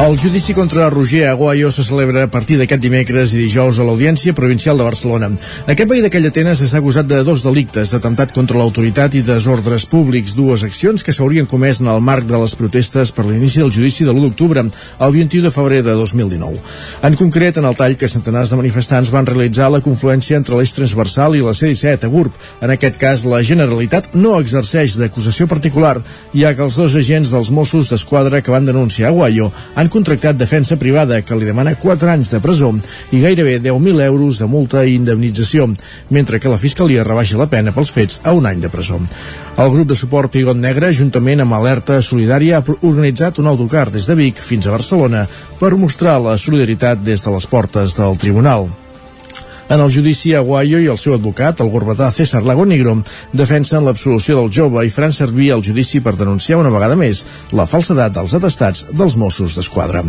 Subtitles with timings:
[0.00, 4.32] El judici contra Roger Aguayo se celebra a partir d'aquest dimecres i dijous a l'Audiència
[4.32, 5.28] Provincial de Barcelona.
[5.68, 10.32] Aquest veí d'aquella Atenes està acusat de dos delictes, d'atemptat contra l'autoritat i desordres públics,
[10.38, 14.06] dues accions que s'haurien comès en el marc de les protestes per l'inici del judici
[14.08, 16.64] de l'1 d'octubre, el 21 de febrer de 2019.
[17.04, 20.72] En concret, en el tall que centenars de manifestants van realitzar la confluència entre l'eix
[20.78, 22.40] transversal i la C-17 a GURB.
[22.64, 25.98] En aquest cas, la Generalitat no exerceix d'acusació particular,
[26.32, 30.78] ja que els dos agents dels Mossos d'Esquadra que van denunciar Aguayo han contractat defensa
[30.80, 32.70] privada que li demana 4 anys de presó
[33.12, 35.68] i gairebé 10.000 euros de multa i indemnització,
[36.08, 39.00] mentre que la Fiscalia rebaixa la pena pels fets a un any de presó.
[39.60, 44.06] El grup de suport Pigot Negre, juntament amb Alerta Solidària, ha organitzat un autocar des
[44.08, 45.26] de Vic fins a Barcelona
[45.60, 48.70] per mostrar la solidaritat des de les portes del tribunal.
[49.70, 52.96] En el judici, Aguayo i el seu advocat, el gorbatà César Lagonigro,
[53.32, 57.20] defensen l'absolució del jove i faran servir el judici per denunciar una vegada més
[57.54, 60.02] la falsedat dels atestats dels Mossos d'Esquadra.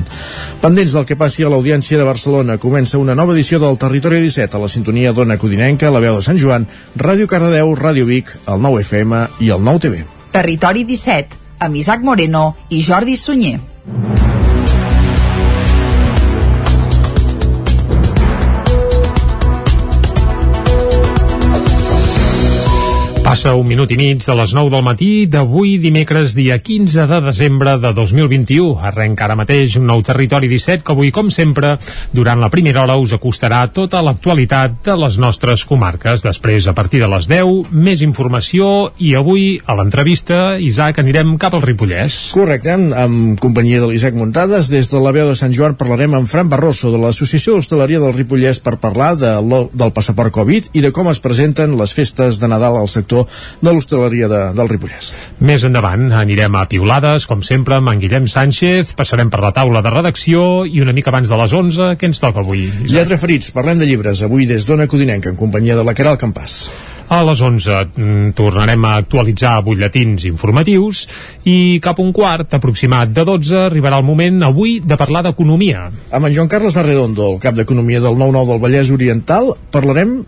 [0.64, 4.58] Pendents del que passi a l'Audiència de Barcelona, comença una nova edició del Territori 17
[4.58, 6.66] a la sintonia d'Ona Codinenca, la veu de Sant Joan,
[6.98, 10.04] Ràdio Cardedeu, Ràdio Vic, el 9 FM i el 9 TV.
[10.34, 13.60] Territori 17, amb Isaac Moreno i Jordi Sunyer.
[23.32, 27.20] Passa un minut i mig de les 9 del matí d'avui dimecres dia 15 de
[27.24, 28.74] desembre de 2021.
[28.90, 31.78] Arrenca ara mateix un nou territori 17 que avui, com sempre,
[32.12, 36.26] durant la primera hora us acostarà tota l'actualitat de les nostres comarques.
[36.26, 41.56] Després, a partir de les 10, més informació i avui, a l'entrevista, Isaac, anirem cap
[41.56, 42.20] al Ripollès.
[42.36, 44.68] Correcte, amb companyia de l'Isaac Muntades.
[44.76, 48.12] Des de la veu de Sant Joan parlarem amb Fran Barroso de l'Associació d'Hostaleria del
[48.20, 52.52] Ripollès per parlar de del passaport Covid i de com es presenten les festes de
[52.52, 53.21] Nadal al sector
[53.62, 55.12] de l'hostaleria de, del Ripollès.
[55.42, 59.84] Més endavant anirem a Piulades, com sempre, amb en Guillem Sánchez, passarem per la taula
[59.84, 62.68] de redacció i una mica abans de les 11, què ens toca avui?
[62.88, 66.64] Lletra ferits, parlem de llibres, avui des d'Ona Codinenca, en companyia de la Caral Campàs.
[67.12, 71.02] A les 11 mm, tornarem a actualitzar butlletins informatius
[71.44, 75.90] i cap un quart aproximat de 12 arribarà el moment avui de parlar d'economia.
[75.92, 80.22] Amb en Joan Carles Arredondo, el cap d'Economia del 9-9 del Vallès Oriental, parlarem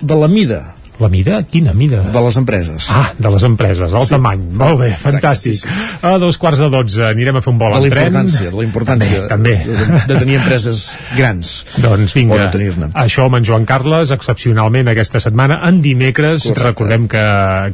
[0.00, 0.62] de la mida
[1.02, 1.42] la mida?
[1.50, 2.02] Quina mida?
[2.14, 2.88] De les empreses.
[2.94, 4.14] Ah, de les empreses, el sí.
[4.14, 4.44] tamany.
[4.62, 5.56] Molt bé, fantàstic.
[5.56, 6.06] Exacte, sí, sí.
[6.06, 8.18] A dos quarts de dotze anirem a fer un vol en tren.
[8.32, 9.82] De la importància també, també.
[9.82, 10.84] De, de tenir empreses
[11.18, 11.52] grans.
[11.82, 12.90] Doncs vinga, o de tenir-ne.
[13.02, 16.66] això amb en Joan Carles, excepcionalment aquesta setmana, en dimecres, Correcte.
[16.68, 17.24] recordem que,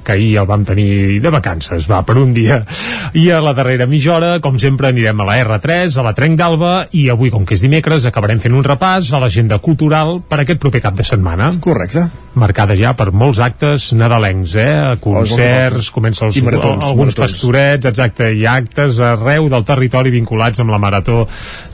[0.05, 2.63] que ahir el vam tenir de vacances, va, per un dia.
[3.19, 6.39] I a la darrera mitja hora, com sempre, anirem a la R3, a la Trenc
[6.39, 10.43] d'Alba, i avui, com que és dimecres, acabarem fent un repàs a l'agenda cultural per
[10.43, 11.53] aquest proper cap de setmana.
[11.65, 12.09] Correcte.
[12.39, 14.97] Marcada ja per molts actes nadalencs, eh?
[15.03, 17.19] Concerts, comença els, maratons, alguns maratons.
[17.25, 21.25] pastorets, exacte, i actes arreu del territori vinculats amb la Marató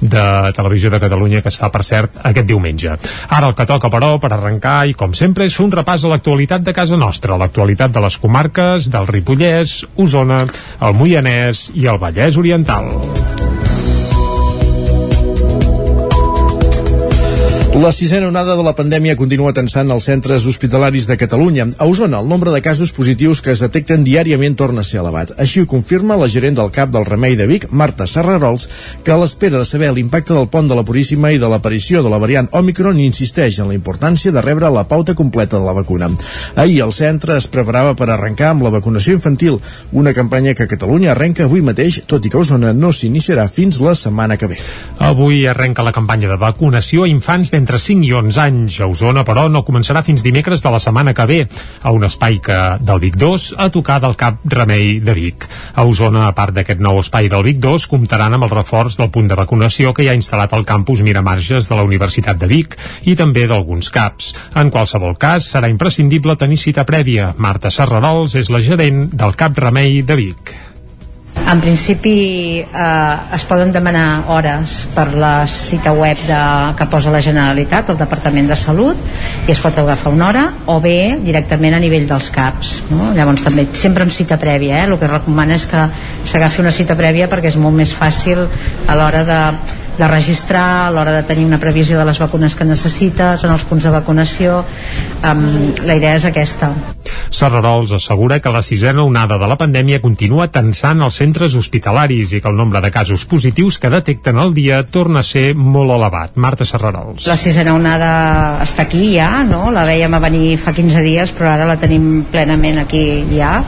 [0.01, 0.25] de
[0.57, 2.97] Televisió de Catalunya que es fa, per cert, aquest diumenge.
[3.29, 6.65] Ara el que toca, però, per arrencar, i com sempre, és un repàs a l'actualitat
[6.65, 10.45] de casa nostra, l'actualitat de les comarques del Ripollès, Osona,
[10.81, 13.54] el Moianès i el Vallès Oriental.
[17.75, 21.65] La sisena onada de la pandèmia continua tensant els centres hospitalaris de Catalunya.
[21.83, 25.33] A Osona, el nombre de casos positius que es detecten diàriament torna a ser elevat.
[25.43, 28.69] Així ho confirma la gerent del CAP del Remei de Vic, Marta Serrarols,
[29.03, 32.13] que a l'espera de saber l'impacte del pont de la Puríssima i de l'aparició de
[32.15, 36.13] la variant Omicron insisteix en la importància de rebre la pauta completa de la vacuna.
[36.55, 39.59] Ahir el centre es preparava per arrencar amb la vacunació infantil,
[39.91, 43.99] una campanya que Catalunya arrenca avui mateix, tot i que Osona no s'iniciarà fins la
[43.99, 44.63] setmana que ve.
[45.03, 48.79] Avui arrenca la campanya de vacunació a infants d'entre entre 5 i 11 anys.
[48.85, 51.41] A Osona, però, no començarà fins dimecres de la setmana que ve,
[51.81, 55.49] a un espai que del Vic 2 a tocar del Cap Remei de Vic.
[55.75, 59.11] A Osona, a part d'aquest nou espai del Vic 2, comptaran amb el reforç del
[59.15, 62.77] punt de vacunació que hi ha instal·lat al campus Miramarges de la Universitat de Vic
[63.09, 64.35] i també d'alguns CAPs.
[64.61, 67.33] En qualsevol cas, serà imprescindible tenir cita prèvia.
[67.39, 70.57] Marta Serradols és la gerent del Cap Remei de Vic.
[71.45, 76.39] En principi eh, es poden demanar hores per la cita web de,
[76.79, 78.97] que posa la Generalitat, el Departament de Salut,
[79.45, 82.73] i es pot agafar una hora, o bé directament a nivell dels CAPs.
[82.89, 83.13] No?
[83.13, 84.89] Llavors també sempre amb cita prèvia, eh?
[84.89, 85.85] el que recomana és que
[86.33, 88.47] s'agafi una cita prèvia perquè és molt més fàcil
[88.89, 89.41] a l'hora de
[89.99, 93.65] de registrar, a l'hora de tenir una previsió de les vacunes que necessites, en els
[93.69, 94.63] punts de vacunació.
[95.23, 96.73] Um, la idea és aquesta.
[97.35, 102.41] Serrarols assegura que la sisena onada de la pandèmia continua tensant els centres hospitalaris i
[102.41, 106.37] que el nombre de casos positius que detecten al dia torna a ser molt elevat.
[106.37, 107.27] Marta Serrarols.
[107.31, 108.11] La sisena onada
[108.65, 109.71] està aquí ja, no?
[109.75, 113.05] La veiem a venir fa 15 dies, però ara la tenim plenament aquí
[113.35, 113.61] ja.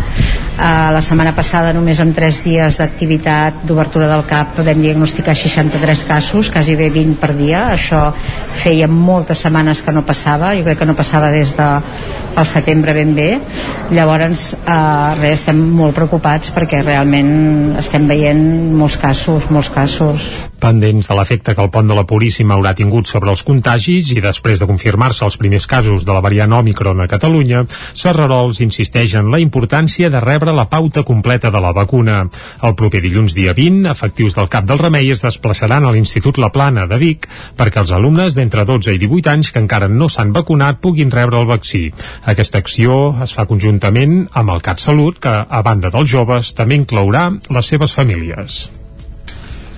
[0.57, 6.05] Uh, la setmana passada només amb 3 dies d'activitat d'obertura del CAP podem diagnosticar 63
[6.09, 6.16] casos,
[6.53, 7.73] quasi bé 20 per dia.
[7.73, 8.13] Això
[8.63, 11.69] feia moltes setmanes que no passava, jo crec que no passava des de
[12.37, 13.29] el setembre ben bé
[13.97, 18.43] llavors eh, res, estem molt preocupats perquè realment estem veient
[18.77, 20.27] molts casos, molts casos
[20.61, 24.23] pendents de l'efecte que el pont de la Puríssima haurà tingut sobre els contagis i
[24.25, 27.65] després de confirmar-se els primers casos de la variant Omicron a Catalunya,
[27.95, 32.25] Serrarols insisteix en la importància de rebre la pauta completa de la vacuna.
[32.65, 36.06] El proper dilluns dia 20, efectius del Cap del Remei es desplaçaran a l'Institut
[36.37, 37.27] La Plana de Vic
[37.57, 41.41] perquè els alumnes d'entre 12 i 18 anys que encara no s'han vacunat puguin rebre
[41.41, 41.91] el vaccí.
[42.25, 47.31] Aquesta acció es fa conjuntament amb el CatSalut, que, a banda dels joves, també inclourà
[47.51, 48.67] les seves famílies.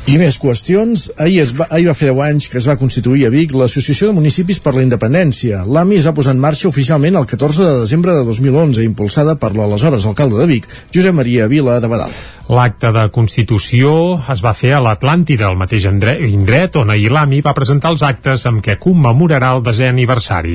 [0.08, 1.10] I més qüestions.
[1.20, 4.08] Ahir, es va, ahir va fer 10 anys que es va constituir a Vic l'Associació
[4.08, 5.66] de Municipis per la Independència.
[5.68, 9.52] L'AMI es va posar en marxa oficialment el 14 de desembre de 2011, impulsada per
[9.52, 12.16] l'aleshores alcalde de Vic, Josep Maria Vila de Badal.
[12.48, 13.90] L'acte de Constitució
[14.32, 18.46] es va fer a l'Atlàntida, el mateix indret on ahir l'AMI va presentar els actes
[18.48, 20.54] amb què commemorarà el desè aniversari.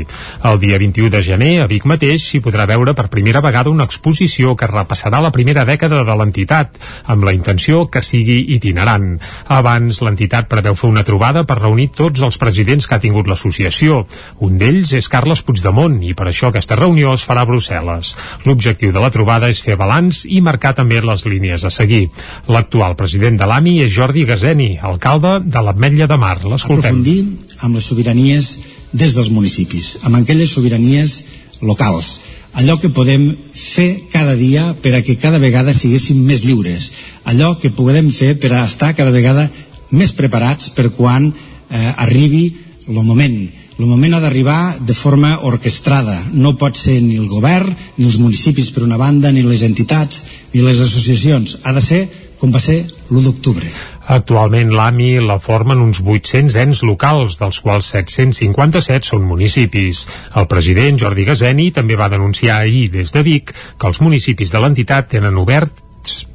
[0.49, 3.85] El dia 21 de gener, a Vic mateix, s'hi podrà veure per primera vegada una
[3.85, 9.19] exposició que repassarà la primera dècada de l'entitat, amb la intenció que sigui itinerant.
[9.53, 14.01] Abans, l'entitat preveu fer una trobada per reunir tots els presidents que ha tingut l'associació.
[14.41, 18.15] Un d'ells és Carles Puigdemont i per això aquesta reunió es farà a Brussel·les.
[18.49, 22.07] L'objectiu de la trobada és fer balanç i marcar també les línies a seguir seguir.
[22.51, 26.37] L'actual president de l'AMI és Jordi Gazeni, alcalde de l'Ametlla de Mar.
[26.43, 26.79] L'escoltem.
[26.79, 27.19] Aprofundir
[27.63, 28.53] amb les sobiranies
[28.93, 31.21] des dels municipis, amb aquelles sobiranies
[31.63, 32.19] locals,
[32.53, 36.91] allò que podem fer cada dia per a que cada vegada siguéssim més lliures,
[37.25, 39.47] allò que podem fer per a estar cada vegada
[39.93, 42.45] més preparats per quan eh, arribi
[42.87, 43.37] el moment
[43.79, 46.19] el moment ha d'arribar de forma orquestrada.
[46.33, 50.23] No pot ser ni el govern, ni els municipis per una banda, ni les entitats,
[50.53, 51.57] ni les associacions.
[51.63, 52.03] Ha de ser
[52.43, 53.69] com va ser l'1 d'octubre.
[54.11, 60.03] Actualment l'AMI la formen uns 800 ens locals, dels quals 757 són municipis.
[60.35, 64.59] El president Jordi Gazeni també va denunciar ahir des de Vic que els municipis de
[64.59, 65.79] l'entitat tenen obert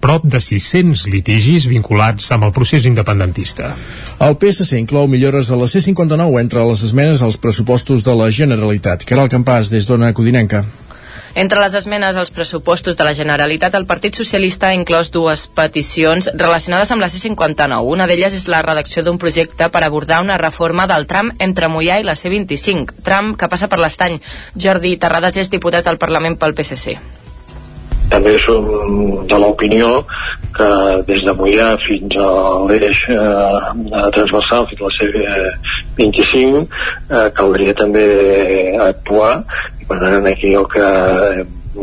[0.00, 3.74] prop de 600 litigis vinculats amb el procés independentista.
[4.24, 9.04] El PSC inclou millores a la C-59 entre les esmenes als pressupostos de la Generalitat.
[9.08, 10.64] Caral Campàs, des d'Ona Codinenca.
[11.38, 16.30] Entre les esmenes als pressupostos de la Generalitat, el Partit Socialista ha inclòs dues peticions
[16.34, 17.78] relacionades amb la C-59.
[17.92, 22.00] Una d'elles és la redacció d'un projecte per abordar una reforma del tram entre Mollà
[22.00, 24.18] i la C-25, tram que passa per l'estany.
[24.56, 26.98] Jordi Terrades és diputat al Parlament pel PSC
[28.12, 28.64] també som
[29.28, 29.90] de l'opinió
[30.56, 30.68] que
[31.08, 32.30] des de Mollà fins a
[32.70, 38.06] l'eix eh, transversal fins a la C25 eh, caldria també
[38.88, 39.32] actuar
[39.80, 40.90] i per tant aquí el que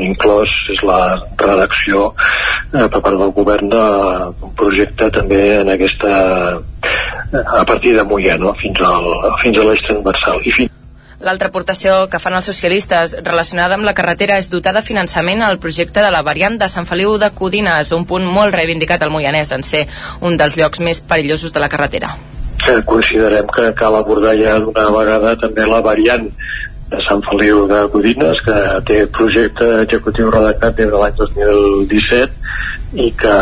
[0.06, 1.01] inclòs és la
[1.39, 6.16] redacció eh, per part del govern d'un projecte també en aquesta
[7.36, 8.54] a partir de Mollà no?
[8.62, 9.12] fins, al,
[9.44, 10.81] fins a l'eix transversal i fins
[11.25, 15.57] L'altra aportació que fan els socialistes relacionada amb la carretera és dotar de finançament al
[15.57, 19.50] projecte de la variant de Sant Feliu de Codines, un punt molt reivindicat al Moianès
[19.56, 19.88] en ser
[20.22, 22.12] un dels llocs més perillosos de la carretera.
[22.86, 26.30] Considerem que cal abordar ja d'una vegada també la variant
[26.94, 32.29] de Sant Feliu de Codines, que té projecte executiu redactat des de l'any 2017
[32.94, 33.36] i que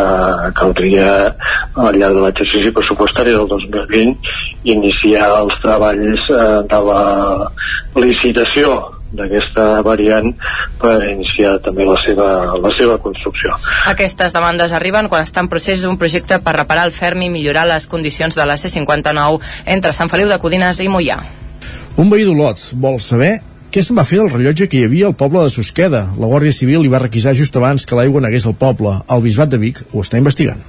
[0.56, 1.08] caldria
[1.74, 4.34] al llarg de l'exercici pressupostari del 2020
[4.74, 7.04] iniciar els treballs eh, de la
[8.02, 8.74] licitació
[9.14, 10.32] d'aquesta variant
[10.80, 13.54] per iniciar també la seva, la seva construcció.
[13.90, 17.66] Aquestes demandes arriben quan està en procés un projecte per reparar el ferm i millorar
[17.70, 19.40] les condicions de la C-59
[19.76, 21.20] entre Sant Feliu de Codines i Mollà.
[22.00, 23.36] Un veí d'Olot vol saber
[23.74, 26.04] què se'n va fer del rellotge que hi havia al poble de Susqueda?
[26.22, 28.92] La Guàrdia Civil li va requisar just abans que l'aigua negués al poble.
[29.10, 30.62] El Bisbat de Vic ho està investigant.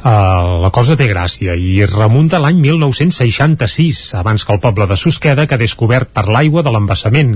[0.00, 5.44] Uh, la cosa té gràcia i remunta l'any 1966, abans que el poble de Susqueda
[5.44, 7.34] quedés cobert per l'aigua de l'embassament.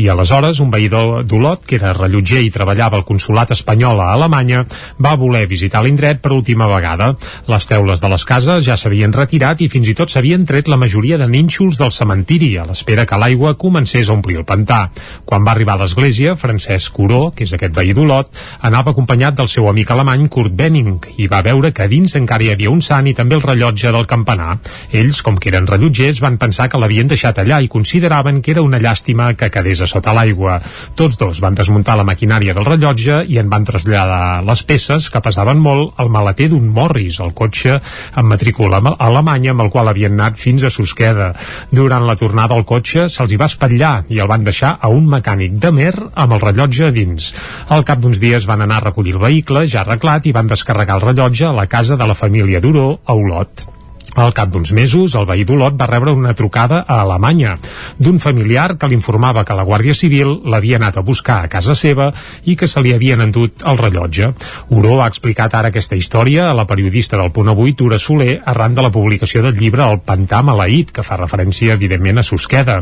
[0.00, 4.62] I aleshores un veïdor d'Olot, que era rellotger i treballava al consulat espanyol a Alemanya,
[4.96, 7.10] va voler visitar l'indret per última vegada.
[7.52, 10.80] Les teules de les cases ja s'havien retirat i fins i tot s'havien tret la
[10.80, 14.86] majoria de nínxols del cementiri a l'espera que l'aigua comencés a omplir el pantà.
[15.28, 18.32] Quan va arribar a l'església, Francesc Coró, que és aquest veí d'Olot,
[18.64, 22.44] anava acompanyat del seu amic alemany Kurt Benning i va veure que dins dins encara
[22.44, 24.60] hi havia un sant i també el rellotge del campanar.
[24.94, 28.62] Ells, com que eren rellotgers, van pensar que l'havien deixat allà i consideraven que era
[28.62, 30.60] una llàstima que quedés a sota l'aigua.
[30.94, 35.22] Tots dos van desmuntar la maquinària del rellotge i en van traslladar les peces, que
[35.24, 37.80] pesaven molt, al maleter d'un Morris, el cotxe
[38.14, 41.32] amb matrícula alemanya amb el qual havien anat fins a Susqueda.
[41.74, 45.10] Durant la tornada al cotxe se'ls hi va espatllar i el van deixar a un
[45.10, 47.32] mecànic de mer amb el rellotge a dins.
[47.74, 51.00] Al cap d'uns dies van anar a recollir el vehicle ja arreglat i van descarregar
[51.00, 53.75] el rellotge a la casa de la família Duró a Olot.
[54.16, 57.58] Al cap d'uns mesos, el veí d'Olot va rebre una trucada a Alemanya
[58.00, 62.06] d'un familiar que l'informava que la Guàrdia Civil l'havia anat a buscar a casa seva
[62.48, 64.30] i que se li havien endut el rellotge.
[64.72, 68.72] Uro ha explicat ara aquesta història a la periodista del Punt Avui, Tura Soler, arran
[68.78, 72.78] de la publicació del llibre El Pantà Maleït, que fa referència, evidentment, a Susqueda.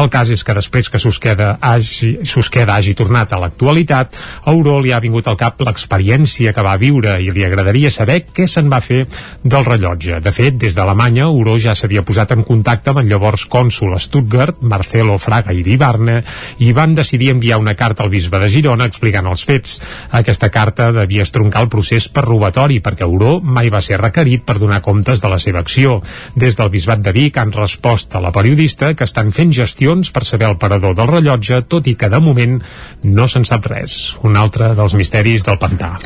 [0.00, 4.78] El cas és que després que Susqueda hagi, Susqueda hagi tornat a l'actualitat, a Uro
[4.80, 8.72] li ha vingut al cap l'experiència que va viure i li agradaria saber què se'n
[8.72, 9.04] va fer
[9.44, 10.22] del rellotge.
[10.24, 13.98] De fet, des d'Alemanya, Uro ja s'havia posat en contacte amb el llavors cònsul a
[13.98, 16.20] Stuttgart, Marcelo Fraga i Ribarne,
[16.62, 19.78] i van decidir enviar una carta al bisbe de Girona explicant els fets.
[20.14, 24.58] Aquesta carta devia estroncar el procés per robatori, perquè Uro mai va ser requerit per
[24.62, 25.98] donar comptes de la seva acció.
[26.38, 30.24] Des del bisbat de Vic han respost a la periodista que estan fent gestions per
[30.28, 32.60] saber el parador del rellotge, tot i que de moment
[33.02, 33.98] no se'n sap res.
[34.22, 35.96] Un altre dels misteris del pantà.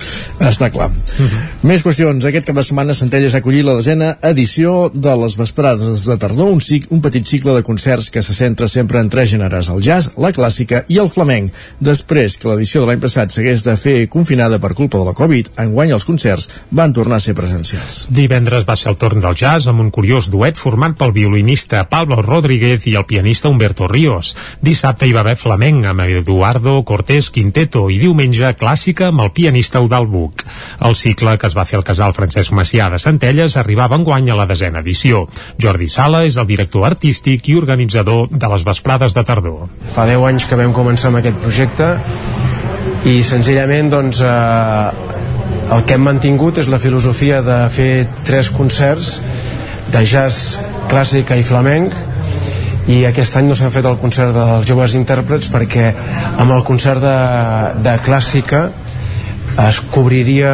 [0.41, 0.89] Està clar.
[0.89, 1.45] Uh -huh.
[1.69, 2.25] Més qüestions.
[2.25, 6.17] Aquest cap de setmana Centelles ha acollit la desena edició edició de les vesprades de
[6.19, 9.69] tardor, un, cic, un petit cicle de concerts que se centra sempre en tres gèneres,
[9.73, 11.51] el jazz, la clàssica i el flamenc.
[11.81, 15.51] Després que l'edició de l'any passat s'hagués de fer confinada per culpa de la Covid,
[15.59, 18.07] enguany els concerts van tornar a ser presencials.
[18.11, 22.21] Divendres va ser el torn del jazz amb un curiós duet format pel violinista Pablo
[22.23, 24.37] Rodríguez i el pianista Humberto Ríos.
[24.63, 29.83] Dissabte hi va haver flamenc amb Eduardo Cortés Quinteto i diumenge clàssica amb el pianista
[29.83, 30.47] Eudal Buc.
[30.79, 34.39] El cicle que es va fer al casal Francesc Macià de Centelles arribava enguany a
[34.39, 35.27] la desena edició.
[35.61, 39.67] Jordi Sala és el director artístic i organitzador de les vesprades de tardor.
[39.97, 41.91] Fa 10 anys que vam començar amb aquest projecte
[43.09, 45.13] i senzillament doncs, eh,
[45.73, 49.17] el que hem mantingut és la filosofia de fer tres concerts
[49.93, 50.59] de jazz,
[50.91, 51.95] clàssica i flamenc
[52.93, 55.91] i aquest any no s'ha fet el concert dels joves intèrprets perquè
[56.43, 57.19] amb el concert de,
[57.85, 58.63] de clàssica
[59.69, 60.53] es cobriria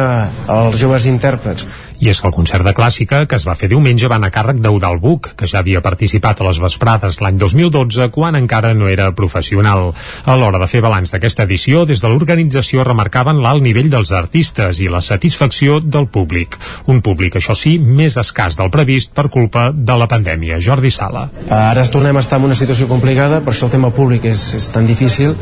[0.51, 1.65] els joves intèrprets
[1.99, 4.35] i és que el concert de clàssica, que es va fer diumenge, va anar a
[4.35, 8.87] càrrec d'Eudal Buc, que ja havia participat a les vesprades l'any 2012, quan encara no
[8.87, 9.91] era professional.
[10.25, 14.79] A l'hora de fer balanç d'aquesta edició, des de l'organització remarcaven l'alt nivell dels artistes
[14.79, 16.57] i la satisfacció del públic.
[16.87, 20.61] Un públic, això sí, més escàs del previst per culpa de la pandèmia.
[20.63, 21.27] Jordi Sala.
[21.49, 24.69] Ara tornem a estar en una situació complicada, per això el tema públic és, és
[24.71, 25.35] tan difícil,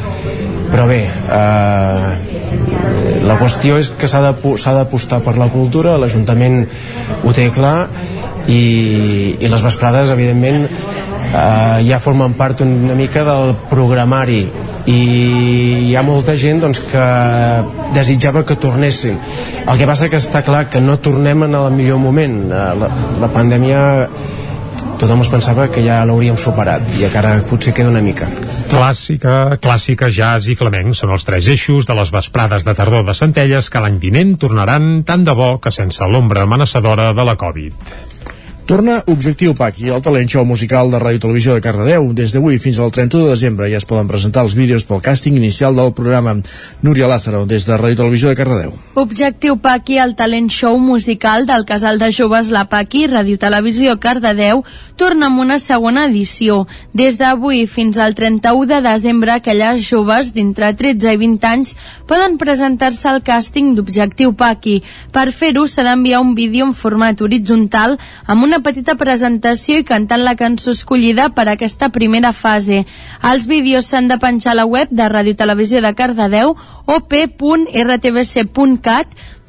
[0.71, 2.07] però bé, eh,
[3.27, 6.63] la qüestió és que s'ha d'apostar per la cultura, l'Ajuntament
[7.23, 7.87] ho té clar
[8.47, 10.67] i, i les vesprades evidentment
[11.33, 14.45] eh, ja formen part una mica del programari.
[14.87, 14.99] I
[15.89, 17.07] hi ha molta gent doncs, que
[17.95, 19.17] desitjava que tornessin.
[19.67, 22.39] El que passa que està clar que no tornem en el millor moment.
[22.47, 22.91] Eh, la,
[23.23, 23.81] la pandèmia
[24.97, 28.29] tothom es pensava que ja l'hauríem superat i encara potser queda una mica.
[28.71, 33.15] Clàssica, clàssica, jazz i flamenc són els tres eixos de les vesprades de tardor de
[33.17, 38.16] Centelles que l'any vinent tornaran tant de bo que sense l'ombra amenaçadora de la Covid.
[38.67, 42.09] Torna Objectiu Paqui, el talent show musical de Ràdio Televisió de Cardedeu.
[42.11, 45.37] Des d'avui fins al 31 de desembre ja es poden presentar els vídeos pel càsting
[45.39, 46.33] inicial del programa.
[46.83, 48.73] Núria Lázaro, des de Ràdio Televisió de Cardedeu.
[48.99, 54.65] Objectiu Paqui, el talent show musical del casal de joves La Paqui, Ràdio Televisió Cardedeu,
[54.99, 56.65] torna amb una segona edició.
[56.91, 61.73] Des d'avui fins al 31 de desembre, aquelles joves d'entre 13 i 20 anys
[62.07, 64.81] poden presentar-se al càsting d'Objectiu Paqui.
[65.15, 67.95] Per fer-ho s'ha d'enviar un vídeo en format horitzontal
[68.27, 72.79] amb una una petita presentació i cantant la cançó escollida per a aquesta primera fase.
[73.21, 77.77] Els vídeos s'han de penjar a la web de Ràdio Televisió de Cardedeu o p.rtbc.cat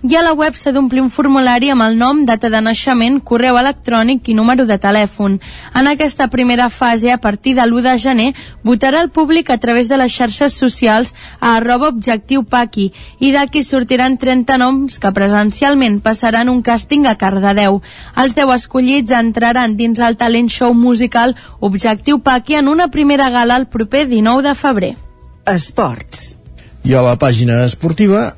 [0.03, 3.57] i a la web s'ha d'omplir un formulari amb el nom, data de naixement, correu
[3.59, 5.41] electrònic i número de telèfon.
[5.75, 8.29] En aquesta primera fase, a partir de l'1 de gener,
[8.63, 13.65] votarà el públic a través de les xarxes socials a arroba objectiu paqui i d'aquí
[13.67, 17.83] sortiran 30 noms que presencialment passaran un càsting a Cardedeu.
[18.15, 23.57] Els 10 escollits entraran dins el talent show musical Objectiu Paqui en una primera gala
[23.57, 24.95] el proper 19 de febrer.
[25.45, 26.37] Esports.
[26.85, 28.37] I a la pàgina esportiva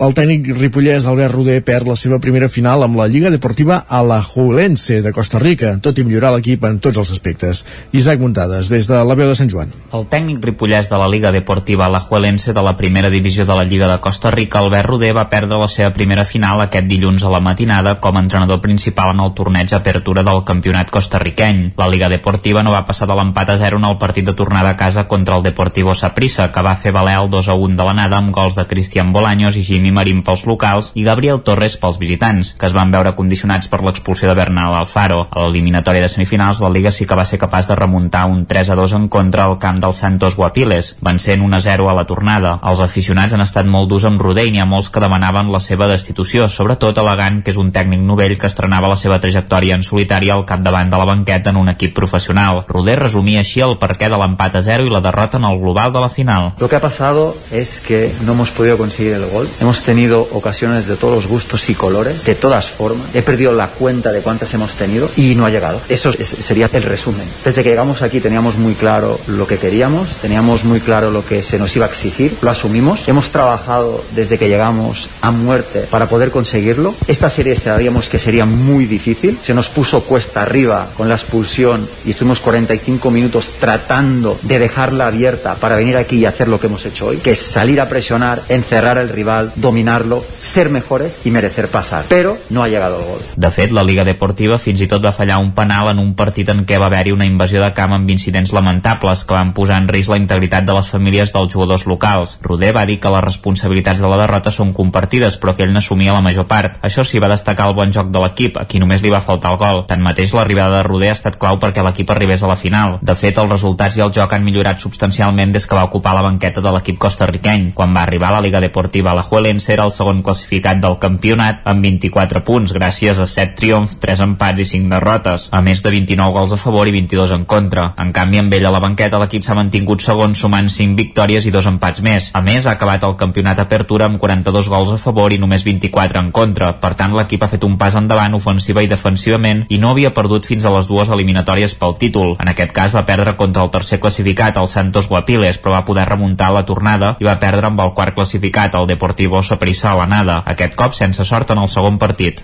[0.00, 5.02] El tècnic ripollès Albert Roder perd la seva primera final amb la Lliga Deportiva Alajuelense
[5.04, 7.58] de Costa Rica, tot i millorar l'equip en tots els aspectes.
[7.92, 9.74] Isaac Muntades, des de la veu de Sant Joan.
[9.92, 13.90] El tècnic ripollès de la Liga Deportiva Alajuelense de la primera divisió de la Lliga
[13.90, 17.42] de Costa Rica, Albert Roder, va perdre la seva primera final aquest dilluns a la
[17.44, 21.74] matinada com a entrenador principal en el torneig Apertura del campionat costarriqueny.
[21.76, 24.72] La Liga Deportiva no va passar de l'empat a 0 en el partit de tornada
[24.72, 27.90] a casa contra el Deportivo Saprissa, que va fer valer el 2 a 1 de
[27.90, 31.74] l'anada amb gols de Cristian Bolaños i Jimmy Toni Marín pels locals i Gabriel Torres
[31.80, 35.24] pels visitants, que es van veure condicionats per l'expulsió de Bernal Alfaro.
[35.30, 38.70] A l'eliminatòria de semifinals, la Liga sí que va ser capaç de remuntar un 3
[38.70, 42.04] a 2 en contra al camp dels Santos Guapiles, vencent 1 a 0 a la
[42.06, 42.52] tornada.
[42.62, 45.60] Els aficionats han estat molt durs amb Roder i n'hi ha molts que demanaven la
[45.64, 49.82] seva destitució, sobretot elegant que és un tècnic novell que estrenava la seva trajectòria en
[49.82, 52.62] solitari al capdavant de la banqueta en un equip professional.
[52.68, 55.90] Roder resumia així el perquè de l'empat a 0 i la derrota en el global
[55.92, 56.52] de la final.
[56.60, 59.48] Lo que ha pasado es que no hemos podido conseguir el gol.
[59.60, 63.14] Hemos tenido ocasiones de todos los gustos y colores, de todas formas.
[63.14, 65.80] He perdido la cuenta de cuántas hemos tenido y no ha llegado.
[65.88, 67.26] Eso es, sería el resumen.
[67.44, 71.42] Desde que llegamos aquí teníamos muy claro lo que queríamos, teníamos muy claro lo que
[71.42, 73.08] se nos iba a exigir, lo asumimos.
[73.08, 76.94] Hemos trabajado desde que llegamos a muerte para poder conseguirlo.
[77.06, 79.38] Esta serie sabíamos que sería muy difícil.
[79.42, 85.06] Se nos puso cuesta arriba con la expulsión y estuvimos 45 minutos tratando de dejarla
[85.06, 87.88] abierta para venir aquí y hacer lo que hemos hecho hoy, que es salir a
[87.88, 92.04] presionar, encerrar al rival, dominarlo, ser mejores y merecer pasar.
[92.08, 93.20] Pero no ha llegado el gol.
[93.36, 96.48] De fet, la Liga Deportiva fins i tot va fallar un penal en un partit
[96.50, 99.86] en què va haver-hi una invasió de camp amb incidents lamentables que van posar en
[99.88, 102.32] risc la integritat de les famílies dels jugadors locals.
[102.42, 106.16] Roder va dir que les responsabilitats de la derrota són compartides, però que ell n'assumia
[106.16, 106.80] la major part.
[106.82, 109.54] Això sí, va destacar el bon joc de l'equip, a qui només li va faltar
[109.54, 109.84] el gol.
[109.86, 112.98] Tanmateix, l'arribada de Roder ha estat clau perquè l'equip arribés a la final.
[113.06, 116.26] De fet, els resultats i el joc han millorat substancialment des que va ocupar la
[116.26, 117.70] banqueta de l'equip costarriqueny.
[117.78, 121.64] Quan va arribar a la Liga Deportiva la Juelense era el segon classificat del campionat
[121.66, 125.90] amb 24 punts, gràcies a 7 triomfs, 3 empats i 5 derrotes, a més de
[125.90, 127.88] 29 gols a favor i 22 en contra.
[127.98, 131.50] En canvi, amb ell a la banqueta, l'equip s'ha mantingut segon sumant 5 victòries i
[131.50, 132.28] 2 empats més.
[132.38, 136.22] A més, ha acabat el campionat Apertura amb 42 gols a favor i només 24
[136.22, 136.70] en contra.
[136.78, 140.46] Per tant, l'equip ha fet un pas endavant ofensiva i defensivament i no havia perdut
[140.46, 142.36] fins a les dues eliminatòries pel títol.
[142.38, 146.06] En aquest cas va perdre contra el tercer classificat, el Santos Guapiles, però va poder
[146.06, 150.40] remuntar la tornada i va perdre amb el quart classificat, el Deportivo Saprissa a l'anada,
[150.46, 152.42] aquest cop sense sort en el segon partit.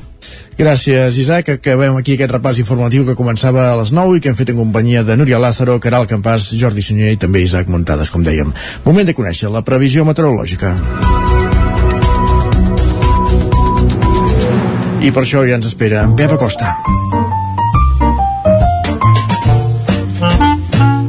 [0.57, 1.51] Gràcies, Isaac.
[1.59, 4.61] Acabem aquí aquest repàs informatiu que començava a les 9 i que hem fet en
[4.63, 8.55] companyia de Núria Lázaro, Caral Campàs, Jordi Sunyer i també Isaac Montades, com dèiem.
[8.87, 10.73] Moment de conèixer la previsió meteorològica.
[15.05, 16.73] I per això ja ens espera en Pep Acosta.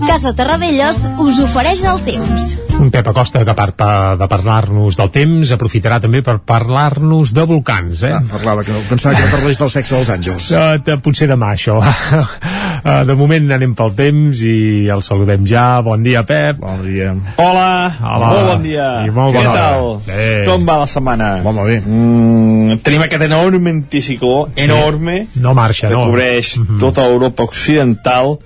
[0.07, 2.66] Casa Terradellos us ofereix el temps.
[2.87, 3.81] Un Pep Acosta que a part
[4.15, 8.13] de parlar-nos del temps aprofitarà també per parlar-nos de volcans eh?
[8.15, 13.03] ah, parlava que pensava que parlés del sexe dels àngels uh, potser demà això uh,
[13.03, 17.67] de moment anem pel temps i el saludem ja, bon dia Pep bon dia hola,
[17.99, 18.31] hola.
[18.31, 19.91] molt bon dia I molt què bon tal?
[20.07, 20.31] Bé.
[20.47, 21.31] com va la setmana?
[21.43, 26.07] molt, molt bé mm, tenim aquest enorme anticicló enorme no marxa, que no.
[26.07, 26.85] cobreix mm -hmm.
[26.87, 28.37] tota Europa occidental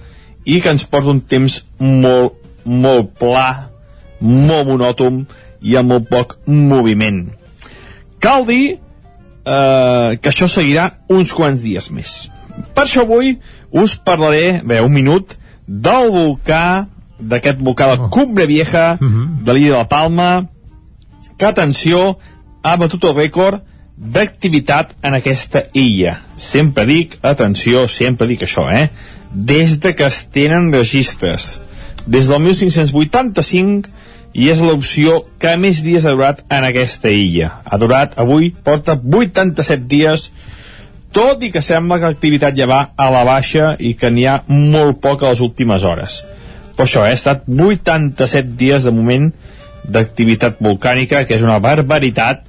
[0.50, 3.71] i que ens porta un temps molt, molt pla
[4.22, 5.24] molt monòtom
[5.62, 7.26] i amb molt poc moviment.
[8.22, 8.78] Cal dir
[9.46, 12.30] eh, que això seguirà uns quants dies més.
[12.76, 13.36] Per això avui
[13.72, 19.28] us parlaré, bé, un minut, del volcà, d'aquest volcà de Cumbre Vieja, uh -huh.
[19.46, 20.48] de l'illa de la Palma,
[21.38, 22.18] que, atenció,
[22.62, 23.62] ha batut el rècord
[23.98, 26.20] d'activitat en aquesta illa.
[26.38, 28.90] Sempre dic, atenció, sempre dic això, eh?
[29.32, 31.60] Des de que es tenen registres.
[32.06, 33.90] Des del 1585
[34.34, 37.52] i és l'opció que més dies ha durat en aquesta illa.
[37.66, 40.30] Ha durat, avui, porta 87 dies,
[41.12, 44.42] tot i que sembla que l'activitat ja va a la baixa i que n'hi ha
[44.48, 46.22] molt poc a les últimes hores.
[46.78, 49.28] Per això, eh, ha estat 87 dies de moment
[49.84, 52.48] d'activitat volcànica, que és una barbaritat,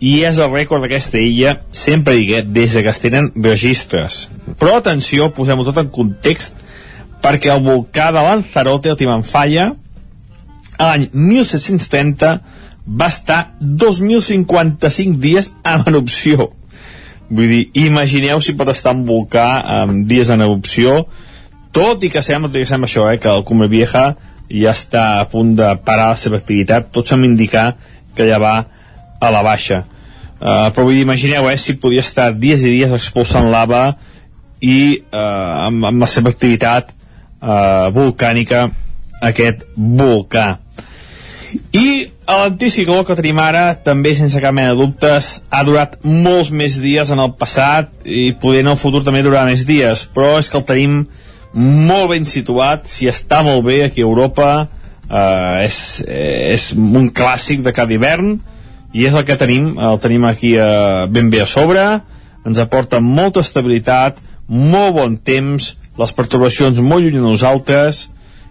[0.00, 4.28] i és el rècord d'aquesta illa, sempre eh, des de que es tenen registres.
[4.58, 6.56] Però atenció, posem-ho tot en context,
[7.20, 9.74] perquè el volcà de Lanzarote, el Timanfaya,
[10.78, 12.34] a l'any 1730
[12.84, 16.50] va estar 2.055 dies en erupció.
[17.30, 19.46] Vull dir, imagineu si pot estar un volcà
[19.80, 21.06] amb dies en erupció,
[21.74, 24.12] tot i que sembla, tot i que sembla això, eh, que el Cume Vieja
[24.50, 27.66] ja està a punt de parar la seva activitat, tot sembla indicar
[28.14, 28.54] que ja va
[29.20, 29.84] a la baixa.
[30.34, 33.94] Uh, però vull dir, imagineu, eh, si podia estar dies i dies expulsant lava
[34.60, 38.66] i uh, amb, amb la seva activitat uh, volcànica
[39.24, 40.58] aquest volcà.
[41.74, 41.88] I
[42.26, 47.10] l'anticicló que tenim ara, també sense cap mena de dubtes, ha durat molts més dies
[47.14, 50.58] en el passat i poder en el futur també durarà més dies, però és que
[50.58, 51.04] el tenim
[51.54, 54.48] molt ben situat, si està molt bé aquí a Europa,
[55.08, 58.34] eh, és, és un clàssic de cada hivern
[58.94, 61.84] i és el que tenim, el tenim aquí eh, ben bé a sobre,
[62.44, 68.08] ens aporta molta estabilitat, molt bon temps, les perturbacions molt lluny de nosaltres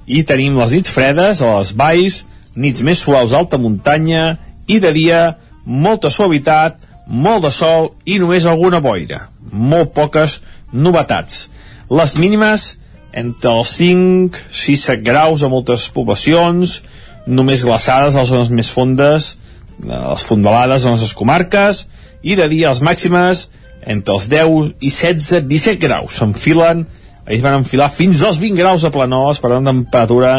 [0.07, 2.23] i tenim les nits fredes a les valls,
[2.55, 4.37] nits més suaus a alta muntanya
[4.67, 5.21] i de dia
[5.65, 9.27] molta suavitat, molt de sol i només alguna boira.
[9.51, 10.39] Molt poques
[10.71, 11.47] novetats.
[11.91, 12.73] Les mínimes
[13.13, 16.79] entre els 5, 6, 7 graus a moltes poblacions,
[17.27, 19.35] només glaçades a les zones més fondes,
[19.83, 21.85] les fondalades a les comarques,
[22.23, 23.47] i de dia les màximes
[23.85, 26.17] entre els 10 i 16, 17 graus.
[26.17, 26.85] S'enfilen,
[27.27, 30.35] ells van enfilar fins als 20 graus a Planós, per tant temperatura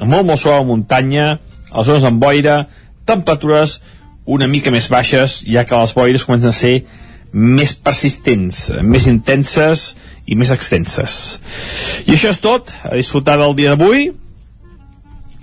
[0.00, 1.36] molt molt suau a muntanya,
[1.74, 2.62] a zones amb boira,
[3.04, 3.80] temperatures
[4.24, 6.74] una mica més baixes, ja que les boires comencen a ser
[7.34, 9.90] més persistents, més intenses
[10.30, 11.40] i més extenses.
[12.06, 14.06] I això és tot, a disfrutar del dia d'avui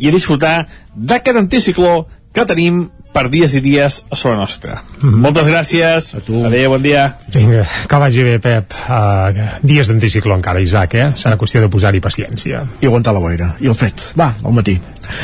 [0.02, 0.56] i a disfrutar
[0.96, 4.82] d'aquest anticicló que tenim per dies i dies a sobre nostra.
[4.82, 5.22] Mm -hmm.
[5.26, 6.16] Moltes gràcies.
[6.18, 6.46] A tu.
[6.46, 7.16] Adéu, bon dia.
[7.34, 8.74] Vinga, que vagi bé, Pep.
[8.90, 11.14] Uh, dies d'anticicló encara, Isaac, eh?
[11.16, 12.66] Serà qüestió de posar-hi paciència.
[12.82, 13.56] I aguantar la boira.
[13.60, 13.94] I el fred.
[14.18, 14.80] Va, al matí.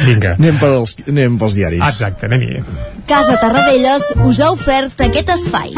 [0.05, 0.35] Vinga.
[0.39, 1.81] Anem, pels, anem pels diaris.
[1.87, 2.63] Exacte, anem-hi.
[3.07, 5.73] Casa Tarradellas us ha ofert aquest espai.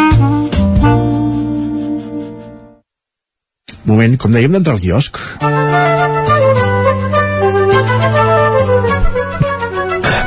[3.85, 5.17] Moment, com dèiem, d'entrar al quiosc.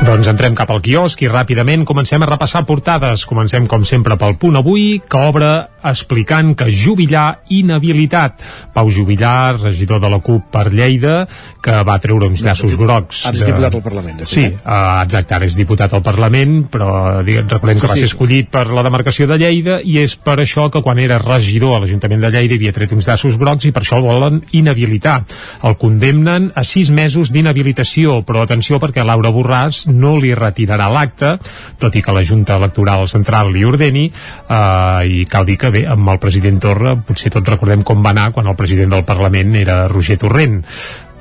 [0.03, 3.23] Doncs entrem cap al quiosc i ràpidament comencem a repassar portades.
[3.29, 5.51] Comencem, com sempre, pel punt avui, que obre
[5.83, 8.43] explicant que Jubillar inhabilitat.
[8.75, 11.21] Pau Jubillar, regidor de la CUP per Lleida,
[11.63, 13.21] que va treure uns llaços grocs.
[13.29, 16.89] Ara és diputat al Parlament, de Sí, uh, exacte, ara és diputat al Parlament, però
[17.23, 20.67] diguem, recordem que va ser escollit per la demarcació de Lleida i és per això
[20.73, 23.85] que quan era regidor a l'Ajuntament de Lleida havia tret uns llaços grocs i per
[23.85, 25.21] això el volen inhabilitar.
[25.63, 31.35] El condemnen a sis mesos d'inhabilitació, però atenció perquè Laura Borràs no li retirarà l'acte,
[31.79, 35.85] tot i que la Junta Electoral Central li ordeni, eh, i cal dir que bé,
[35.89, 39.55] amb el president Torra potser tots recordem com va anar quan el president del Parlament
[39.59, 40.61] era Roger Torrent,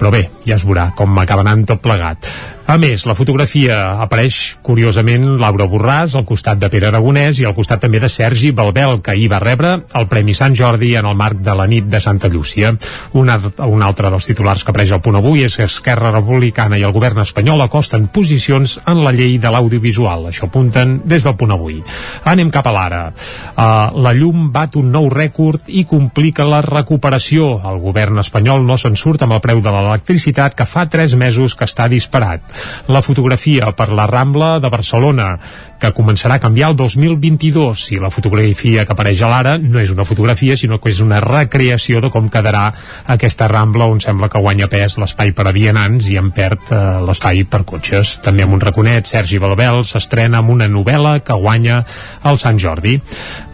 [0.02, 2.26] però bé, ja es veurà com acaba anant tot plegat.
[2.72, 7.56] A més, la fotografia apareix, curiosament, Laura Borràs al costat de Pere Aragonès i al
[7.56, 11.16] costat també de Sergi Balbel, que ahir va rebre el Premi Sant Jordi en el
[11.18, 12.70] marc de la nit de Santa Llúcia.
[13.18, 16.78] Un, al- un altre dels titulars que apareix al punt avui és que Esquerra Republicana
[16.78, 20.28] i el govern espanyol acosten posicions en la llei de l'audiovisual.
[20.30, 21.82] Això apunten des del punt avui.
[22.30, 23.02] Anem cap a l'ara.
[23.10, 27.58] Uh, la llum bat un nou rècord i complica la recuperació.
[27.68, 31.54] El govern espanyol no se'n surt amb el preu de l'electricitat que fa tres mesos
[31.54, 32.40] que està disparat.
[32.88, 35.36] La fotografia per la Rambla de Barcelona,
[35.82, 37.88] que començarà a canviar el 2022.
[37.96, 41.18] I la fotografia que apareix a l'ara no és una fotografia, sinó que és una
[41.24, 42.68] recreació de com quedarà
[43.10, 46.82] aquesta Rambla on sembla que guanya pes l'espai per a vianants i en perd eh,
[47.06, 48.20] l'espai per cotxes.
[48.22, 51.82] També amb un raconet, Sergi Balbel s'estrena amb una novel·la que guanya
[52.28, 52.98] el Sant Jordi.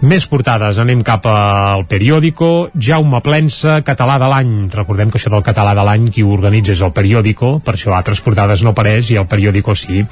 [0.04, 2.68] Més portades, anem cap al periòdico.
[2.76, 4.52] Jaume Plensa, català de l'any.
[4.74, 7.96] Recordem que això del català de l'any qui ho organitza és el periòdico, per això
[7.96, 10.04] altres portades no apareix i el periòdico sí.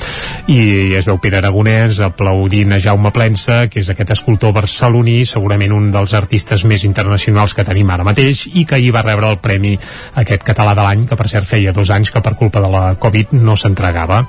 [0.49, 0.59] I
[0.97, 5.91] es veu Pere Aragonès aplaudint a Jaume Plensa, que és aquest escultor barceloní, segurament un
[5.95, 9.75] dels artistes més internacionals que tenim ara mateix i que ahir va rebre el premi
[10.23, 12.87] aquest català de l'any, que per cert feia dos anys que per culpa de la
[13.01, 14.25] Covid no s'entregava.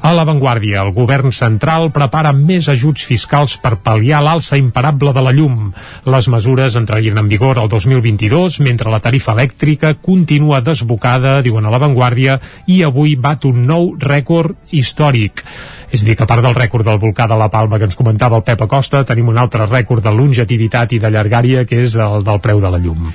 [0.00, 5.34] A l'avantguàrdia, el govern central prepara més ajuts fiscals per pal·liar l'alça imparable de la
[5.36, 5.74] llum.
[6.08, 11.74] Les mesures entrarien en vigor el 2022, mentre la tarifa elèctrica continua desbocada, diuen a
[11.74, 12.38] l'avantguàrdia,
[12.72, 15.44] i avui bat un nou rècord històric.
[15.90, 17.98] És a dir, que a part del rècord del volcà de la Palma que ens
[17.98, 21.96] comentava el Pep Acosta, tenim un altre rècord de longetivitat i de llargària, que és
[21.98, 23.08] el del preu de la llum.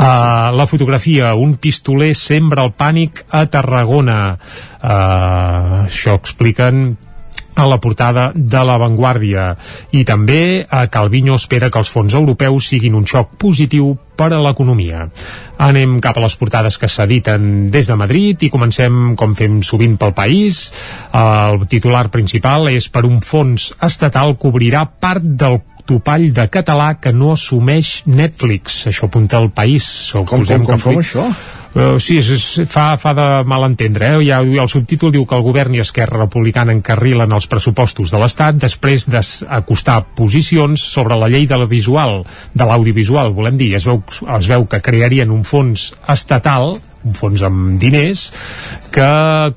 [0.00, 4.18] Uh, la fotografia, un pistoler sembra el pànic a Tarragona.
[4.80, 6.96] Uh, això expliquen
[7.60, 9.54] a la portada de La Vanguardia.
[9.92, 14.40] I també a Calviño espera que els fons europeus siguin un xoc positiu per a
[14.42, 15.06] l'economia.
[15.60, 19.96] Anem cap a les portades que s'editen des de Madrid i comencem, com fem sovint
[20.00, 20.66] pel país.
[21.16, 27.12] El titular principal és per un fons estatal cobrirà part del topall de català que
[27.12, 28.84] no assumeix Netflix.
[28.90, 29.88] Això apunta el país.
[30.14, 31.26] Com, com, com, com, com això?
[31.70, 34.08] Uh, sí, és, és, fa, fa de mal entendre.
[34.16, 34.24] Eh?
[34.26, 38.58] Ja, el subtítol diu que el govern i Esquerra Republicana encarrilen els pressupostos de l'Estat
[38.58, 43.74] després d'acostar posicions sobre la llei de la visual, de l'audiovisual, volem dir.
[43.78, 48.26] Es veu, es veu que crearien un fons estatal un fons amb diners,
[48.92, 49.06] que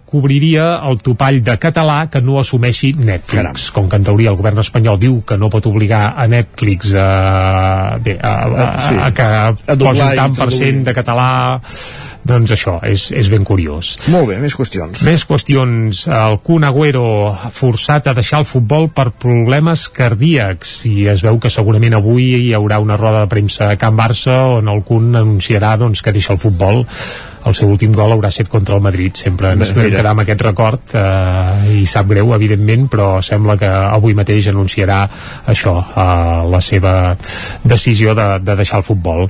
[0.08, 3.34] cobriria el topall de català que no assumeixi Netflix.
[3.34, 3.60] Caram.
[3.76, 8.00] Com que en teoria el govern espanyol diu que no pot obligar a Netflix a,
[8.04, 8.96] bé, a, a, a, sí.
[8.96, 9.28] a que
[9.76, 11.30] a posi tant per cent de català
[12.24, 13.98] doncs això, és, és ben curiós.
[14.14, 15.04] Molt bé, més qüestions.
[15.08, 16.06] Més qüestions.
[16.08, 17.06] El Kun Agüero
[17.56, 22.54] forçat a deixar el futbol per problemes cardíacs i es veu que segurament avui hi
[22.56, 26.34] haurà una roda de premsa a Can Barça on el Kun anunciarà doncs, que deixa
[26.34, 26.86] el futbol
[27.46, 29.16] el seu últim gol haurà set contra el Madrid.
[29.20, 33.70] Sempre ens vam quedar amb aquest record eh, i sap greu evidentment però sembla que
[33.70, 35.02] avui mateix anunciarà
[35.52, 36.94] això, eh, la seva
[37.64, 39.28] decisió de, de deixar el futbol.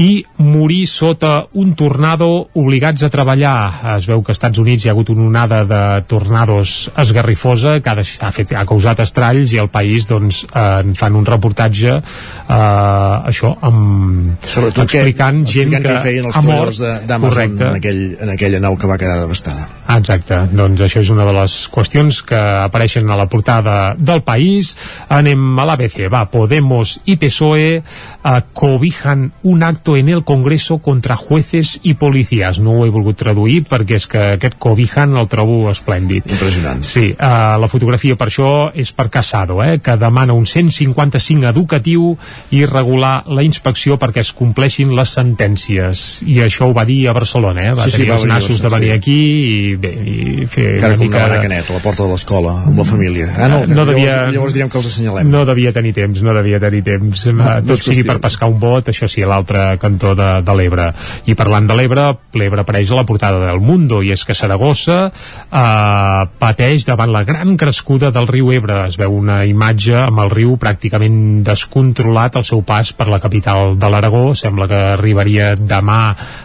[0.00, 3.96] I morir sota un tornado obligats a treballar.
[3.96, 7.92] Es veu que als Estats Units hi ha hagut una onada de tornados esgarrifosa que
[7.92, 11.26] ha, deixat, ha, fet, ha causat estralls i el país doncs eh, en fan un
[11.28, 16.82] reportatge eh, això amb, Sobretot explicant que, gent que, que feien els ha mort.
[17.06, 19.68] d'Amazon en, en, aquell, en aquella nau que va quedar devastada.
[19.92, 24.72] Exacte, doncs això és una de les qüestions que apareixen a la portada del país.
[25.12, 31.16] Anem a l'ABC, va, Podemos i PSOE uh, cobijan un acto en el Congreso contra
[31.16, 32.60] jueces i policías.
[32.62, 36.30] No ho he volgut traduir perquè és que aquest cobijan el trobo esplèndid.
[36.30, 36.80] Impressionant.
[36.86, 42.14] Sí, uh, la fotografia per això és per Casado, eh, que demana un 155 educatiu
[42.54, 46.22] i regular la inspecció perquè es compleixin les sentències.
[46.24, 47.74] I això ho va dir a Barcelona Barcelona, eh?
[47.74, 48.94] va sí, tenir sí, els nassos de venir sí.
[48.94, 51.22] aquí i bé, i fer Encara una mica...
[51.22, 53.28] Encara Canet, a la porta de l'escola, amb la família.
[53.36, 55.30] Ah, no, no devia, llavors, llavors direm que els assenyalem.
[55.32, 57.24] No devia tenir temps, no devia tenir temps.
[57.32, 60.90] No, Tot sigui per pescar un bot, això sí, a l'altre cantó de, de l'Ebre.
[61.26, 62.06] I parlant de l'Ebre,
[62.38, 67.24] l'Ebre apareix a la portada del Mundo, i és que Saragossa eh, pateix davant la
[67.28, 68.84] gran crescuda del riu Ebre.
[68.92, 73.76] Es veu una imatge amb el riu pràcticament descontrolat al seu pas per la capital
[73.80, 74.24] de l'Aragó.
[74.38, 76.00] Sembla que arribaria demà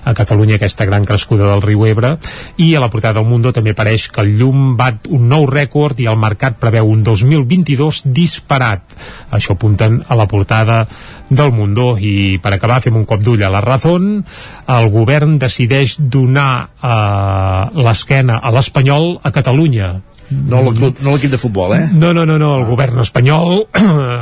[0.08, 2.16] a Catalunya aquesta gran crescuda del riu Ebre
[2.64, 6.00] i a la portada del Mundo també apareix que el llum bat un nou rècord
[6.00, 8.98] i el mercat preveu un 2022 disparat.
[9.32, 10.86] Això apunten a la portada
[11.30, 11.96] del Mundo.
[12.00, 14.24] I per acabar fem un cop d'ull a la Razón.
[14.68, 19.96] El govern decideix donar eh, l'esquena a l'Espanyol a Catalunya
[20.30, 21.88] no l'equip de futbol, eh?
[21.94, 23.68] No, no, no, no el govern espanyol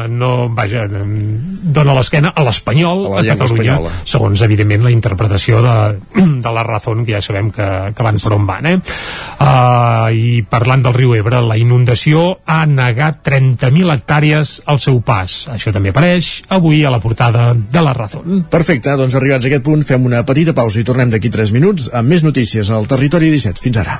[0.10, 3.94] no, vaja, dona l'esquena a l'espanyol a, a Catalunya, espanyola.
[4.06, 5.76] segons, evidentment, la interpretació de,
[6.46, 8.76] de la raó que ja sabem que, que van per on van, eh?
[9.36, 15.38] Uh, I parlant del riu Ebre, la inundació ha negat 30.000 hectàrees al seu pas.
[15.54, 18.22] Això també apareix avui a la portada de la raó.
[18.52, 21.89] Perfecte, doncs arribats a aquest punt fem una petita pausa i tornem d'aquí 3 minuts
[21.94, 23.65] amb més notícies al Territori 17.
[23.65, 24.00] Fins ara.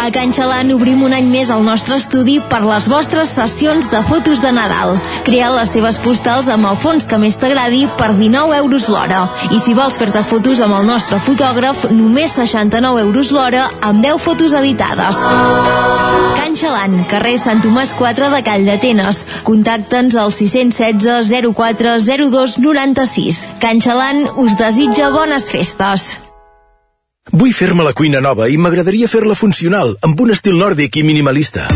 [0.00, 3.98] A Can Xalant obrim un any més el nostre estudi per les vostres sessions de
[4.08, 4.94] fotos de Nadal.
[5.26, 9.26] Crea les teves postals amb el fons que més t'agradi per 19 euros l'hora.
[9.52, 14.24] I si vols fer-te fotos amb el nostre fotògraf, només 69 euros l'hora amb 10
[14.24, 15.20] fotos editades.
[16.38, 19.20] Can Xalant, carrer Sant Tomàs 4 de Call d'Atenes.
[19.44, 23.44] Contacta'ns al 616 04 02 96.
[23.60, 26.08] Can Xalant us desitja bones festes.
[27.28, 31.68] Vull fer-me la cuina nova i m'agradaria fer-la funcional, amb un estil nòrdic i minimalista.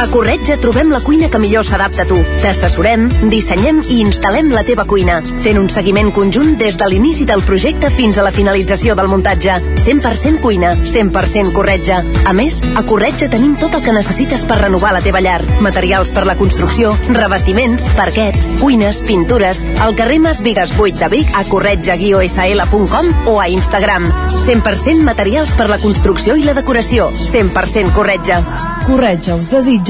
[0.00, 2.16] A Corretja trobem la cuina que millor s'adapta a tu.
[2.40, 7.42] T'assessorem, dissenyem i instal·lem la teva cuina, fent un seguiment conjunt des de l'inici del
[7.44, 9.58] projecte fins a la finalització del muntatge.
[9.76, 11.98] 100% cuina, 100% Corretja.
[12.24, 15.42] A més, a Corretja tenim tot el que necessites per renovar la teva llar.
[15.60, 21.36] Materials per la construcció, revestiments, parquets, cuines, pintures, al carrer Mas Vigues 8 de Vic
[21.36, 24.08] a corretja-sl.com o a Instagram.
[24.38, 27.12] 100% materials per la construcció i la decoració.
[27.20, 28.40] 100% Corretja.
[28.88, 29.89] Corretja us desitja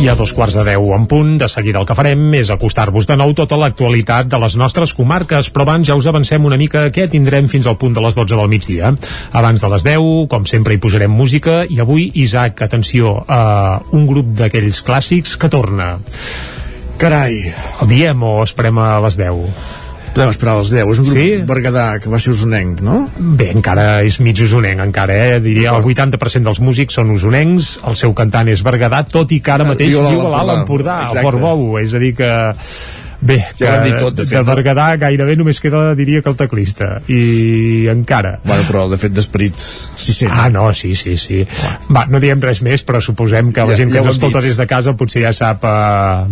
[0.00, 3.04] I a dos quarts de deu en punt, de seguida el que farem és acostar-vos
[3.04, 6.86] de nou tota l'actualitat de les nostres comarques, però abans ja us avancem una mica
[6.88, 8.94] què tindrem fins al punt de les 12 del migdia.
[9.36, 14.08] Abans de les 10, com sempre, hi posarem música i avui, Isaac, atenció, a un
[14.08, 15.92] grup d'aquells clàssics que torna.
[16.96, 17.36] Carai.
[17.84, 19.79] El diem o esperem a les 10?
[20.14, 20.88] Podem esperar a les 10.
[20.90, 21.28] És un grup Sí?
[21.46, 23.08] berguedà que va ser usonenc, no?
[23.18, 25.40] Bé, encara és mig usonenc, encara, eh?
[25.40, 29.52] Diria el 80% dels músics són usonencs, el seu cantant és Berguedà, tot i que
[29.54, 31.04] ara mateix Viu a l'Alt Empordà.
[31.06, 31.22] A.
[31.22, 32.32] Portbou, és a dir que...
[33.22, 34.54] Bé, Ja dit tot, de fet, de no?
[34.54, 38.38] Berguedà gairebé només queda, diria que el teclista, i encara.
[38.46, 40.30] Bueno, però de fet d'esperit s'hi sent.
[40.32, 41.42] Ah, no, sí, sí, sí.
[41.92, 44.40] Va, no diem res més, però suposem que la Ja- gent que ja ens escolta
[44.40, 44.48] dit.
[44.48, 46.24] des de casa potser ja sap eh,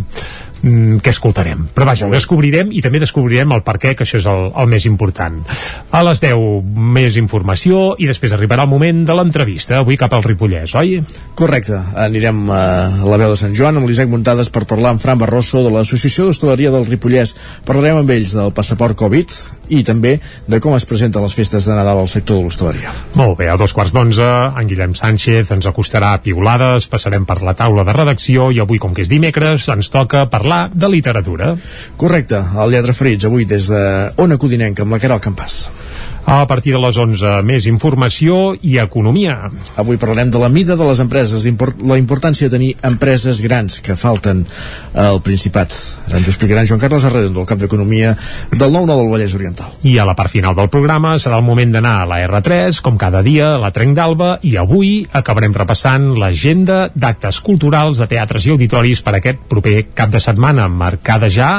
[0.62, 1.66] mm, què escoltarem.
[1.74, 4.70] Però vaja, ho descobrirem i també descobrirem el per què, que això és el, el
[4.70, 5.40] més important.
[5.94, 6.64] A les 10
[6.98, 10.98] més informació i després arribarà el moment de l'entrevista, avui cap al Ripollès, oi?
[11.38, 11.80] Correcte.
[11.98, 12.62] Anirem a
[13.04, 16.28] la veu de Sant Joan amb l'Isaac Muntades per parlar amb Fran Barroso de l'Associació
[16.28, 17.36] d'Hostaleria del Ripollès.
[17.68, 19.34] Parlarem amb ells del passaport Covid
[19.68, 20.16] i també
[20.48, 22.92] de com es presenten les festes de Nadal al sector de l'hostaleria.
[23.18, 24.26] Molt bé, a dos quarts d'onze,
[24.58, 28.80] en Guillem Sánchez ens acostarà a piulades, passarem per la taula de redacció i avui,
[28.82, 31.54] com que és dimecres, ens toca parlar de literatura.
[32.00, 33.84] Correcte, el Lladre Ferits, avui des de
[34.24, 35.60] Ona Codinenca amb la Caral Campàs.
[36.28, 39.48] A partir de les 11, més informació i economia.
[39.80, 41.46] Avui parlarem de la mida de les empreses,
[41.88, 44.42] la importància de tenir empreses grans que falten
[44.92, 45.72] al Principat.
[46.12, 48.10] Ens ho explicarà Joan Carles Arredondo, el cap d'Economia
[48.52, 49.72] del 9-9 del Vallès Oriental.
[49.88, 53.00] I a la part final del programa serà el moment d'anar a la R3, com
[53.00, 58.44] cada dia, a la Trenc d'Alba, i avui acabarem repassant l'agenda d'actes culturals, de teatres
[58.44, 61.54] i auditoris per aquest proper cap de setmana, marcada ja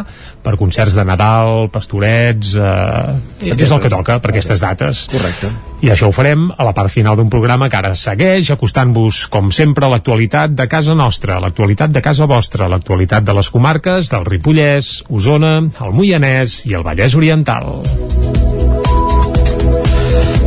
[0.46, 2.54] per concerts de Nadal, pastorets...
[2.54, 5.08] Eh, és el que toca per aquestes dates.
[5.12, 5.52] Correcte.
[5.80, 9.54] I això ho farem a la part final d'un programa que ara segueix acostant-vos, com
[9.56, 14.28] sempre, a l'actualitat de casa nostra, l'actualitat de casa vostra, l'actualitat de les comarques del
[14.28, 17.76] Ripollès, Osona, el Moianès i el Vallès Oriental.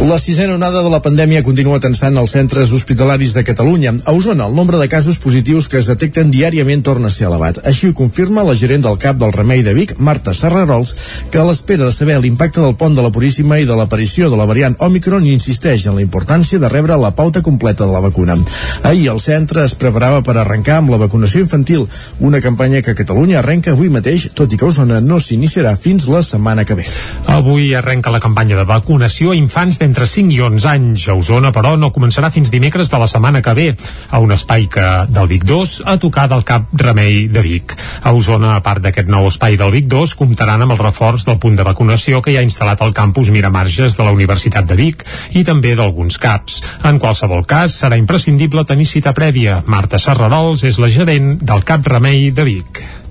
[0.02, 3.92] La sisena onada de la pandèmia continua tensant els centres hospitalaris de Catalunya.
[4.02, 7.60] A Osona, el nombre de casos positius que es detecten diàriament torna a ser elevat.
[7.70, 10.96] Així ho confirma la gerent del CAP del Remei de Vic, Marta Serrarols,
[11.30, 14.40] que a l'espera de saber l'impacte del pont de la Puríssima i de l'aparició de
[14.40, 18.36] la variant Omicron insisteix en la importància de rebre la pauta completa de la vacuna.
[18.82, 21.86] Ahir el centre es preparava per arrencar amb la vacunació infantil,
[22.18, 26.26] una campanya que Catalunya arrenca avui mateix, tot i que Osona no s'iniciarà fins la
[26.26, 26.90] setmana que ve.
[27.30, 31.09] Avui arrenca la campanya de vacunació a infants d'entre 5 i 11 anys.
[31.09, 33.66] A Osona, però, no començarà fins dimecres de la setmana que ve,
[34.11, 37.76] a un espai que del Vic 2 a tocar del Cap Remei de Vic.
[38.02, 41.38] A Osona, a part d'aquest nou espai del Vic 2, comptaran amb el reforç del
[41.42, 45.05] punt de vacunació que hi ha instal·lat al campus Miramarges de la Universitat de Vic
[45.38, 46.62] i també d'alguns CAPs.
[46.88, 49.62] En qualsevol cas, serà imprescindible tenir cita prèvia.
[49.66, 53.01] Marta Serrarols és la gerent del Cap Remei de Vic.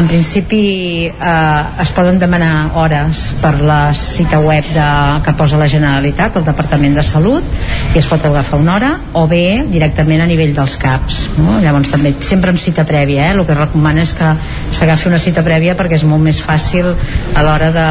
[0.00, 4.86] En principi eh, es poden demanar hores per la cita web de,
[5.24, 7.44] que posa la Generalitat, el Departament de Salut,
[7.92, 11.20] i es pot agafar una hora, o bé directament a nivell dels CAPs.
[11.40, 11.58] No?
[11.60, 13.36] Llavors també sempre amb cita prèvia, eh?
[13.36, 14.32] el que recomana és que
[14.78, 16.92] s'agafi una cita prèvia perquè és molt més fàcil
[17.34, 17.88] a l'hora de,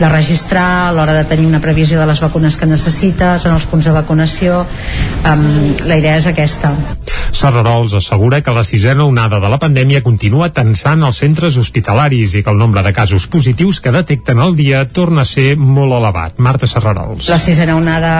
[0.00, 3.68] de registrar, a l'hora de tenir una previsió de les vacunes que necessites, en els
[3.70, 4.64] punts de vacunació.
[5.22, 6.74] Um, la idea és aquesta.
[7.34, 12.42] Serrarols assegura que la sisena onada de la pandèmia continua tensant els centres hospitalaris i
[12.46, 16.38] que el nombre de casos positius que detecten al dia torna a ser molt elevat.
[16.38, 17.28] Marta Serrarols.
[17.32, 18.14] La sisena onada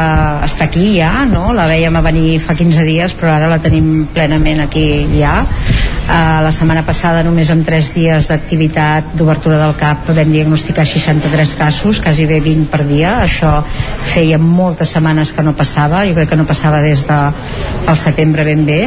[0.49, 1.53] està aquí ja, no?
[1.57, 5.43] La veiem a venir fa 15 dies, però ara la tenim plenament aquí ja.
[6.05, 11.55] Uh, la setmana passada, només amb 3 dies d'activitat d'obertura del CAP, vam diagnosticar 63
[11.57, 13.15] casos, quasi bé 20 per dia.
[13.25, 13.55] Això
[14.13, 17.21] feia moltes setmanes que no passava, jo crec que no passava des de
[17.89, 18.83] el setembre ben bé.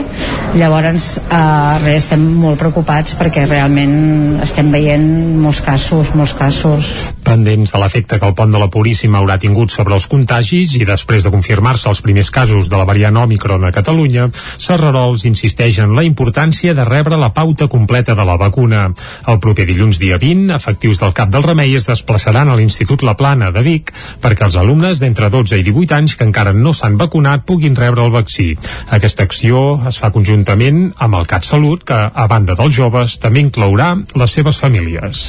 [0.57, 5.03] Llavors, uh, res, estem molt preocupats perquè realment estem veient
[5.43, 6.87] molts casos, molts casos.
[7.27, 10.85] Pendents de l'efecte que el pont de la Puríssima haurà tingut sobre els contagis i
[10.87, 15.97] després de confirmar-se els primers casos de la variant Omicron a Catalunya, Serrarols insisteix en
[15.97, 18.87] la importància de rebre la pauta completa de la vacuna.
[19.27, 23.17] El proper dilluns dia 20, efectius del Cap del Remei es desplaçaran a l'Institut La
[23.19, 23.91] Plana de Vic
[24.23, 28.05] perquè els alumnes d'entre 12 i 18 anys que encara no s'han vacunat puguin rebre
[28.07, 28.53] el vaccí.
[28.95, 33.93] Aquesta acció es fa conjuntament amb el CatSalut, que, a banda dels joves, també inclourà
[34.15, 35.27] les seves famílies.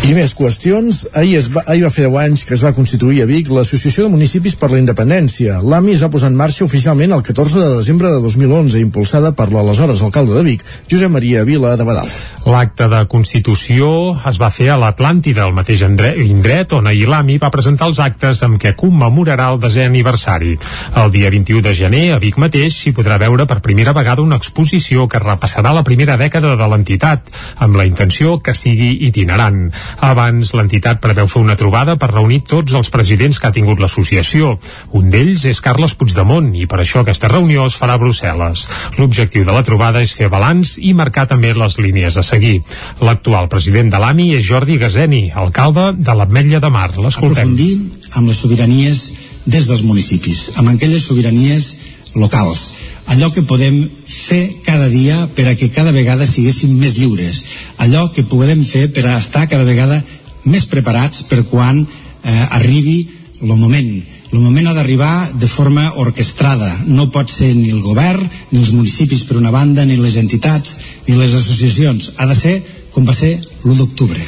[0.00, 1.02] I més qüestions.
[1.12, 4.06] Ahir, es va, ahir va fer 10 anys que es va constituir a Vic l'Associació
[4.06, 5.58] de Municipis per la Independència.
[5.60, 9.50] L'AMI es va posar en marxa oficialment el 14 de desembre de 2011, impulsada per
[9.52, 12.08] l'aleshores alcalde de Vic, Josep Maria Vila de Badal.
[12.48, 13.90] L'acte de constitució
[14.30, 18.40] es va fer a l'Atlàntida, el mateix indret on ahir l'AMI va presentar els actes
[18.46, 20.56] amb què commemorarà el desè aniversari.
[20.96, 24.40] El dia 21 de gener, a Vic mateix, s'hi podrà veure per primera vegada una
[24.40, 27.28] exposició que repassarà la primera dècada de l'entitat,
[27.60, 29.68] amb la intenció que sigui itinerant.
[29.98, 34.56] Abans, l'entitat preveu fer una trobada per reunir tots els presidents que ha tingut l'associació.
[34.96, 38.66] Un d'ells és Carles Puigdemont i per això aquesta reunió es farà a Brussel·les.
[38.98, 42.60] L'objectiu de la trobada és fer balanç i marcar també les línies a seguir.
[43.00, 46.90] L'actual president de l'AMI és Jordi Gazeni, alcalde de l'Ametlla de Mar.
[46.96, 47.54] L'escoltem.
[47.54, 47.72] Aprofundir
[48.14, 49.06] amb les sobiranies
[49.46, 51.74] des dels municipis, amb aquelles sobiranies
[52.14, 52.79] locals
[53.10, 57.42] allò que podem fer cada dia per a que cada vegada siguéssim més lliures,
[57.82, 59.98] allò que podem fer per a estar cada vegada
[60.44, 63.02] més preparats per quan eh, arribi
[63.42, 63.90] el moment.
[64.30, 66.68] El moment ha d'arribar de forma orquestrada.
[66.86, 70.76] No pot ser ni el govern, ni els municipis per una banda, ni les entitats,
[71.08, 72.12] ni les associacions.
[72.16, 72.54] Ha de ser
[72.94, 74.18] com va ser l'1 d'octubre.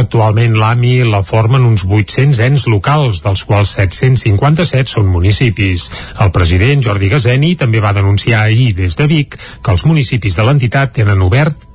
[0.00, 5.88] Actualment l'AMI la formen uns 800 ens locals, dels quals 757 són municipis.
[6.20, 10.46] El president Jordi Gazeni també va denunciar ahir des de Vic que els municipis de
[10.46, 11.68] l'entitat tenen obert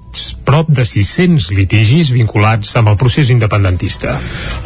[0.45, 4.15] prop de 600 litigis vinculats amb el procés independentista.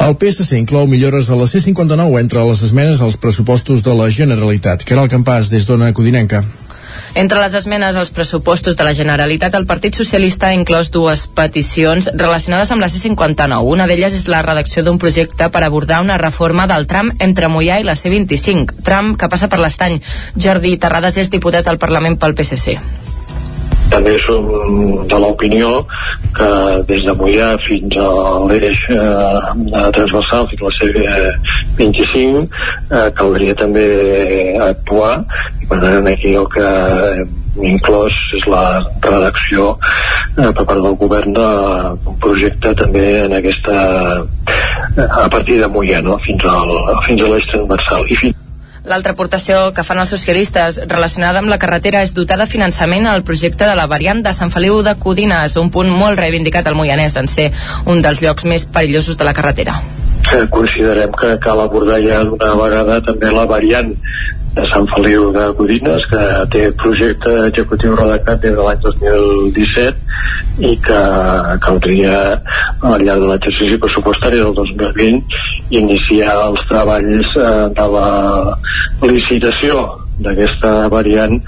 [0.06, 4.84] El PSC inclou millores a la C-59 entre les esmenes als pressupostos de la Generalitat.
[4.84, 6.44] Que era el campàs des d'Ona Codinenca.
[7.14, 12.06] Entre les esmenes als pressupostos de la Generalitat, el Partit Socialista ha inclòs dues peticions
[12.14, 13.58] relacionades amb la C-59.
[13.66, 17.80] Una d'elles és la redacció d'un projecte per abordar una reforma del tram entre Mollà
[17.80, 19.98] i la C-25, tram que passa per l'estany.
[20.38, 23.09] Jordi Terrades és diputat al Parlament pel PSC
[23.90, 24.46] també som
[25.10, 25.70] de l'opinió
[26.36, 26.50] que
[26.88, 28.08] des de Mollà fins a
[28.46, 33.86] l'eix eh, transversal fins a la C25 eh, caldria també
[34.70, 35.12] actuar
[35.60, 36.68] i per tant aquí el que
[37.66, 38.64] inclòs és la
[39.02, 43.78] redacció eh, per part del govern d'un projecte també en aquesta
[44.20, 46.20] eh, a partir de Mollà no?
[46.26, 46.76] fins, al,
[47.08, 48.39] fins a l'eix transversal i fins
[48.88, 53.24] L'altra aportació que fan els socialistes relacionada amb la carretera és dotar de finançament al
[53.28, 57.18] projecte de la variant de Sant Feliu de Codines, un punt molt reivindicat al Moianès
[57.20, 57.50] en ser
[57.84, 59.76] un dels llocs més perillosos de la carretera.
[60.50, 63.92] Considerem que cal abordar ja d'una vegada també la variant
[64.54, 70.74] de Sant Feliu de Codines que té projecte executiu redactat des de l'any 2017 i
[70.84, 71.00] que
[71.64, 72.16] caldria
[72.82, 77.48] al llarg de l'exercici pressupostari del 2020 iniciar els treballs eh,
[77.78, 78.08] de la
[79.06, 79.86] licitació
[80.20, 81.38] d'aquesta variant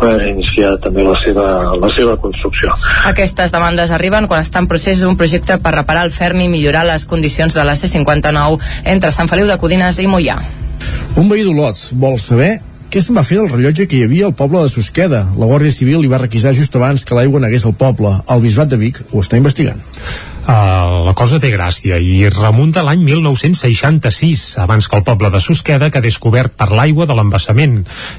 [0.00, 1.46] per iniciar també la seva,
[1.76, 2.72] la seva construcció.
[3.10, 6.86] Aquestes demandes arriben quan està en procés un projecte per reparar el ferm i millorar
[6.88, 8.58] les condicions de la C-59
[8.96, 10.40] entre Sant Feliu de Codines i Mollà.
[11.20, 12.56] Un veí d'Olot vol saber
[12.92, 15.22] què se'n va fer del rellotge que hi havia al poble de Susqueda?
[15.40, 18.10] La Guàrdia Civil li va requisar just abans que l'aigua negués al poble.
[18.28, 19.80] El Bisbat de Vic ho està investigant.
[20.42, 25.86] Uh, la cosa té gràcia i remunta l'any 1966, abans que el poble de Susqueda
[25.94, 27.76] quedés cobert per l'aigua de l'embassament.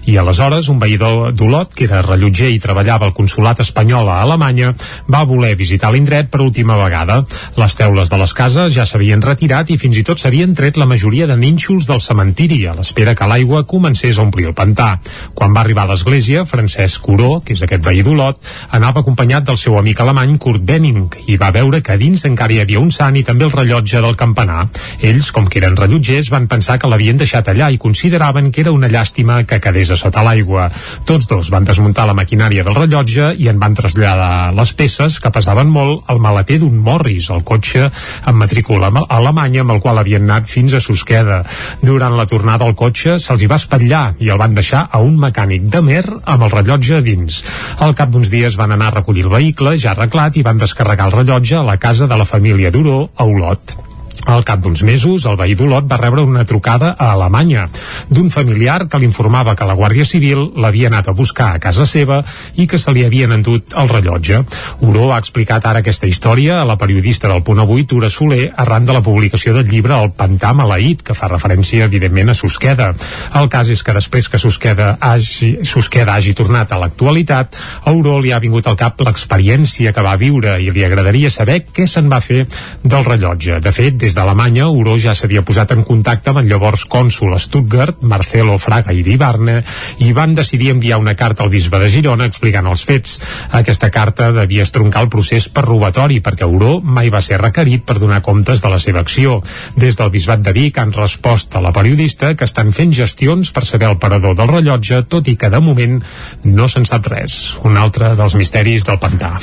[0.07, 4.71] I aleshores un veïdor d'Olot, que era rellotger i treballava al consulat espanyol a Alemanya,
[5.11, 7.25] va voler visitar l'indret per última vegada.
[7.59, 10.87] Les teules de les cases ja s'havien retirat i fins i tot s'havien tret la
[10.87, 14.93] majoria de nínxols del cementiri a l'espera que l'aigua comencés a omplir el pantà.
[15.35, 18.39] Quan va arribar a l'església, Francesc Coró, que és aquest veí d'Olot,
[18.71, 22.53] anava acompanyat del seu amic alemany Kurt Benning i va veure que dins dins encara
[22.53, 24.67] hi havia un sant i també el rellotge del campanar.
[25.01, 28.73] Ells, com que eren rellotgers, van pensar que l'havien deixat allà i consideraven que era
[28.75, 30.67] una llàstima que quedés a sota l'aigua.
[31.09, 35.31] Tots dos van desmuntar la maquinària del rellotge i en van traslladar les peces, que
[35.33, 40.29] pesaven molt, al maleter d'un Morris, el cotxe amb matrícula alemanya amb el qual havien
[40.29, 41.41] anat fins a Susqueda.
[41.81, 45.17] Durant la tornada al cotxe se'ls hi va espatllar i el van deixar a un
[45.17, 47.41] mecànic de mer amb el rellotge a dins.
[47.81, 51.09] Al cap d'uns dies van anar a recollir el vehicle ja arreglat i van descarregar
[51.09, 53.92] el rellotge a la casa de la família Duró a Olot.
[54.25, 57.65] Al cap d'uns mesos, el veí d'Olot va rebre una trucada a Alemanya
[58.09, 62.21] d'un familiar que l'informava que la Guàrdia Civil l'havia anat a buscar a casa seva
[62.55, 64.39] i que se li havien endut el rellotge.
[64.85, 68.87] Uro ha explicat ara aquesta història a la periodista del Punt Avui, Tura Soler, arran
[68.87, 72.93] de la publicació del llibre El Pantà Maleït, que fa referència, evidentment, a Susqueda.
[73.35, 78.19] El cas és que després que Susqueda hagi, Susqueda hagi tornat a l'actualitat, a Uro
[78.23, 82.09] li ha vingut al cap l'experiència que va viure i li agradaria saber què se'n
[82.11, 82.45] va fer
[82.83, 83.59] del rellotge.
[83.63, 87.39] De fet, des d'Alemanya, Uro ja s'havia posat en contacte amb el llavors cònsul a
[87.41, 89.61] Stuttgart, Marcelo Fraga i Dibarne,
[90.03, 93.15] i van decidir enviar una carta al bisbe de Girona explicant els fets.
[93.55, 97.97] Aquesta carta devia estroncar el procés per robatori, perquè Uro mai va ser requerit per
[98.01, 99.39] donar comptes de la seva acció.
[99.79, 103.65] Des del bisbat de Vic han respost a la periodista que estan fent gestions per
[103.65, 106.01] saber el parador del rellotge, tot i que de moment
[106.43, 107.55] no se'n sap res.
[107.63, 109.35] Un altre dels misteris del pantà.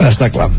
[0.00, 0.50] Està clar.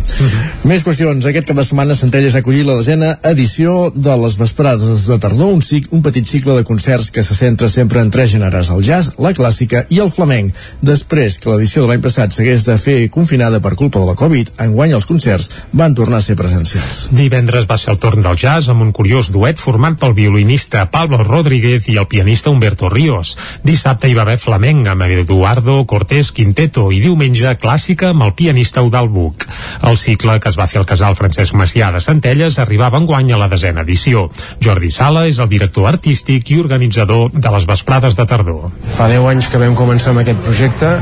[0.68, 1.26] Més qüestions.
[1.26, 5.54] Aquest cap de setmana Centelles ha acollit la desena edició de les vesprades de tardor,
[5.54, 8.84] un, cic, un petit cicle de concerts que se centra sempre en tres gèneres, el
[8.84, 10.52] jazz, la clàssica i el flamenc.
[10.84, 14.52] Després que l'edició de l'any passat s'hagués de fer confinada per culpa de la Covid,
[14.66, 17.08] enguany els concerts van tornar a ser presencials.
[17.16, 21.24] Divendres va ser el torn del jazz amb un curiós duet format pel violinista Pablo
[21.24, 23.38] Rodríguez i el pianista Humberto Ríos.
[23.64, 28.84] Dissabte hi va haver flamenc amb Eduardo Cortés Quinteto i diumenge clàssica amb el pianista
[28.84, 29.48] Eudal Buc.
[29.88, 33.44] El cicle que es va fer al casal Francesc Macià de Centelles arribava enguany a
[33.46, 34.28] la desena edició.
[34.64, 38.72] Jordi Sala és el director artístic i organitzador de les vesprades de tardor.
[38.98, 40.96] Fa 10 anys que vam començar amb aquest projecte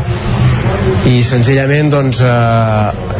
[1.10, 3.16] i senzillament doncs eh,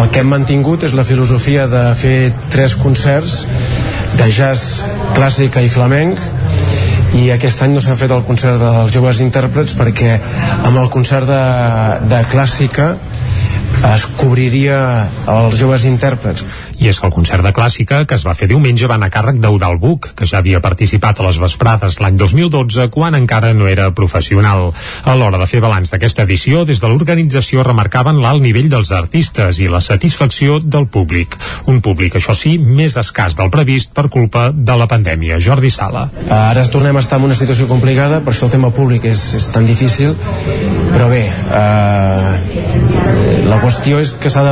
[0.00, 3.40] el que hem mantingut és la filosofia de fer tres concerts
[4.18, 4.84] de jazz,
[5.16, 6.20] clàssica i flamenc
[7.18, 10.16] i aquest any no s'ha fet el concert dels joves intèrprets perquè
[10.68, 11.42] amb el concert de,
[12.10, 12.92] de clàssica
[13.80, 14.80] es cobriria
[15.30, 16.44] els joves intèrprets
[16.80, 19.12] i és que el concert de clàssica que es va fer diumenge va anar a
[19.12, 23.68] càrrec d'Eudal Buc, que ja havia participat a les vesprades l'any 2012 quan encara no
[23.68, 24.72] era professional.
[25.04, 29.60] A l'hora de fer balanç d'aquesta edició, des de l'organització remarcaven l'alt nivell dels artistes
[29.60, 31.36] i la satisfacció del públic.
[31.68, 35.40] Un públic, això sí, més escàs del previst per culpa de la pandèmia.
[35.40, 36.08] Jordi Sala.
[36.30, 39.34] Ara es tornem a estar en una situació complicada, per això el tema públic és,
[39.36, 40.16] és tan difícil,
[40.94, 44.42] però bé, eh, la qüestió és que s'ha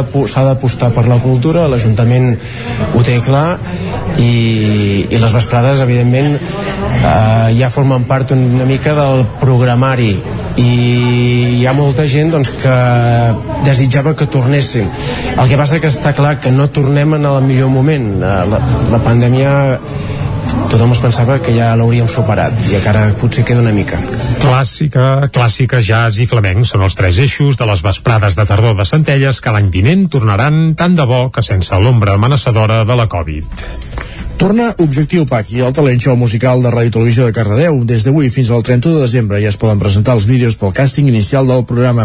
[0.46, 2.36] d'apostar per la cultura, l'Ajuntament
[2.94, 3.58] ho té clar
[4.22, 10.12] i, i les vesprades evidentment eh, ja formen part una mica del programari.
[10.58, 10.70] I
[11.58, 12.76] hi ha molta gent doncs, que
[13.66, 14.86] desitjava que tornessin.
[15.36, 18.08] El que passa que està clar que no tornem en el millor moment.
[18.22, 19.52] La, la pandèmia
[20.72, 24.00] tothom es pensava que ja l'hauríem superat i encara potser queda una mica.
[24.42, 28.88] Clàssica, clàssica, jazz i flamenc són els tres eixos de les vesprades de tardor de
[28.88, 34.07] Centelles que l'any vinent tornaran tant de bo que sense l'ombra amenaçadora de la Covid.
[34.38, 37.80] Torna Objectiu PAC i el talent show musical de Ràdio Televisió de Cardedeu.
[37.82, 41.08] Des d'avui fins al 31 de desembre ja es poden presentar els vídeos pel càsting
[41.10, 42.04] inicial del programa.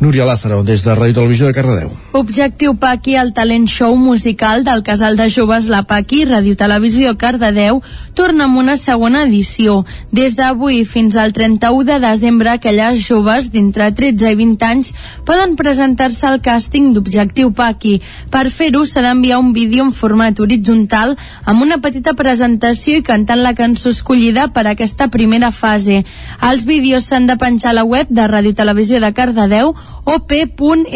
[0.00, 1.90] Núria Lázaro, des de Ràdio Televisió de Cardedeu.
[2.16, 6.56] Objectiu PAC i el talent show musical del casal de joves La PAC i Ràdio
[6.56, 7.82] Televisió Cardedeu
[8.16, 9.84] torna amb una segona edició.
[10.08, 14.94] Des d'avui fins al 31 de desembre aquelles joves d'entre 13 i 20 anys
[15.28, 17.94] poden presentar-se al càsting d'Objectiu PAC i
[18.32, 23.02] per fer-ho s'ha d'enviar un vídeo en format horitzontal amb una una petita presentació i
[23.02, 26.04] cantant la cançó escollida per a aquesta primera fase.
[26.38, 30.94] Els vídeos s'han de penjar a la web de Ràdio Televisió de Cardedeu op.rtbc.cat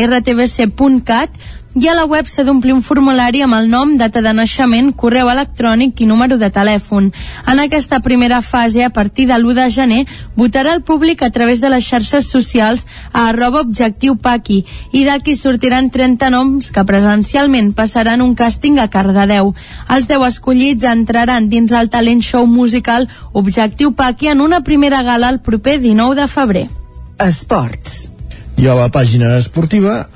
[1.79, 5.29] i a la web s'ha d'omplir un formulari amb el nom, data de naixement, correu
[5.31, 7.13] electrònic i número de telèfon.
[7.47, 10.01] En aquesta primera fase, a partir de l'1 de gener,
[10.35, 15.37] votarà el públic a través de les xarxes socials a arroba objectiu paqui i d'aquí
[15.39, 19.55] sortiran 30 noms que presencialment passaran un càsting a Cardedeu.
[19.89, 25.31] Els 10 escollits entraran dins el talent show musical Objectiu Paqui en una primera gala
[25.31, 26.69] el proper 19 de febrer.
[27.19, 28.09] Esports.
[28.59, 30.09] I a la pàgina esportiva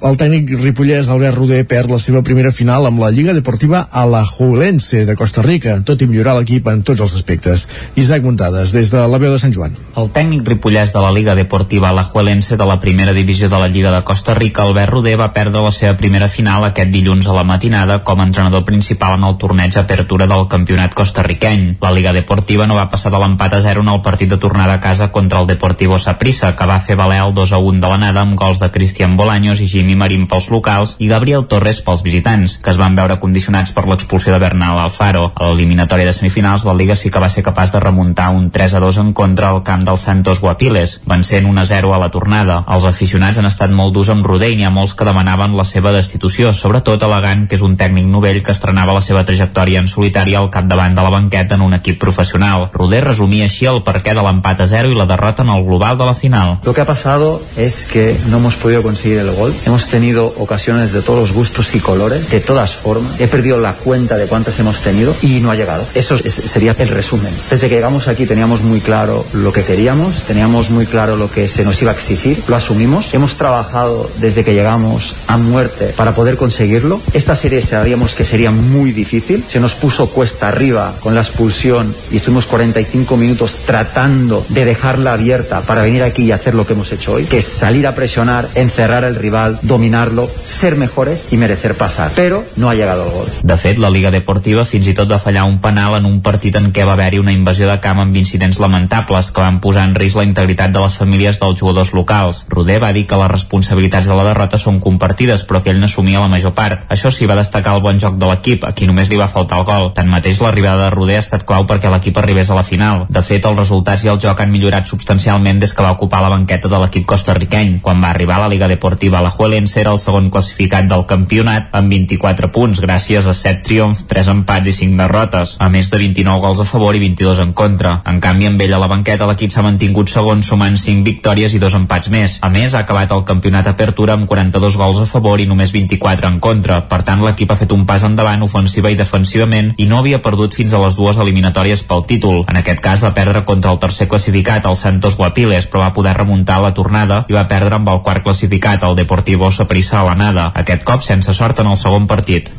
[0.00, 5.02] El tècnic ripollès Albert Roder perd la seva primera final amb la Lliga Deportiva Alajuelense
[5.04, 7.66] de Costa Rica, tot i millorar l'equip en tots els aspectes.
[8.00, 9.74] Isaac Muntades, des de la veu de Sant Joan.
[10.00, 13.92] El tècnic ripollès de la Liga Deportiva Alajuelense de la primera divisió de la Lliga
[13.92, 17.44] de Costa Rica, Albert Roder, va perdre la seva primera final aquest dilluns a la
[17.44, 21.76] matinada com a entrenador principal en el torneig Apertura del campionat costarriqueny.
[21.84, 24.80] La Liga Deportiva no va passar de l'empat a 0 en el partit de tornada
[24.80, 27.92] a casa contra el Deportivo Saprissa, que va fer valer el 2 a 1 de
[27.92, 31.80] l'anada amb gols de Cristian Bolaños i Jimmy Jimmy Marín pels locals i Gabriel Torres
[31.82, 35.32] pels visitants, que es van veure condicionats per l'expulsió de Bernal Alfaro.
[35.34, 38.76] A l'eliminatòria de semifinals, la Liga sí que va ser capaç de remuntar un 3
[38.78, 42.10] a 2 en contra al camp dels Santos Guapiles, vencent 1 a 0 a la
[42.14, 42.60] tornada.
[42.70, 45.66] Els aficionats han estat molt durs amb Roder i n'hi ha molts que demanaven la
[45.66, 49.90] seva destitució, sobretot elegant que és un tècnic novell que estrenava la seva trajectòria en
[49.90, 52.68] solitari al capdavant de la banqueta en un equip professional.
[52.78, 55.98] Roder resumia així el perquè de l'empat a 0 i la derrota en el global
[55.98, 56.58] de la final.
[56.62, 59.52] Lo que ha pasado es que no hemos podido conseguir el gol.
[59.66, 63.18] Hemos Hemos tenido ocasiones de todos los gustos y colores, de todas formas.
[63.18, 65.86] He perdido la cuenta de cuántas hemos tenido y no ha llegado.
[65.94, 67.32] Eso es- sería el resumen.
[67.48, 71.48] Desde que llegamos aquí teníamos muy claro lo que queríamos, teníamos muy claro lo que
[71.48, 73.14] se nos iba a exigir, lo asumimos.
[73.14, 77.00] Hemos trabajado desde que llegamos a muerte para poder conseguirlo.
[77.14, 79.42] Esta serie sabíamos que sería muy difícil.
[79.48, 85.14] Se nos puso cuesta arriba con la expulsión y estuvimos 45 minutos tratando de dejarla
[85.14, 87.94] abierta para venir aquí y hacer lo que hemos hecho hoy, que es salir a
[87.94, 92.10] presionar, encerrar al rival, dominarlo, ser mejores y merecer pasar.
[92.16, 93.26] Pero no ha llegado el gol.
[93.42, 96.58] De fet, la Liga Deportiva fins i tot va fallar un penal en un partit
[96.58, 99.94] en què va haver-hi una invasió de camp amb incidents lamentables que van posar en
[99.94, 102.42] risc la integritat de les famílies dels jugadors locals.
[102.50, 106.20] Roder va dir que les responsabilitats de la derrota són compartides, però que ell n'assumia
[106.20, 106.84] la major part.
[106.90, 109.62] Això sí, va destacar el bon joc de l'equip, a qui només li va faltar
[109.62, 109.92] el gol.
[109.94, 113.06] Tanmateix, l'arribada de Roder ha estat clau perquè l'equip arribés a la final.
[113.08, 116.34] De fet, els resultats i el joc han millorat substancialment des que va ocupar la
[116.34, 117.78] banqueta de l'equip costarriqueny.
[117.84, 119.22] Quan va arribar a la Liga Deportiva
[119.60, 124.30] Alajuelense era el segon classificat del campionat amb 24 punts, gràcies a 7 triomfs, 3
[124.32, 127.98] empats i 5 derrotes, a més de 29 gols a favor i 22 en contra.
[128.08, 131.60] En canvi, amb ell a la banqueta, l'equip s'ha mantingut segon sumant 5 victòries i
[131.60, 132.38] 2 empats més.
[132.40, 136.30] A més, ha acabat el campionat Apertura amb 42 gols a favor i només 24
[136.30, 136.80] en contra.
[136.88, 140.56] Per tant, l'equip ha fet un pas endavant ofensiva i defensivament i no havia perdut
[140.56, 142.46] fins a les dues eliminatòries pel títol.
[142.48, 146.16] En aquest cas va perdre contra el tercer classificat, el Santos Guapiles, però va poder
[146.16, 150.50] remuntar la tornada i va perdre amb el quart classificat, el Deportivo Saprissa a l'anada.
[150.54, 152.50] Aquest cop sense sort en el segon partit.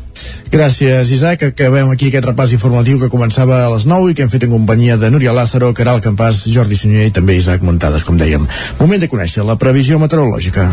[0.52, 1.44] Gràcies, Isaac.
[1.52, 4.52] Acabem aquí aquest repàs informatiu que començava a les 9 i que hem fet en
[4.54, 8.48] companyia de Núria Lázaro, Caral Campàs, Jordi Sunyer i també Isaac Montades, com dèiem.
[8.80, 10.68] Moment de conèixer la previsió meteorològica.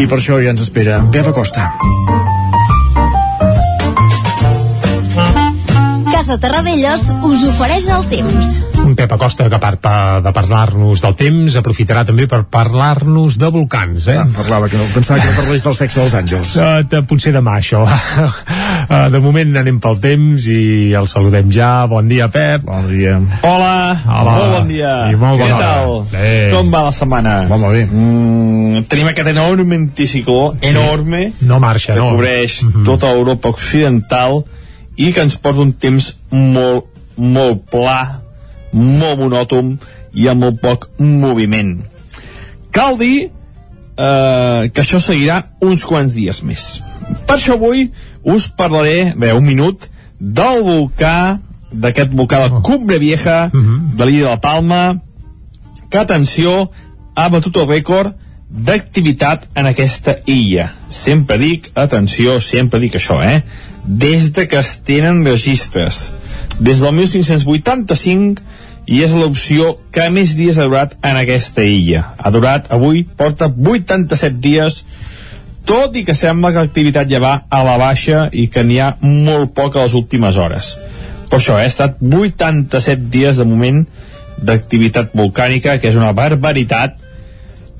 [0.00, 1.68] I per això ja ens espera Pep Acosta.
[6.10, 8.71] Casa Terradellos us ofereix el temps.
[8.92, 13.38] Un Pep Acosta que a part pa- de parlar-nos del temps aprofitarà també per parlar-nos
[13.40, 14.18] de volcans, eh?
[14.20, 16.50] Ah, parlava que no, pensava que no parlés del sexe dels àngels.
[16.62, 17.80] Uh, de, potser demà, això.
[17.88, 21.86] Uh, de moment anem pel temps i el saludem ja.
[21.88, 22.66] Bon dia, Pep.
[22.68, 23.16] Bon dia.
[23.48, 23.72] Hola,
[24.04, 24.34] Hola.
[24.36, 24.92] molt bon dia.
[25.08, 25.94] I molt Què tal?
[26.12, 26.30] Bé.
[26.52, 27.36] Com va la setmana?
[27.48, 27.86] Va molt bé.
[27.88, 32.10] Mm, tenim aquest enorme anticicló, enorme, No marxa, que no.
[32.12, 34.42] cobreix tota Europa occidental
[35.00, 37.98] i que ens porta un temps molt, molt pla,
[38.72, 39.76] molt monòton
[40.16, 41.78] i amb molt poc moviment.
[42.72, 46.80] Cal dir eh, que això seguirà uns quants dies més.
[47.26, 47.90] Per això avui
[48.22, 51.40] us parlaré, bé, un minut, del volcà,
[51.72, 54.82] d'aquest volcà de Cumbre Vieja, de l'illa de la Palma,
[55.88, 56.70] que, atenció,
[57.14, 58.16] ha batut el rècord
[58.52, 60.68] d'activitat en aquesta illa.
[60.92, 63.42] Sempre dic, atenció, sempre dic això, eh?
[63.84, 66.12] Des de que es tenen registres.
[66.60, 68.44] Des del 1585
[68.86, 72.04] i és l'opció que més dies ha durat en aquesta illa.
[72.18, 74.82] Ha durat, avui, porta 87 dies,
[75.68, 78.96] tot i que sembla que l'activitat ja va a la baixa i que n'hi ha
[79.00, 80.74] molt poc a les últimes hores.
[81.30, 83.84] Per això, eh, ha estat 87 dies de moment
[84.42, 86.98] d'activitat volcànica, que és una barbaritat,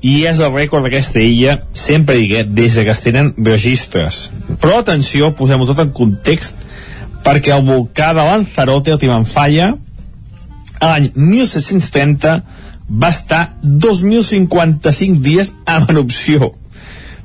[0.03, 4.29] i és el rècord d'aquesta illa, sempre digué, des de que es tenen registres.
[4.59, 6.59] Però atenció, posem-ho tot en context,
[7.23, 9.73] perquè el volcà de Lanzarote, el Timanfaya,
[10.83, 12.35] a l'any 1730
[12.89, 16.51] va estar 2.055 dies en erupció.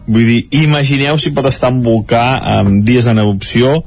[0.06, 2.22] Vull dir, imagineu si pot estar un volcà
[2.58, 3.82] amb dies en erupció,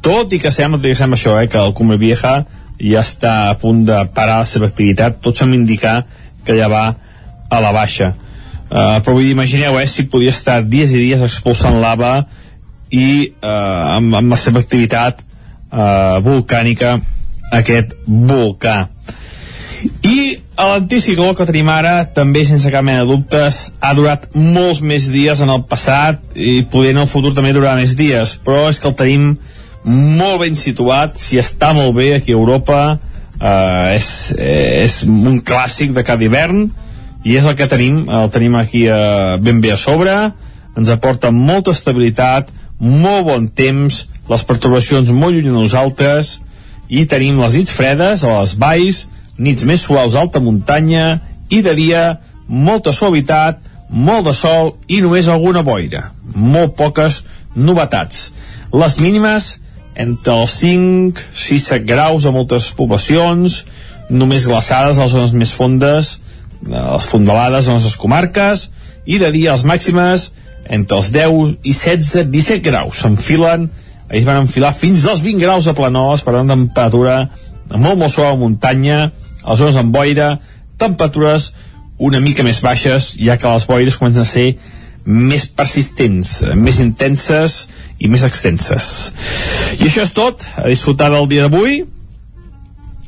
[0.00, 2.44] tot i que sembla, que sembla això, eh, que el Cumbre Vieja
[2.80, 5.96] ja està a punt de parar la seva activitat, tot sembla indicar
[6.46, 6.84] que ja va
[7.50, 8.14] a la baixa.
[8.70, 12.12] Uh, però vull dir, imagineu, eh, si podia estar dies i dies expulsant lava
[12.94, 17.00] i uh, amb, amb la seva activitat uh, volcànica
[17.50, 18.86] aquest volcà.
[20.04, 25.08] I l'anticicló que tenim ara, també sense cap mena de dubtes, ha durat molts més
[25.12, 28.80] dies en el passat i poder en el futur també durarà més dies, però és
[28.80, 29.30] que el tenim
[29.84, 32.82] molt ben situat, si està molt bé aquí a Europa,
[33.40, 36.66] eh, és, és un clàssic de cada hivern
[37.24, 40.16] i és el que tenim, el tenim aquí eh, ben bé a sobre,
[40.76, 46.38] ens aporta molta estabilitat, molt bon temps, les perturbacions molt lluny de nosaltres
[46.88, 49.04] i tenim les nits fredes a les valls,
[49.40, 51.18] nits més suaus a alta muntanya
[51.50, 52.04] i de dia
[52.46, 53.58] molta suavitat,
[53.90, 56.10] molt de sol i només alguna boira.
[56.34, 57.22] Molt poques
[57.56, 58.30] novetats.
[58.70, 59.56] Les mínimes
[60.00, 63.64] entre els 5, 6, 7 graus a moltes poblacions,
[64.10, 66.18] només glaçades a les zones més fondes,
[66.66, 68.68] les fondalades a les comarques,
[69.06, 70.30] i de dia les màximes
[70.70, 73.02] entre els 10 i 16, 17 graus.
[73.02, 73.68] S'enfilen,
[74.10, 77.24] ells van enfilar fins als 20 graus a Planoles per una temperatura
[77.70, 79.10] molt, molt suau a muntanya,
[79.42, 80.34] a les zones amb boira,
[80.80, 81.52] temperatures
[82.00, 84.46] una mica més baixes, ja que les boires comencen a ser
[85.04, 87.66] més persistents, més intenses
[88.00, 88.86] i més extenses.
[89.78, 91.82] I això és tot, a disfrutar del dia d'avui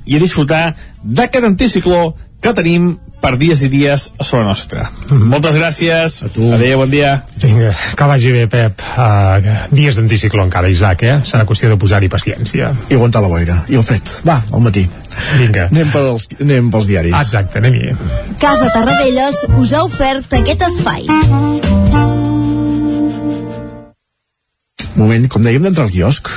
[0.04, 2.12] i a disfrutar d'aquest anticicló
[2.42, 2.92] que tenim
[3.22, 4.88] per dies i dies a sobre nostra.
[4.90, 5.30] Mm -hmm.
[5.32, 6.22] Moltes gràcies.
[6.26, 6.52] A tu.
[6.52, 7.24] Adéu, bon dia.
[7.42, 8.82] Vinga, que vagi bé, Pep.
[8.96, 11.16] Uh, dies d'anticicló encara, Isaac, eh?
[11.24, 12.74] Serà qüestió de posar-hi paciència.
[12.90, 13.64] I aguantar la boira.
[13.68, 14.02] I el fred.
[14.26, 14.88] Va, al matí.
[15.38, 15.68] Vinga.
[15.70, 17.14] Anem, pels, anem pels diaris.
[17.14, 17.96] Exacte, anem-hi.
[18.38, 21.06] Casa Tarradellas us ha ofert aquest espai.
[24.96, 26.28] Moment, com dèiem, d'entrar al quiosc.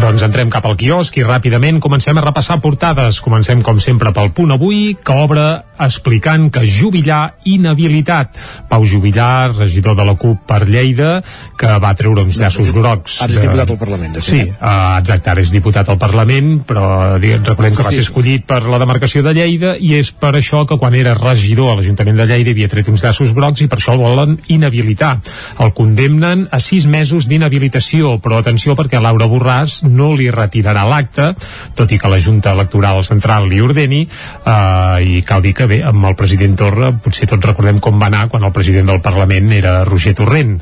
[0.00, 3.18] Doncs entrem cap al quiosc i ràpidament comencem a repassar portades.
[3.20, 5.42] Comencem, com sempre, pel punt avui, que obre
[5.80, 8.38] explicant que Jubillar inhabilitat.
[8.68, 11.20] Pau Jubillar, regidor de la CUP per Lleida,
[11.60, 13.18] que va treure uns llaços grocs.
[13.24, 16.86] Ara és diputat al Parlament, de Sí, uh, exacte, ara és diputat al Parlament, però
[17.20, 20.80] recordem que va ser escollit per la demarcació de Lleida i és per això que
[20.80, 23.96] quan era regidor a l'Ajuntament de Lleida havia tret uns llaços grocs i per això
[23.96, 25.18] el volen inhabilitar.
[25.60, 31.30] El condemnen a sis mesos d'inhabilitació, però atenció perquè Laura Borràs no li retirarà l'acte,
[31.76, 35.82] tot i que la Junta Electoral Central li ordeni, eh, i cal dir que bé,
[35.86, 39.52] amb el president Torra potser tots recordem com va anar quan el president del Parlament
[39.60, 40.58] era Roger Torrent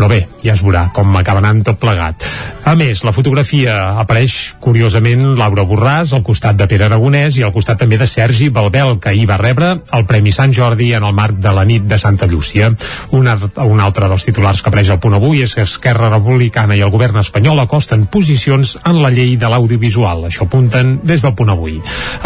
[0.00, 2.24] però bé, ja es veurà com acaba anant tot plegat.
[2.70, 7.50] A més, la fotografia apareix curiosament Laura Borràs al costat de Pere Aragonès i al
[7.50, 11.16] costat també de Sergi Balbel, que ahir va rebre el Premi Sant Jordi en el
[11.16, 12.68] marc de la nit de Santa Llúcia.
[13.18, 16.84] Una, un altre dels titulars que apareix al punt avui és que Esquerra Republicana i
[16.86, 20.28] el govern espanyol acosten posicions en la llei de l'audiovisual.
[20.30, 21.80] Això apunten des del punt avui.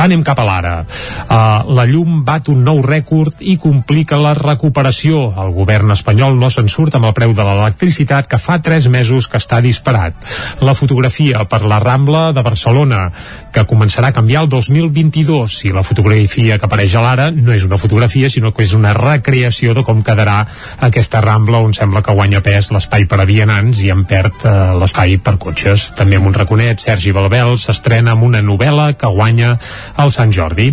[0.05, 0.75] Anem cap a l'ara.
[0.85, 5.25] Uh, la llum bat un nou rècord i complica la recuperació.
[5.41, 9.25] El govern espanyol no se'n surt amb el preu de l'electricitat que fa tres mesos
[9.25, 10.34] que està disparat.
[10.65, 13.09] La fotografia per la Rambla de Barcelona,
[13.55, 15.61] que començarà a canviar el 2022.
[15.69, 18.95] I la fotografia que apareix a l'ara no és una fotografia, sinó que és una
[18.97, 20.41] recreació de com quedarà
[20.87, 24.55] aquesta Rambla on sembla que guanya pes l'espai per a vianants i en perd eh,
[24.81, 25.91] l'espai per cotxes.
[25.99, 29.55] També amb un raconet, Sergi Balbel s'estrena amb una novel·la que guanya
[30.03, 30.71] el Sant Jordi.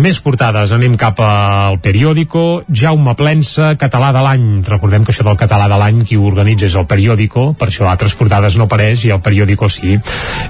[0.00, 2.62] Més portades, anem cap al periòdico.
[2.68, 4.46] Jaume Plensa, català de l'any.
[4.68, 7.88] Recordem que això del català de l'any qui ho organitza és el periòdico, per això
[7.90, 9.98] altres portades no apareix i el periòdico sí.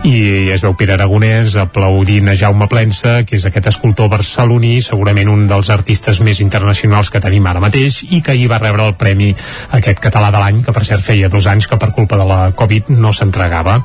[0.06, 5.28] I es veu Pere Aragonès aplaudint a Jaume Plensa, que és aquest escultor barceloní, segurament
[5.28, 8.96] un dels artistes més internacionals que tenim ara mateix i que ahir va rebre el
[9.00, 9.32] premi
[9.76, 12.42] aquest català de l'any, que per cert feia dos anys que per culpa de la
[12.56, 13.80] Covid no s'entregava.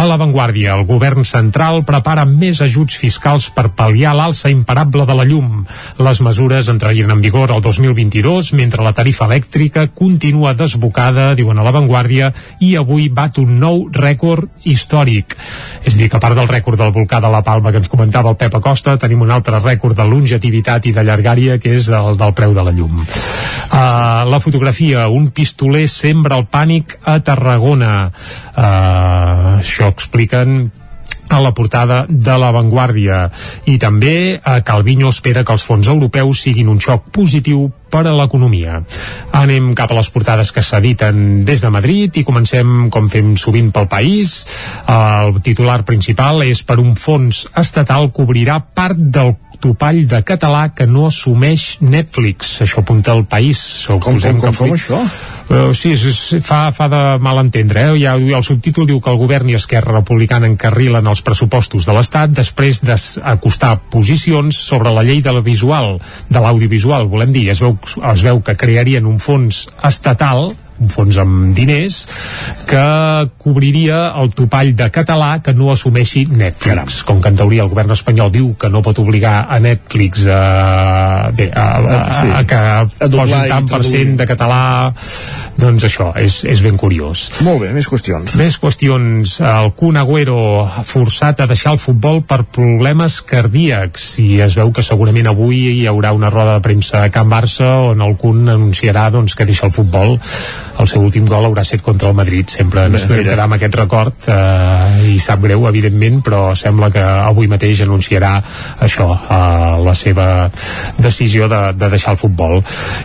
[0.00, 5.26] A l'avantguàrdia, el govern central prepara més ajuts fiscals per pal·liar l'alça imparable de la
[5.26, 5.64] llum.
[5.98, 11.66] Les mesures entrarien en vigor el 2022, mentre la tarifa elèctrica continua desbocada, diuen a
[11.66, 12.30] l'avantguàrdia,
[12.64, 15.36] i avui bat un nou rècord històric.
[15.84, 17.90] És a dir, que a part del rècord del volcà de la Palma que ens
[17.92, 21.88] comentava el Pep Acosta, tenim un altre rècord de longevitivitat i de llargària, que és
[21.94, 23.00] el del preu de la llum.
[23.00, 27.94] Uh, la fotografia, un pistoler sembra el pànic a Tarragona.
[28.54, 30.70] Uh, això expliquen
[31.30, 33.28] a la portada de La Vanguardia.
[33.70, 38.14] I també eh, Calviño espera que els fons europeus siguin un xoc positiu per a
[38.16, 38.80] l'economia.
[39.36, 43.72] Anem cap a les portades que s'editen des de Madrid i comencem, com fem sovint
[43.74, 44.40] pel país.
[44.90, 50.86] El titular principal és per un fons estatal cobrirà part del topall de català que
[50.88, 52.56] no assumeix Netflix.
[52.64, 53.60] Això apunta el país.
[53.90, 55.02] Com, com, com, com això?
[55.50, 57.82] Uh, sí, és, és, fa, fa de mal entendre.
[57.90, 57.94] Eh?
[58.04, 62.30] Ja, el subtítol diu que el govern i Esquerra Republicana encarrilen els pressupostos de l'Estat
[62.36, 65.96] després d'acostar posicions sobre la llei de la visual,
[66.30, 67.48] de l'audiovisual, volem dir.
[67.50, 72.00] Es veu, es veu que crearien un fons estatal un fons amb diners
[72.68, 72.84] que
[73.40, 76.64] cobriria el topall de català que no assumeixi Netflix.
[76.64, 76.94] Caram.
[77.10, 81.30] Com que en teoria el govern espanyol diu que no pot obligar a Netflix a,
[81.36, 82.30] bé, a, a, sí.
[82.30, 82.60] a, a que
[83.04, 84.62] a posi tant per cent de català
[85.60, 87.26] doncs això, és, és ben curiós.
[87.44, 88.32] Molt bé, més qüestions.
[88.40, 89.36] Més qüestions.
[89.44, 90.38] El Kun Agüero
[90.88, 95.84] forçat a deixar el futbol per problemes cardíacs i es veu que segurament avui hi
[95.90, 99.68] haurà una roda de premsa a Can Barça on el Kun anunciarà doncs, que deixa
[99.68, 100.16] el futbol
[100.80, 102.48] el seu últim gol haurà set contra el Madrid.
[102.50, 107.48] Sempre ens quedarà amb aquest record eh, i sap greu evidentment però sembla que avui
[107.50, 108.32] mateix anunciarà
[108.86, 110.26] això eh, la seva
[110.98, 112.60] decisió de, de deixar el futbol.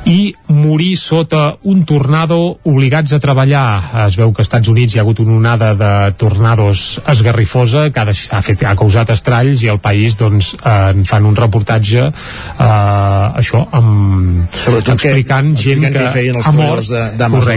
[0.10, 3.68] I morir sota un tornado obligats a treballar.
[4.06, 8.00] Es veu que als Estats Units hi ha hagut una onada de tornados esgarrifosa que
[8.02, 11.36] ha, deixat, ha, fet, ha causat estralls i el país doncs eh, en fan un
[11.38, 16.94] reportatge eh, això amb, Sobretot explicant que, gent que, que ha mort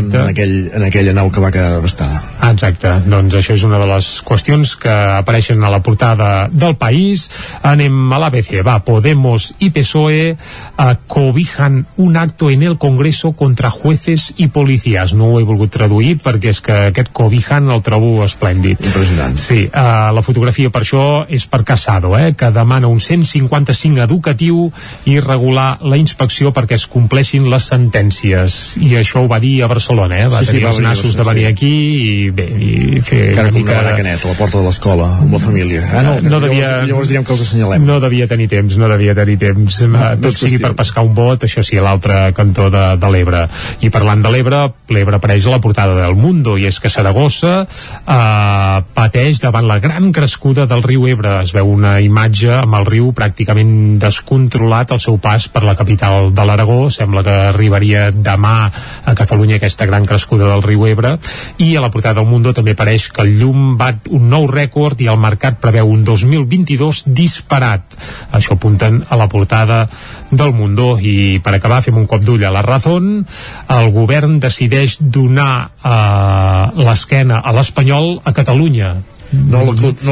[0.09, 2.21] d'Amazon en, aquell, en aquella nau que va quedar devastada.
[2.49, 7.27] Exacte, doncs això és una de les qüestions que apareixen a la portada del país.
[7.67, 13.71] Anem a l'ABC, va, Podemos i PSOE uh, cobijan un acto en el Congreso contra
[13.71, 15.15] jueces i policías.
[15.19, 18.79] No ho he volgut traduir perquè és que aquest cobijan el trobo esplèndid.
[18.81, 19.37] Impressionant.
[19.43, 24.69] Sí, uh, la fotografia per això és per Casado, eh, que demana un 155 educatiu
[25.11, 28.79] i regular la inspecció perquè es compleixin les sentències.
[28.81, 30.29] I això ho va dir a Barcelona Barcelona, eh?
[30.29, 31.49] va sí, tenir sí, els nassos de venir sí.
[31.49, 33.77] aquí i bé, i fer Encara una mica...
[33.99, 35.83] Canet, a la porta de l'escola, amb la família.
[35.89, 37.87] Ah, no, no devia, llavors, llavors diríem que els assenyalem.
[37.89, 39.79] No devia tenir temps, no devia tenir temps.
[39.89, 43.47] No, Tot sigui per pescar un bot, això sí, a l'altre cantó de, de l'Ebre.
[43.81, 44.61] I parlant de l'Ebre,
[44.93, 49.81] l'Ebre apareix a la portada del Mundo, i és que Saragossa eh, pateix davant la
[49.83, 51.39] gran crescuda del riu Ebre.
[51.47, 53.73] Es veu una imatge amb el riu pràcticament
[54.03, 56.81] descontrolat al seu pas per la capital de l'Aragó.
[56.93, 61.17] Sembla que arribaria demà a Catalunya aquesta gran crescuda del riu Ebre.
[61.59, 65.01] I a la portada del Mundo també apareix que el llum bat un nou rècord
[65.01, 67.99] i el mercat preveu un 2022 disparat.
[68.33, 69.85] Això apunten a la portada
[70.31, 70.97] del Mundo.
[70.99, 73.27] I per acabar fem un cop d'ull a la Razón.
[73.69, 78.97] El govern decideix donar eh, l'esquena a l'Espanyol a Catalunya
[79.33, 79.65] no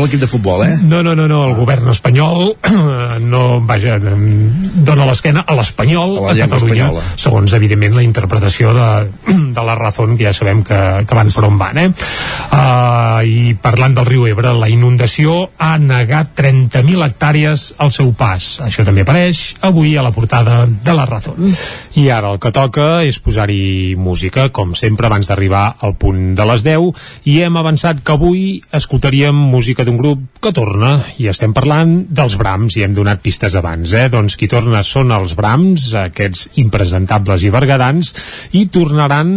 [0.03, 0.77] l'equip de futbol, eh?
[0.85, 2.57] No, no, no, no, el govern espanyol
[3.33, 7.05] no, vaja, dona l'esquena a l'espanyol a, a Catalunya, espanyola.
[7.17, 8.89] segons, evidentment, la interpretació de,
[9.57, 11.89] de la raó que ja sabem que, que van per on van, eh?
[12.47, 18.45] Uh, I parlant del riu Ebre, la inundació ha negat 30.000 hectàrees al seu pas.
[18.67, 21.35] Això també apareix avui a la portada de la raó.
[21.97, 26.47] I ara el que toca és posar-hi música, com sempre, abans d'arribar al punt de
[26.53, 26.93] les 10,
[27.33, 28.45] i hem avançat que avui
[28.77, 33.20] escoltarem escoltaríem música d'un grup que torna, i estem parlant dels Brams, i hem donat
[33.22, 34.09] pistes abans, eh?
[34.11, 38.11] Doncs qui torna són els Brams, aquests impresentables i bergadans,
[38.59, 39.36] i tornaran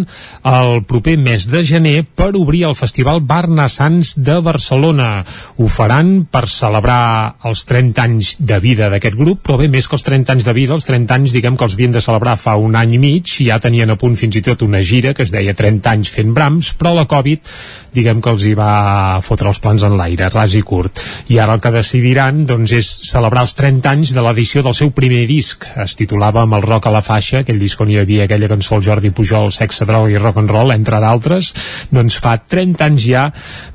[0.49, 5.22] el proper mes de gener per obrir el Festival Barnassans de Barcelona.
[5.61, 9.99] Ho faran per celebrar els 30 anys de vida d'aquest grup, però bé, més que
[9.99, 12.57] els 30 anys de vida, els 30 anys, diguem que els havien de celebrar fa
[12.57, 15.36] un any i mig, ja tenien a punt fins i tot una gira que es
[15.36, 17.45] deia 30 anys fent Brams, però la Covid,
[17.93, 21.01] diguem que els hi va fotre els els plans en l'aire, ras i curt.
[21.30, 24.91] I ara el que decidiran doncs, és celebrar els 30 anys de l'edició del seu
[24.95, 25.66] primer disc.
[25.76, 28.78] Es titulava Amb el rock a la faixa, aquell disc on hi havia aquella cançó
[28.78, 31.51] el Jordi Pujol, sexe, droga i rock and roll, entre d'altres.
[31.91, 33.26] Doncs fa 30 anys ja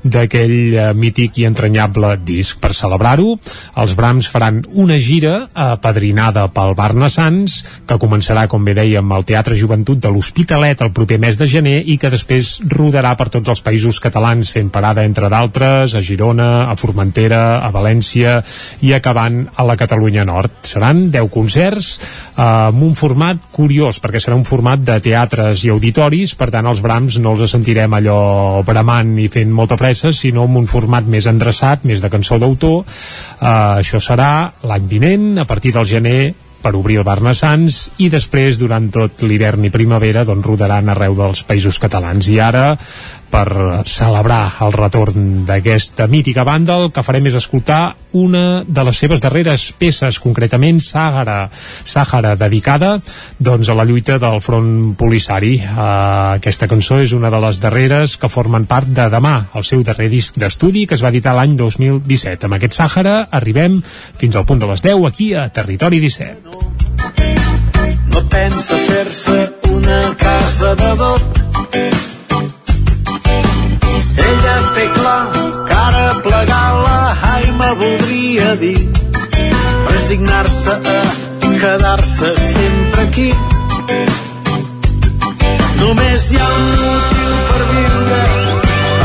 [0.01, 2.57] d'aquell eh, mític i entranyable disc.
[2.63, 3.35] Per celebrar-ho,
[3.81, 9.27] els Brams faran una gira apadrinada pel Barna Sants, que començarà, com bé dèiem, al
[9.27, 13.53] Teatre Joventut de l'Hospitalet el proper mes de gener i que després rodarà per tots
[13.53, 18.39] els països catalans fent parada, entre d'altres, Figueres, a Girona, a Formentera, a València
[18.85, 20.63] i acabant a la Catalunya Nord.
[20.63, 25.73] Seran 10 concerts eh, amb un format curiós, perquè serà un format de teatres i
[25.73, 30.47] auditoris, per tant els brams no els sentirem allò bramant i fent molta pressa, sinó
[30.47, 32.85] amb un format més endreçat, més de cançó d'autor.
[32.85, 34.31] Eh, això serà
[34.63, 36.19] l'any vinent, a partir del gener
[36.65, 41.43] per obrir el Barnassans i després durant tot l'hivern i primavera doncs rodaran arreu dels
[41.45, 42.71] països catalans i ara
[43.35, 48.95] per celebrar el retorn d'aquesta mítica banda el que farem és escoltar una de les
[49.01, 51.49] seves darreres peces, concretament Sàhara,
[51.83, 52.93] Sàhara dedicada
[53.35, 55.57] doncs, a la lluita del front polissari.
[55.59, 59.83] Uh, aquesta cançó és una de les darreres que formen part de Demà, el seu
[59.83, 62.47] darrer disc d'estudi que es va editar l'any 2017.
[62.47, 66.55] Amb aquest Sàhara arribem fins al punt de les 10 aquí a Territori 17.
[68.15, 69.41] No pensa fer-se
[69.75, 72.14] una casa de dot
[74.17, 75.21] ella té clar
[75.67, 78.77] que ara plegar la Jaime voldria dir
[79.91, 81.01] resignar-se a
[81.61, 83.29] quedar-se sempre aquí.
[85.79, 88.21] Només hi ha un motiu per viure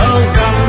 [0.07, 0.60] al camp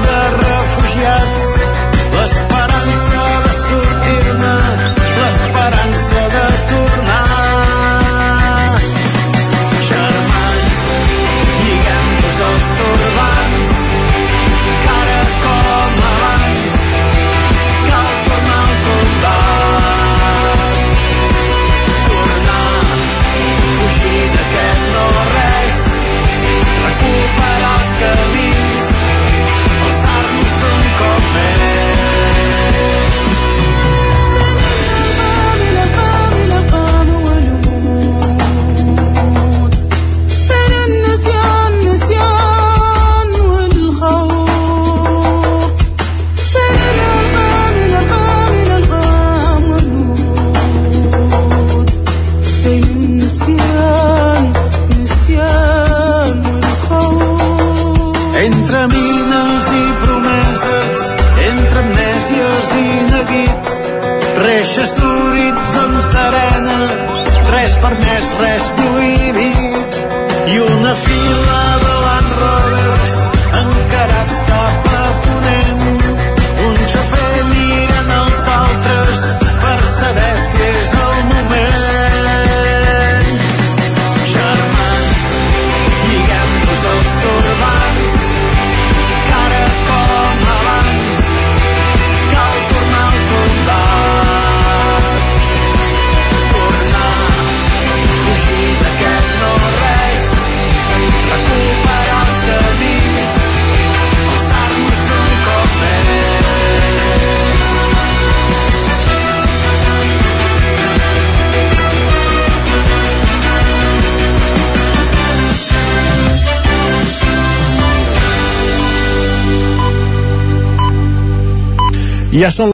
[122.31, 122.71] Ja són...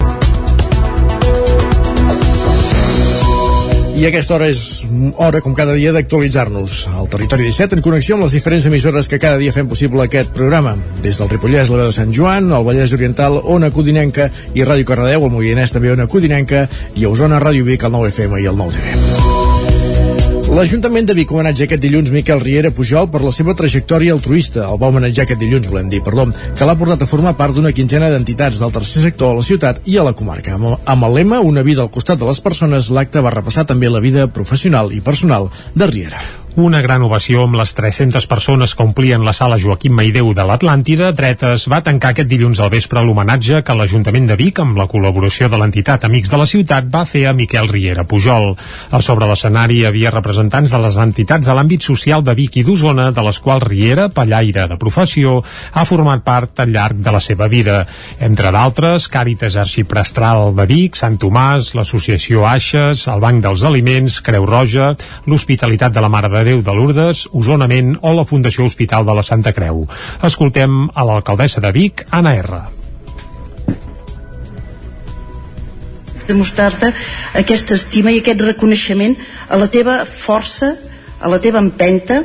[3.97, 4.59] I aquesta hora és
[5.17, 6.75] hora, com cada dia, d'actualitzar-nos.
[6.93, 10.29] Al Territori 17, en connexió amb les diferents emissores que cada dia fem possible aquest
[10.37, 10.75] programa.
[11.01, 14.85] Des del Ripollès, la veu de Sant Joan, el Vallès Oriental, Ona Codinenca i Ràdio
[14.85, 18.51] Cardedeu, el Moianès també Ona Codinenca, i a Osona, Ràdio Vic, el 9 FM i
[18.53, 19.16] el 9 TV.
[20.57, 24.63] L'Ajuntament de Vic homenatja aquest dilluns Miquel Riera Pujol per la seva trajectòria altruista.
[24.65, 27.75] El va homenatjar aquest dilluns, volem dir, perdó, que l'ha portat a formar part d'una
[27.77, 30.57] quinzena d'entitats del tercer sector a la ciutat i a la comarca.
[30.57, 33.93] Amb, amb el lema Una vida al costat de les persones, l'acte va repassar també
[33.93, 36.25] la vida professional i personal de Riera.
[36.57, 41.11] Una gran ovació amb les 300 persones que omplien la sala Joaquim Maideu de l'Atlàntida,
[41.13, 45.51] Dretes va tancar aquest dilluns al vespre l'homenatge que l'Ajuntament de Vic, amb la col·laboració
[45.53, 48.55] de l'entitat Amics de la Ciutat, va fer a Miquel Riera Pujol.
[48.89, 52.65] A sobre l'escenari hi havia representants de les entitats de l'àmbit social de Vic i
[52.65, 55.35] d'Osona, de les quals Riera, pallaire de professió,
[55.77, 57.83] ha format part al llarg de la seva vida.
[58.17, 64.49] Entre d'altres, Càritas Arxiprestral de Vic, Sant Tomàs, l'Associació Aixes, el Banc dels Aliments, Creu
[64.49, 64.95] Roja,
[65.29, 69.23] l'Hospitalitat de la Mare de Déu de Lourdes, Osonament o la Fundació Hospital de la
[69.25, 69.81] Santa Creu.
[70.23, 72.59] Escoltem a l'alcaldessa de Vic, Anna R.
[76.27, 76.89] demostrar-te
[77.39, 79.13] aquesta estima i aquest reconeixement
[79.47, 80.73] a la teva força,
[81.23, 82.17] a la teva empenta,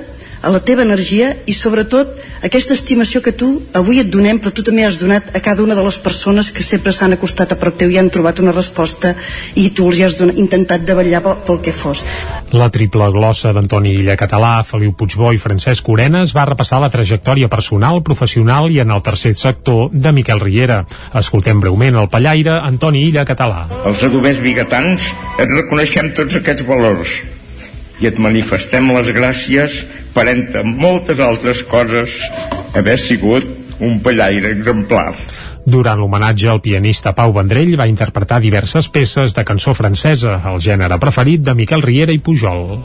[0.43, 2.11] a la teva energia i sobretot
[2.43, 5.77] aquesta estimació que tu avui et donem però tu també has donat a cada una
[5.79, 9.15] de les persones que sempre s'han acostat a prop teu i han trobat una resposta
[9.55, 12.03] i tu els has donat, intentat de vetllar pel, pel que fos.
[12.53, 17.49] La triple glossa d'Antoni Illa Català, Feliu Puigbó i Francesc Orenes va repassar la trajectòria
[17.53, 20.83] personal, professional i en el tercer sector de Miquel Riera.
[21.23, 23.69] Escoltem breument el pallaire Antoni Illa Català.
[23.87, 27.21] Els adobers bigatans et reconeixem tots aquests valors
[28.01, 29.83] i et manifestem les gràcies
[30.15, 32.17] per entre moltes altres coses
[32.75, 33.47] haver sigut
[33.83, 35.13] un pallaire exemplar.
[35.63, 40.99] Durant l'homenatge, el pianista Pau Vendrell va interpretar diverses peces de cançó francesa, el gènere
[40.99, 42.81] preferit de Miquel Riera i Pujol.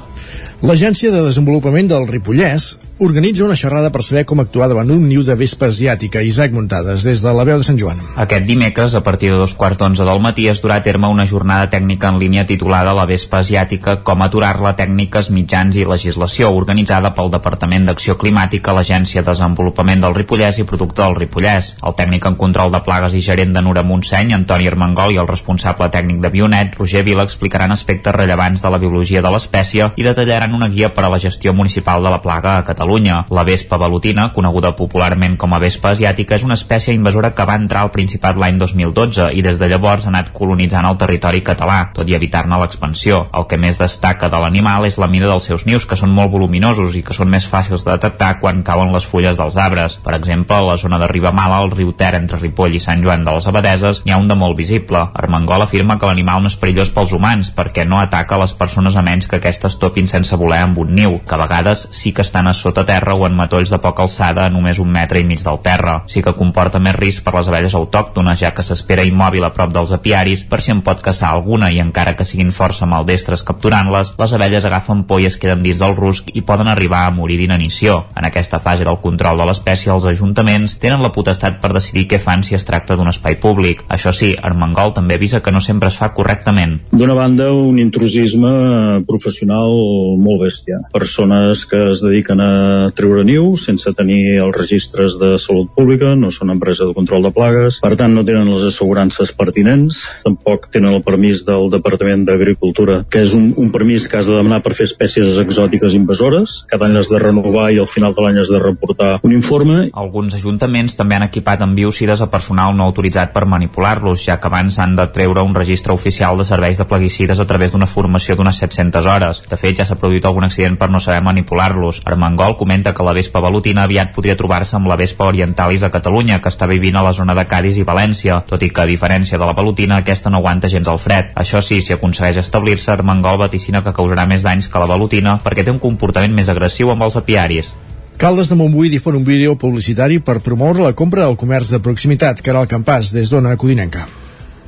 [0.65, 5.21] L'Agència de Desenvolupament del Ripollès organitza una xerrada per saber com actuar davant un niu
[5.23, 6.23] de vespa asiàtica.
[6.25, 7.99] Isaac Muntades, des de la veu de Sant Joan.
[8.17, 11.27] Aquest dimecres, a partir de dos quarts d'onze del matí, es durà a terme una
[11.29, 17.13] jornada tècnica en línia titulada La vespa asiàtica, com aturar-la, tècniques, mitjans i legislació, organitzada
[17.13, 21.75] pel Departament d'Acció Climàtica, l'Agència de Desenvolupament del Ripollès i Producte del Ripollès.
[21.85, 25.29] El tècnic en control de plagues i gerent de Nura Montseny, Antoni Armengol, i el
[25.29, 30.03] responsable tècnic de Bionet, Roger Vila, explicaran aspectes rellevants de la biologia de l'espècie i
[30.07, 33.25] detallar detallaran una guia per a la gestió municipal de la plaga a Catalunya.
[33.32, 37.55] La vespa velutina, coneguda popularment com a vespa asiàtica, és una espècie invasora que va
[37.55, 41.91] entrar al Principat l'any 2012 i des de llavors ha anat colonitzant el territori català,
[41.95, 43.23] tot i evitar-ne l'expansió.
[43.34, 46.32] El que més destaca de l'animal és la mida dels seus nius, que són molt
[46.32, 49.97] voluminosos i que són més fàcils de detectar quan cauen les fulles dels arbres.
[50.03, 53.23] Per exemple, a la zona de Ribamala, al riu Ter entre Ripoll i Sant Joan
[53.23, 55.07] de les Abadeses, n'hi ha un de molt visible.
[55.13, 59.05] Armengol afirma que l'animal no és perillós pels humans perquè no ataca les persones a
[59.05, 62.47] menys que aquestes topin sense voler amb un niu, que a vegades sí que estan
[62.49, 65.43] a sota terra o en matolls de poca alçada a només un metre i mig
[65.45, 65.99] del terra.
[66.09, 69.74] Sí que comporta més risc per les abelles autòctones, ja que s'espera immòbil a prop
[69.76, 74.13] dels apiaris per si en pot caçar alguna i encara que siguin força maldestres capturant-les,
[74.18, 77.38] les abelles agafen por i es queden dins del rusc i poden arribar a morir
[77.41, 77.99] d'inanició.
[78.18, 82.22] En aquesta fase del control de l'espècie, els ajuntaments tenen la potestat per decidir què
[82.24, 83.86] fan si es tracta d'un espai públic.
[83.93, 86.80] Això sí, Armengol també avisa que no sempre es fa correctament.
[86.91, 89.78] D'una banda, un intrusisme professional
[90.20, 90.80] molt bèstia.
[90.93, 92.51] Persones que es dediquen a
[92.95, 97.34] treure nius sense tenir els registres de salut pública, no són empresa de control de
[97.36, 103.01] plagues, per tant no tenen les assegurances pertinents, tampoc tenen el permís del Departament d'Agricultura,
[103.10, 106.88] que és un, un permís que has de demanar per fer espècies exòtiques invasores, cada
[106.88, 109.88] any has de renovar i al final de l'any has de reportar un informe.
[109.97, 114.51] Alguns ajuntaments també han equipat amb biocides a personal no autoritzat per manipular-los, ja que
[114.51, 118.38] abans han de treure un registre oficial de serveis de plaguicides a través d'una formació
[118.38, 119.43] d'unes 700 hores.
[119.49, 122.01] De fet, ja s'ha produït algun accident per no saber manipular-los.
[122.05, 126.41] Armengol comenta que la vespa velutina aviat podria trobar-se amb la vespa orientalis a Catalunya,
[126.43, 129.39] que està vivint a la zona de Cádiz i València, tot i que, a diferència
[129.39, 131.31] de la velutina, aquesta no aguanta gens el fred.
[131.35, 135.63] Això sí, si aconsegueix establir-se, Armengol vaticina que causarà més danys que la velutina perquè
[135.63, 137.73] té un comportament més agressiu amb els apiaris.
[138.17, 142.41] Caldes de Montbui difon un vídeo publicitari per promoure la compra del comerç de proximitat,
[142.41, 144.07] que era el campàs des d'Ona Codinenca.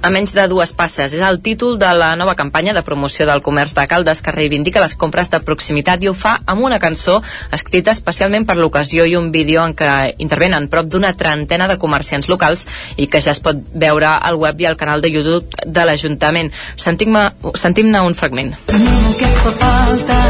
[0.02, 3.41] A menys de dues passes és el títol de la nova campanya de promoció del
[3.43, 7.18] comerç de Caldes que reivindica les compres de proximitat i ho fa amb una cançó
[7.58, 9.89] escrita especialment per l'ocasió i un vídeo en què
[10.24, 12.64] intervenen prop d'una trentena de comerciants locals
[12.95, 16.54] i que ja es pot veure al web i al canal de YouTube de l'Ajuntament.
[16.80, 17.28] Sentim-ne
[17.60, 18.56] sentim un fragment.
[18.72, 20.22] Camina que et fa falta,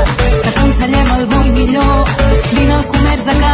[0.43, 0.51] que
[1.20, 2.13] el bo i millor.
[2.55, 3.49] Vine al comerç de Caldes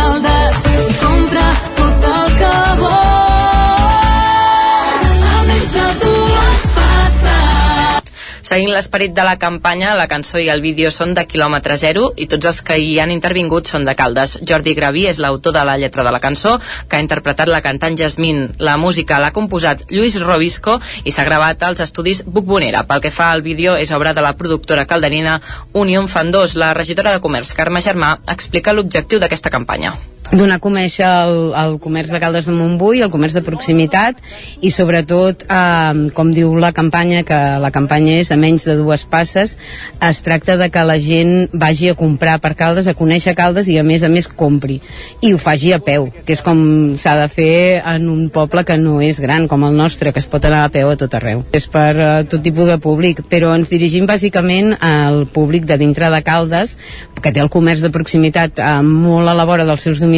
[8.55, 12.27] Seguint l'esperit de la campanya, la cançó i el vídeo són de quilòmetre zero i
[12.31, 14.37] tots els que hi han intervingut són de Caldes.
[14.47, 16.53] Jordi Graví és l'autor de la lletra de la cançó,
[16.87, 18.47] que ha interpretat la cantant Jasmine.
[18.63, 22.87] La música l'ha composat Lluís Robisco i s'ha gravat als estudis Bucbonera.
[22.87, 25.41] Pel que fa al vídeo, és obra de la productora calderina
[25.73, 26.55] Unión Fandós.
[26.55, 29.97] La regidora de Comerç, Carme Germà, explica l'objectiu d'aquesta campanya
[30.31, 34.17] donar a conèixer el, el comerç de Caldes de Montbui, el comerç de proximitat
[34.65, 39.05] i sobretot, eh, com diu la campanya, que la campanya és a menys de dues
[39.09, 39.55] passes,
[40.01, 43.77] es tracta de que la gent vagi a comprar per Caldes, a conèixer Caldes i
[43.77, 44.79] a més a més compri.
[45.21, 46.57] I ho faci a peu, que és com
[46.97, 50.29] s'ha de fer en un poble que no és gran com el nostre, que es
[50.29, 51.45] pot anar a peu a tot arreu.
[51.53, 56.09] És per eh, tot tipus de públic, però ens dirigim bàsicament al públic de dintre
[56.09, 56.75] de Caldes,
[57.21, 60.14] que té el comerç de proximitat eh, molt a la vora dels seus domicilis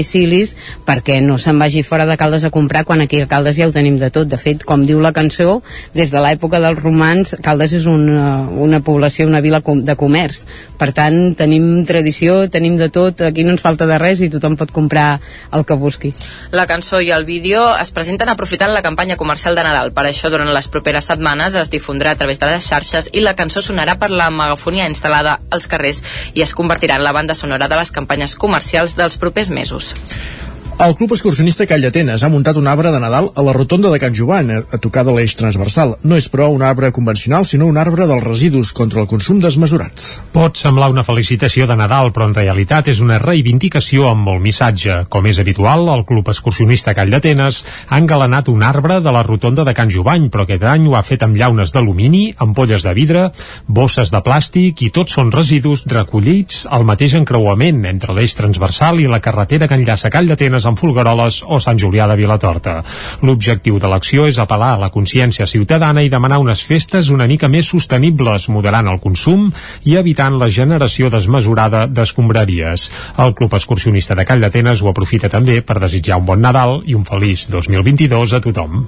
[0.86, 3.74] perquè no se'n vagi fora de Caldes a comprar quan aquí a Caldes ja ho
[3.76, 4.28] tenim de tot.
[4.28, 5.62] De fet, com diu la cançó,
[5.93, 10.43] des de l'època dels romans, Caldes és una, una població, una vila de comerç.
[10.78, 14.58] Per tant, tenim tradició, tenim de tot, aquí no ens falta de res i tothom
[14.60, 15.20] pot comprar
[15.54, 16.14] el que busqui.
[16.54, 19.91] La cançó i el vídeo es presenten aprofitant la campanya comercial de Nadal.
[19.95, 23.36] Per això, durant les properes setmanes es difondrà a través de les xarxes i la
[23.36, 26.04] cançó sonarà per la megafonia instal·lada als carrers
[26.36, 29.87] i es convertirà en la banda sonora de les campanyes comercials dels propers mesos.
[29.94, 30.57] News.
[30.78, 33.98] El Club Excursionista Call d'Atenes ha muntat un arbre de Nadal a la rotonda de
[33.98, 35.96] Can Jovan, a, tocar de l'eix transversal.
[36.06, 40.04] No és, però, un arbre convencional, sinó un arbre dels residus contra el consum desmesurat.
[40.36, 45.00] Pot semblar una felicitació de Nadal, però en realitat és una reivindicació amb molt missatge.
[45.10, 49.66] Com és habitual, el Club Excursionista Call d'Atenes ha engalanat un arbre de la rotonda
[49.66, 53.26] de Can Jovany, però aquest any ho ha fet amb llaunes d'alumini, ampolles de vidre,
[53.66, 59.10] bosses de plàstic i tots són residus recollits al mateix encreuament entre l'eix transversal i
[59.10, 62.78] la carretera que enllaça Call d'Atenes amb Folgueroles o Sant Julià de Vilatorta.
[63.26, 67.49] L'objectiu de l'acció és apel·lar a la consciència ciutadana i demanar unes festes una mica
[67.51, 69.47] més sostenibles, moderant el consum
[69.86, 72.89] i evitant la generació desmesurada d'escombraries.
[73.18, 76.95] El Club Excursionista de Call d'Atenes ho aprofita també per desitjar un bon Nadal i
[76.97, 78.84] un feliç 2022 a tothom.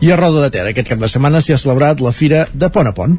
[0.00, 2.70] I a Roda de Ter, aquest cap de setmana s'hi ha celebrat la Fira de
[2.72, 3.18] Pont a Pont.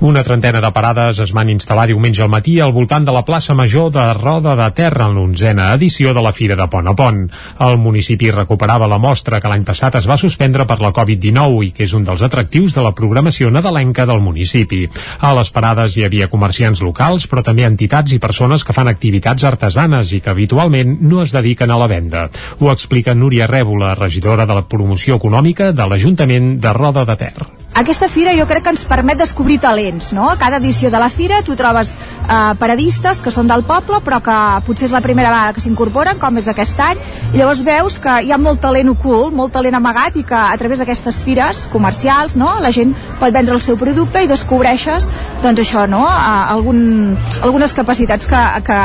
[0.00, 3.52] Una trentena de parades es van instal·lar diumenge al matí al voltant de la plaça
[3.52, 7.26] Major de Roda de Terra en l'onzena edició de la Fira de Pont a Pont.
[7.66, 11.70] El municipi recuperava la mostra que l'any passat es va suspendre per la Covid-19 i
[11.76, 14.86] que és un dels atractius de la programació nadalenca del municipi.
[15.20, 19.44] A les parades hi havia comerciants locals, però també entitats i persones que fan activitats
[19.44, 22.30] artesanes i que habitualment no es dediquen a la venda.
[22.56, 27.50] Ho explica Núria Rèbola, regidora de la promoció econòmica de l'Ajuntament de Roda de Ter.
[27.80, 30.30] Aquesta fira jo crec que ens permet descobrir talents, no?
[30.30, 34.20] A cada edició de la fira tu trobes eh, paradistes que són del poble però
[34.22, 34.36] que
[34.66, 36.98] potser és la primera vegada que s'incorporen, com és aquest any,
[37.34, 40.56] i llavors veus que hi ha molt talent ocult, molt talent amagat i que a
[40.58, 42.58] través d'aquestes fires comercials, no?
[42.60, 45.08] La gent pot vendre el seu producte i descobreixes,
[45.42, 46.04] doncs això, no?
[46.06, 48.80] Eh, algun, algunes capacitats que, que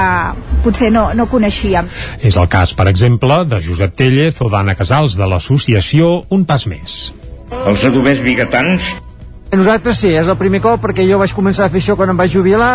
[0.65, 1.89] potser no, no coneixíem.
[2.21, 6.65] És el cas, per exemple, de Josep Tellez o d'Anna Casals de l'associació Un Pas
[6.69, 7.13] Més.
[7.65, 8.95] Els adobers bigatans
[9.53, 12.17] Nosaltres sí, és el primer cop perquè jo vaig començar a fer això quan em
[12.17, 12.73] vaig jubilar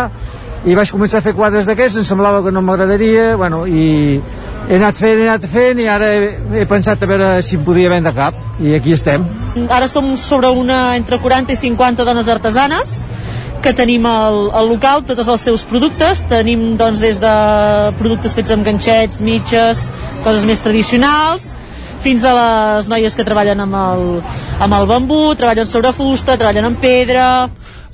[0.65, 4.21] i vaig començar a fer quadres d'aquests, em semblava que no m'agradaria, bueno, i
[4.69, 6.29] he anat fent, he anat fent i ara he,
[6.61, 9.25] he pensat a veure si em podia vendre cap i aquí estem.
[9.67, 13.01] Ara som sobre una entre 40 i 50 dones artesanes
[13.61, 17.33] que tenim al, al local tots els seus productes tenim doncs des de
[17.99, 19.87] productes fets amb ganxets, mitges
[20.23, 21.51] coses més tradicionals
[22.01, 24.05] fins a les noies que treballen amb el,
[24.59, 27.27] amb el bambú, treballen sobre fusta, treballen amb pedra,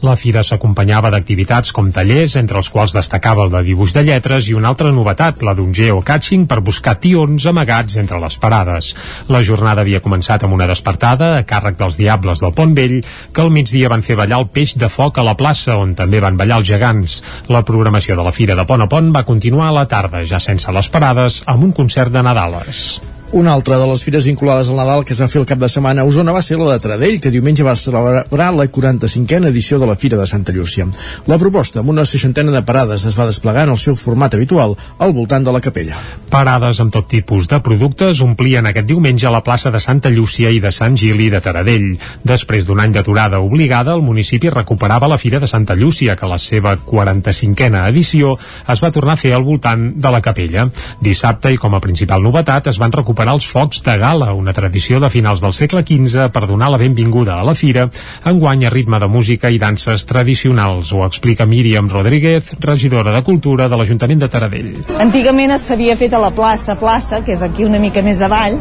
[0.06, 4.50] La fira s'acompanyava d'activitats com tallers, entre els quals destacava el de dibuix de lletres
[4.52, 8.92] i una altra novetat, la d'un geocaching per buscar tions amagats entre les parades.
[9.34, 13.00] La jornada havia començat amb una despertada a càrrec dels Diables del Pont Vell,
[13.34, 16.22] que al migdia van fer ballar el peix de foc a la plaça, on també
[16.22, 17.20] van ballar els gegants.
[17.50, 20.38] La programació de la fira de Pont a Pont va continuar a la tarda, ja
[20.38, 23.00] sense les parades, amb un concert de Nadales.
[23.34, 25.68] Una altra de les fires vinculades al Nadal que es va fer el cap de
[25.68, 29.80] setmana a Osona va ser la de Tradell, que diumenge va celebrar la 45a edició
[29.82, 30.86] de la Fira de Santa Llúcia.
[31.28, 34.78] La proposta, amb una seixantena de parades, es va desplegar en el seu format habitual,
[34.98, 36.00] al voltant de la capella.
[36.32, 40.64] Parades amb tot tipus de productes omplien aquest diumenge la plaça de Santa Llúcia i
[40.64, 41.98] de Sant Gili de Taradell.
[42.24, 46.40] Després d'un any d'aturada obligada, el municipi recuperava la Fira de Santa Llúcia, que la
[46.40, 48.38] seva 45a edició
[48.72, 50.70] es va tornar a fer al voltant de la capella.
[51.04, 55.00] Dissabte, i com a principal novetat, es van recuperar els focs de gala, una tradició
[55.02, 57.88] de finals del segle XV per donar la benvinguda a la fira,
[58.30, 60.94] enguany a ritme de música i danses tradicionals.
[60.94, 64.74] Ho explica Míriam Rodríguez, regidora de Cultura de l'Ajuntament de Taradell.
[65.02, 68.60] Antigament s'havia fet a la plaça, plaça, que és aquí una mica més avall,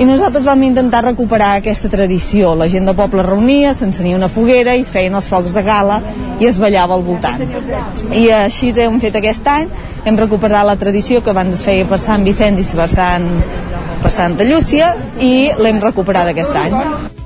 [0.00, 2.54] i nosaltres vam intentar recuperar aquesta tradició.
[2.56, 6.00] La gent del poble reunia, s'encenia una foguera i feien els focs de gala
[6.40, 7.44] i es ballava al voltant.
[8.08, 9.68] I així hem fet aquest any,
[10.08, 13.30] hem recuperat la tradició que abans es feia per Sant Vicenç i per, Sant,
[14.00, 17.19] per Santa Llúcia i l'hem recuperat aquest any.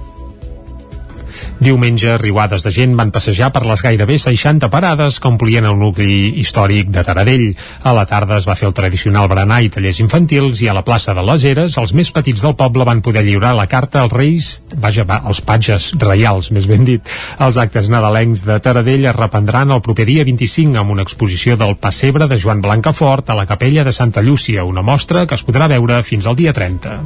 [1.61, 6.35] Diumenge, riuades de gent van passejar per les gairebé 60 parades que omplien el nucli
[6.43, 7.47] històric de Taradell.
[7.82, 10.85] A la tarda es va fer el tradicional berenar i tallers infantils i a la
[10.86, 14.15] plaça de les Eres els més petits del poble van poder lliurar la carta als
[14.15, 14.51] reis,
[14.81, 17.15] vaja, va, als patges reials, més ben dit.
[17.44, 21.77] Els actes nadalencs de Taradell es reprendran el proper dia 25 amb una exposició del
[21.77, 25.69] pessebre de Joan Blancafort a la capella de Santa Llúcia, una mostra que es podrà
[25.70, 26.98] veure fins al dia 30.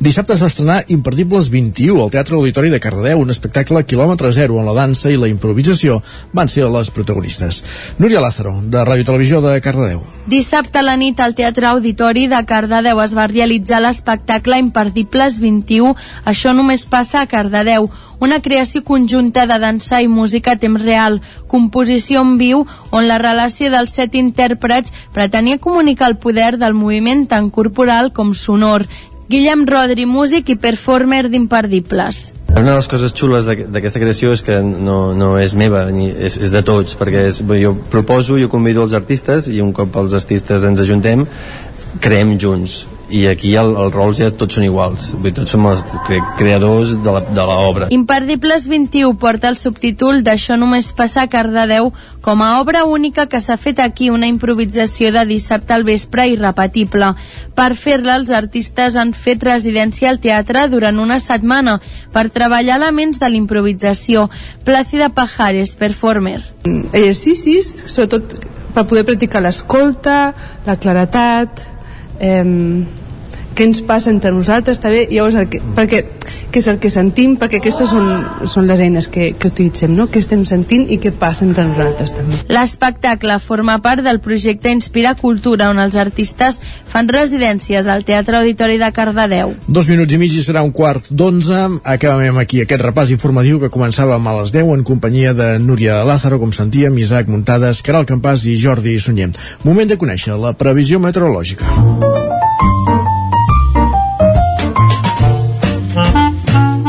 [0.00, 4.58] Dissabte es va estrenar Imperdibles 21 al Teatre Auditori de Cardedeu, un espectacle quilòmetre zero
[4.60, 6.00] on la dansa i la improvisació
[6.32, 7.62] van ser les protagonistes.
[7.98, 10.02] Núria Lázaro, de Ràdio Televisió de Cardedeu.
[10.26, 15.94] Dissabte a la nit al Teatre Auditori de Cardedeu es va realitzar l'espectacle Imperdibles 21,
[16.24, 17.90] això només passa a Cardedeu,
[18.24, 23.18] una creació conjunta de dansa i música a temps real, composició en viu on la
[23.20, 28.86] relació dels set intèrprets pretenia comunicar el poder del moviment tant corporal com sonor.
[29.28, 32.34] Guillem Rodri, músic i performer d'Imperdibles.
[32.54, 36.36] Una de les coses xules d'aquesta creació és que no, no és meva, ni és,
[36.36, 40.14] és de tots, perquè és, jo proposo, jo convido els artistes i un cop els
[40.14, 41.24] artistes ens ajuntem,
[42.04, 45.66] creem junts i aquí el, els rols ja tots són iguals vull dir, tots som
[45.68, 51.92] els cre creadors de l'obra Imperdibles 21 porta el subtítol d'Això només passa a Cardedeu
[52.24, 57.10] com a obra única que s'ha fet aquí una improvisació de dissabte al vespre irrepetible.
[57.52, 61.76] Per fer-la, els artistes han fet residència al teatre durant una setmana
[62.14, 64.30] per treballar elements de l'improvisació.
[64.64, 66.38] Plàcida Pajares, performer.
[66.64, 68.38] Exercicis, sobretot
[68.74, 70.32] per poder practicar l'escolta,
[70.64, 71.60] la claretat,
[72.20, 72.84] eh,
[73.54, 76.02] què ens passa entre nosaltres també, llavors el que, perquè,
[76.52, 78.08] què és el que sentim perquè aquestes són,
[78.50, 80.08] són les eines que, que utilitzem no?
[80.10, 85.14] què estem sentint i què passa entre nosaltres també L'espectacle forma part del projecte Inspira
[85.18, 86.60] Cultura on els artistes
[86.90, 91.08] fan residències al Teatre Auditori de Cardedeu Dos minuts i mig i serà un quart
[91.10, 91.60] d'onze.
[91.94, 96.40] Acabem aquí aquest repàs informatiu que començàvem a les 10 en companyia de Núria Lázaro,
[96.42, 99.32] com sentíem, Isaac Muntades, Caral Campàs i Jordi Sunyer.
[99.64, 101.64] Moment de conèixer la previsió meteorològica.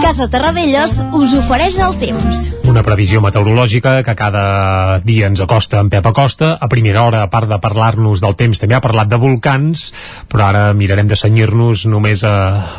[0.06, 2.38] Casa Terradellos us ofereix el temps.
[2.70, 6.52] Una previsió meteorològica que cada dia ens acosta en Pep Acosta.
[6.62, 9.88] A primera hora, a part de parlar-nos del temps, també ha parlat de volcans,
[10.30, 12.36] però ara mirarem de senyir-nos només a,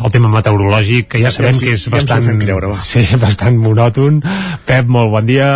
[0.07, 2.79] al tema meteorològic, que ja sabem Ja ens- que és ja bastant, creure, va.
[2.87, 4.23] sí, bastant monòton.
[4.69, 5.51] Pep, molt bon dia.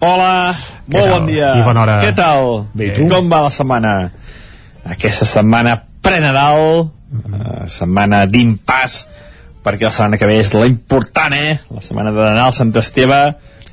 [0.00, 0.54] Hola,
[0.88, 1.14] Què molt tal?
[1.18, 1.52] bon dia.
[1.60, 1.98] I bona hora.
[2.00, 2.64] Què tal?
[2.72, 3.10] Bé, tu?
[3.12, 3.94] Com va la setmana?
[4.96, 7.34] Aquesta setmana pre-Nadal, Mm-hmm.
[7.46, 8.94] eh, setmana d'impàs,
[9.64, 11.58] perquè la setmana que ve és la important, eh?
[11.72, 13.20] La setmana de Nadal, Sant Esteve,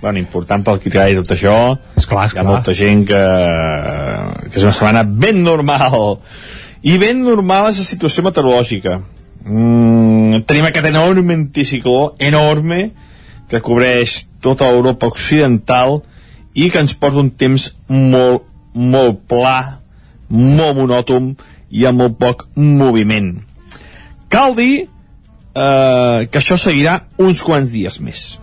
[0.01, 1.55] bueno, important pel que i tot això.
[1.99, 3.21] Esclar, Hi ha molta gent que,
[4.47, 6.19] que és una setmana ben normal.
[6.81, 8.97] I ben normal és la situació meteorològica.
[9.45, 12.91] Mm, tenim aquest enorme anticicló, enorme,
[13.49, 16.01] que cobreix tota Europa occidental
[16.53, 19.81] i que ens porta un temps molt, molt pla,
[20.31, 21.33] molt monòton
[21.69, 23.35] i amb molt poc moviment.
[24.31, 24.87] Cal dir
[25.55, 28.39] eh, que això seguirà uns quants dies més.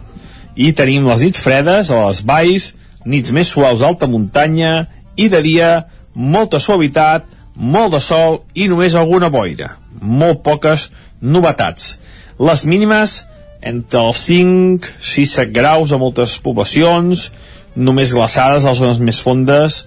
[0.59, 2.73] I tenim les nits fredes a les valls,
[3.05, 5.71] nits més suaus a alta muntanya i de dia
[6.15, 9.77] molta suavitat, molt de sol i només alguna boira.
[10.01, 10.89] Molt poques
[11.21, 11.97] novetats.
[12.39, 13.25] Les mínimes
[13.61, 17.29] entre els 5, 6, 7 graus a moltes poblacions,
[17.75, 19.85] només glaçades a les zones més fondes,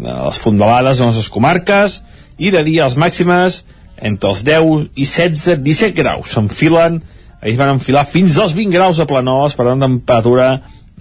[0.00, 2.02] a les fondalades a les comarques,
[2.38, 3.62] i de dia les màximes
[4.02, 6.32] entre els 10 i 16, 17 graus.
[6.34, 7.00] S'enfilen,
[7.40, 10.48] ahir van enfilar fins als 20 graus a Planoles, per tant, temperatura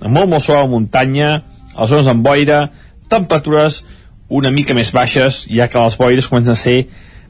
[0.02, 1.41] molt, molt suau a muntanya,
[1.74, 2.68] a les zones amb boira,
[3.10, 3.84] temperatures
[4.34, 6.78] una mica més baixes, ja que les boires comencen a ser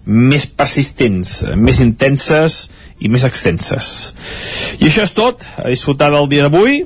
[0.06, 2.68] més persistents, més intenses
[3.04, 4.14] i més extenses.
[4.80, 6.84] I això és tot, a disfrutar del dia d'avui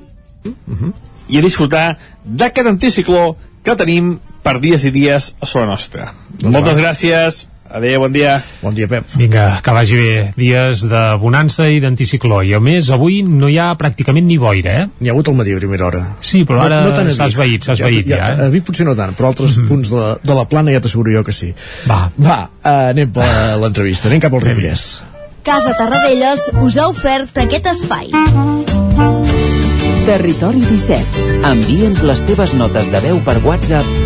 [1.27, 1.85] i a disfrutar
[2.23, 3.35] d'aquest anticicló
[3.65, 6.11] que tenim per dies i dies a sobre nostra.
[6.37, 6.83] Doncs Moltes va.
[6.85, 8.37] gràcies, adéu, bon dia.
[8.61, 9.05] Bon dia, Pep.
[9.15, 10.33] Vinga, que vagi bé.
[10.37, 12.41] Dies de bonança i d'anticicló.
[12.43, 14.87] I a més, avui no hi ha pràcticament ni boira, eh?
[14.99, 16.03] N'hi ha hagut al matí a primera hora.
[16.21, 17.33] Sí, però ara tant a s'ha Vic.
[17.35, 18.49] esvaït, s'ha esvaït ja, A eh?
[18.53, 21.23] Vic potser no tant, però altres punts de, la- de la plana ja t'asseguro jo
[21.27, 21.53] que sí.
[21.87, 22.07] Va.
[22.17, 23.27] Va, uh, anem per
[23.61, 24.87] l'entrevista, anem cap al Ripollès.
[25.47, 28.09] Casa Terradellos us ha ofert aquest espai.
[30.07, 31.23] Territori 17.
[31.47, 33.87] Envia'ns les teves notes de veu per WhatsApp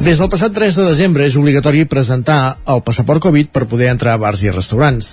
[0.00, 4.14] Des del passat 3 de desembre és obligatori presentar el passaport Covid per poder entrar
[4.16, 5.10] a bars i restaurants.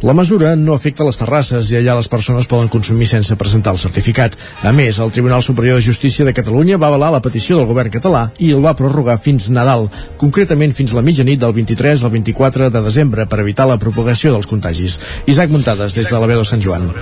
[0.00, 3.80] La mesura no afecta les terrasses i allà les persones poden consumir sense presentar el
[3.82, 4.36] certificat.
[4.62, 7.90] A més, el Tribunal Superior de Justícia de Catalunya va avalar la petició del govern
[7.90, 9.88] català i el va prorrogar fins Nadal,
[10.22, 14.46] concretament fins la mitjanit del 23 al 24 de desembre per evitar la propagació dels
[14.46, 15.00] contagis.
[15.26, 16.92] Isaac Muntades, des de la veu de Sant Joan.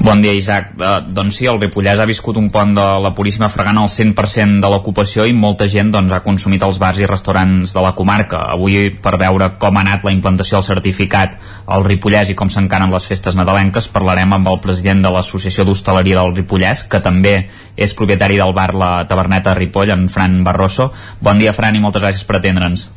[0.00, 0.70] Bon dia, Isaac.
[0.80, 4.62] Uh, doncs sí, el Ripollès ha viscut un pont de la Puríssima fregant el 100%
[4.64, 8.40] de l'ocupació i molta gent doncs, ha consumit els bars i restaurants de la comarca.
[8.54, 11.36] Avui, per veure com ha anat la implantació del certificat
[11.68, 16.16] al Ripollès i com s'encaren les festes nadalenques, parlarem amb el president de l'Associació d'Hostaleria
[16.16, 17.34] del Ripollès, que també
[17.76, 20.88] és propietari del bar La Taberneta de Ripoll, en Fran Barroso.
[21.20, 22.88] Bon dia, Fran, i moltes gràcies per atendre'ns.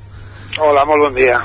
[0.55, 1.41] Hola, molt bon dia.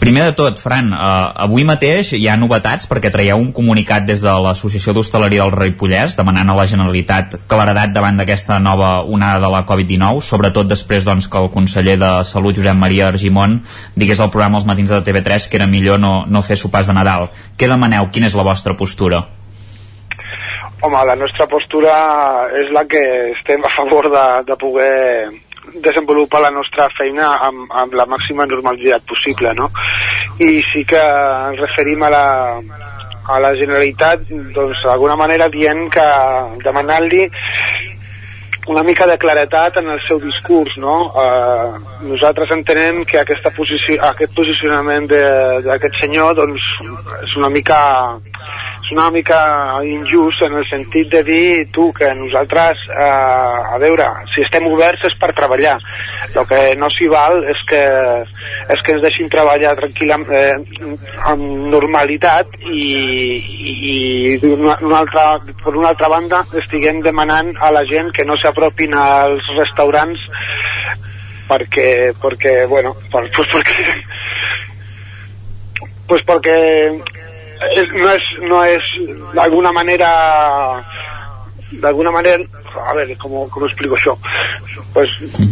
[0.00, 0.96] Primer de tot, Fran, eh,
[1.44, 6.18] avui mateix hi ha novetats perquè traieu un comunicat des de l'Associació d'Hostaleria del Ripollès
[6.18, 11.30] demanant a la Generalitat claredat davant d'aquesta nova onada de la Covid-19, sobretot després doncs,
[11.32, 13.62] que el conseller de Salut, Josep Maria Argimon,
[13.96, 16.98] digués al programa Els Matins de TV3 que era millor no, no fer sopars de
[16.98, 17.30] Nadal.
[17.56, 18.10] Què demaneu?
[18.12, 19.24] Quina és la vostra postura?
[20.84, 21.96] Home, la nostra postura
[22.52, 23.02] és la que
[23.32, 29.06] estem a favor de, de poder desenvolupar la nostra feina amb, amb la màxima normalitat
[29.08, 29.70] possible, no?
[30.38, 32.26] I sí que ens referim a la,
[33.28, 36.06] a la Generalitat, doncs, d'alguna manera dient que
[36.64, 37.26] demanant-li
[38.66, 40.96] una mica de claretat en el seu discurs, no?
[41.14, 41.76] Uh,
[42.08, 46.66] nosaltres entenem que aquesta posici aquest posicionament d'aquest senyor doncs,
[47.22, 47.78] és una mica
[48.86, 49.36] és una mica
[49.82, 55.08] injust en el sentit de dir tu que nosaltres, eh, a veure, si estem oberts
[55.08, 55.74] és per treballar.
[56.30, 57.82] El que no s'hi val és que,
[58.70, 60.94] és que ens deixin treballar tranquil·lament, eh,
[61.32, 62.86] amb normalitat i,
[63.42, 65.26] i, i d'una una altra,
[65.64, 70.22] per una altra banda estiguem demanant a la gent que no s'apropin als restaurants
[71.50, 73.92] perquè, perquè bueno, per, pues perquè
[76.06, 76.54] pues porque
[76.86, 77.25] es-
[77.94, 78.82] no es no es
[79.32, 80.84] de alguna manera
[81.70, 82.44] de alguna manera
[82.86, 84.16] a ver cómo, cómo explico això
[84.92, 85.10] pues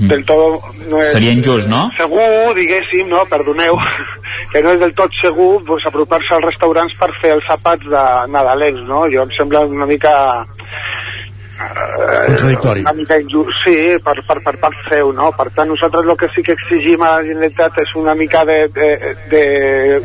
[0.08, 1.90] del todo no és Seria injust, no?
[1.98, 3.76] segur, diguéssim, no, perdoneu
[4.52, 8.04] que no és del tot segur pues, apropar-se als restaurants per fer els àpats de
[8.30, 9.04] nadalencs, no?
[9.10, 10.12] Jo em sembla una mica
[11.54, 12.80] Contradictori.
[12.80, 15.30] una mica injust, sí, per, per, per part seu, no?
[15.36, 18.58] Per tant, nosaltres el que sí que exigim a la Generalitat és una mica de,
[18.74, 18.88] de,
[19.30, 19.44] de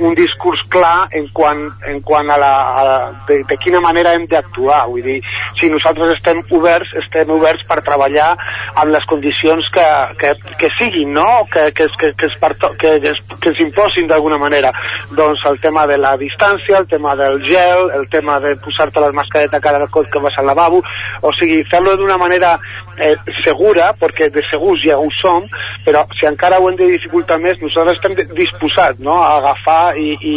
[0.05, 2.97] un discurs clar en quant, en quant a, la, a la,
[3.27, 4.83] de, de quina manera hem d'actuar.
[4.91, 5.17] Vull dir,
[5.59, 8.31] si nosaltres estem oberts, estem oberts per treballar
[8.75, 9.87] amb les condicions que,
[10.21, 11.45] que, que siguin, no?
[11.51, 14.73] Que, que, que, que, es, perto, que, es, que es imposin d'alguna manera.
[15.15, 19.11] Doncs el tema de la distància, el tema del gel, el tema de posar-te la
[19.11, 20.83] mascareta cada cop que vas al lavabo,
[21.21, 22.57] o sigui, fer-lo d'una manera
[22.99, 25.45] eh, segura, perquè de segurs ja ho som,
[25.85, 29.15] però si encara ho hem de dificultar més, nosaltres estem disposats no?
[29.17, 30.35] a agafar i, i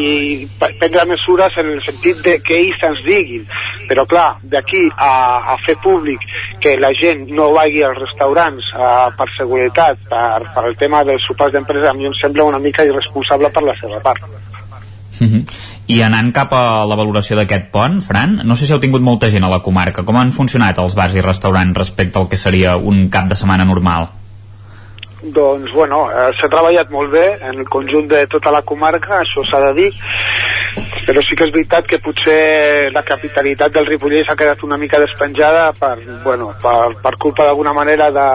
[0.60, 3.44] pre- prendre mesures en el sentit de que ells ens diguin.
[3.90, 5.12] Però clar, d'aquí a,
[5.52, 6.22] a fer públic
[6.62, 11.26] que la gent no vagi als restaurants eh, per seguretat, per, per el tema dels
[11.26, 14.22] sopars d'empresa, a mi em sembla una mica irresponsable per la seva part.
[15.20, 15.44] Mhm.
[15.92, 19.28] I anant cap a la valoració d'aquest pont, Fran, no sé si heu tingut molta
[19.32, 20.06] gent a la comarca.
[20.08, 23.66] Com han funcionat els bars i restaurants respecte al que seria un cap de setmana
[23.68, 24.08] normal?
[25.22, 29.44] Doncs, bueno, eh, s'ha treballat molt bé en el conjunt de tota la comarca, això
[29.46, 29.90] s'ha de dir,
[31.06, 34.98] però sí que és veritat que potser la capitalitat del Ripollès ha quedat una mica
[35.02, 35.94] despenjada per,
[36.24, 38.28] bueno, per, per culpa d'alguna manera de,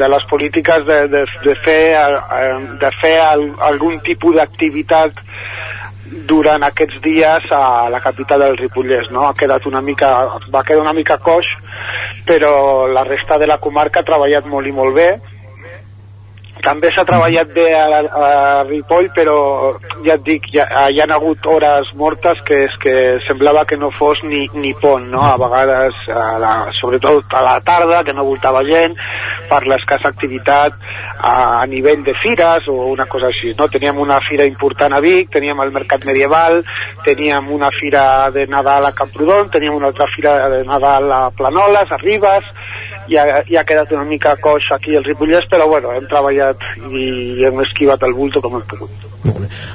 [0.00, 5.20] de les polítiques de, de, de fer, eh, de fer al, algun tipus d'activitat
[6.30, 9.26] durant aquests dies a la capital del Ripollès, no?
[9.26, 10.10] Ha quedat una mica,
[10.54, 11.48] va quedar una mica coix,
[12.28, 15.08] però la resta de la comarca ha treballat molt i molt bé,
[16.64, 18.28] també s'ha treballat bé a, a
[18.68, 19.36] Ripoll, però
[20.04, 22.94] ja et dic, ja, hi ha hagut hores mortes que és que
[23.26, 25.22] semblava que no fos ni, ni pont, no?
[25.26, 28.96] A vegades, a la, sobretot a la tarda, que no voltava gent,
[29.50, 30.76] per l'escassa activitat
[31.18, 33.68] a, a nivell de fires o una cosa així, no?
[33.72, 36.62] Teníem una fira important a Vic, teníem el Mercat Medieval,
[37.04, 41.90] teníem una fira de Nadal a Camprodon, teníem una altra fira de Nadal a Planoles,
[41.90, 42.46] a Ribes,
[43.18, 47.44] ha, i ha quedat una mica coix aquí al Ripollès, però bueno, hem treballat i
[47.46, 49.06] hem esquivat el bulto com hem pogut.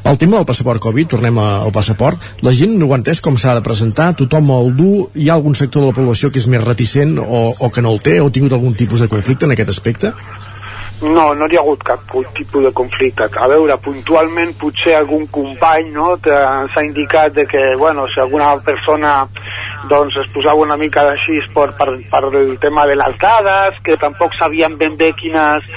[0.05, 3.55] El tema del passaport Covid, tornem al passaport, la gent no ho entès com s'ha
[3.57, 6.63] de presentar, tothom el du, hi ha algun sector de la població que és més
[6.63, 9.55] reticent o, o que no el té, o ha tingut algun tipus de conflicte en
[9.55, 10.13] aquest aspecte?
[11.01, 11.99] No, no hi ha hagut cap
[12.37, 13.27] tipus de conflicte.
[13.37, 18.21] A veure, puntualment potser algun company no, te- ens ha indicat de que, bueno, si
[18.23, 19.27] alguna persona
[19.89, 23.97] doncs es posava una mica així per, per, per el tema de les dades, que
[24.01, 25.67] tampoc sabien ben bé quines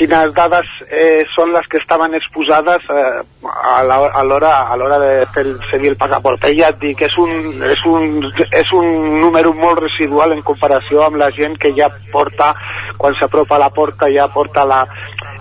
[0.00, 5.44] quines dades eh, són les que estaven exposades eh, a l'hora a l'hora de fer
[5.44, 6.46] el, seguir el passaport.
[6.56, 8.24] Ja et dic, és un, és, un,
[8.62, 8.88] és un
[9.20, 12.54] número molt residual en comparació amb la gent que ja porta,
[12.96, 14.80] quan s'apropa a la porta, ja porta la,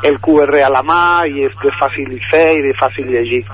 [0.04, 3.46] el QR a la mà i és de fàcil fer i de fàcil llegir.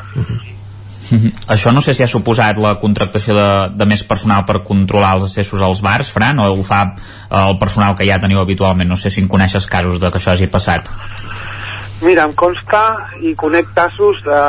[1.11, 1.31] Mhm.
[1.53, 5.29] Això no sé si ha suposat la contractació de, de més personal per controlar els
[5.29, 8.89] accessos als bars, Fran, o ho fa eh, el personal que ja teniu habitualment?
[8.89, 10.89] No sé si en coneixes casos de que això hagi passat.
[12.01, 12.81] Mira, em consta
[13.23, 14.39] i conec casos de,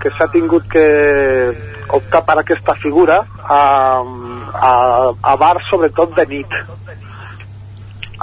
[0.00, 0.84] que s'ha tingut que
[1.94, 3.58] optar per aquesta figura a,
[4.54, 4.72] a,
[5.12, 6.54] a bars sobretot de nit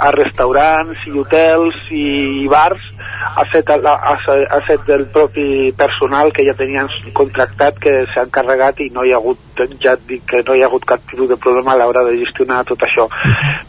[0.02, 2.82] a restaurants i hotels i bars
[3.22, 4.14] ha set, la, ha,
[4.50, 9.12] ha set el propi personal que ja tenien contractat que s'ha encarregat i no hi
[9.12, 11.80] ha hagut ja et dic que no hi ha hagut cap tipus de problema a
[11.80, 13.08] l'hora de gestionar tot això.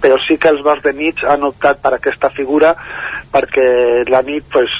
[0.01, 2.73] Però sí que els bars de nit han optat per aquesta figura
[3.33, 3.67] perquè
[4.09, 4.73] la nit pues,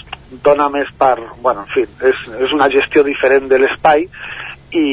[0.44, 4.08] dona més per bueno, en fi, és, és una gestió diferent de l'espai
[4.74, 4.88] i,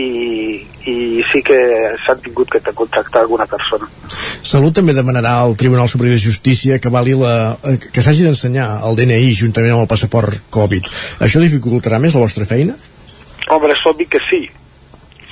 [0.90, 0.96] i
[1.32, 1.58] sí que
[2.04, 3.88] s'han tingut que contractar alguna persona
[4.50, 8.80] Salut també demanarà al Tribunal Superior de Justícia que vali la, eh, que s'hagi d'ensenyar
[8.88, 10.88] el DNI juntament amb el passaport Covid.
[11.22, 12.74] Això dificultarà més la vostra feina?
[13.46, 14.40] Home, és obvi que sí,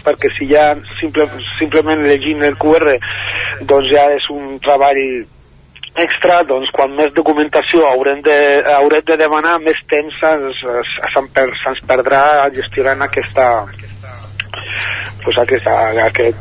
[0.05, 0.69] perquè si ja
[1.01, 1.27] simple,
[1.59, 2.95] simplement llegint el QR
[3.67, 5.03] doncs ja és un treball
[5.99, 8.39] extra, doncs quan més documentació haurem de,
[8.77, 12.23] haurem de demanar, més temps se'ns se perdrà
[12.55, 13.49] gestionant aquesta,
[15.25, 15.75] pues aquesta,
[16.05, 16.39] aquest,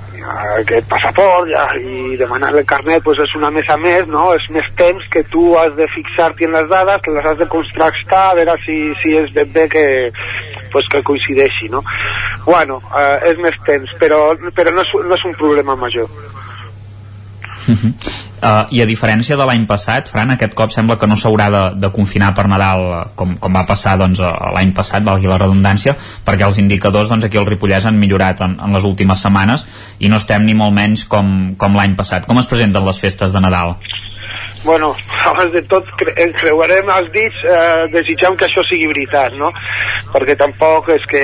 [0.47, 4.29] aquest passaport ja, i demanar el carnet pues és una més a més, no?
[4.35, 7.49] és més temps que tu has de fixar-t'hi en les dades, que les has de
[7.51, 9.85] contrastar, a veure si, si és ben bé que,
[10.71, 11.69] pues, que coincideixi.
[11.73, 11.83] No?
[12.45, 14.21] Bueno, eh, és més temps, però,
[14.55, 16.11] però no, és, no és un problema major.
[18.37, 21.63] Uh, I a diferència de l'any passat, Fran, aquest cop sembla que no s'haurà de,
[21.81, 25.39] de confinar per Nadal uh, com, com va passar doncs, uh, l'any passat, valgui la
[25.41, 25.95] redundància,
[26.25, 29.65] perquè els indicadors doncs, aquí al Ripollès han millorat en, en les últimes setmanes
[29.99, 32.29] i no estem ni molt menys com, com l'any passat.
[32.29, 33.77] Com es presenten les festes de Nadal?
[34.63, 34.95] Bueno,
[35.31, 39.51] abans de tot cre creuarem els dits eh, desitjant que això sigui veritat, no?
[40.13, 41.23] Perquè tampoc és que,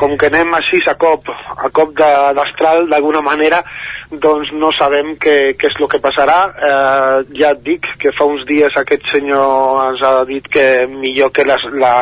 [0.00, 3.62] com que anem així a cop, a cop d'astral, d'alguna manera,
[4.10, 6.38] doncs no sabem què, què és el que passarà.
[6.70, 11.32] Eh, ja et dic que fa uns dies aquest senyor ens ha dit que millor
[11.34, 11.94] que la, la,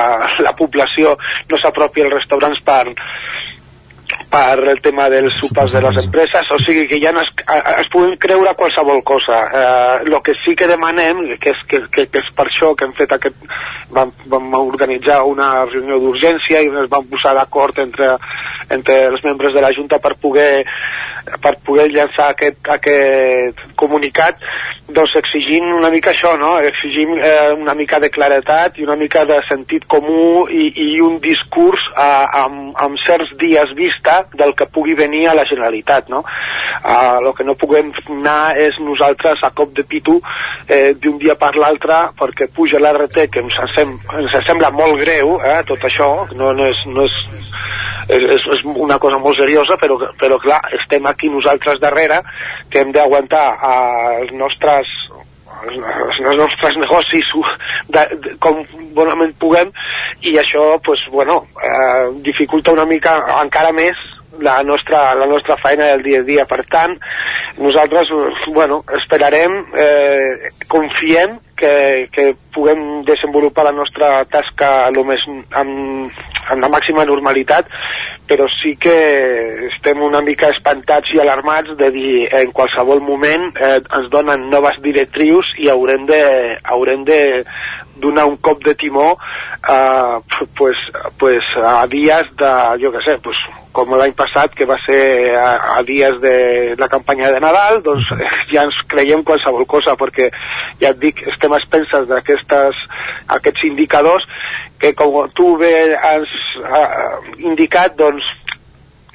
[0.44, 1.16] la població
[1.50, 2.84] no s'apropi als restaurants per,
[4.34, 7.30] per el tema dels sopars de les empreses, o sigui que ja no es,
[7.78, 9.44] es puguin creure qualsevol cosa.
[10.02, 12.88] El eh, que sí que demanem, que és, que, que, que és per això que
[12.88, 13.38] hem fet aquest...
[13.94, 18.08] Vam, vam organitzar una reunió d'urgència i ens vam posar d'acord entre,
[18.74, 20.64] entre els membres de la Junta per poder
[21.40, 24.40] per poder llançar aquest, aquest comunicat
[24.94, 26.58] doncs exigint una mica això, no?
[26.60, 31.16] exigint eh, una mica de claretat i una mica de sentit comú i, i un
[31.24, 36.08] discurs eh, amb, amb certs dies vista del que pugui venir a la Generalitat.
[36.08, 36.24] No?
[36.84, 40.18] El que no puguem anar és nosaltres a cop de pitu
[40.68, 45.38] eh, d'un dia per l'altre perquè puja l'RT que ens, sem ens sembla molt greu
[45.40, 47.18] eh, tot això, no, no és, no és
[48.08, 52.20] és, és una cosa molt seriosa, però, però clar, estem aquí nosaltres darrere,
[52.70, 53.46] que hem d'aguantar
[54.20, 54.90] els nostres
[55.64, 57.28] els, els nostres negocis
[57.88, 58.60] de, de, com
[58.96, 59.70] bonament puguem
[60.20, 63.96] i això pues, bueno, eh, dificulta una mica encara més
[64.40, 66.44] la nostra, la nostra feina del dia a dia.
[66.46, 66.96] Per tant,
[67.58, 68.10] nosaltres
[68.48, 75.22] bueno, esperarem, eh, confiem que, que puguem desenvolupar la nostra tasca lo més,
[75.54, 76.10] amb,
[76.50, 77.70] amb la màxima normalitat,
[78.28, 78.94] però sí que
[79.68, 84.80] estem una mica espantats i alarmats de dir en qualsevol moment eh, ens donen noves
[84.84, 86.22] directrius i haurem de,
[86.64, 87.20] haurem de
[88.00, 89.14] donar un cop de timó
[89.68, 90.76] eh, pues,
[91.18, 93.38] pues a dies de, jo què sé, pues,
[93.74, 96.34] com l'any passat, que va ser a, a dies de
[96.78, 98.12] la campanya de Nadal, doncs
[98.52, 100.30] ja ens creiem qualsevol cosa, perquè
[100.80, 104.28] ja et dic, estem a expenses d'aquests indicadors
[104.78, 106.30] que com tu bé has
[106.60, 108.26] uh, indicat, doncs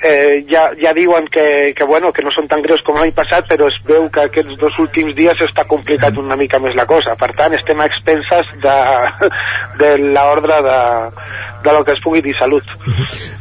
[0.01, 3.47] eh, ja, ja diuen que, que, bueno, que no són tan greus com l'any passat,
[3.49, 7.15] però es veu que aquests dos últims dies està complicat una mica més la cosa.
[7.19, 8.77] Per tant, estem a expenses de,
[9.81, 10.79] de l'ordre de,
[11.65, 12.63] de lo que es pugui dir salut.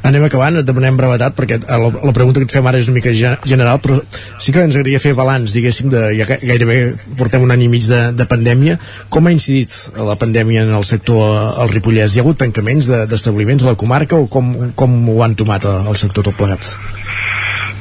[0.09, 2.99] Anem acabant, et demanem brevetat, perquè la, la pregunta que et fem ara és una
[2.99, 4.01] mica general, però
[4.43, 6.79] sí que ens agradaria fer balanç, diguéssim, de, ja gairebé
[7.19, 8.79] portem un any i mig de, de pandèmia.
[9.13, 12.15] Com ha incidit la pandèmia en el sector al Ripollès?
[12.15, 15.69] Hi ha hagut tancaments d'establiments de, a la comarca o com, com ho han tomat
[15.69, 16.77] el sector tot plegat?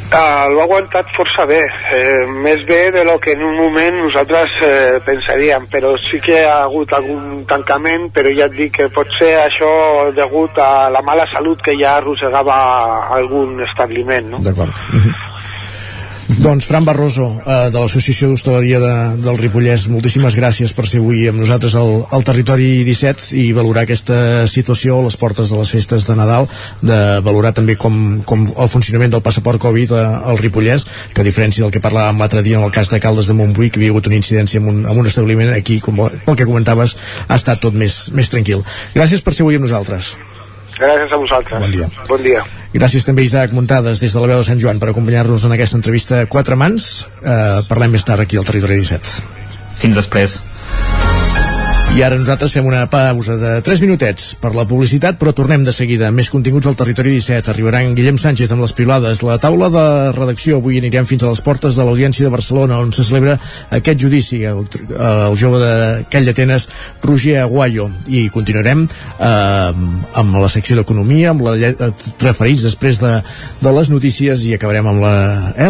[0.07, 3.98] Uh, l'ho ha aguantat força bé, eh, més bé de lo que en un moment
[4.06, 8.88] nosaltres eh, pensaríem, però sí que ha hagut algun tancament, però ja et dic que
[8.95, 9.68] pot ser això
[10.15, 12.56] degut a la mala salut que ja arrossegava
[13.18, 14.31] algun establiment.
[14.31, 14.39] No?
[14.39, 14.72] D'acord.
[14.94, 15.36] Uh -huh.
[16.27, 21.21] Doncs Fran Barroso, eh, de l'Associació d'Hostaleria de, del Ripollès, moltíssimes gràcies per ser avui
[21.29, 25.71] amb nosaltres al, al Territori 17 i valorar aquesta situació a les portes de les
[25.71, 26.49] festes de Nadal,
[26.83, 30.83] de valorar també com, com el funcionament del passaport Covid a, eh, al Ripollès,
[31.15, 33.71] que a diferència del que parlàvem l'altre dia en el cas de Caldes de Montbui,
[33.71, 36.97] que havia hagut una incidència en un, en un establiment, aquí, com, pel que comentaves,
[37.23, 38.67] ha estat tot més, més tranquil.
[38.97, 40.17] Gràcies per ser avui amb nosaltres.
[40.77, 41.61] Gràcies a vosaltres.
[41.63, 41.87] Bon dia.
[42.11, 42.43] Bon dia.
[42.77, 45.79] Gràcies també Isaac Muntades des de la veu de Sant Joan per acompanyar-nos en aquesta
[45.79, 47.07] entrevista a quatre mans.
[47.23, 49.17] Eh, parlem més tard aquí al Territori 17.
[49.81, 50.41] Fins després.
[51.97, 55.71] I ara nosaltres fem una pausa de 3 minutets per la publicitat, però tornem de
[55.73, 56.11] seguida.
[56.13, 57.49] Més continguts al Territori 17.
[57.49, 59.23] Arribaran Guillem Sánchez amb les pilades.
[59.25, 62.93] La taula de redacció avui anirem fins a les portes de l'Audiència de Barcelona, on
[62.93, 63.39] se celebra
[63.73, 64.61] aquest judici el,
[64.93, 65.71] el jove de
[66.13, 66.67] Call d'Atenes,
[67.01, 67.87] Roger Aguayo.
[68.13, 69.87] I continuarem eh,
[70.21, 71.55] amb la secció d'Economia, amb la
[72.21, 73.15] referits després de,
[73.63, 75.15] de les notícies i acabarem amb la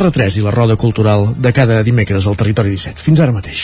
[0.01, 2.99] R3 i la roda cultural de cada dimecres al Territori 17.
[3.07, 3.63] Fins ara mateix.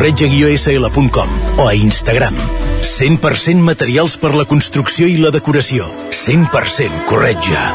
[0.01, 1.29] corretja-sl.com
[1.59, 2.33] o a Instagram.
[2.81, 5.91] 100% materials per la construcció i la decoració.
[6.09, 7.67] 100% corretja.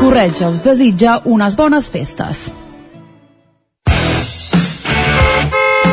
[0.00, 2.48] Corretja us desitja unes bones festes.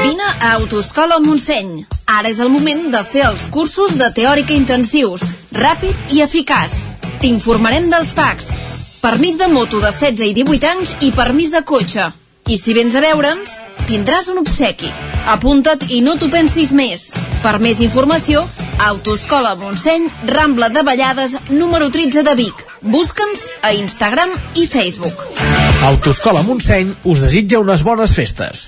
[0.01, 1.85] Vine a Autoscola Montseny.
[2.09, 6.73] Ara és el moment de fer els cursos de teòrica intensius, ràpid i eficaç.
[7.21, 8.49] T'informarem dels PACs,
[9.05, 12.09] permís de moto de 16 i 18 anys i permís de cotxe.
[12.52, 13.53] I si vens a veure'ns,
[13.88, 14.90] tindràs un obsequi.
[15.32, 17.06] Apunta't i no t'ho pensis més.
[17.40, 18.41] Per més informació,
[18.84, 22.65] Autoscola Montseny, Rambla de Vallades, número 13 de Vic.
[22.82, 25.23] Busca'ns a Instagram i Facebook.
[25.88, 28.65] Autoscola Montseny us desitja unes bones festes.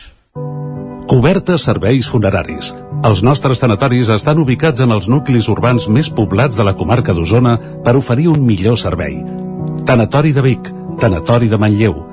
[1.12, 2.72] Cobertes serveis funeraris.
[3.04, 7.58] Els nostres tanatoris estan ubicats en els nuclis urbans més poblats de la comarca d'Osona
[7.84, 9.20] per oferir un millor servei.
[9.84, 10.72] Tanatori de Vic,
[11.04, 12.13] Tanatori de Manlleu,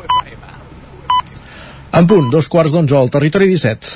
[1.91, 3.89] En punt, dos quarts d'onze al territori 17.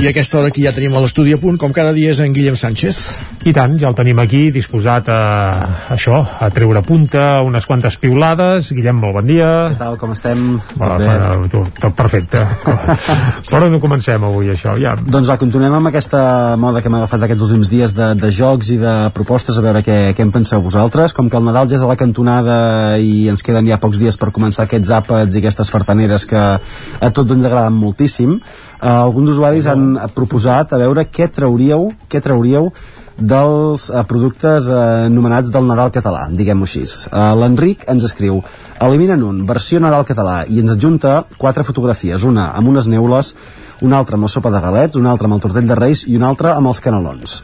[0.00, 2.24] I a aquesta hora aquí ja tenim a l'estudi a punt, com cada dia és
[2.24, 3.02] en Guillem Sánchez.
[3.46, 5.16] I tant, ja el tenim aquí, disposat a
[5.94, 8.72] això, a treure punta, unes quantes piulades.
[8.74, 9.50] Guillem, molt bon dia.
[9.70, 10.40] Què tal, com estem?
[10.72, 12.42] Bueno, bueno, tot, tot perfecte.
[13.52, 14.74] Per on comencem avui, això?
[14.82, 14.96] Ja.
[14.98, 16.24] Doncs va, continuem amb aquesta
[16.58, 19.84] moda que hem agafat aquests últims dies de, de jocs i de propostes, a veure
[19.86, 21.14] què, què en penseu vosaltres.
[21.14, 22.58] Com que el Nadal ja és a la cantonada
[22.98, 27.14] i ens queden ja pocs dies per començar aquests àpats i aquestes fartaneres que a
[27.14, 32.72] tots ens agraden moltíssim, eh, alguns usuaris han proposat a veure què trauríeu, què trauríeu
[33.18, 34.78] dels eh, productes eh,
[35.08, 36.84] anomenats del Nadal català, diguem-ho així.
[36.84, 38.42] Eh, L'Enric ens escriu
[38.82, 43.34] eliminen un, versió Nadal català, i ens adjunta quatre fotografies, una amb unes neules,
[43.80, 46.16] una altra amb la sopa de galets, una altra amb el tortell de reis i
[46.16, 47.40] una altra amb els canelons.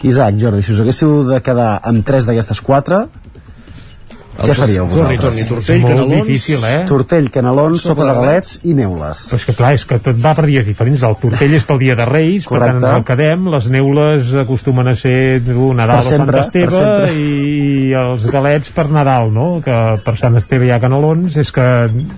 [0.00, 3.04] Isaac, Jordi, si us haguéssiu de quedar amb tres d'aquestes quatre,
[4.48, 5.20] què faríeu Torni, vosaltres?
[5.24, 6.26] torni, tortell, Molt canelons...
[6.26, 6.78] difícil, eh?
[6.88, 9.22] Tortell, canelons, sopa de galets i neules.
[9.30, 11.02] Però és que clar, és que tot va per dies diferents.
[11.06, 12.78] El tortell és pel dia de Reis, Correcte.
[12.78, 13.48] per tant ens el quedem.
[13.54, 18.86] Les neules acostumen a ser Nadal Per sempre, o Sant Esteve i els galets per
[18.90, 19.48] Nadal, no?
[19.64, 21.66] Que per Sant Esteve hi ha canelons, és que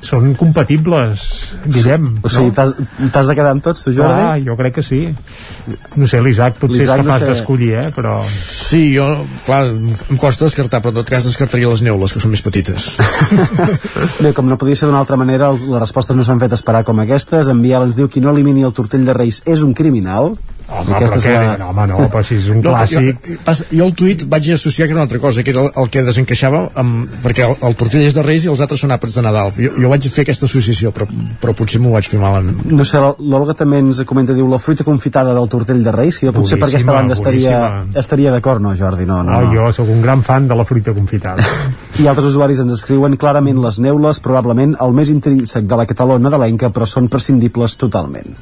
[0.04, 1.28] són compatibles,
[1.66, 2.08] Guillem.
[2.22, 3.10] O sigui, no?
[3.12, 4.14] t'has de quedar amb tots, tu, Jordi?
[4.22, 5.02] Clar, jo crec que sí.
[5.96, 7.30] No sé, l'Isaac potser és L'Isaac no capaç sé.
[7.32, 7.86] d'escollir, eh?
[7.94, 8.16] Però...
[8.28, 9.06] Sí, jo,
[9.46, 12.92] clar, em costa descartar, però en tot cas descartaria les neules, que són més petites.
[14.22, 17.00] Bé, com no podia ser d'una altra manera, les respostes no s'han fet esperar com
[17.02, 17.50] aquestes.
[17.52, 20.34] En Biel ens diu qui no elimini el tortell de Reis és un criminal.
[20.72, 21.32] Home, aquesta però és què?
[21.36, 23.18] la- No, home, no, però si és un clàssic...
[23.28, 25.70] Jo, pas- jo el tuit vaig associar que era una altra cosa, que era el,
[25.82, 28.94] el que desencaixava, amb, perquè el, el tortell és de Reis i els altres són
[28.96, 29.52] àpats de Nadal.
[29.58, 31.06] Jo, jo vaig fer aquesta associació, però,
[31.42, 32.64] però potser m'ho vaig fer malament.
[32.72, 36.26] No sé, l'Olga també ens comenta, diu, la fruita confitada del tortell de Reis, que
[36.30, 38.00] jo potser per aquesta Boníssima, banda estaria, boníssima.
[38.00, 39.04] estaria d'acord, no, Jordi?
[39.06, 39.52] No, no, Ah, no.
[39.52, 41.44] jo sóc un gran fan de la fruita confitada.
[42.00, 46.18] I altres usuaris ens escriuen clarament les neules, probablement el més intrínsec de la cataló
[46.18, 48.32] nadalenca, però són prescindibles totalment.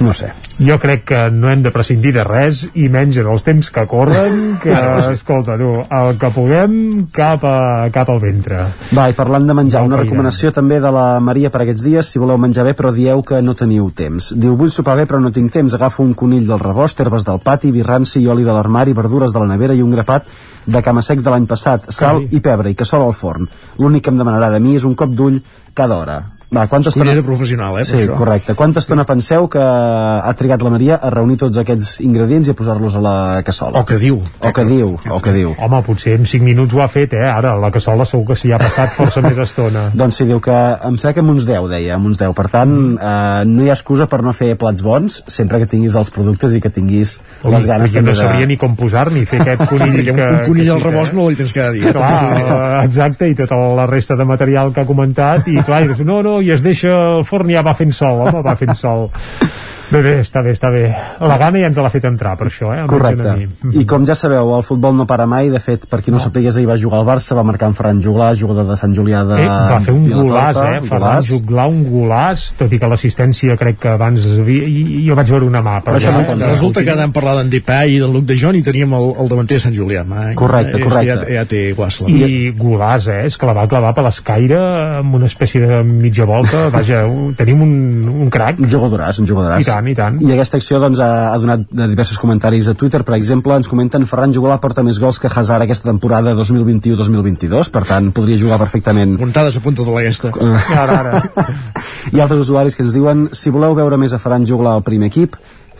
[0.00, 0.30] No sé.
[0.56, 3.84] Jo crec que no hem de prescindir de res i menys en els temps que
[3.88, 4.72] corren que,
[5.12, 6.74] escolta, tu, el que puguem
[7.12, 8.62] cap, a, cap al ventre.
[8.96, 12.22] Va, i parlant de menjar, una recomanació també de la Maria per aquests dies, si
[12.22, 14.32] voleu menjar bé però dieu que no teniu temps.
[14.32, 17.44] Diu, vull sopar bé però no tinc temps, agafo un conill del rebost, herbes del
[17.44, 20.28] pati, birranci i oli de l'armari, verdures de la nevera i un grapat
[20.66, 23.48] de camasecs de l'any passat, sal i pebre i cassola al forn.
[23.78, 25.40] L'únic que em demanarà de mi és un cop d'ull
[25.76, 26.20] cada hora.
[26.50, 27.04] Va, quanta estona...
[27.12, 28.16] Cuinera professional, eh, per Sí, això.
[28.18, 28.54] correcte.
[28.58, 32.56] Quanta estona penseu que ha trigat la Maria a reunir tots aquests ingredients i a
[32.58, 33.12] posar-los a la
[33.46, 33.78] cassola?
[33.78, 34.16] O que diu.
[34.42, 35.52] O que diu, o que diu.
[35.62, 37.22] Home, potser en 5 minuts ho ha fet, eh?
[37.30, 39.84] Ara, la cassola segur que s'hi ha passat força més estona.
[40.00, 42.34] Doncs sí, diu que em sembla que amb uns 10, deia, amb uns 10.
[42.34, 45.94] Per tant, eh, no hi ha excusa per no fer plats bons, sempre que tinguis
[46.02, 47.14] els productes i que tinguis
[47.44, 50.04] Ui, les ganes jo també no sabria ni com posar ni fer aquest conill un-
[50.10, 51.94] que, un conill que al sí rebost no li tens cada dia.
[51.94, 55.92] Clar, eh, exacte, i tota la resta de material que ha comentat i clar, i
[55.92, 58.56] dius, no, no, i es deixa el forn i ja va fent sol, home, va
[58.58, 59.08] fent sol
[59.90, 60.82] bé, bé, està bé, està bé
[61.20, 63.32] la gana ja ens l'ha fet entrar per això, eh, Correcte.
[63.36, 63.80] mi.
[63.82, 65.48] I com ja sabeu, el futbol no para mai.
[65.50, 66.22] De fet, per qui no, no.
[66.22, 69.24] sapigués, ahir va jugar al Barça, va marcar en Ferran Juglà, jugador de Sant Julià
[69.26, 70.80] de Eh, va fer un golàs, eh?
[70.88, 71.22] Ferran.
[71.26, 75.44] Juglà, un golàs, tot i que l'assistència crec que abans havia, i, jo vaig veure
[75.46, 75.80] una mà.
[75.84, 76.48] Però això no compta.
[76.52, 79.28] Resulta que anàvem parlant d'en Depay i d'en Luc de Jong i teníem el, el
[79.28, 80.04] davanter de Sant Julià.
[80.04, 80.34] Eh?
[80.38, 81.26] Correcte, correcte.
[81.26, 82.08] Ja, ja té guasla.
[82.10, 83.24] I golàs, eh?
[83.26, 84.58] És que la va clavar per l'escaire
[85.00, 86.68] amb una espècie de mitja volta.
[86.70, 88.58] Vaja, un- tenim un, un crac.
[88.60, 89.60] Un jugadoràs, un jugadoràs.
[89.62, 90.18] I tant, i tant.
[90.20, 93.02] I aquesta acció doncs, ha, ha donat de diversos comentaris a Twitter.
[93.06, 97.84] Per exemple, ens comenten Ferran Juglà porta més gols que Hazard aquesta temporada 2021-2022, per
[97.88, 100.32] tant, podria jugar perfectament Puntades a punta de l'aguesta.
[100.76, 101.46] Ara, ara.
[102.14, 105.10] I altres usuaris que ens diuen si voleu veure més a Ferran Juglà al primer
[105.12, 105.36] equip,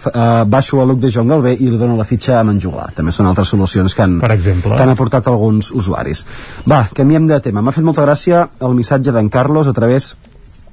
[0.07, 2.91] eh, baixo a Luc de Joan Galvé i li dono la fitxa a Manjuglar.
[2.97, 4.77] També són altres solucions que han, Per exemple.
[4.77, 6.25] que han aportat alguns usuaris.
[6.69, 7.63] Va, canviem de tema.
[7.63, 10.15] M'ha fet molta gràcia el missatge d'en Carlos a través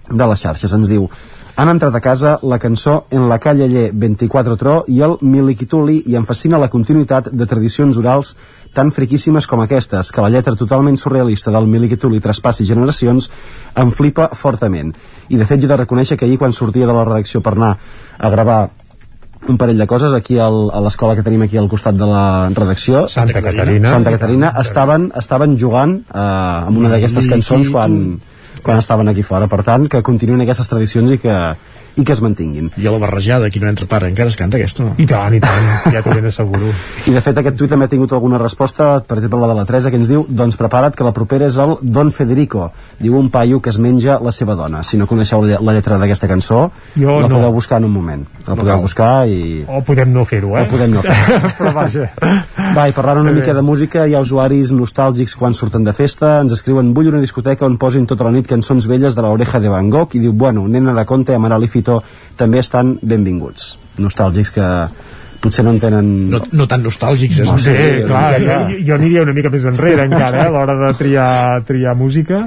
[0.09, 0.73] de les xarxes.
[0.73, 1.09] Ens diu
[1.57, 6.03] han entrat a casa la cançó En la calle Lle 24 Tro i el Miliquituli
[6.05, 8.35] i em fascina la continuïtat de tradicions orals
[8.77, 13.31] tan friquíssimes com aquestes, que la lletra totalment surrealista del Miliquituli traspassi generacions
[13.73, 14.93] em flipa fortament.
[15.33, 17.55] I de fet jo he de reconèixer que ahir quan sortia de la redacció per
[17.57, 17.73] anar
[18.19, 18.59] a gravar
[19.47, 22.49] un parell de coses aquí al, a l'escola que tenim aquí al costat de la
[22.53, 23.97] redacció Santa Caterina.
[23.97, 27.97] Santa Caterina estaven, estaven jugant eh, amb una d'aquestes cançons quan,
[28.67, 29.47] quan estaven aquí fora.
[29.47, 31.35] Per tant que continuïn aquestes tradicions i que,
[31.97, 34.57] i que es mantinguin I a la barrejada, qui no entra para, encara es canta
[34.57, 34.95] aquesta, no?
[34.97, 36.71] I tant, i tant, ja t'ho ben asseguro.
[37.07, 39.65] i de fet aquest tuit també ha tingut alguna resposta per exemple la de la
[39.65, 43.29] Teresa que ens diu doncs prepara't que la propera és el Don Federico diu un
[43.29, 46.27] paio que es menja la seva dona si no coneixeu la lle- la lletra d'aquesta
[46.27, 47.35] cançó Jo la no.
[47.35, 48.81] podeu buscar en un moment la No podeu cal.
[48.81, 50.63] buscar i O podem no fer-ho, eh?
[50.63, 51.13] O podem no fer.
[51.57, 52.05] Però vaja.
[52.75, 53.39] Va, i parlant una Bé.
[53.41, 57.19] mica de música, hi ha usuaris nostàlgics quan surten de festa, ens escriuen vull una
[57.19, 60.31] discoteca on posin tota la nit cançons velles de l'oreja de Van Gogh i diu,
[60.33, 62.03] bueno, Nena de Conte, Amaral i Fito
[62.35, 63.77] també estan benvinguts.
[64.03, 64.65] Nostàlgics que
[65.47, 66.11] potser no en tenen...
[66.31, 68.59] No, no tan nostàlgics, és No un sé, Sí, clar, ja.
[68.69, 71.29] jo, jo aniria una mica més enrere encara, eh, a l'hora de triar,
[71.67, 72.43] triar música,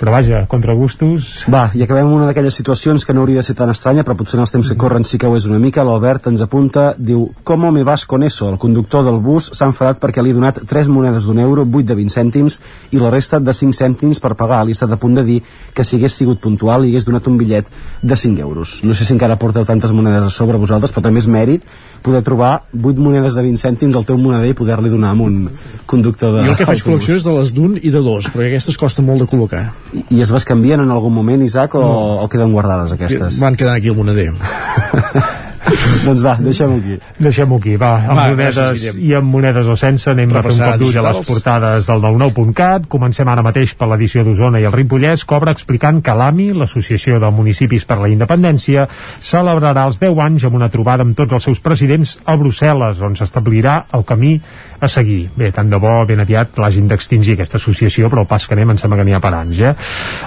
[0.00, 1.32] però vaja, contra gustos...
[1.52, 4.16] Va, i acabem amb una d'aquelles situacions que no hauria de ser tan estranya, però
[4.18, 5.84] potser en els temps que corren sí que ho és una mica.
[5.86, 8.48] L'Albert ens apunta, diu, ¿Cómo me vas con eso?
[8.50, 11.86] El conductor del bus s'ha enfadat perquè li he donat 3 monedes d'un euro, 8
[11.88, 12.58] de 20 cèntims
[12.92, 14.62] i la resta de 5 cèntims per pagar.
[14.64, 15.38] Li he estat a punt de dir
[15.74, 17.66] que si hagués sigut puntual li hagués donat un bitllet
[18.02, 18.78] de 5 euros.
[18.84, 21.66] No sé si encara porteu tantes monedes a sobre vosaltres, però també és mèrit
[22.02, 22.41] poder trobar
[22.72, 25.50] 8 monedes de 20 cèntims al teu moneder i poder-li donar a un
[25.86, 28.52] conductor de Jo el que faig col·lecció és de les d'un i de dos, perquè
[28.52, 29.66] aquestes costen molt de col·locar.
[29.92, 32.02] I, I es bescanvien en algun moment, Isaac, o, no.
[32.24, 33.40] o queden guardades aquestes?
[33.42, 34.32] Van quedant aquí al moneder.
[36.06, 36.96] doncs va, deixem-ho aquí.
[37.22, 40.62] Deixem-ho aquí, va, amb Va, monedes i amb monedes o sense anem a fer un
[40.62, 44.74] cop d'ull a les portades del 99.cat comencem ara mateix per l'edició d'Osona i el
[44.74, 45.26] Ripollès.
[45.28, 48.88] Cobra explicant que l'AMI, l'Associació de Municipis per la Independència
[49.22, 53.16] celebrarà els 10 anys amb una trobada amb tots els seus presidents a Brussel·les on
[53.18, 54.38] s'establirà el camí
[54.82, 55.30] a seguir.
[55.38, 58.74] Bé, tant de bo ben aviat l'hagin d'extingir aquesta associació, però el pas que anem
[58.74, 59.72] em sembla que n'hi ha per anys, eh?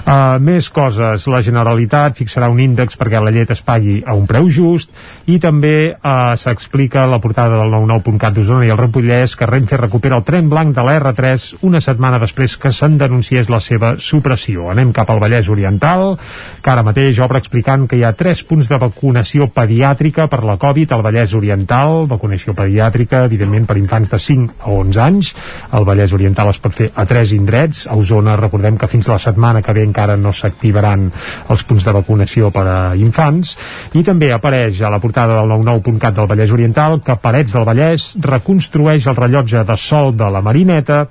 [0.06, 1.26] Uh, més coses.
[1.28, 4.92] La Generalitat fixarà un índex perquè la llet es pagui a un preu just
[5.26, 10.16] i també eh, s'explica la portada del 99.cat d'Osona i el Repollès que Renfe recupera
[10.16, 14.70] el tren blanc de la R3 una setmana després que se'n denunciés la seva supressió.
[14.72, 16.14] Anem cap al Vallès Oriental,
[16.62, 20.56] que ara mateix obre explicant que hi ha tres punts de vacunació pediàtrica per la
[20.62, 25.32] Covid al Vallès Oriental, vacunació pediàtrica, evidentment per infants de 5 a 11 anys.
[25.76, 27.84] Al Vallès Oriental es pot fer a tres indrets.
[27.86, 31.08] A Osona, recordem que fins la setmana que ve encara no s'activaran
[31.52, 33.56] els punts de vacunació per a infants.
[33.94, 38.12] I també apareix a la portada del 99.cat del Vallès Oriental que Parets del Vallès
[38.22, 41.06] reconstrueix el rellotge de sol de la Marineta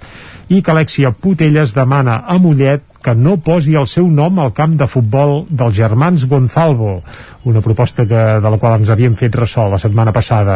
[0.49, 4.73] i que Alexia Putelles demana a Mollet que no posi el seu nom al camp
[4.80, 6.95] de futbol dels germans Gonzalvo
[7.45, 10.55] una proposta que, de la qual ens havíem fet ressò la setmana passada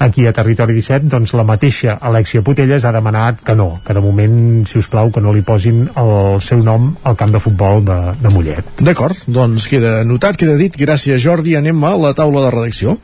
[0.00, 4.04] aquí a Territori 17 doncs la mateixa Alexia Putelles ha demanat que no, que de
[4.04, 7.84] moment si us plau que no li posin el seu nom al camp de futbol
[7.84, 8.72] de, de Mollet.
[8.80, 10.80] D'acord, doncs queda notat, queda dit.
[10.80, 12.96] Gràcies Jordi, anem a la taula de redacció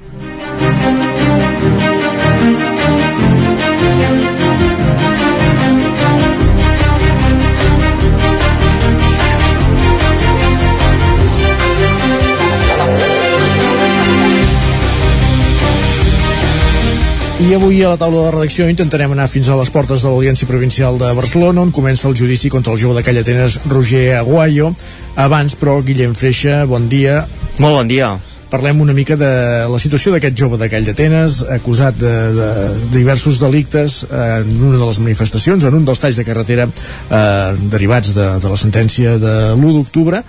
[17.46, 20.48] I avui a la taula de redacció intentarem anar fins a les portes de l'Audiència
[20.50, 24.72] Provincial de Barcelona, on comença el judici contra el jove de Calla Atenes, Roger Aguayo.
[25.14, 27.20] Abans, però, Guillem Freixa, bon dia.
[27.62, 28.08] Molt bon dia.
[28.50, 29.30] Parlem una mica de
[29.70, 32.50] la situació d'aquest jove de Call d'Atenes, acusat de, de,
[32.80, 37.54] de diversos delictes en una de les manifestacions, en un dels talls de carretera eh,
[37.70, 40.24] derivats de, de la sentència de l'1 d'octubre.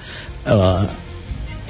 [0.45, 1.06] Eh,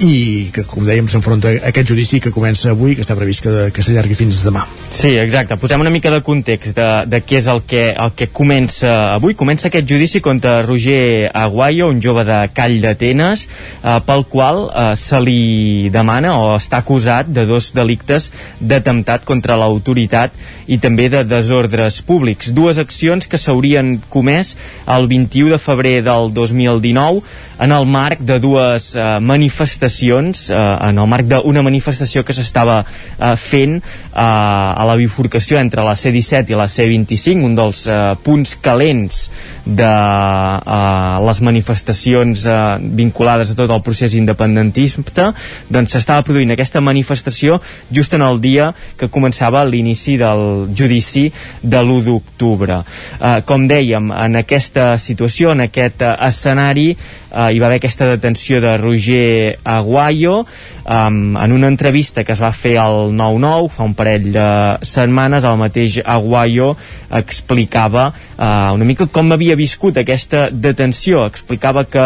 [0.04, 3.54] i que, com dèiem, s'enfronta a aquest judici que comença avui, que està previst que,
[3.74, 4.64] que s'allargui fins demà.
[4.94, 5.58] Sí, exacte.
[5.60, 9.36] Posem una mica de context de, de què és el que, el que comença avui.
[9.38, 13.46] Comença aquest judici contra Roger Aguayo, un jove de Call d'Atenes,
[13.82, 18.30] eh, pel qual eh, se li demana o està acusat de dos delictes
[18.60, 22.52] d'atemptat contra l'autoritat i també de desordres públics.
[22.54, 24.54] Dues accions que s'haurien comès
[24.86, 27.22] el 21 de febrer del 2019
[27.58, 30.54] en el marc de dues eh, manifestacions, eh,
[30.88, 33.82] en el marc d'una manifestació que s'estava eh, fent eh,
[34.20, 39.28] a la bifurcació entre la C-17 i la C-25, un dels eh, punts calents
[39.64, 42.58] de eh, les manifestacions eh,
[42.98, 45.32] vinculades a tot el procés independentista,
[45.68, 47.60] doncs s'estava produint aquesta manifestació
[47.94, 51.28] just en el dia que començava l'inici del judici
[51.62, 52.82] de l'1 d'octubre.
[53.18, 58.08] Eh, com dèiem, en aquesta situació, en aquest eh, escenari, eh, hi va haver aquesta
[58.10, 63.86] detenció de Roger Aguayo um, en una entrevista que es va fer al 9-9 fa
[63.86, 64.48] un parell de
[64.86, 66.74] setmanes el mateix Aguayo
[67.08, 71.24] explicava uh, una mica com havia viscut aquesta detenció.
[71.28, 72.04] Explicava que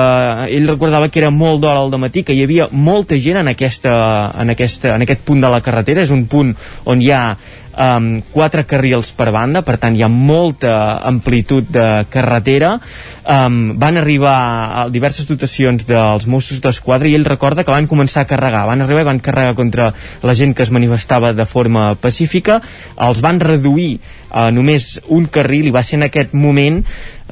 [0.53, 3.95] ell recordava que era molt d'hora al matí que hi havia molta gent en, aquesta,
[4.39, 6.07] en, aquesta, en aquest punt de la carretera.
[6.07, 6.55] És un punt
[6.87, 7.25] on hi ha
[7.77, 10.75] um, quatre carrils per banda, per tant hi ha molta
[11.09, 12.75] amplitud de carretera.
[13.23, 14.37] Um, van arribar
[14.83, 18.67] a diverses dotacions dels Mossos d'Esquadra i ell recorda que van començar a carregar.
[18.71, 19.93] Van arribar i van carregar contra
[20.23, 22.61] la gent que es manifestava de forma pacífica.
[22.99, 24.01] Els van reduir
[24.33, 26.81] a només un carril i va ser en aquest moment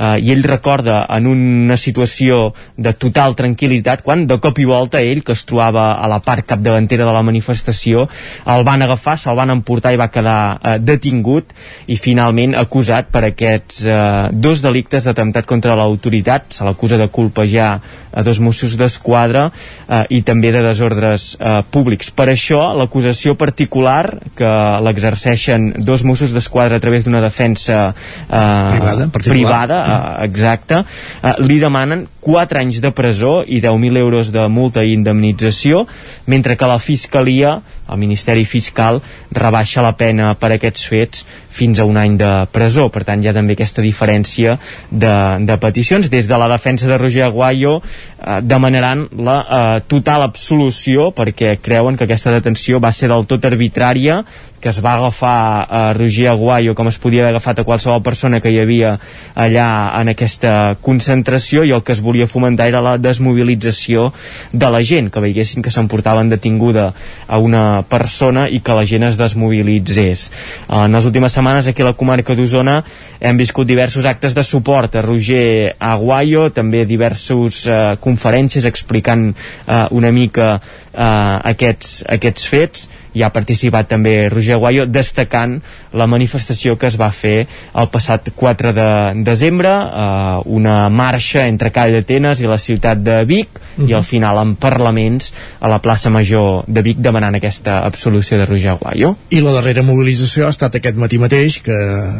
[0.01, 2.41] eh, i ell recorda en una situació
[2.77, 6.47] de total tranquil·litat quan de cop i volta ell que es trobava a la part
[6.49, 8.07] capdavantera de la manifestació
[8.51, 11.53] el van agafar, se'l van emportar i va quedar eh, detingut
[11.93, 13.99] i finalment acusat per aquests eh,
[14.33, 17.71] dos delictes d'atemptat contra l'autoritat se l'acusa de colpejar
[18.11, 24.19] a dos Mossos d'Esquadra eh, i també de desordres eh, públics per això l'acusació particular
[24.39, 24.51] que
[24.85, 29.37] l'exerceixen dos Mossos d'Esquadra a través d'una defensa eh, Privada, particular.
[29.37, 34.85] privada eh, exacte, eh, li demanen 4 anys de presó i 10.000 euros de multa
[34.85, 35.87] i indemnització,
[36.27, 37.61] mentre que la Fiscalia,
[37.91, 39.01] el Ministeri Fiscal,
[39.33, 42.89] rebaixa la pena per aquests fets fins a un any de presó.
[42.93, 44.57] Per tant, hi ha també aquesta diferència
[44.91, 45.15] de,
[45.47, 46.11] de peticions.
[46.13, 51.99] Des de la defensa de Roger Aguayo eh, demanaran la eh, total absolució perquè creuen
[51.99, 54.21] que aquesta detenció va ser del tot arbitrària
[54.61, 58.41] que es va agafar a Roger Aguayo com es podia haver agafat a qualsevol persona
[58.41, 58.93] que hi havia
[59.35, 59.69] allà
[60.01, 64.11] en aquesta concentració i el que es volia fomentar era la desmobilització
[64.53, 66.91] de la gent, que veiessin que s'emportaven detinguda
[67.27, 70.29] a una persona i que la gent es desmobilitzés.
[70.69, 72.81] En les últimes setmanes aquí a la comarca d'Osona
[73.21, 79.87] hem viscut diversos actes de suport a Roger Aguayo, també diversos eh, conferències explicant eh,
[79.97, 80.59] una mica
[80.93, 82.89] eh, aquests, aquests fets.
[83.15, 85.57] Hi ha participat també Roger Aguayo destacant
[85.99, 88.91] la manifestació que es va fer el passat 4 de
[89.27, 93.89] desembre eh, una marxa entre Call d'Atenes i la ciutat de Vic uh -huh.
[93.91, 98.47] i al final en parlaments a la plaça Major de Vic demanant aquesta absolució de
[98.47, 99.17] Roger Aguayo.
[99.31, 101.77] I la darrera mobilització ha estat aquest matí mateix que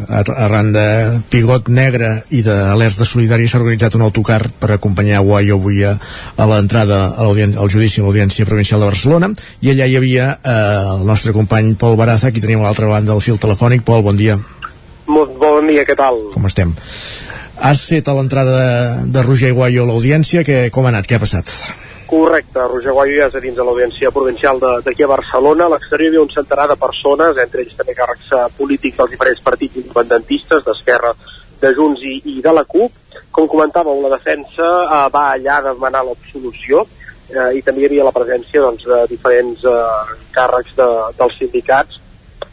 [0.07, 5.83] arran de Pigot Negre i d'Alerta Solidària s'ha organitzat un autocar per acompanyar Aguayo avui
[5.83, 5.97] a,
[6.37, 9.31] a l'entrada al judici a l'Audiència Provincial de Barcelona
[9.61, 10.55] i allà hi havia eh,
[10.95, 13.83] el nostre company Pol Baraza, aquí tenim a l'altra banda del fil telefònic.
[13.83, 14.37] Pol, bon dia.
[15.11, 16.21] Molt bon dia, què tal?
[16.33, 16.73] Com estem?
[17.61, 21.23] Has set a l'entrada de, de Roger Guayo a l'audiència, com ha anat, què ha
[21.23, 21.51] passat?
[22.11, 25.67] Correcte, Roger Guayo ja és a dins de l'audiència provincial d'aquí a Barcelona.
[25.67, 29.13] A l'exterior hi havia un centenar de persones, entre ells també càrrecs eh, polítics dels
[29.13, 31.13] diferents partits independentistes, d'Esquerra,
[31.61, 32.97] de Junts i, i de la CUP.
[33.31, 37.00] Com comentàveu, la defensa eh, va allà a demanar l'absolució eh,
[37.57, 40.87] i també hi havia la presència doncs, de diferents eh, càrrecs de,
[41.17, 41.99] dels sindicats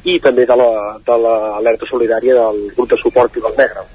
[0.05, 3.87] i també de l'alerta la, solidària del grup de suport i del Negre.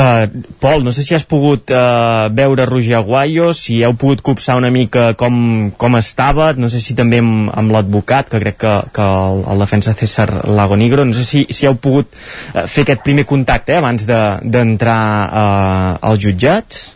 [0.00, 0.24] Uh,
[0.60, 4.70] Pol, no sé si has pogut uh, veure Roger Aguayo, si heu pogut copsar una
[4.72, 5.34] mica com,
[5.76, 9.64] com estava, no sé si també amb, amb l'advocat, que crec que, que el, el
[9.66, 13.82] defensa César Lagonigro, no sé si, si heu pogut uh, fer aquest primer contacte eh,
[13.82, 16.86] abans d'entrar de, uh, als jutjats.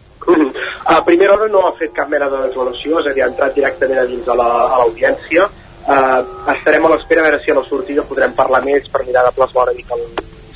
[0.85, 3.55] A primera hora no ha fet cap mena de declaració, és a dir, ha entrat
[3.57, 5.47] directament a dins de l'audiència.
[5.87, 9.01] La, uh, estarem a l'espera a veure si a la sortida podrem parlar més per
[9.07, 10.05] mirar de plasmar una mica el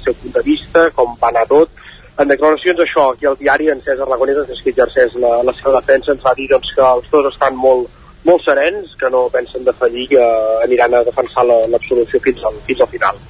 [0.05, 1.73] seu punt de vista, com va anar tot.
[2.21, 5.79] En declaracions això, aquí al diari, en César Lagonés, des que exerceix la, la seva
[5.79, 7.89] defensa, ens va dir doncs, que els dos estan molt,
[8.29, 10.31] molt serens, que no pensen defallir, que
[10.69, 13.27] aniran a defensar l'absolució la, fins, al, fins al final.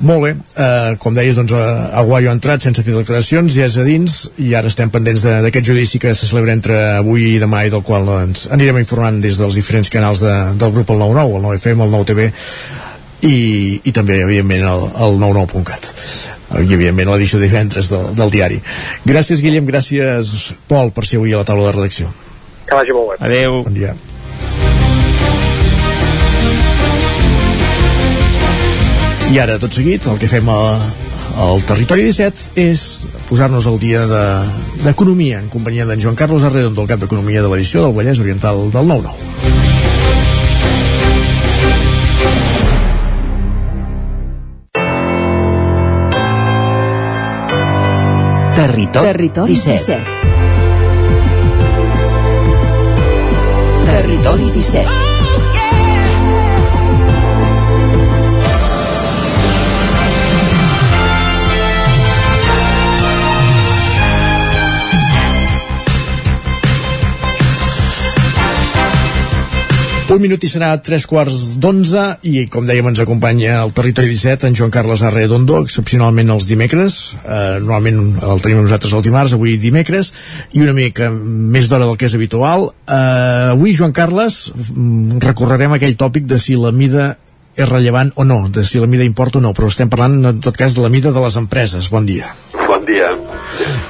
[0.00, 3.76] Molt bé, uh, com deies, doncs, uh, Aguayo ha entrat sense fer declaracions, ja és
[3.76, 7.66] a dins, i ara estem pendents d'aquest judici que se celebra entre avui i demà
[7.66, 11.36] i del qual ens anirem informant des dels diferents canals de, del grup el 99,
[11.36, 12.28] el 9FM, el 9TV,
[13.28, 13.36] i,
[13.84, 15.92] i també, evidentment, el, el 99.cat
[16.50, 18.56] i evidentment l'edició de divendres del, del diari.
[19.06, 22.10] Gràcies Guillem, gràcies Pol per ser avui a la taula de redacció.
[22.66, 23.20] Que vagi molt bé.
[23.28, 23.60] Adéu.
[23.68, 23.94] Bon dia.
[29.30, 30.74] I ara, tot seguit, el que fem a,
[31.38, 32.80] al Territori 17 és
[33.28, 34.00] posar-nos al dia
[34.82, 38.18] d'Economia, de, en companyia d'en Joan Carlos Arredondo, el cap d'Economia de l'edició del Vallès
[38.18, 39.06] Oriental del 9-9.
[48.58, 49.94] Territori, Territori 17.
[49.94, 50.02] 17.
[53.94, 55.09] Territori 17.
[70.10, 74.48] Un minut i serà tres quarts d'onze i com dèiem ens acompanya el Territori 17
[74.48, 79.54] en Joan Carles Arredondo, excepcionalment els dimecres eh, normalment el tenim nosaltres el dimarts, avui
[79.62, 80.10] dimecres
[80.58, 85.78] i una mica més d'hora del que és habitual eh, avui Joan Carles mm, recorrerem
[85.78, 87.12] aquell tòpic de si la mida
[87.54, 90.42] és rellevant o no, de si la mida importa o no, però estem parlant en
[90.42, 91.86] tot cas de la mida de les empreses.
[91.94, 92.34] Bon dia.
[92.66, 93.14] Bon dia.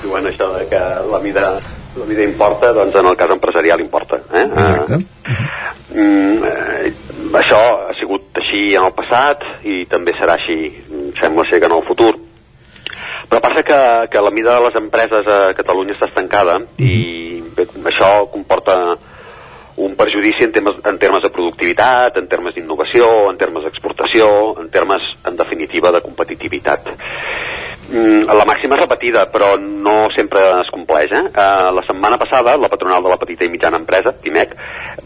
[0.05, 1.55] Diuen això de que la mida
[1.97, 4.21] la vida importa, doncs en el cas empresarial importa.
[4.33, 4.47] Eh?
[4.47, 5.01] Exacte.
[5.25, 6.93] Uh, mm, eh,
[7.41, 10.73] això ha sigut així en el passat i també serà així,
[11.21, 12.15] sembla ser que en el futur.
[13.31, 13.81] Però passa que,
[14.11, 18.97] que la mida de les empreses a Catalunya està estancada i bé, això comporta
[19.81, 24.27] un perjudici en termes, en termes de productivitat, en termes d'innovació, en termes d'exportació,
[24.61, 26.91] en termes, en definitiva, de competitivitat.
[27.91, 31.11] Mm, la màxima és repetida, però no sempre es compleix.
[31.11, 31.23] Eh?
[31.31, 34.55] Uh, la setmana passada, la patronal de la petita i mitjana empresa, PIMEC,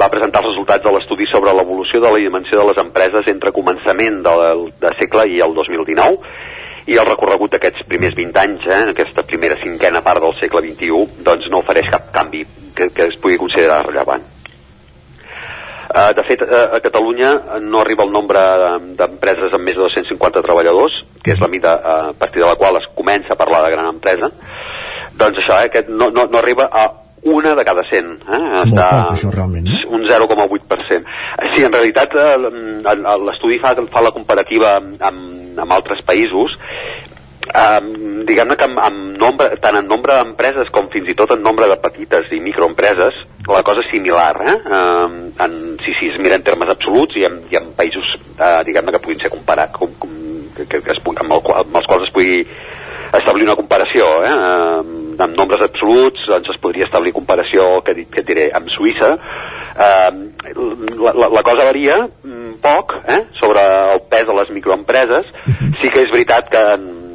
[0.01, 3.55] va presentar els resultats de l'estudi sobre l'evolució de la dimensió de les empreses entre
[3.57, 6.21] començament del de segle i el 2019,
[6.93, 11.25] i el recorregut d'aquests primers 20 anys, eh, aquesta primera cinquena part del segle XXI,
[11.25, 12.45] doncs no ofereix cap canvi
[12.77, 14.34] que, que es pugui considerar rellevant.
[15.85, 18.41] Uh, de fet, uh, a Catalunya no arriba el nombre
[18.99, 22.57] d'empreses amb més de 250 treballadors, que és la mida uh, a partir de la
[22.61, 24.31] qual es comença a parlar de gran empresa.
[25.15, 26.89] Doncs això, eh, aquest no, no, no arriba a
[27.25, 28.11] una de cada 100.
[28.21, 28.41] Eh?
[28.61, 29.69] És molt poc, això, realment.
[29.69, 29.83] Eh?
[29.97, 31.15] Un 0,8%.
[31.55, 32.13] Sí, en realitat
[33.25, 35.01] l'estudi fa, fa la comparativa amb,
[35.57, 36.59] amb altres països
[37.45, 41.43] Um, diguem-ne que amb, amb nombre, tant en nombre d'empreses com fins i tot en
[41.45, 43.19] nombre de petites i microempreses
[43.51, 44.55] la cosa és similar eh?
[44.65, 48.65] um, en, si, si es mira en termes absoluts i en, i en països uh,
[48.65, 50.17] diguem-ne que puguin ser comparats com, com,
[50.57, 52.41] que, que es, amb, el, amb els quals es pugui
[53.21, 54.33] establir una comparació eh?
[54.33, 54.97] um,
[55.29, 60.11] amb nombres absoluts doncs es podria establir comparació que, que et diré amb Suïssa uh,
[60.57, 62.01] la, la, la cosa varia
[62.65, 63.61] poc eh, sobre
[63.93, 65.29] el pes de les microempreses.
[65.83, 66.63] Sí que és veritat que,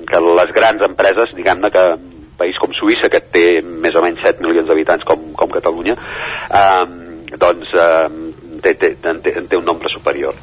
[0.09, 4.23] que les grans empreses, diguem-ne que un país com Suïssa, que té més o menys
[4.25, 5.97] 7 milions d'habitants com, com Catalunya,
[6.61, 6.85] eh,
[7.37, 8.07] doncs eh,
[8.63, 10.37] té, té, té, té un nombre superior.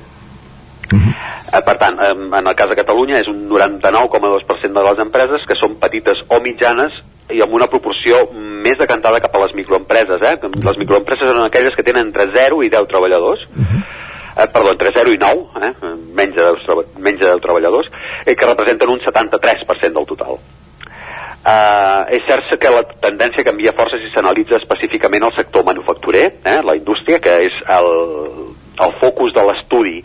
[1.57, 5.47] Eh, per tant, eh, en el cas de Catalunya és un 99,2% de les empreses
[5.49, 6.95] que són petites o mitjanes
[7.35, 10.23] i amb una proporció més decantada cap a les microempreses.
[10.23, 10.35] Eh?
[10.67, 13.47] Les microempreses són aquelles que tenen entre 0 i 10 treballadors,
[14.37, 15.73] eh, perdó, entre 0 i 9, eh?
[16.13, 17.91] menys, de 10, menys de 10 treballadors,
[18.25, 20.39] eh, que representen un 73% del total.
[21.47, 26.57] Uh, és cert que la tendència canvia força si s'analitza específicament el sector manufacturer, eh,
[26.67, 27.91] la indústria, que és el,
[28.83, 30.01] el focus de l'estudi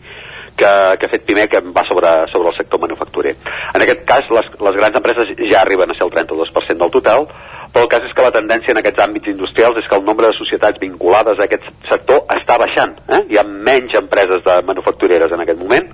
[0.54, 3.34] que, que ha fet Pimec que va sobre, sobre el sector manufacturer.
[3.74, 7.26] En aquest cas, les, les grans empreses ja arriben a ser el 32% del total,
[7.74, 10.30] però el cas és que la tendència en aquests àmbits industrials és que el nombre
[10.30, 12.96] de societats vinculades a aquest sector està baixant.
[13.10, 13.22] Eh?
[13.34, 15.88] Hi ha menys empreses de manufactureres en aquest moment,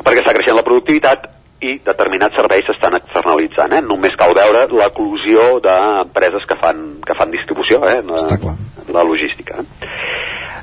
[0.00, 1.28] perquè està creixent la productivitat
[1.66, 3.76] i determinats serveis s'estan externalitzant.
[3.76, 3.82] Eh?
[3.84, 8.00] Només cal veure l'eclusió d'empreses que fan, que fan distribució, eh?
[8.06, 8.56] la,
[8.96, 9.60] la logística.
[9.60, 9.92] Eh?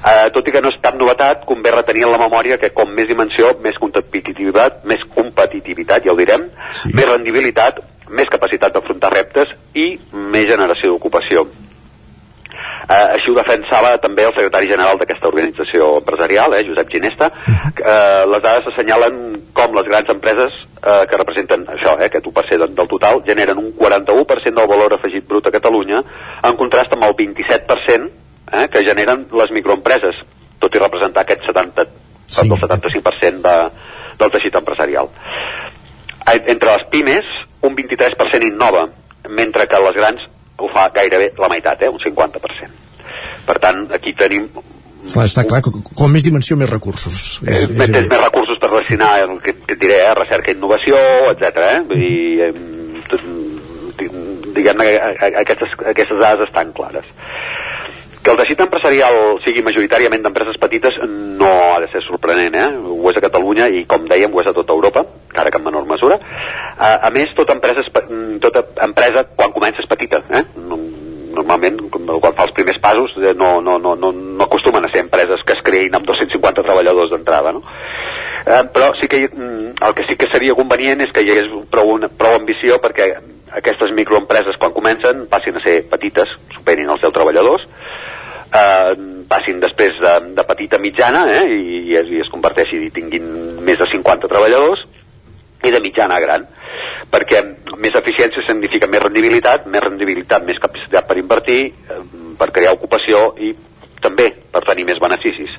[0.04, 2.90] Eh, tot i que no és cap novetat, convé retenir en la memòria que com
[2.92, 6.92] més dimensió, més competitivitat, més competitivitat, ja ho direm, sí.
[6.98, 7.80] més rendibilitat,
[8.14, 11.48] més capacitat d'afrontar reptes i més generació d'ocupació.
[12.84, 17.30] Eh, així ho defensava també el secretari general d'aquesta organització empresarial, eh, Josep Ginesta.
[17.80, 19.16] Eh, les dades assenyalen
[19.56, 23.72] com les grans empreses eh, que representen això, eh, aquest 1% del total, generen un
[23.80, 26.04] 41% del valor afegit brut a Catalunya,
[26.44, 28.10] en contrast amb el 27%
[28.52, 30.20] eh, que generen les microempreses,
[30.60, 31.88] tot i representar aquest 70,
[32.28, 32.44] sí.
[32.44, 33.58] el 75% de,
[34.20, 35.10] del teixit empresarial.
[36.28, 37.32] Eh, Entre les pimes,
[37.64, 38.86] un 23% innova,
[39.30, 42.80] mentre que les grans ho fa gairebé la meitat, eh, un 50%.
[43.48, 44.48] Per tant, aquí tenim
[45.04, 47.42] Clar, està clar, com, més dimensió, més recursos.
[47.44, 50.96] eh, més, més recursos per destinar, eh, que, que et diré, eh, recerca i innovació,
[51.34, 51.58] etc.
[51.60, 51.82] Eh?
[51.90, 52.54] Vull dir, eh,
[54.56, 54.96] diguem-ne que
[55.44, 57.12] aquestes, aquestes dades estan clares.
[58.24, 62.68] Que el teixit empresarial sigui majoritàriament d'empreses petites no ha de ser sorprenent, eh?
[62.72, 65.66] Ho és a Catalunya i, com dèiem, ho és a tota Europa, encara que en
[65.66, 66.20] menor mesura.
[66.78, 70.46] A, a més, tota empresa, mm, tota empresa, quan comença, és petita, eh?
[70.56, 70.80] No,
[71.34, 75.04] normalment, quan fa els primers passos, eh, no, no, no, no, no acostumen a ser
[75.04, 77.64] empreses que es creïn amb 250 treballadors d'entrada, no?
[78.46, 81.52] Eh, però sí que mm, el que sí que seria convenient és que hi hagués
[81.72, 83.12] prou, una, prou ambició perquè
[83.54, 87.66] aquestes microempreses quan comencen passin a ser petites, superin els 10 treballadors,
[88.54, 88.94] eh,
[89.30, 92.92] passin després de, de petita a mitjana eh, i, i, es, i es converteixi i
[92.94, 93.30] tinguin
[93.66, 94.86] més de 50 treballadors
[95.64, 96.48] i de mitjana a gran
[97.14, 97.42] perquè
[97.78, 102.02] més eficiència significa més rendibilitat, més rendibilitat, més capacitat per invertir, eh,
[102.40, 103.54] per crear ocupació i
[104.04, 105.52] també per tenir més beneficis.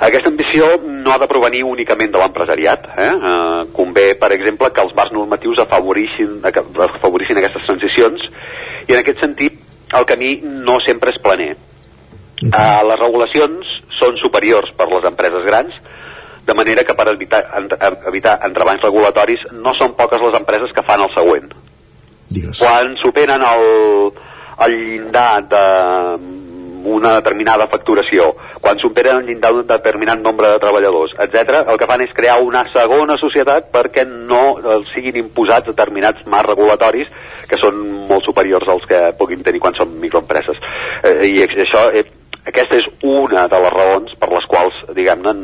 [0.00, 2.86] Aquesta ambició no ha de provenir únicament de l'empresariat.
[2.96, 3.08] Eh?
[3.10, 8.24] Eh, convé, per exemple, que els marcs normatius afavorissin, afavorissin aquestes transicions
[8.88, 9.58] i en aquest sentit
[9.98, 11.52] el camí no sempre és planer.
[12.40, 15.74] Uh, les regulacions són superiors per les empreses grans,
[16.46, 17.68] de manera que per evitar, en,
[18.08, 21.50] evitar entrebanys regulatoris no són poques les empreses que fan el següent.
[22.30, 22.62] Digues.
[22.62, 23.66] Quan superen el,
[24.66, 25.64] el llindar de
[26.90, 28.30] una determinada facturació,
[28.60, 32.38] quan superen el llindar d'un determinat nombre de treballadors, etc, el que fan és crear
[32.40, 37.10] una segona societat perquè no eh, siguin imposats determinats marcs regulatoris
[37.50, 40.56] que són molt superiors als que puguin tenir quan són microempreses.
[41.04, 42.06] Eh, I això, eh,
[42.48, 45.34] aquesta és una de les raons per les quals, diguem-ne,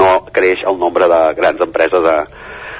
[0.00, 2.16] no creix el nombre de grans empreses a,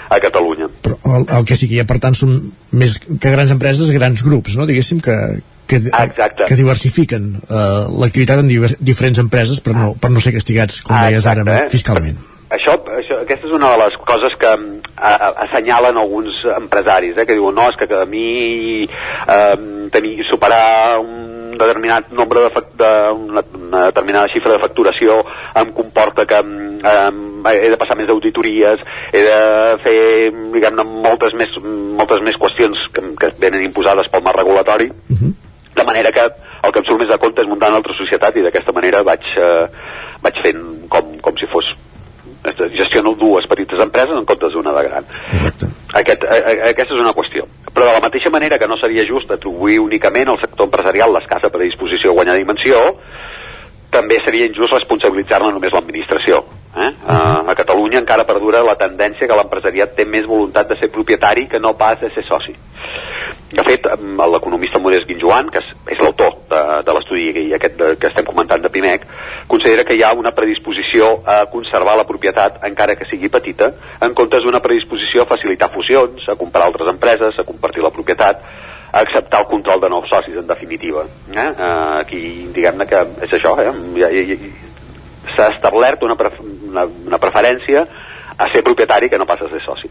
[0.08, 0.70] a Catalunya.
[0.86, 2.38] El, el que sí que hi ha, per tant, són
[2.72, 4.68] més que grans empreses, grans grups, no?
[4.68, 5.16] Diguéssim que,
[5.68, 6.46] que, Exacte.
[6.48, 10.96] que diversifiquen eh, l'activitat en diver, diferents empreses per no, per no ser castigats, com
[11.00, 11.74] deies ara, Exacte, eh?
[11.76, 12.24] fiscalment.
[12.56, 12.76] Això,
[13.16, 17.26] això, aquesta és una de les coses que mm, a, a, assenyalen alguns empresaris, eh,
[17.26, 19.56] que diuen, no, és que a mi eh,
[19.92, 25.22] tenir, superar un determinat nombre de, de una, una determinada xifra de facturació
[25.56, 27.10] em comporta que eh,
[27.54, 28.82] he de passar més auditories,
[29.12, 29.38] he de
[29.84, 29.98] fer,
[30.52, 34.90] diguem-ne, moltes més, moltes més qüestions que, que venen imposades pel marc regulatori,
[35.76, 38.36] de manera que el que em surt més de compte és muntar una altra societat
[38.36, 39.66] i d'aquesta manera vaig, eh,
[40.24, 40.62] vaig fent
[40.92, 41.68] com, com si fos
[42.76, 45.08] gestiono dues petites empreses en comptes d'una de gran.
[45.30, 45.70] Correcte.
[46.00, 47.46] Aquest, a, a, aquesta és una qüestió.
[47.72, 51.50] Però de la mateixa manera que no seria just atribuir únicament al sector empresarial l'escassa
[51.52, 52.82] predisposició a guanyar dimensió,
[53.90, 56.42] també seria injust responsabilitzar-ne només l'administració.
[56.76, 56.90] Eh?
[57.08, 61.46] Uh, a Catalunya encara perdura la tendència que l'empresariat té més voluntat de ser propietari
[61.48, 62.52] que no pas de ser soci.
[63.46, 63.84] De fet,
[64.32, 69.04] l'economista Modest Guinjoan, que és, l'autor de, de l'estudi aquest que estem comentant de PIMEC,
[69.46, 73.70] considera que hi ha una predisposició a conservar la propietat, encara que sigui petita,
[74.02, 78.42] en comptes d'una predisposició a facilitar fusions, a comprar altres empreses, a compartir la propietat,
[78.90, 81.06] a acceptar el control de nous socis, en definitiva.
[81.30, 81.46] Eh?
[81.46, 82.20] Uh, aquí,
[82.54, 83.70] diguem-ne que és això, eh?
[84.00, 84.10] Ja,
[85.36, 87.86] s'ha establert una, pref una, una preferència
[88.36, 89.90] a ser propietari que no passa a ser soci.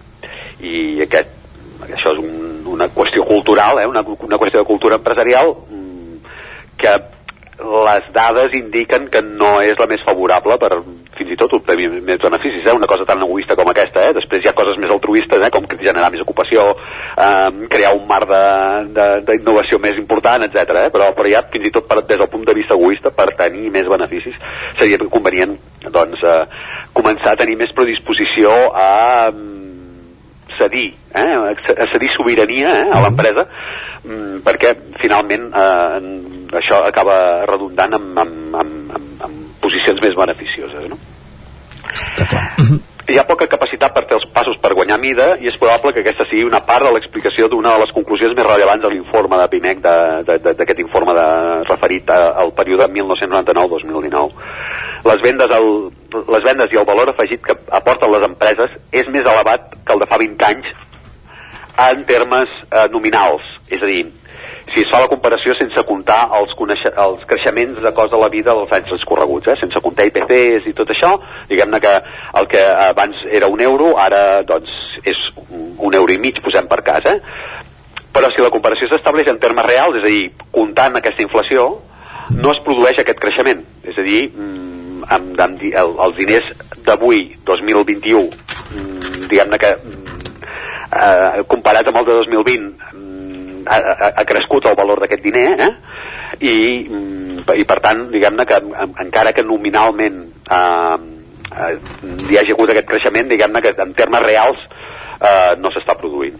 [0.65, 1.44] I aquest,
[1.87, 3.87] això és un, una qüestió cultural, eh?
[3.89, 6.31] una, una qüestió de cultura empresarial mm,
[6.77, 6.95] que
[7.55, 10.81] les dades indiquen que no és la més favorable per
[11.15, 12.73] fins i tot obtenir més beneficis, eh?
[12.75, 14.15] una cosa tan egoista com aquesta, eh?
[14.17, 15.51] després hi ha coses més altruistes, eh?
[15.53, 16.65] com generar més ocupació,
[17.15, 20.75] eh, crear un mar d'innovació més important, etc.
[20.83, 20.89] Eh?
[20.91, 23.71] Però, però ja fins i tot per, des del punt de vista egoista, per tenir
[23.71, 24.35] més beneficis,
[24.79, 25.55] seria convenient
[25.87, 26.41] doncs, eh,
[26.95, 29.31] començar a tenir més predisposició a
[30.57, 31.35] cedir, eh?
[31.75, 32.87] a cedir sobirania eh?
[32.91, 33.45] a l'empresa,
[34.03, 35.99] mm, perquè finalment eh,
[36.61, 40.89] això acaba redundant amb, amb, amb, amb, amb posicions més beneficioses.
[40.89, 40.99] No?
[43.05, 46.01] Hi ha poca capacitat per fer els passos per guanyar mida i és probable que
[46.01, 49.45] aquesta sigui una part de l'explicació d'una de les conclusions més rellevants de l'informe de
[49.51, 49.83] PIMEC,
[50.25, 51.27] d'aquest informe de,
[51.69, 54.31] referit a, al període 1999-2019.
[55.05, 55.69] Les vendes, el,
[56.33, 60.01] les vendes i el valor afegit que aporten les empreses és més elevat que el
[60.01, 60.71] de fa 20 anys
[61.85, 64.05] en termes eh, nominals, és a dir,
[64.73, 68.55] si es fa la comparació sense comptar els, els creixements de cost de la vida
[68.55, 69.57] dels anys transcorreguts, eh?
[69.61, 71.13] sense comptar IPCs i tot això,
[71.51, 71.93] diguem-ne que
[72.41, 74.71] el que abans era un euro, ara doncs
[75.03, 77.19] és un euro i mig, posem per cas, eh?
[78.15, 81.67] però si la comparació s'estableix en termes reals, és a dir, comptant aquesta inflació,
[82.35, 86.51] no es produeix aquest creixement, és a dir, mm, amb, amb, el, els diners
[86.85, 92.95] d'avui, 2021, mm, diguem-ne que eh, comparat amb el de 2020
[93.67, 95.71] ha, ha, ha crescut el valor d'aquest diner eh?
[96.39, 96.55] I,
[96.85, 98.61] mm, i per tant diguem-ne que
[99.05, 100.97] encara que nominalment eh,
[101.51, 101.75] eh,
[102.29, 104.61] hi hagi hagut aquest creixement diguem-ne que en termes reals
[105.19, 106.37] eh, no s'està produint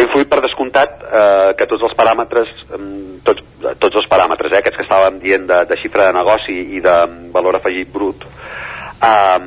[0.00, 3.44] ha influït per descomptat eh, que tots els paràmetres mm, tots,
[3.78, 6.96] tots els paràmetres, eh, aquests que estàvem dient de, de xifra de negoci i de
[7.34, 9.38] valor afegit brut eh,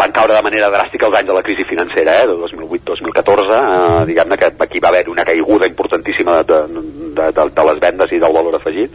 [0.00, 4.04] van caure de manera dràstica els anys de la crisi financera, eh, de 2008-2014, eh,
[4.10, 6.60] diguem-ne que aquí va haver una caiguda importantíssima de,
[7.16, 8.94] de, de, de les vendes i del valor afegit,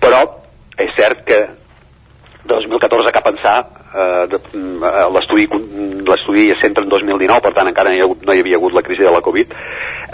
[0.00, 0.22] però
[0.80, 1.40] és cert que
[2.44, 3.56] 2014 cap pensar
[3.94, 8.42] eh, eh l'estudi es centra en 2019 per tant encara no hi, ha no hi
[8.42, 9.54] havia hagut la crisi de la Covid.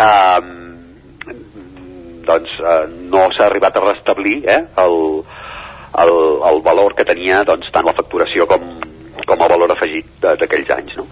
[0.09, 0.40] Eh,
[2.28, 4.98] doncs eh, no s'ha arribat a restablir eh, el,
[6.05, 6.14] el,
[6.50, 8.68] el valor que tenia doncs, tant la facturació com,
[9.28, 10.96] com a valor afegit d'aquells anys.
[10.98, 11.06] No?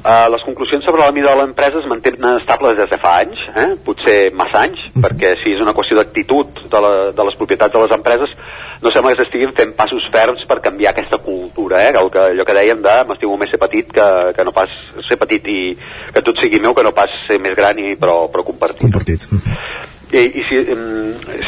[0.00, 3.40] Uh, les conclusions sobre la mida de l'empresa es mantenen estables des de fa anys,
[3.52, 3.66] eh?
[3.84, 5.02] potser massa anys, mm -hmm.
[5.04, 8.30] perquè si és una qüestió d'actitud de, la, de les propietats de les empreses,
[8.80, 11.92] no sembla que s'estiguin fent passos ferms per canviar aquesta cultura, eh?
[11.92, 14.70] El que, allò que dèiem de m'estimo més ser petit que, que no pas
[15.08, 15.76] ser petit i
[16.14, 18.80] que tot sigui meu que no pas ser més gran i però, però compartit.
[18.80, 19.28] Compartit.
[20.10, 20.56] I, i si,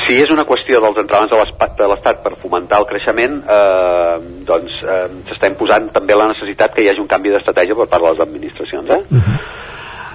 [0.05, 1.33] si és una qüestió dels entrenaments
[1.79, 4.15] de l'Estat per fomentar el creixement, eh,
[4.47, 8.07] doncs eh, s'està imposant també la necessitat que hi hagi un canvi d'estratègia per part
[8.07, 8.89] de les administracions.
[8.91, 9.01] Eh?
[9.11, 9.43] Uh -huh.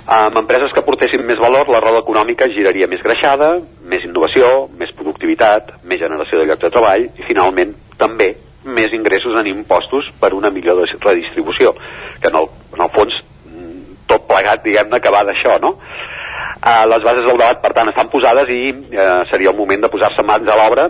[0.07, 4.93] Amb empreses que portessin més valor, la roda econòmica giraria més greixada, més innovació, més
[4.95, 10.33] productivitat, més generació de llocs de treball i, finalment, també més ingressos en impostos per
[10.33, 11.75] una millor redistribució,
[12.21, 13.13] que en el, en el fons
[14.07, 15.75] tot plegat, diguem-ne, que va d'això, no?
[16.67, 19.91] Eh, les bases del debat, per tant, estan posades i eh, seria el moment de
[19.93, 20.87] posar-se mans a l'obra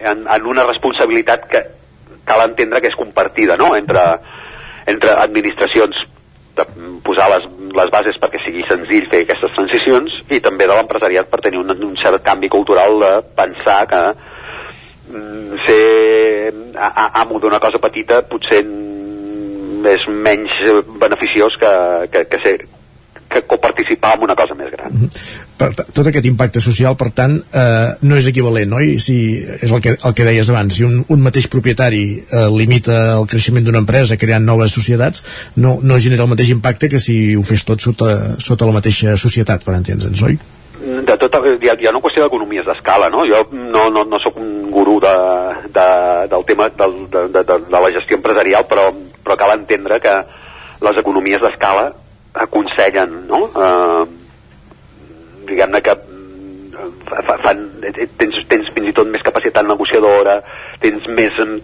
[0.00, 1.60] en, en una responsabilitat que
[2.26, 3.74] cal entendre que és compartida no?
[3.76, 4.02] entre,
[4.90, 6.00] entre administracions
[6.58, 6.64] de
[7.06, 7.46] posar les,
[7.78, 11.70] les bases perquè sigui senzill fer aquestes transicions i també de l'empresariat per tenir un,
[11.70, 14.00] un cert canvi cultural de pensar que
[15.14, 15.84] mm, ser
[17.22, 18.64] amo d'una cosa petita potser
[19.88, 20.58] és menys
[20.98, 21.72] beneficiós que,
[22.10, 22.56] que, que ser
[23.28, 24.92] que coparticipar en una cosa més gran.
[24.92, 25.46] Mm -hmm.
[25.58, 28.98] per, tot aquest impacte social, per tant, eh, no és equivalent, oi?
[28.98, 33.18] Si, és el que, el que deies abans, si un, un mateix propietari eh, limita
[33.18, 35.24] el creixement d'una empresa creant noves societats,
[35.56, 39.16] no, no genera el mateix impacte que si ho fes tot sota, sota la mateixa
[39.16, 40.38] societat, per entendre'ns, oi?
[40.80, 43.24] de tot, hi ha, hi ha una qüestió d'economies d'escala, no?
[43.28, 45.14] Jo no, no, no sóc un gurú de,
[45.74, 45.88] de,
[46.30, 48.88] del tema del, de, de, de, de la gestió empresarial, però,
[49.24, 50.14] però cal entendre que
[50.86, 51.90] les economies d'escala
[52.44, 53.40] aconsellen no?
[53.48, 54.04] eh,
[55.48, 56.92] diguem-ne que mm,
[57.44, 57.64] fan,
[58.20, 60.38] tens, tens fins i tot més capacitat negociadora
[60.82, 61.58] tens més mm,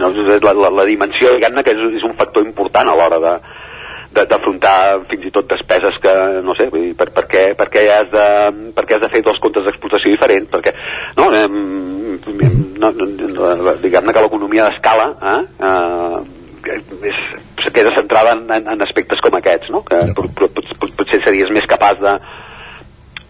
[0.00, 3.38] la, la, la dimensió diguem-ne que és, és un factor important a l'hora de
[4.16, 6.12] d'afrontar fins i tot despeses que,
[6.46, 8.28] no sé, vull dir, per, per, què, per, què has de,
[8.72, 10.72] per què has de fer dos comptes d'explotació diferents, perquè,
[11.18, 11.44] no, eh,
[12.80, 15.38] no, no, no, diguem-ne que l'economia d'escala eh,
[15.68, 16.22] eh,
[16.74, 17.22] és,
[17.62, 19.82] se queda centrada en, en, en aspectes com aquests, no?
[19.86, 22.16] que pot, pot, pot, potser series més capaç de,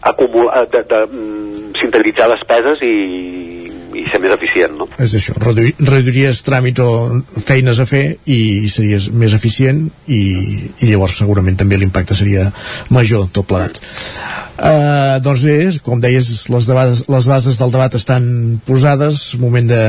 [0.06, 2.94] acumular, de, de, de sintetitzar despeses i,
[4.00, 4.88] i ser més eficient, no?
[5.02, 6.90] És això, reduir, reduiries tràmits o
[7.46, 8.40] feines a fer i
[8.72, 10.22] series més eficient i,
[10.80, 12.48] i llavors segurament també l'impacte seria
[12.94, 13.80] major, tot plegat.
[14.56, 18.24] Uh, doncs bé, com deies, les, debades, les bases del debat estan
[18.64, 19.82] posades, moment de,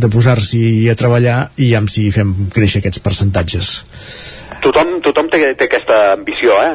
[0.00, 3.74] de posar-s'hi a treballar i ja si fem créixer aquests percentatges
[4.64, 6.72] tothom, tothom té, té aquesta ambició eh,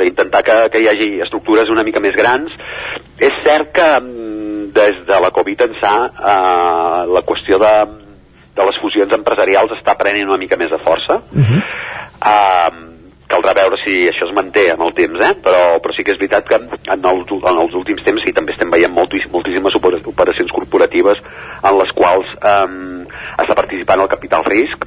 [0.00, 2.52] d'intentar que, que hi hagi estructures una mica més grans.
[3.18, 3.90] És cert que
[4.74, 7.74] des de la Covid ençà eh, la qüestió de,
[8.56, 11.20] de les fusions empresarials està prenent una mica més de força.
[11.30, 11.60] Uh -huh.
[12.32, 12.90] eh,
[13.28, 15.34] caldrà veure si això es manté en el temps, eh?
[15.42, 18.52] però, però sí que és veritat que en els, en els últims temps sí, també
[18.52, 21.18] estem veient moltíssim, moltíssimes operacions corporatives
[21.62, 23.06] en les quals eh,
[23.38, 24.86] està participant el capital risc.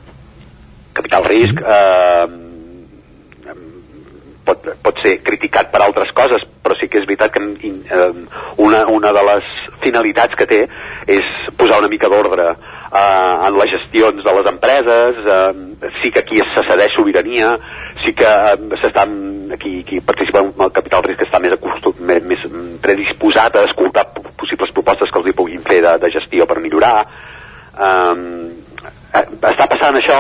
[0.94, 2.47] Capital risc eh,
[4.48, 8.10] pot, pot ser criticat per altres coses, però sí que és veritat que eh,
[8.64, 9.54] una, una de les
[9.84, 10.64] finalitats que té
[11.18, 11.28] és
[11.60, 16.42] posar una mica d'ordre eh, en les gestions de les empreses, eh, sí que aquí
[16.42, 17.54] se cedeix sobirania,
[18.04, 19.06] sí que eh, s'està
[19.54, 22.44] aquí, aquí participa en el capital risc està més, acostum, més, més
[22.84, 24.08] predisposat a escoltar
[24.38, 26.96] possibles propostes que els hi puguin fer de, de gestió per millorar.
[27.78, 28.16] Eh,
[29.18, 30.20] està passant això,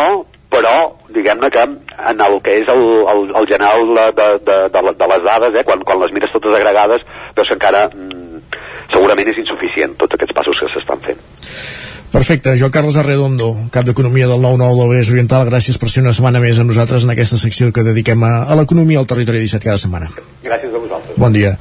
[0.51, 0.75] però
[1.13, 2.83] diguem-ne que en el que és el,
[3.13, 6.55] el, el general de, de, de, de, les dades, eh, quan, quan les mires totes
[6.55, 7.03] agregades,
[7.35, 8.39] veus que encara mm,
[8.93, 11.21] segurament és insuficient tots aquests passos que s'estan fent.
[12.07, 16.15] Perfecte, jo Carles Arredondo, cap d'Economia del 9-9 del Vallès Oriental, gràcies per ser una
[16.15, 19.67] setmana més amb nosaltres en aquesta secció que dediquem a, a l'economia al territori 17
[19.67, 20.07] cada setmana.
[20.47, 21.19] Gràcies a vosaltres.
[21.19, 21.57] Bon dia.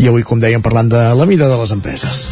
[0.00, 2.24] I avui, com dèiem, parlant de la mida de les empreses.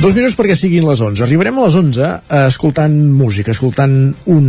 [0.00, 1.22] Dos minuts perquè siguin les 11.
[1.24, 3.96] Arribarem a les 11 eh, escoltant música, escoltant
[4.30, 4.46] un,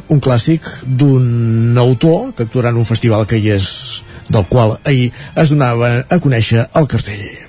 [0.00, 3.68] un clàssic d'un autor que actuarà en un festival que hi és
[4.28, 7.47] del qual ahir es donava a conèixer el cartell.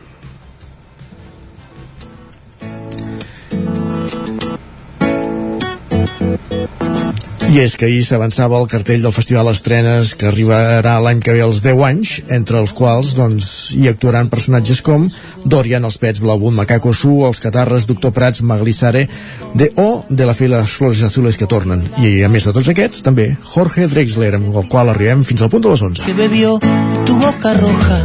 [7.50, 11.40] I és que ahir s'avançava el cartell del Festival Estrenes que arribarà l'any que ve
[11.42, 15.08] als 10 anys, entre els quals doncs, hi actuaran personatges com
[15.50, 19.08] Dorian, els Pets, Blaubun, Macaco Su, els Catarres, Doctor Prats, Maglissare,
[19.58, 21.88] de O, de la les Flores Azules que tornen.
[21.98, 25.50] I a més de tots aquests, també Jorge Drexler, amb el qual arribem fins al
[25.50, 26.06] punt de les 11.
[26.06, 26.60] Que bebió
[27.10, 28.00] tu boca roja,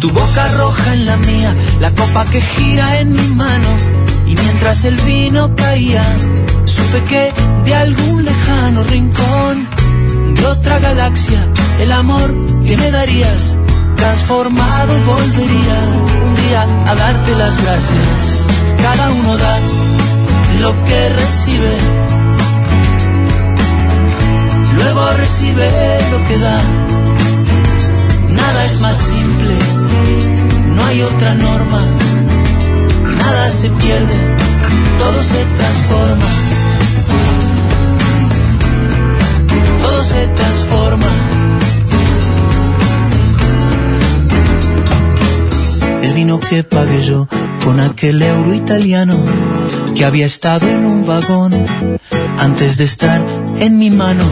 [0.00, 3.78] tu boca roja en la mía, la copa que gira en mi mano,
[4.26, 6.02] y mientras el vino caía,
[6.66, 7.32] supe que
[7.64, 9.66] de algún lejano rincón
[10.34, 11.40] de otra galaxia
[11.80, 12.34] el amor
[12.66, 13.56] que me darías
[13.96, 15.78] transformado volvería
[16.26, 18.18] un día a darte las gracias.
[18.82, 19.58] Cada uno da
[20.60, 21.72] lo que recibe.
[24.74, 25.68] Luego recibe
[26.12, 26.60] lo que da.
[28.30, 29.54] Nada es más simple
[30.74, 31.82] no hay otra norma.
[33.18, 34.36] Nada se pierde
[34.98, 36.45] todo se transforma
[40.10, 41.12] se transforma.
[46.02, 47.28] El vino que pagué yo
[47.64, 49.16] con aquel euro italiano
[49.94, 51.52] que había estado en un vagón
[52.38, 53.20] antes de estar
[53.58, 54.24] en mi mano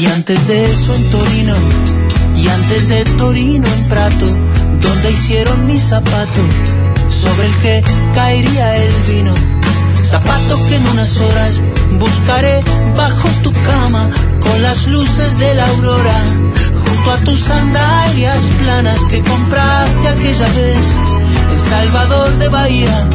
[0.00, 1.54] y antes de eso en Torino
[2.36, 4.26] y antes de Torino en Prato
[4.80, 6.42] donde hicieron mi zapato
[7.10, 7.84] sobre el que
[8.14, 9.59] caería el vino
[10.10, 11.62] zapato que en unas horas
[11.98, 12.64] buscaré
[12.96, 14.10] bajo tu cama
[14.40, 16.18] con las luces de la aurora,
[16.84, 20.84] junto a tus sandalias planas que compraste aquella vez
[21.52, 23.06] en Salvador de Bahía,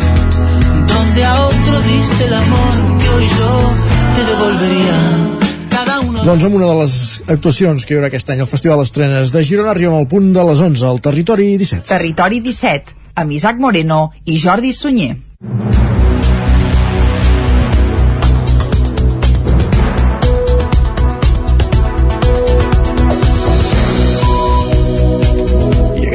[0.88, 3.52] donde a otro diste el amor que hoy yo
[4.16, 4.98] te devolvería.
[6.26, 6.94] Doncs amb una de les
[7.30, 10.48] actuacions que hi haurà aquest any al Festival Estrenes de Girona arribem al punt de
[10.48, 11.86] les 11 al Territori 17.
[11.92, 15.85] Territori 17, amb Isaac Moreno i Jordi Sunyer.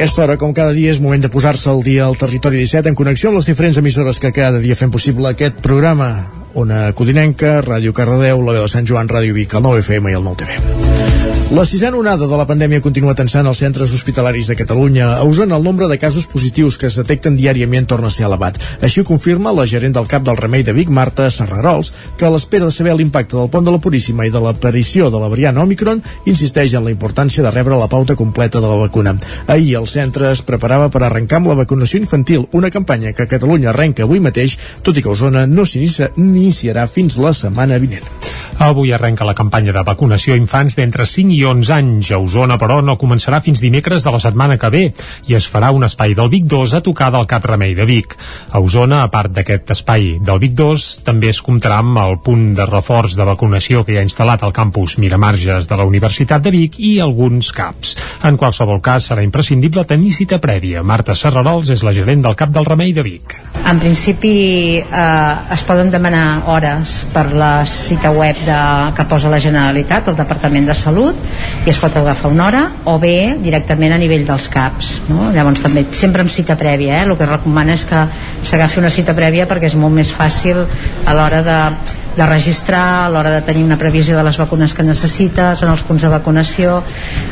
[0.01, 2.97] Aquesta hora, com cada dia, és moment de posar-se al dia al Territori 17 en
[2.97, 6.40] connexió amb les diferents emissores que cada dia fem possible aquest programa.
[6.53, 10.19] Ona Codinenca, Ràdio Cardedeu, la veu de Sant Joan, Ràdio Vic, el 9 FM i
[10.19, 10.81] el 9 TV.
[11.51, 15.17] La sisena onada de la pandèmia continua tensant els centres hospitalaris de Catalunya.
[15.17, 18.55] A Osona, el nombre de casos positius que es detecten diàriament torna a ser elevat.
[18.79, 22.29] Així ho confirma la gerent del CAP del Remei de Vic, Marta Serrarols, que a
[22.31, 25.59] l'espera de saber l'impacte del pont de la Puríssima i de l'aparició de la variant
[25.59, 29.17] Omicron, insisteix en la importància de rebre la pauta completa de la vacuna.
[29.47, 33.31] Ahir el centre es preparava per arrencar amb la vacunació infantil, una campanya que a
[33.35, 34.55] Catalunya arrenca avui mateix,
[34.87, 35.67] tot i que Osona no
[36.41, 38.07] s'iniciarà fins la setmana vinent.
[38.61, 42.11] Avui arrenca la campanya de vacunació a infants d'entre 5 i 11 anys.
[42.13, 44.81] A Osona, però, no començarà fins dimecres de la setmana que ve
[45.29, 48.13] i es farà un espai del Vic 2 a tocar del Cap Remei de Vic.
[48.51, 52.51] A Osona, a part d'aquest espai del Vic 2, també es comptarà amb el punt
[52.57, 56.53] de reforç de vacunació que hi ha instal·lat al campus Miramarges de la Universitat de
[56.53, 57.95] Vic i alguns CAPs.
[58.29, 60.85] En qualsevol cas, serà imprescindible tenir cita prèvia.
[60.85, 63.39] Marta Serrarols és la gerent del Cap del Remei de Vic.
[63.65, 64.35] En principi
[64.81, 68.57] eh, es poden demanar hores per la cita web de,
[68.97, 71.17] que posa la Generalitat, el Departament de Salut,
[71.65, 74.93] i es pot agafar una hora, o bé directament a nivell dels CAPs.
[75.11, 75.29] No?
[75.35, 77.07] Llavors també sempre amb cita prèvia, eh?
[77.07, 78.05] el que recomana és que
[78.49, 80.63] s'agafi una cita prèvia perquè és molt més fàcil
[81.05, 81.59] a l'hora de
[82.11, 85.85] de registrar, a l'hora de tenir una previsió de les vacunes que necessites, en els
[85.87, 86.81] punts de vacunació,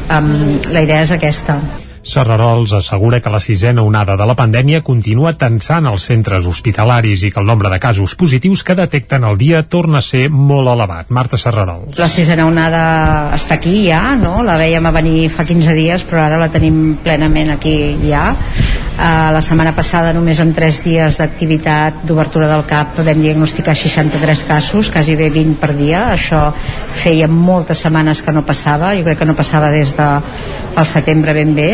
[0.08, 0.34] um,
[0.72, 1.60] la idea és aquesta.
[2.10, 7.30] Serrarols assegura que la sisena onada de la pandèmia continua tensant els centres hospitalaris i
[7.32, 11.12] que el nombre de casos positius que detecten al dia torna a ser molt elevat.
[11.14, 12.00] Marta Serrarols.
[12.00, 12.82] La sisena onada
[13.38, 14.40] està aquí ja, no?
[14.44, 17.76] La veiem a venir fa 15 dies, però ara la tenim plenament aquí
[18.08, 18.32] ja.
[19.00, 24.44] Uh, la setmana passada, només en 3 dies d'activitat d'obertura del CAP, vam diagnosticar 63
[24.50, 26.10] casos, quasi bé 20 per dia.
[26.18, 26.50] Això
[27.00, 30.10] feia moltes setmanes que no passava, jo crec que no passava des de
[30.80, 31.70] el setembre ben bé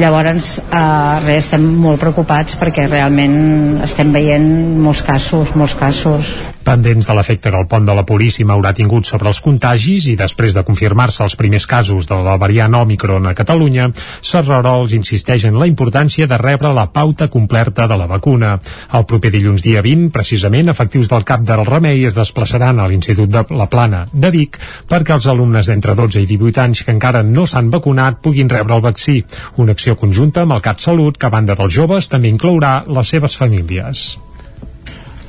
[0.00, 4.50] llavors eh, res, estem molt preocupats perquè realment estem veient
[4.80, 6.34] molts casos, molts casos
[6.64, 10.16] pendents de l'efecte que el pont de la Puríssima haurà tingut sobre els contagis i
[10.16, 13.90] després de confirmar-se els primers casos de la variant Omicron a Catalunya,
[14.24, 18.54] Serrarols insisteix en la importància de rebre la pauta completa de la vacuna.
[18.96, 23.28] El proper dilluns dia 20, precisament, efectius del CAP del Remei es desplaçaran a l'Institut
[23.30, 24.58] de la Plana de Vic
[24.88, 28.78] perquè els alumnes d'entre 12 i 18 anys que encara no s'han vacunat puguin rebre
[28.78, 29.20] el vaccí.
[29.56, 33.10] Una acció conjunta amb el CAT Salut que a banda dels joves també inclourà les
[33.14, 34.06] seves famílies.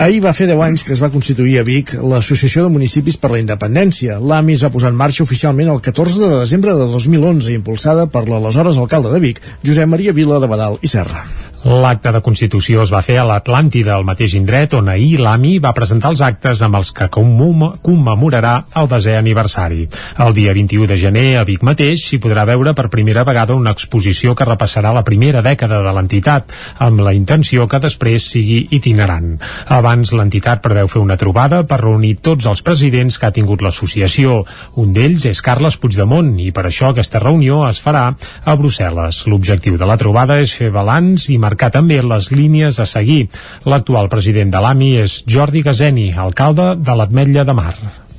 [0.02, 3.30] Ahir va fer 10 anys que es va constituir a Vic l'Associació de Municipis per
[3.31, 4.18] la Independència.
[4.19, 8.26] L'AMI es va posar en marxa oficialment el 14 de desembre de 2011, impulsada per
[8.27, 11.23] l'aleshores alcalde de Vic, Josep Maria Vila de Badal i Serra.
[11.65, 15.71] L'acte de Constitució es va fer a l'Atlàntida, al mateix indret on ahir l'AMI va
[15.73, 19.87] presentar els actes amb els que commemorarà el desè aniversari.
[20.21, 23.73] El dia 21 de gener, a Vic mateix, s'hi podrà veure per primera vegada una
[23.73, 26.53] exposició que repassarà la primera dècada de l'entitat,
[26.85, 29.33] amb la intenció que després sigui itinerant.
[29.73, 34.43] Abans, l'entitat preveu fer una trobada per reunir tots els presidents que ha tingut l'associació.
[34.77, 39.25] Un d'ells és Carles Puigdemont i per això aquesta reunió es farà a Brussel·les.
[39.33, 43.30] L'objectiu de la trobada és fer balanç i marcar marcar també les línies a seguir.
[43.65, 47.73] L'actual president de l'AMI és Jordi Gazeni, alcalde de l'Atmetlla de Mar.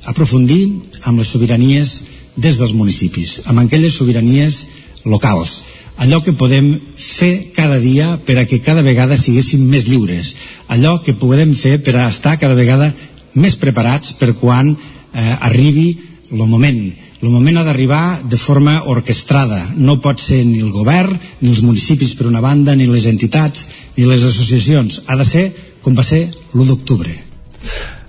[0.09, 0.63] Aprofundir
[1.05, 2.01] amb les sobiranies
[2.35, 4.65] des dels municipis, amb aquelles sobiranies
[5.05, 5.63] locals,
[5.97, 10.35] allò que podem fer cada dia per a que cada vegada siguéssim més lliures,
[10.67, 12.91] allò que podem fer per a estar cada vegada
[13.37, 15.91] més preparats per quan eh, arribi
[16.31, 16.81] el moment
[17.21, 19.63] el moment ha d'arribar de forma orquestrada.
[19.75, 23.67] No pot ser ni el govern, ni els municipis per una banda, ni les entitats,
[23.97, 25.01] ni les associacions.
[25.07, 25.45] Ha de ser
[25.81, 27.13] com va ser l'1 d'octubre.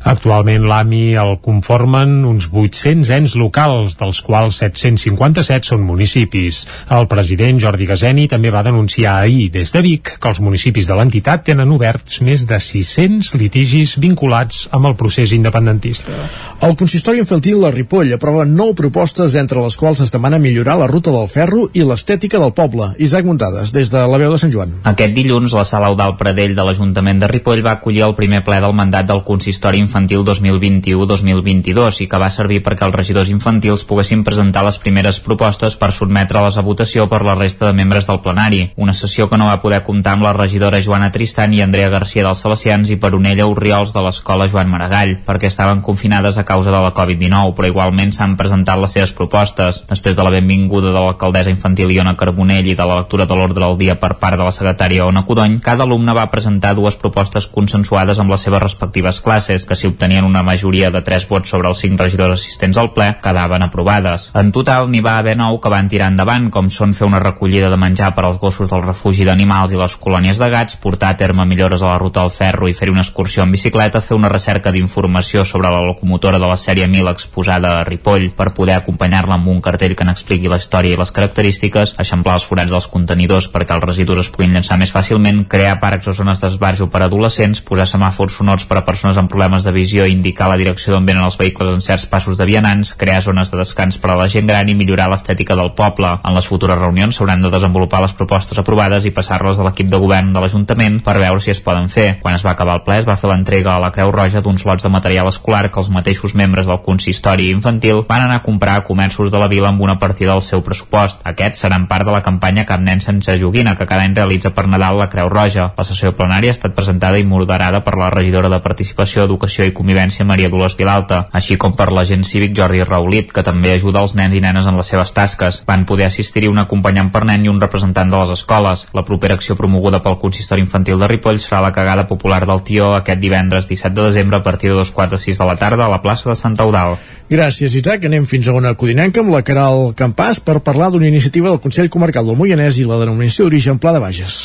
[0.08, 6.62] Actualment l'AMI el conformen uns 800 ens locals, dels quals 757 són municipis.
[6.96, 10.96] El president Jordi Gazeni també va denunciar ahir des de Vic que els municipis de
[10.96, 16.16] l'entitat tenen oberts més de 600 litigis vinculats amb el procés independentista.
[16.64, 20.88] El consistori infantil de Ripoll aprova nou propostes entre les quals es demana millorar la
[20.88, 22.94] ruta del ferro i l'estètica del poble.
[22.96, 24.72] Isaac Muntades, des de la veu de Sant Joan.
[24.88, 28.56] Aquest dilluns, la sala Eudal Pradell de l'Ajuntament de Ripoll va acollir el primer ple
[28.64, 34.22] del mandat del consistori infantil 2021-2022 i que va servir perquè els regidors infantils poguessin
[34.22, 38.60] presentar les primeres propostes per sotmetre-les a votació per la resta de membres del plenari.
[38.76, 42.22] Una sessió que no va poder comptar amb la regidora Joana Tristan i Andrea Garcia
[42.26, 46.70] dels Salesians i per Onella Urriols de l'escola Joan Maragall, perquè estaven confinades a causa
[46.70, 49.82] de la Covid-19, però igualment s'han presentat les seves propostes.
[49.88, 53.64] Després de la benvinguda de l'alcaldessa infantil Iona Carbonell i de la lectura de l'ordre
[53.64, 57.48] del dia per part de la secretària Ona Codony, cada alumne va presentar dues propostes
[57.48, 61.70] consensuades amb les seves respectives classes, que si obtenien una majoria de 3 vots sobre
[61.70, 64.30] els 5 regidors assistents al ple, quedaven aprovades.
[64.38, 67.70] En total, n'hi va haver 9 que van tirar endavant, com són fer una recollida
[67.70, 71.18] de menjar per als gossos del refugi d'animals i les colònies de gats, portar a
[71.20, 74.30] terme millores a la ruta del ferro i fer una excursió en bicicleta, fer una
[74.32, 79.38] recerca d'informació sobre la locomotora de la sèrie 1000 exposada a Ripoll per poder acompanyar-la
[79.38, 83.50] amb un cartell que n'expliqui la història i les característiques, eixamplar els forats dels contenidors
[83.52, 87.62] perquè els residus es puguin llançar més fàcilment, crear parcs o zones d'esbarjo per adolescents,
[87.62, 91.06] posar semàfors sonors per a persones amb problemes de visió i indicar la direcció d'on
[91.06, 94.28] venen els vehicles en certs passos de vianants, crear zones de descans per a la
[94.32, 96.14] gent gran i millorar l'estètica del poble.
[96.24, 100.00] En les futures reunions s'hauran de desenvolupar les propostes aprovades i passar-les a l'equip de
[100.00, 102.08] govern de l'Ajuntament per veure si es poden fer.
[102.22, 104.64] Quan es va acabar el ple es va fer l'entrega a la Creu Roja d'uns
[104.64, 108.78] lots de material escolar que els mateixos membres del consistori infantil van anar a comprar
[108.78, 111.20] a comerços de la vila amb una partida del seu pressupost.
[111.28, 114.66] Aquests seran part de la campanya Cap nen sense joguina que cada any realitza per
[114.68, 115.70] Nadal la Creu Roja.
[115.76, 119.72] La sessió plenària ha estat presentada i moderada per la regidora de Participació, Educació i
[119.74, 124.14] Convivència Maria Dolors Vilalta, així com per l'agent cívic Jordi Raulit, que també ajuda els
[124.18, 125.62] nens i nenes en les seves tasques.
[125.66, 128.86] Van poder assistir-hi un acompanyant per nen i un representant de les escoles.
[128.94, 132.92] La propera acció promoguda pel consistori infantil de Ripoll serà la cagada popular del Tió
[132.96, 135.86] aquest divendres 17 de desembre a partir de dos quarts de sis de la tarda
[135.86, 136.96] a la plaça de Santa Eudal.
[137.30, 138.06] Gràcies, Isaac.
[138.08, 141.90] Anem fins a una codinenca amb la Caral Campàs per parlar d'una iniciativa del Consell
[141.90, 144.38] Comarcal del Moianès i la denominació d'origen Pla de Bages.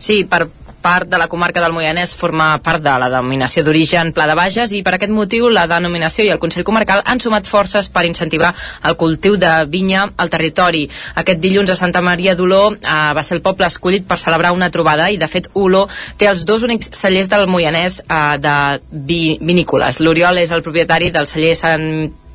[0.00, 0.46] Sí, per
[0.80, 4.72] part de la comarca del Moianès forma part de la denominació d'origen Pla de Bages
[4.72, 8.52] i per aquest motiu la denominació i el Consell Comarcal han sumat forces per incentivar
[8.88, 10.86] el cultiu de vinya al territori.
[11.20, 12.78] Aquest dilluns a Santa Maria d'Oló eh,
[13.16, 15.86] va ser el poble escollit per celebrar una trobada i de fet Oló
[16.18, 18.56] té els dos únics cellers del Moianès eh, de
[18.90, 20.00] vi, vinícoles.
[20.00, 21.86] L'Oriol és el propietari del celler Sant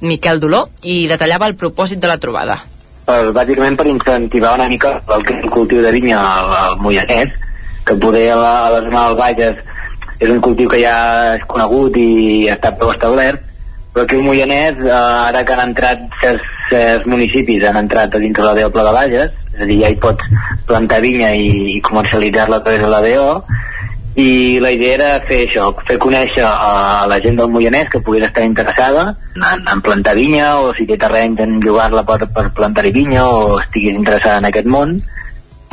[0.06, 2.60] Miquel d'Oló i detallava el propòsit de la trobada.
[3.06, 7.34] Per, bàsicament per incentivar una mica el, cultiu de vinya al Moianès
[7.86, 9.64] que poder a la, a la zona del Bages
[10.20, 10.96] és un cultiu que ja
[11.36, 13.44] és conegut i està prou establert
[13.96, 18.20] però aquí al Moianès, eh, ara que han entrat certs, certs municipis, han entrat a
[18.20, 20.26] dintre la DO Pla de Bages, és a dir, ja hi pots
[20.68, 23.30] plantar vinya i, i comercialitzar-la a través de la DO,
[24.20, 28.28] i la idea era fer això, fer conèixer a la gent del Moianès que pogués
[28.28, 29.06] estar interessada
[29.36, 33.60] en, en plantar vinya o si té terreny en llogar-la per, per plantar-hi vinya o
[33.62, 34.98] estiguis interessada en aquest món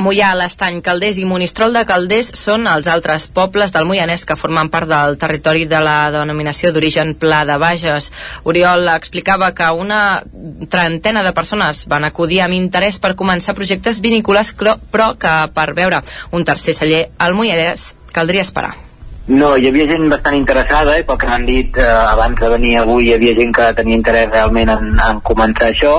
[0.03, 4.71] Mollà, l'Estany, Calders i Monistrol de Calders són els altres pobles del Moianès que formen
[4.73, 8.09] part del territori de la denominació d'origen Pla de Bages.
[8.43, 10.21] Oriol explicava que una
[10.69, 16.03] trentena de persones van acudir amb interès per començar projectes vinícoles, però que per veure
[16.31, 18.73] un tercer celler al Moianès caldria esperar.
[19.27, 22.73] No, hi havia gent bastant interessada i pel que m'han dit eh, abans de venir
[22.81, 25.93] avui hi havia gent que tenia interès realment en, en començar això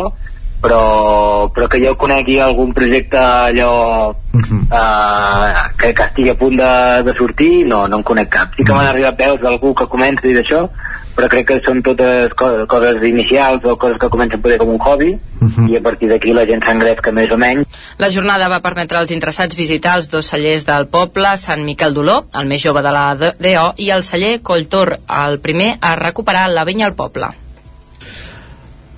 [0.64, 4.62] però, però que jo conegui algun projecte allò uh -huh.
[4.72, 8.48] uh, que, que estigui a punt de, de sortir, no, no en conec cap.
[8.56, 10.68] Sí que m'han arribat veus d'algú que comença i d'això,
[11.14, 14.80] però crec que són totes co coses inicials o coses que comencen poder com un
[14.80, 15.70] hobby uh -huh.
[15.70, 17.66] i a partir d'aquí la gent s'engresca més o menys.
[17.98, 22.24] La jornada va permetre als interessats visitar els dos cellers del poble, Sant Miquel d'Oló,
[22.32, 26.64] el més jove de la DO, i el celler Colltor, el primer a recuperar la
[26.64, 27.43] vinya al poble.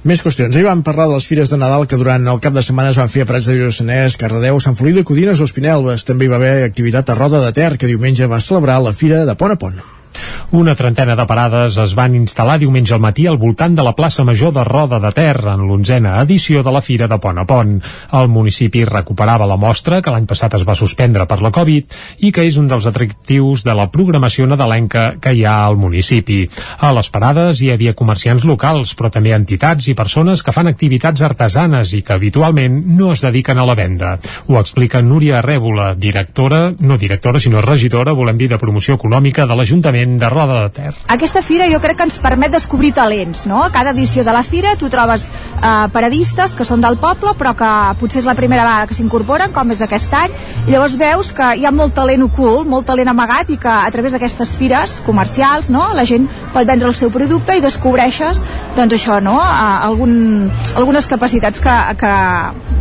[0.06, 0.54] Més qüestions.
[0.54, 3.00] Ahir vam parlar de les fires de Nadal que durant el cap de setmana es
[3.00, 6.06] van fer a Prats de Lluçanès, Cardedeu, Sant Feliu de Codines o Espinelves.
[6.06, 9.24] També hi va haver activitat a Roda de Ter, que diumenge va celebrar la fira
[9.26, 9.95] de Pont a Pont.
[10.56, 14.24] Una trentena de parades es van instal·lar diumenge al matí al voltant de la plaça
[14.24, 17.76] Major de Roda de Ter en l'onzena edició de la Fira de Pont a Pont.
[18.12, 21.96] El municipi recuperava la mostra que l'any passat es va suspendre per la Covid
[22.26, 26.44] i que és un dels atractius de la programació nadalenca que hi ha al municipi.
[26.78, 31.22] A les parades hi havia comerciants locals, però també entitats i persones que fan activitats
[31.26, 34.16] artesanes i que habitualment no es dediquen a la venda.
[34.46, 39.56] Ho explica Núria Rèbola, directora, no directora, sinó regidora, volem dir, de promoció econòmica de
[39.58, 40.94] l'Ajuntament de Roda de Ter.
[41.12, 43.62] Aquesta fira jo crec que ens permet descobrir talents, no?
[43.64, 47.54] A cada edició de la fira tu trobes eh, paradistes que són del poble però
[47.56, 47.70] que
[48.00, 50.34] potser és la primera vegada que s'incorporen, com és aquest any,
[50.66, 53.90] i llavors veus que hi ha molt talent ocult, molt talent amagat i que a
[53.92, 55.88] través d'aquestes fires comercials, no?
[55.96, 58.42] La gent pot vendre el seu producte i descobreixes,
[58.76, 59.36] doncs això, no?
[59.40, 60.16] Eh, algun,
[60.74, 62.14] algunes capacitats que, que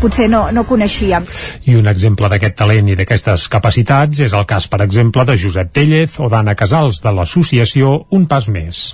[0.01, 1.25] potser no, no coneixíem.
[1.65, 5.71] I un exemple d'aquest talent i d'aquestes capacitats és el cas, per exemple, de Josep
[5.75, 8.93] Tellez o d'Anna Casals, de l'associació Un Pas Més.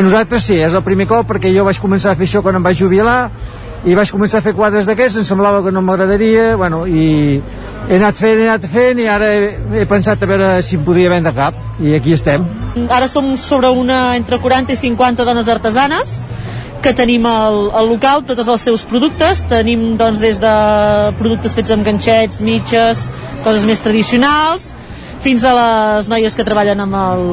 [0.00, 2.64] Nosaltres sí, és el primer cop perquè jo vaig començar a fer això quan em
[2.64, 3.28] vaig jubilar
[3.84, 7.40] i vaig començar a fer quadres d'aquests, em semblava que no m'agradaria, bueno, i
[7.88, 10.84] he anat fent, he anat fent i ara he, he pensat a veure si em
[10.84, 12.44] podria vendre cap i aquí estem.
[12.88, 16.20] Ara som sobre una entre 40 i 50 dones artesanes
[16.80, 20.52] que tenim al, al local tots els seus productes tenim doncs des de
[21.20, 23.08] productes fets amb ganxets, mitges
[23.44, 24.70] coses més tradicionals
[25.20, 27.26] fins a les noies que treballen amb el,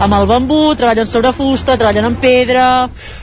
[0.00, 2.68] amb el bambú, treballen sobre fusta, treballen en pedra...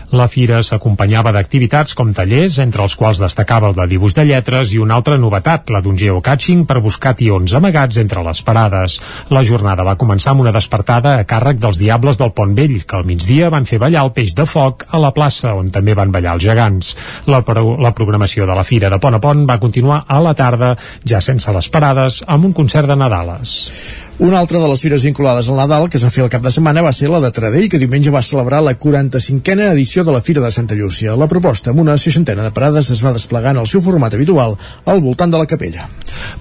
[0.07, 4.71] La fira s'acompanyava d'activitats com tallers, entre els quals destacava el de dibuix de lletres
[4.71, 8.95] i una altra novetat, la d'un geocaching per buscar tions amagats entre les parades.
[9.35, 12.95] La jornada va començar amb una despertada a càrrec dels Diables del Pont Vell, que
[12.95, 16.15] al migdia van fer ballar el peix de foc a la plaça, on també van
[16.15, 16.95] ballar els gegants.
[17.27, 20.37] La, pro la programació de la fira de Pont a Pont va continuar a la
[20.39, 24.06] tarda, ja sense les parades, amb un concert de Nadales.
[24.19, 26.49] Una altra de les fires vinculades al Nadal que es va fer el cap de
[26.49, 30.21] setmana va ser la de Taradell, que diumenge va celebrar la 45a edició de la
[30.25, 31.13] Fira de Santa Llúcia.
[31.13, 34.55] La proposta, amb una seixantena de parades, es va desplegar en el seu format habitual
[34.85, 35.85] al voltant de la capella.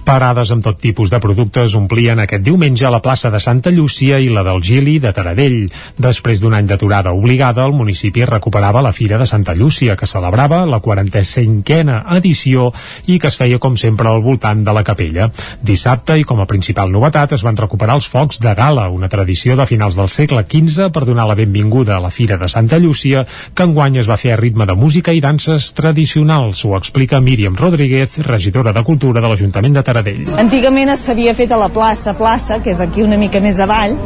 [0.07, 4.31] Parades amb tot tipus de productes omplien aquest diumenge la plaça de Santa Llúcia i
[4.33, 5.69] la del Gili de Taradell.
[6.01, 10.63] Després d'un any d'aturada obligada, el municipi recuperava la Fira de Santa Llúcia, que celebrava
[10.65, 12.71] la 45a edició
[13.05, 15.29] i que es feia, com sempre, al voltant de la capella.
[15.61, 19.57] Dissabte, i com a principal novetat, es van recuperar els focs de gala, una tradició
[19.59, 23.25] de finals del segle XV per donar la benvinguda a la Fira de Santa Llúcia,
[23.53, 26.63] que enguany es va fer a ritme de música i danses tradicionals.
[26.65, 30.23] Ho explica Míriam Rodríguez, regidora de Cultura de l'Ajuntament de Taradell.
[30.39, 33.97] Antigament s'havia fet a la plaça, plaça, que és aquí una mica més avall,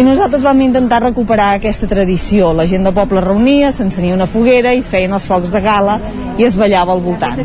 [0.00, 2.54] i nosaltres vam intentar recuperar aquesta tradició.
[2.56, 5.98] La gent del poble reunia, s'encenia una foguera i feien els focs de gala
[6.40, 7.42] i es ballava al voltant.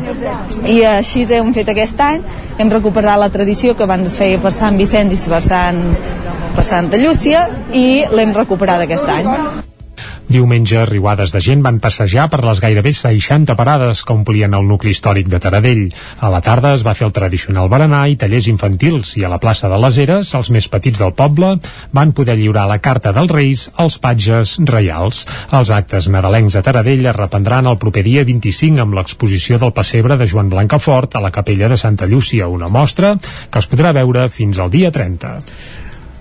[0.64, 2.24] I així hem fet aquest any,
[2.58, 5.86] hem recuperat la tradició que abans es feia per Sant Vicenç i per, Sant,
[6.56, 9.75] per Santa Llúcia i l'hem recuperat aquest any.
[10.26, 14.90] Diumenge, riuades de gent van passejar per les gairebé 60 parades que omplien el nucli
[14.96, 15.84] històric de Taradell.
[16.18, 19.40] A la tarda es va fer el tradicional berenar i tallers infantils i a la
[19.44, 21.54] plaça de les Eres, els més petits del poble
[21.94, 25.24] van poder lliurar la carta dels Reis als patges reials.
[25.54, 30.18] Els actes nadalencs a Taradell es reprendran el proper dia 25 amb l'exposició del pessebre
[30.18, 34.26] de Joan Blancafort a la capella de Santa Llúcia, una mostra que es podrà veure
[34.34, 35.38] fins al dia 30.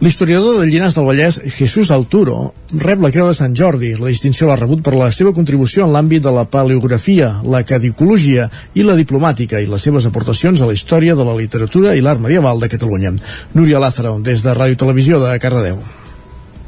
[0.02, 2.52] L'historiador de Llinars del Vallès, Jesús Alturo,
[2.82, 3.92] rep la Creu de Sant Jordi.
[3.94, 8.50] La distinció l'ha rebut per la seva contribució en l'àmbit de la paleografia, la cadicologia
[8.74, 12.20] i la diplomàtica i les seves aportacions a la història de la literatura i l'art
[12.20, 13.14] medieval de Catalunya.
[13.54, 15.78] Núria Lázaro, des de Ràdio Televisió de Cardedeu.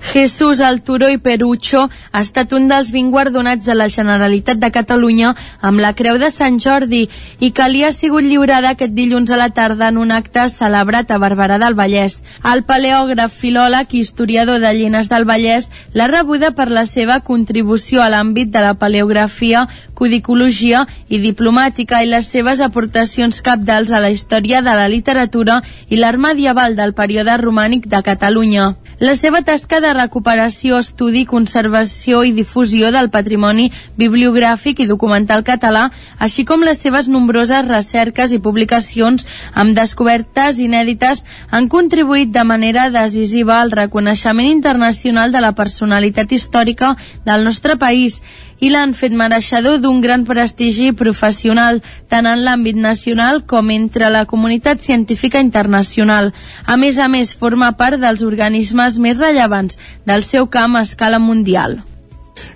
[0.01, 5.35] Jesús Alturo i Perucho ha estat un dels 20 guardonats de la Generalitat de Catalunya
[5.61, 7.09] amb la Creu de Sant Jordi
[7.41, 11.11] i que li ha sigut lliurada aquest dilluns a la tarda en un acte celebrat
[11.11, 12.21] a Barberà del Vallès.
[12.45, 18.03] El paleògraf, filòleg i historiador de Llenes del Vallès l'ha rebuda per la seva contribució
[18.03, 24.13] a l'àmbit de la paleografia, codicologia i diplomàtica i les seves aportacions capdals a la
[24.13, 28.75] història de la literatura i l'art medieval del període romànic de Catalunya.
[28.99, 33.69] La seva tasca de recuperació, estudi, conservació i difusió del patrimoni
[33.99, 41.25] bibliogràfic i documental català, així com les seves nombroses recerques i publicacions amb descobertes inèdites
[41.51, 48.23] han contribuït de manera decisiva al reconeixement internacional de la personalitat històrica del nostre país
[48.61, 54.25] i l'han fet mereixedor d'un gran prestigi professional, tant en l'àmbit nacional com entre la
[54.27, 56.33] comunitat científica internacional.
[56.65, 61.19] A més a més, forma part dels organismes més rellevants del seu camp a escala
[61.19, 61.81] mundial.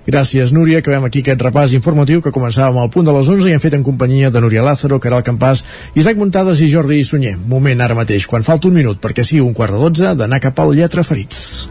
[0.06, 0.80] Gràcies, Núria.
[0.80, 3.76] Acabem aquí aquest repàs informatiu que començàvem al punt de les 11 i hem fet
[3.78, 5.64] en companyia de Núria Lázaro, Caral Campàs,
[5.94, 7.36] Isaac Muntades i Jordi Sunyer.
[7.54, 10.60] Moment ara mateix, quan falta un minut perquè sigui un quart de dotze, d'anar cap
[10.60, 11.70] al Lletra Ferits.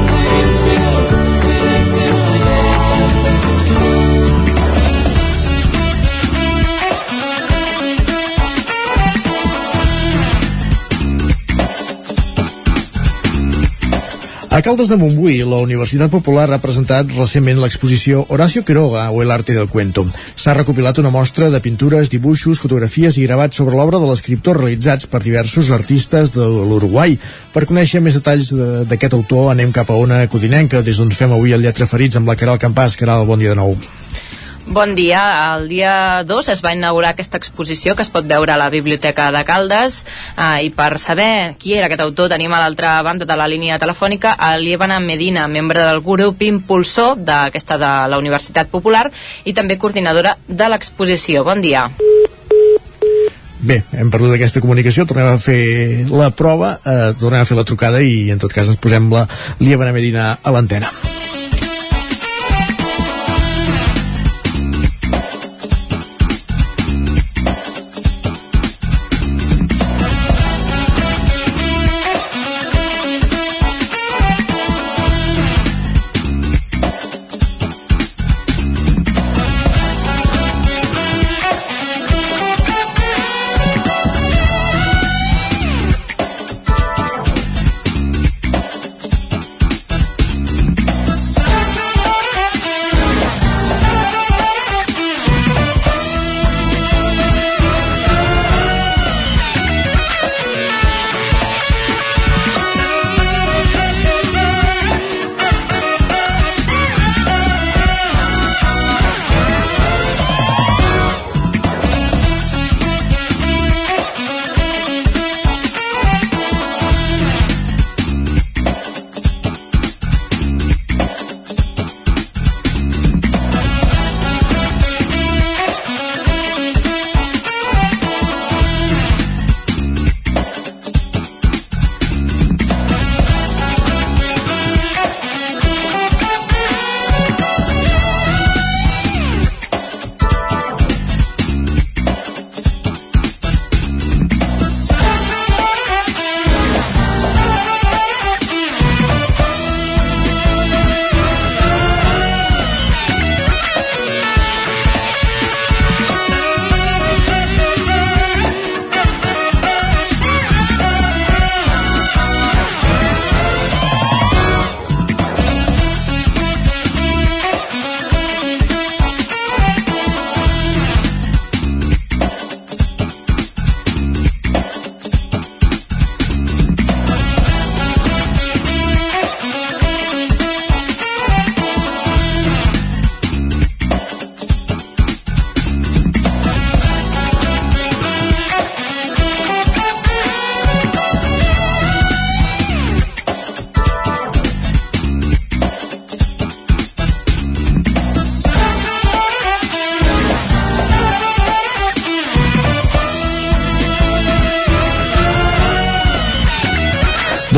[14.51, 19.31] A Caldes de Montbui, la Universitat Popular ha presentat recentment l'exposició Horacio Quiroga o El
[19.31, 20.03] arte del cuento.
[20.35, 25.07] S'ha recopilat una mostra de pintures, dibuixos, fotografies i gravats sobre l'obra de l'escriptor realitzats
[25.07, 27.15] per diversos artistes de l'Uruguai.
[27.55, 28.51] Per conèixer més detalls
[28.91, 32.27] d'aquest autor anem cap a Ona Codinenca, des d'on fem avui el Lletra Ferits amb
[32.27, 32.99] la Caral Campàs.
[32.99, 33.77] Caral, bon dia de nou.
[34.71, 35.53] Bon dia.
[35.57, 39.25] El dia 2 es va inaugurar aquesta exposició que es pot veure a la Biblioteca
[39.35, 39.97] de Caldes
[40.37, 43.81] eh, i per saber qui era aquest autor tenim a l'altra banda de la línia
[43.83, 44.55] telefònica a
[45.01, 49.11] Medina, membre del grup impulsor d'aquesta de la Universitat Popular
[49.43, 51.43] i també coordinadora de l'exposició.
[51.43, 51.89] Bon dia.
[53.59, 57.67] bé, hem perdut aquesta comunicació, tornem a fer la prova, eh, tornem a fer la
[57.67, 59.27] trucada i en tot cas ens posem la
[59.59, 61.10] Lia Medina a l'antena.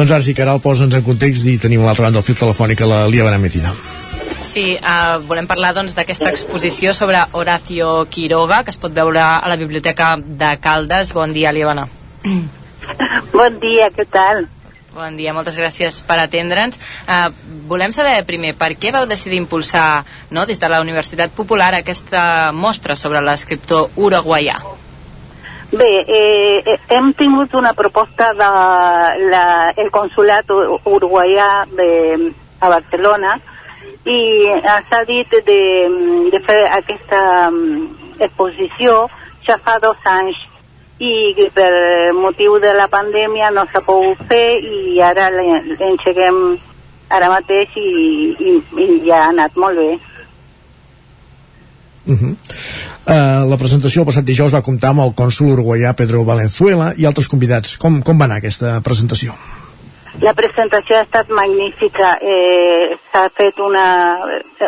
[0.03, 2.81] Doncs ara sí, Caral, posa'ns en context i tenim a l'altra banda del fil telefònic
[2.83, 3.69] a la Lia Benametina.
[4.43, 9.21] Sí, uh, volem parlar doncs, d'aquesta doncs, exposició sobre Horacio Quiroga, que es pot veure
[9.23, 11.13] a la Biblioteca de Caldes.
[11.15, 11.87] Bon dia, Liebana.
[13.31, 14.43] Bon dia, què tal?
[14.91, 16.83] Bon dia, moltes gràcies per atendre'ns.
[17.07, 17.31] Uh,
[17.71, 20.03] volem saber primer per què vau decidir impulsar
[20.35, 24.59] no, des de la Universitat Popular aquesta mostra sobre l'escriptor uruguaià.
[25.73, 28.49] Bé, eh, eh, hem tingut una proposta de
[29.31, 29.45] la,
[29.75, 31.87] el consulat uruguaià de,
[32.61, 33.39] a Barcelona
[34.05, 34.19] i
[34.61, 35.57] s'ha dit de,
[36.29, 39.07] de fer aquesta mm, exposició
[39.47, 40.37] ja fa dos anys
[41.01, 41.71] i per
[42.19, 46.39] motiu de la pandèmia no s'ha pogut fer i ara l'engeguem
[47.09, 47.89] ara mateix i,
[48.37, 49.91] i, i ja ha anat molt bé.
[52.05, 52.35] Uh -huh.
[53.07, 57.05] Uh, la presentació el passat dijous va comptar amb el cònsul uruguaià Pedro Valenzuela i
[57.09, 57.77] altres convidats.
[57.77, 59.35] Com, com va anar aquesta presentació?
[60.21, 62.17] La presentació ha estat magnífica.
[62.21, 63.85] Eh, S'ha fet una,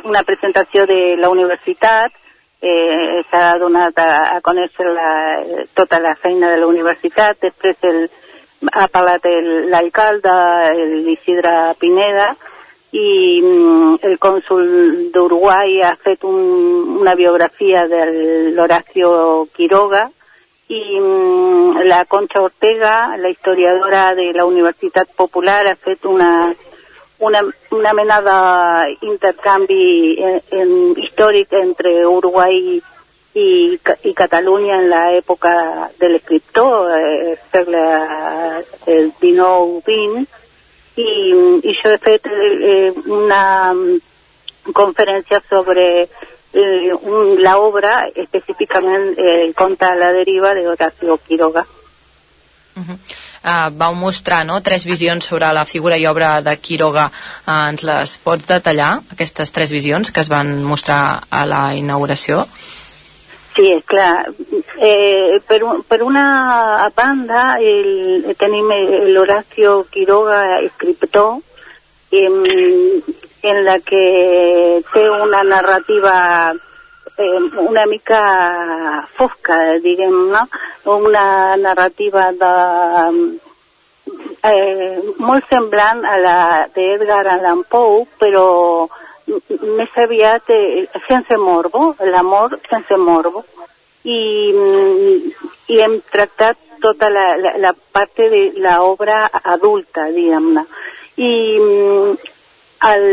[0.03, 2.13] una presentació de la universitat,
[2.61, 5.11] eh, s'ha donat a, a conèixer la,
[5.77, 8.07] tota la feina de la universitat, després el,
[8.73, 9.27] ha parlat
[9.69, 10.33] l'alcalde,
[11.05, 12.33] l'Isidre Pineda,
[12.95, 16.37] i mm, el cònsul d'Uruguai ha fet un,
[17.01, 18.05] una biografia de
[18.55, 20.05] l'Horacio Quiroga
[20.67, 26.53] i mm, la Concha Ortega, la historiadora de la Universitat Popular, ha fet una,
[27.19, 29.83] una, una mena d'intercanvi
[30.29, 32.79] en, en, històric entre Uruguai
[33.35, 35.53] i, i Catalunya en l'època
[35.99, 37.85] de l'escriptor, eh, segle
[38.87, 40.44] XIX-XX,
[40.95, 41.09] i,
[41.63, 43.73] i jo he fet eh, una
[44.73, 45.85] conferència sobre
[46.55, 51.65] eh, un, la obra, específicament eh, Conta a la deriva de Horacio Quiroga.
[52.75, 52.97] Uh -huh.
[53.43, 57.11] uh, vau mostrar no, tres visions sobre la figura i obra de Quiroga.
[57.47, 62.47] Uh, ens les pots detallar, aquestes tres visions que es van mostrar a la inauguració?
[63.63, 64.27] És clar.
[64.77, 68.71] Eh, per, un, per una banda el, tenim
[69.13, 71.39] l'Horacio Quiroga, escriptor,
[72.11, 72.35] en,
[73.41, 74.03] en la que
[74.91, 76.53] té una narrativa
[77.17, 80.45] eh, una mica fosca, diguem, no?
[80.97, 82.53] una narrativa de,
[84.43, 86.37] eh, molt semblant a la
[86.75, 88.45] d'Edgar Allan Poe, però
[89.27, 89.41] m-
[89.79, 93.43] més aviat eh, sense morbo, l'amor sense morbo.
[94.05, 94.19] I,
[94.53, 99.23] mm, i hem tractat tota la, la, la parte de l'obra
[99.55, 100.65] adulta, diguem-ne.
[101.17, 102.13] I mm,
[102.85, 103.05] al,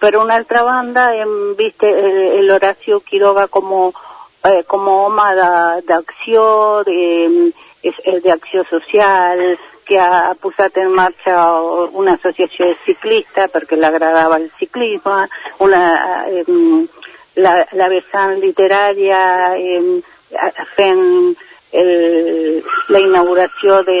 [0.00, 3.92] per una altra banda hem vist el, el Horacio Quiroga como,
[4.44, 7.52] eh, como home de- d'acció, de,
[7.82, 11.34] és- de acció social, que ha posat en marxa
[11.94, 15.26] una associació de ciclistes perquè l'agradava el ciclisme,
[15.66, 15.82] una,
[16.26, 16.44] eh,
[17.42, 19.20] la, la vessant literària
[19.54, 20.02] eh,
[20.74, 21.04] fent
[21.76, 21.92] el,
[22.90, 24.00] la inauguració de,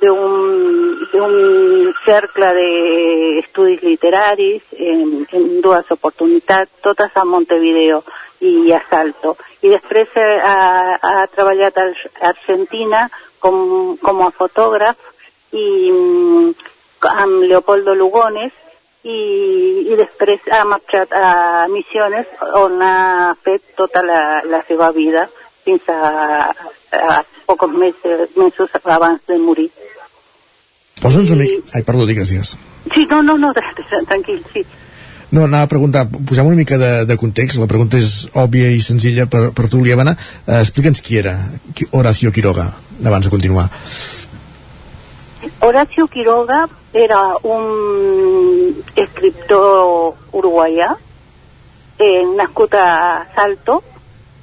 [0.00, 8.02] d'un cercle d'estudis literaris en, en dues oportunitats, totes a Montevideo
[8.44, 9.36] i a Salto.
[9.64, 11.88] I després eh, ha, ha treballat a
[12.32, 13.06] Argentina
[13.46, 14.98] com, com a fotògraf
[15.54, 16.54] i mm,
[17.06, 18.54] amb Leopoldo Lugones
[19.06, 19.18] i,
[19.86, 25.28] i després ha marxat a Missiones on ha fet tota la, la seva vida
[25.66, 29.68] fins a, a pocs mesos, mesos abans de morir.
[31.02, 31.76] Posa'ns una mica...
[31.76, 32.56] Ai, perdó, digues, digues.
[32.94, 33.52] Sí, no, no, no,
[34.10, 34.64] tranquil, sí.
[35.30, 38.82] No, anava a preguntar, posem una mica de, de context, la pregunta és òbvia i
[38.82, 40.14] senzilla per, per tu, Liebana.
[40.46, 41.34] Eh, Explica'ns qui era
[41.74, 42.70] qui, Horacio Quiroga,
[43.04, 43.68] abans de continuar.
[45.60, 50.96] Horacio Quiroga era un escriptor uruguaià
[51.98, 53.82] eh, nascut a Salto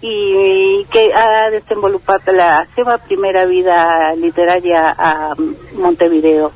[0.04, 5.36] i que ha desenvolupat la seva primera vida literària a
[5.80, 6.52] Montevideo.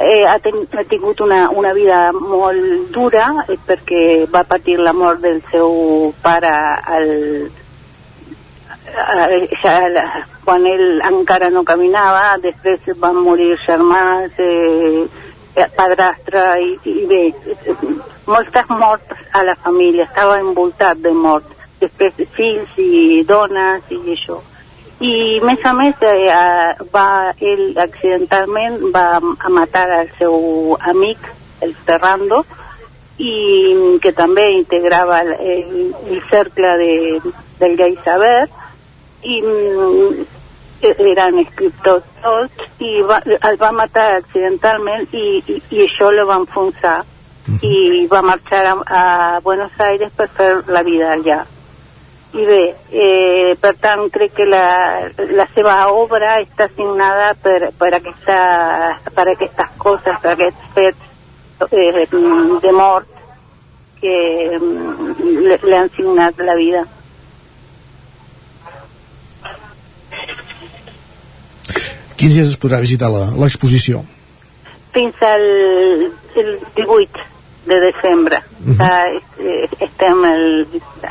[0.00, 4.94] Eh, ha, ten, ha tingut una, una vida molt dura eh, perquè va patir la
[4.96, 6.52] mort del seu pare
[6.96, 7.10] al,
[9.62, 17.22] ja, quan ell encara no caminava, després van morir germans, eh, padrastre i, i bé,
[18.26, 21.48] moltes morts a la família, estava envoltat de mort,
[21.80, 24.40] després fills i dones i això.
[25.00, 26.32] I més a més eh,
[26.92, 31.30] va, ell accidentalment va matar el seu amic,
[31.64, 32.44] el Ferrando,
[33.20, 36.92] i que també integrava el, el, el cercle de,
[37.60, 38.48] del gai saber,
[39.22, 40.26] i mm,
[41.12, 46.40] eren escriptors tots i va, el va matar accidentalment i, i, i això lo va
[46.40, 46.98] enfonsar
[47.66, 49.04] i va marxar a, a
[49.44, 51.40] Buenos Aires per fer la vida allà
[52.32, 57.88] i bé, eh, per tant crec que la, la seva obra està signada per, per,
[57.96, 58.36] aquesta,
[59.16, 62.06] per aquestes coses, per aquests fets eh,
[62.62, 63.10] de mort
[63.98, 64.14] que
[64.60, 66.84] mm, le, le han signat la vida.
[72.20, 74.02] Quins dies es podrà visitar la- l'exposició?
[74.92, 75.42] fins al
[76.40, 77.20] el 18
[77.66, 78.40] de desembre.
[78.66, 79.20] Uh -huh.
[79.38, 80.66] uh, estem el,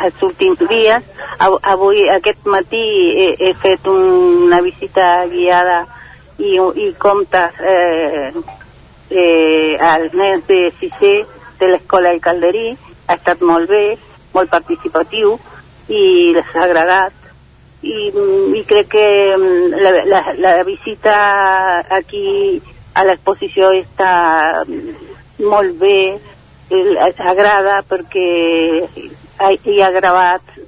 [0.05, 1.03] els últims dies.
[1.39, 2.83] Av- Avui, aquest matí,
[3.21, 5.85] he, he fet una visita guiada
[6.37, 8.33] i, i comptes eh,
[9.09, 11.15] eh, als nens de sisè
[11.59, 12.77] de l'escola del Calderí.
[13.07, 13.97] Ha estat molt bé,
[14.33, 15.39] molt participatiu
[15.87, 17.13] i les ha agradat
[17.81, 18.11] i,
[18.59, 19.05] i crec que
[19.37, 21.15] mm, la, la, la visita
[21.95, 22.61] aquí
[22.93, 25.07] a l'exposició està mm,
[25.47, 26.19] molt bé,
[27.23, 28.27] agrada perquè
[28.99, 29.89] hi- hi ha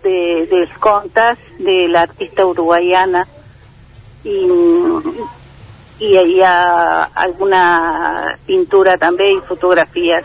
[0.03, 3.25] de, dels contes de l'artista uruguaiana
[4.23, 4.39] i,
[6.01, 6.55] i hi ha
[7.25, 7.65] alguna
[8.47, 10.23] pintura també i fotografies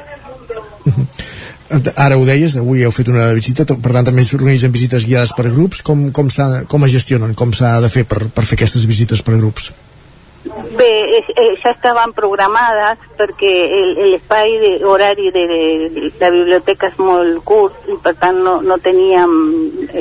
[1.96, 5.48] Ara ho deies, avui heu fet una visita, per tant també s'organitzen visites guiades per
[5.50, 5.82] grups.
[5.86, 6.30] Com, com,
[6.70, 7.34] com es gestionen?
[7.34, 9.72] Com s'ha de fer per, per fer aquestes visites per grups?
[10.78, 13.50] Bé, eh, ja estaven programades perquè
[14.12, 19.32] l'espai horari de, de la biblioteca és molt curt i per tant no, no teníem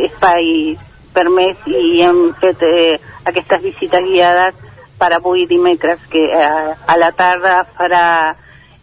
[0.05, 0.75] espai
[1.15, 4.61] permès i hem fet eh, aquestes visites guiades
[4.99, 8.05] per avui dimecres que eh, a la tarda farà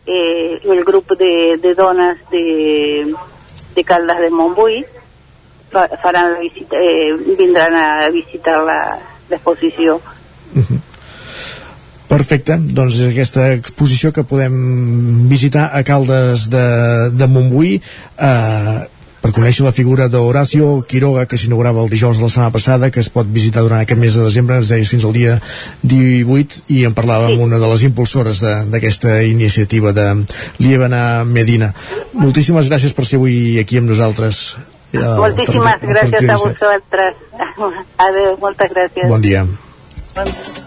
[0.06, 3.14] eh, el grup de, de dones de,
[3.74, 4.82] de Caldes de Montbui
[5.72, 10.00] fa, faran la visita, eh, vindran a visitar l'exposició.
[12.12, 14.56] Perfecte, doncs aquesta exposició que podem
[15.30, 16.66] visitar a Caldes de,
[17.16, 18.80] de Montbui eh,
[19.22, 23.00] per conèixer la figura d'Horacio Quiroga que s'inaugurava el dijous de la setmana passada que
[23.00, 25.36] es pot visitar durant aquest mes de desembre ens deies fins al dia
[25.82, 30.08] 18 i en parlàvem amb una de les impulsores de- d'aquesta iniciativa de
[30.58, 31.72] Liebana Medina
[32.12, 34.56] moltíssimes gràcies per ser avui aquí amb nosaltres
[34.92, 36.42] Eh, Moltíssimes gràcies a Territori 17.
[36.44, 37.14] vosaltres.
[38.06, 39.08] Adéu, moltes gràcies.
[39.08, 39.46] Bon dia.
[40.14, 40.60] Bon...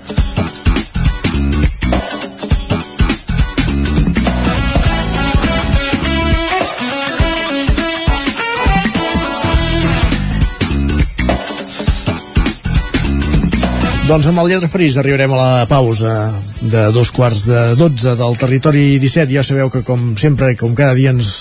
[14.05, 16.11] Doncs amb el Lletja Fris arribarem a la pausa
[16.61, 19.33] de dos quarts de 12 del territori 17.
[19.33, 21.31] Ja sabeu que com sempre, com cada dia ens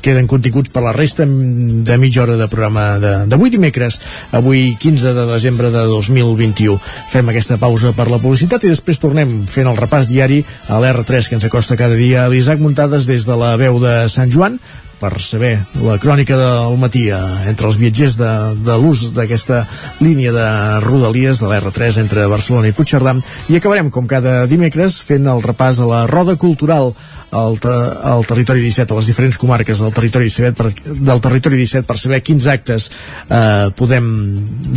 [0.00, 2.86] queden continguts per la resta de mitja hora de programa
[3.28, 4.00] d'avui dimecres,
[4.32, 6.78] avui 15 de desembre de 2021.
[7.12, 10.40] Fem aquesta pausa per la publicitat i després tornem fent el repàs diari
[10.72, 14.32] a l'R3 que ens acosta cada dia l'Isaac Muntades des de la veu de Sant
[14.32, 14.56] Joan
[15.00, 17.18] per saber la crònica del matí eh,
[17.50, 18.32] entre els viatgers de,
[18.64, 19.64] de l'ús d'aquesta
[20.00, 20.46] línia de
[20.84, 23.16] rodalies de l'R3 entre Barcelona i Puigcerdà.
[23.52, 26.94] I acabarem com cada dimecres fent el repàs a la roda cultural
[27.36, 27.72] al, te,
[28.08, 31.98] al territori 17, a les diferents comarques del territori 17 per, del territori 17 per
[32.00, 32.88] saber quins actes
[33.28, 34.08] eh, podem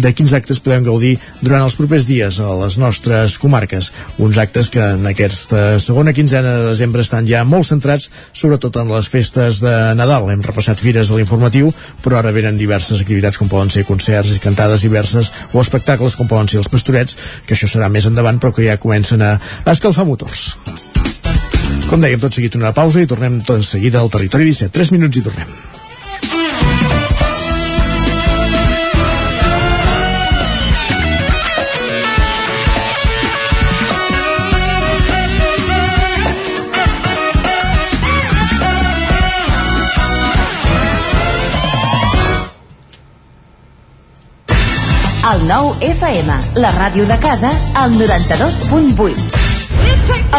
[0.04, 3.94] de quins actes podem gaudir durant els propers dies a les nostres comarques.
[4.20, 8.92] Uns actes que en aquesta segona quinzena de desembre estan ja molt centrats sobretot en
[8.92, 11.72] les festes de Nadal hem repassat fires a l'informatiu
[12.04, 16.28] però ara venen diverses activitats com poden ser concerts i cantades diverses o espectacles com
[16.28, 19.72] poden ser els pastorets que això serà més endavant però que ja comencen a, a
[19.72, 20.54] escalfar motors
[21.90, 24.70] com dèiem, tot seguit una pausa i tornem tot seguida al territori 17.
[24.78, 25.69] 3 minuts i tornem.
[45.30, 49.28] El nou FM, la ràdio de casa, al 92.8.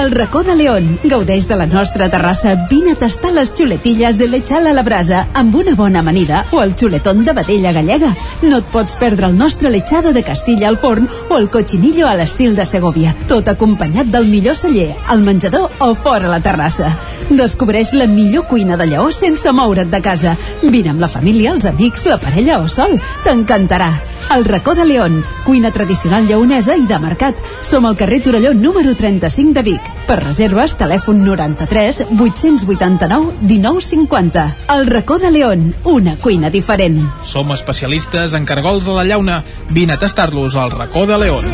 [0.01, 0.99] El racó de León.
[1.05, 2.57] Gaudeix de la nostra terrassa.
[2.70, 6.62] Vine a tastar les xuletilles de lechal a la brasa amb una bona amanida o
[6.62, 8.10] el xuletón de vedella gallega.
[8.43, 12.17] No et pots perdre el nostre lechado de Castilla al forn o el cochinillo a
[12.19, 13.15] l'estil de Segovia.
[13.28, 16.97] Tot acompanyat del millor celler, al menjador o fora la terrassa.
[17.31, 20.36] Descobreix la millor cuina de Lleó sense moure't de casa.
[20.62, 22.99] Vine amb la família, els amics, la parella o sol.
[23.23, 23.93] T'encantarà.
[24.31, 27.34] El racó de León, cuina tradicional lleonesa i de mercat.
[27.67, 29.89] Som al carrer Torelló número 35 de Vic.
[30.07, 34.44] Per reserves, telèfon 93 889 1950.
[34.76, 37.02] El racó de León, una cuina diferent.
[37.25, 39.42] Som especialistes en cargols a la llauna.
[39.70, 41.50] Vine a tastar-los al racó de León.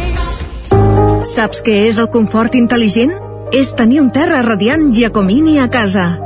[1.25, 3.17] Saps què és el confort intel·ligent?
[3.57, 6.26] És tenir un terra radiant Giacomini a casa.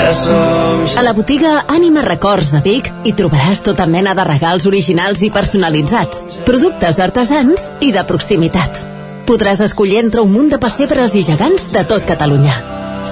[0.00, 5.28] A la botiga Ànima Records de Vic hi trobaràs tota mena de regals originals i
[5.34, 8.78] personalitzats, productes artesans i de proximitat.
[9.28, 12.54] Podràs escollir entre un munt de pessebres i gegants de tot Catalunya.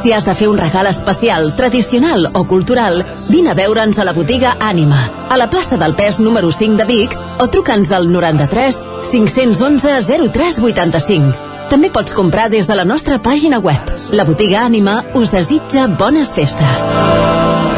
[0.00, 4.15] Si has de fer un regal especial, tradicional o cultural, vine a veure'ns a la
[4.17, 8.81] botiga Ànima, a la plaça del Pes número 5 de Vic o truca'ns al 93
[9.12, 11.48] 511 0385.
[11.69, 13.93] També pots comprar des de la nostra pàgina web.
[14.17, 17.77] La botiga Ànima us desitja bones festes.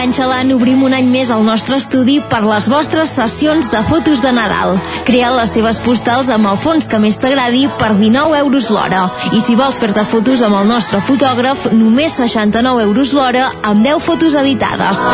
[0.00, 4.22] Can Xalant obrim un any més el nostre estudi per les vostres sessions de fotos
[4.24, 4.78] de Nadal.
[5.04, 9.02] Crea les teves postals amb el fons que més t'agradi per 19 euros l'hora.
[9.36, 14.00] I si vols fer-te fotos amb el nostre fotògraf, només 69 euros l'hora amb 10
[14.08, 15.04] fotos editades.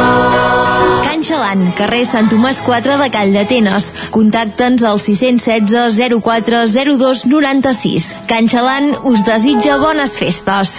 [1.02, 3.90] Can Xalant, carrer Sant Tomàs 4 de Call d'Atenes.
[4.14, 8.12] Contacta'ns al 616 04 02 96.
[8.30, 10.78] Can Xalant us desitja bones festes.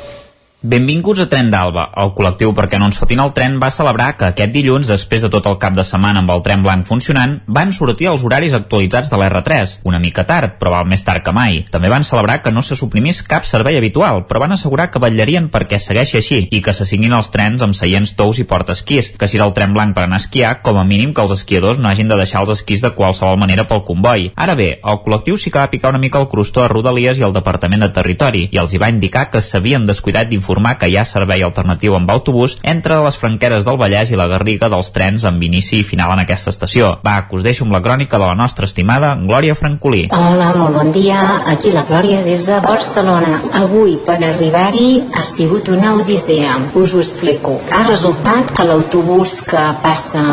[0.61, 1.87] Benvinguts a Tren d'Alba.
[1.97, 5.29] El col·lectiu Perquè no ens fotin el tren va celebrar que aquest dilluns, després de
[5.33, 9.09] tot el cap de setmana amb el tren blanc funcionant, van sortir els horaris actualitzats
[9.09, 11.63] de l'R3, una mica tard, però val més tard que mai.
[11.73, 15.47] També van celebrar que no se suprimís cap servei habitual, però van assegurar que vetllarien
[15.49, 19.41] perquè segueixi així i que s'assignin els trens amb seients tous i portaesquís, que si
[19.41, 21.89] és el tren blanc per anar a esquiar, com a mínim que els esquiadors no
[21.89, 24.29] hagin de deixar els esquís de qualsevol manera pel comboi.
[24.37, 27.25] Ara bé, el col·lectiu sí que va picar una mica el crustó a Rodalies i
[27.25, 30.89] al Departament de Territori i els hi va indicar que s'havien descuidat d'informar informar que
[30.91, 34.91] hi ha servei alternatiu amb autobús entre les franqueres del Vallès i la Garriga dels
[34.91, 36.97] trens amb inici i final en aquesta estació.
[37.05, 40.09] Va, que us deixo amb la crònica de la nostra estimada Glòria Francolí.
[40.11, 41.21] Hola, molt bon dia.
[41.47, 43.39] Aquí la Glòria des de Barcelona.
[43.61, 46.57] Avui, per arribar-hi, ha sigut una odissea.
[46.75, 47.55] Us ho explico.
[47.71, 50.25] Ha resultat que l'autobús que passa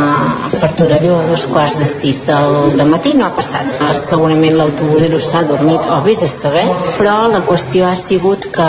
[0.59, 3.71] per Torelló a dos quarts de sis del matí no ha passat.
[4.03, 6.67] Segurament l'autobús s'ha dormit o vés a saber,
[6.97, 8.69] però la qüestió ha sigut que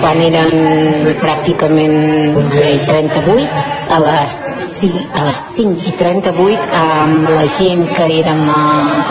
[0.00, 0.77] quan eren
[1.22, 8.42] pràcticament 38 a les, sí, a les 5 i 38 amb la gent que érem
[8.52, 8.64] a,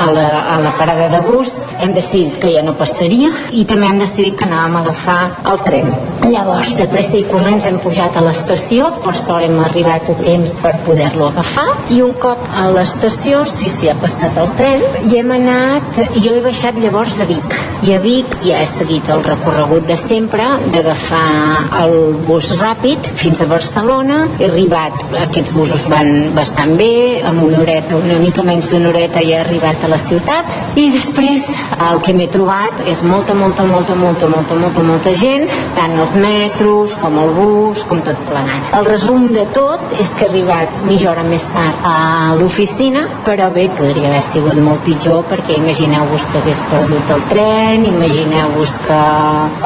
[0.03, 3.89] a, la, a la parada de bus hem decidit que ja no passaria i també
[3.89, 5.19] hem decidit que anàvem a agafar
[5.51, 5.89] el tren.
[6.27, 10.53] Llavors de pressa i corrents hem pujat a l'estació per sort hem arribat a temps
[10.61, 15.17] per poder-lo agafar i un cop a l'estació sí, sí, ha passat el tren i
[15.17, 19.25] hem anat, jo he baixat llavors a Vic i a Vic ja he seguit el
[19.25, 21.95] recorregut de sempre d'agafar el
[22.27, 27.97] bus ràpid fins a Barcelona he arribat, aquests busos van bastant bé, amb una horeta,
[27.97, 31.47] una mica menys d'una horeta ja he arribat a la ciutat i després
[31.89, 36.15] el que m'he trobat és molta, molta, molta, molta, molta, molta, molta gent, tant els
[36.21, 38.71] metros com el bus, com tot planat.
[38.77, 41.97] El resum de tot és que he arribat mitja hora més tard a
[42.39, 47.87] l'oficina, però bé, podria haver sigut molt pitjor perquè imagineu-vos que hagués perdut el tren,
[47.93, 49.01] imagineu-vos que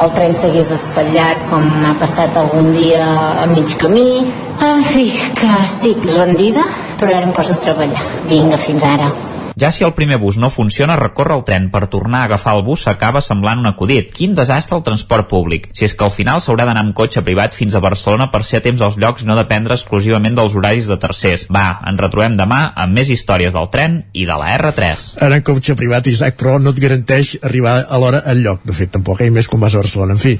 [0.04, 3.04] el tren s'hagués espatllat com ha passat algun dia
[3.42, 4.24] a mig camí,
[4.60, 6.64] en fi, que estic rendida,
[7.00, 8.06] però ara em poso a treballar.
[8.30, 9.10] Vinga, fins ara.
[9.58, 12.64] Ja si el primer bus no funciona, recórrer el tren per tornar a agafar el
[12.64, 14.12] bus s'acaba semblant un acudit.
[14.14, 15.68] Quin desastre el transport públic.
[15.76, 18.62] Si és que al final s'haurà d'anar amb cotxe privat fins a Barcelona per ser
[18.62, 21.46] a temps als llocs i no dependre exclusivament dels horaris de tercers.
[21.52, 25.04] Va, ens retrobem demà amb més històries del tren i de la R3.
[25.20, 28.64] Ara en cotxe privat, Isaac, però no et garanteix arribar a l'hora al lloc.
[28.64, 29.30] De fet, tampoc, eh?
[29.30, 30.16] més quan vas a Barcelona.
[30.16, 30.36] En fi,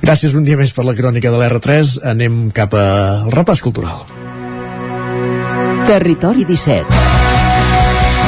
[0.00, 1.98] gràcies un dia més per la crònica de l'R3.
[2.14, 4.06] Anem cap al repàs cultural.
[5.90, 7.19] Territori 17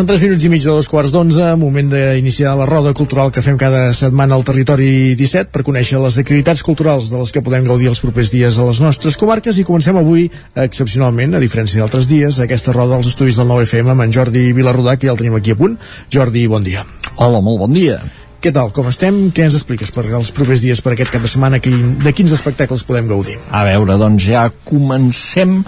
[0.00, 3.42] Passen 3 minuts i mig de dos quarts d'onze, moment d'iniciar la roda cultural que
[3.44, 7.66] fem cada setmana al territori 17 per conèixer les activitats culturals de les que podem
[7.68, 10.30] gaudir els propers dies a les nostres comarques i comencem avui,
[10.64, 14.96] excepcionalment, a diferència d'altres dies, aquesta roda als estudis del 9FM amb en Jordi Vilarrodà,
[14.96, 15.76] que ja el tenim aquí a punt.
[16.08, 16.86] Jordi, bon dia.
[17.18, 18.00] Hola, molt bon dia.
[18.40, 19.16] Què tal, com estem?
[19.36, 21.58] Què ens expliques per els propers dies, per aquest cap de setmana?
[21.60, 23.34] De quins espectacles podem gaudir?
[23.52, 25.58] A veure, doncs ja comencem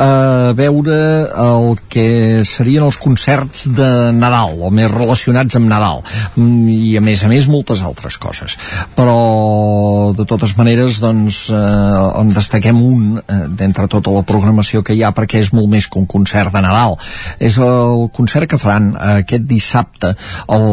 [0.00, 0.96] a veure
[1.42, 2.06] el que
[2.48, 6.00] serien els concerts de Nadal, o més relacionats amb Nadal,
[6.40, 8.56] mm, i a més a més moltes altres coses.
[8.96, 9.18] Però,
[10.16, 15.04] de totes maneres, doncs, eh, en destaquem un eh, d'entre tota la programació que hi
[15.04, 16.96] ha, perquè és molt més que un concert de Nadal.
[17.36, 20.16] És el concert que faran aquest dissabte
[20.48, 20.68] el,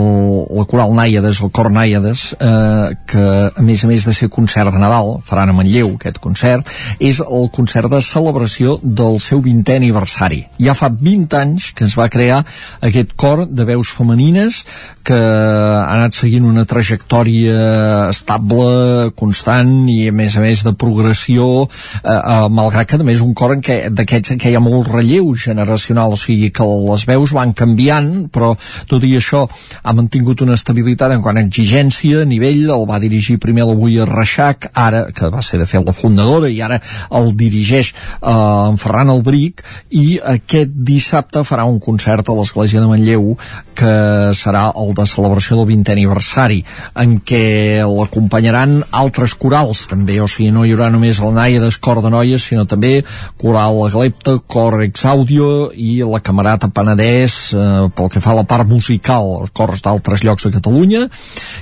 [0.56, 0.96] la Coral
[1.44, 5.52] El Cor Nàiades, eh, que a més a més de ser concert de Nadal, faran
[5.52, 10.46] a Manlleu aquest concert, és el concert de celebració del seu 20è aniversari.
[10.60, 12.44] Ja fa 20 anys que es va crear
[12.82, 14.64] aquest cor de veus femenines
[15.04, 21.48] que ha anat seguint una trajectòria estable, constant i a més a més de progressió,
[21.66, 25.34] eh, eh, malgrat que també és un cor d'aquests en què hi ha molt relleu
[25.36, 28.54] generacional, o sigui que les veus van canviant, però
[28.88, 29.48] tot i això
[29.84, 33.64] ha mantingut una estabilitat en quant quant a exigència, a nivell, el va dirigir primer
[33.64, 36.82] l'avui a Reixac, ara, que va ser de fet la fundadora, i ara
[37.16, 39.64] el dirigeix eh, en Ferran Albric,
[39.96, 43.38] i aquest dissabte farà un concert a l'Església de Manlleu,
[43.82, 43.94] que
[44.36, 46.60] serà el de celebració del 20è aniversari,
[47.00, 47.46] en què
[47.88, 52.44] l'acompanyaran altres corals, també, o sigui, no hi haurà només el Naia d'Escor de Noies,
[52.44, 52.98] sinó també
[53.40, 58.68] Coral Aglepta, Cor Exaudio i la Camerata Penedès, eh, pel que fa a la part
[58.68, 61.08] musical, cors d'altres llocs de Catalunya,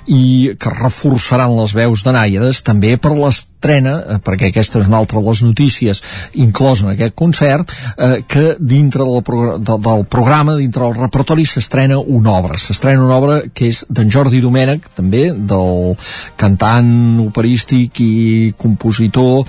[0.09, 4.99] i que reforçaran les veus de Nàiades també per l'estrena, eh, perquè aquesta és una
[5.01, 6.01] altra de les notícies
[6.33, 11.45] inclosa en aquest concert, eh, que dintre del, progr de, del programa, dintre del repertori,
[11.45, 12.57] s'estrena una obra.
[12.57, 15.93] S'estrena una obra que és d'en Jordi Domènech, també, del
[16.39, 19.45] cantant operístic i compositor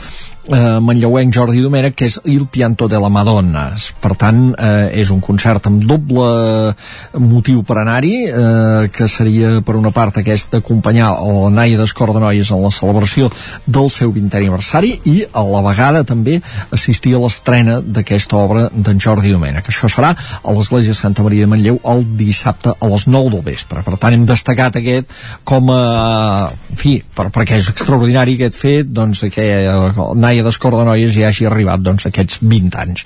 [0.50, 3.68] eh, manlleuenc Jordi Domènech que és Il Pianto de la Madonna.
[4.02, 6.74] Per tant eh, és un concert amb doble
[7.22, 12.22] motiu per anar-hi eh, que seria per una part aquest d'acompanyar el Naia d'Escor de
[12.24, 13.30] Noies en la celebració
[13.66, 19.00] del seu 20è aniversari i a la vegada també assistir a l'estrena d'aquesta obra d'en
[19.00, 19.70] Jordi Domènech.
[19.70, 23.84] Això serà a l'Església Santa Maria de Manlleu el dissabte a les 9 del vespre.
[23.86, 25.14] Per tant hem destacat aquest
[25.44, 25.80] com a
[26.50, 31.14] en fi, per, perquè és extraordinari aquest fet doncs que eh, Naia d'Escor de Noies
[31.16, 33.04] ja hagi arribat doncs, aquests 20 anys.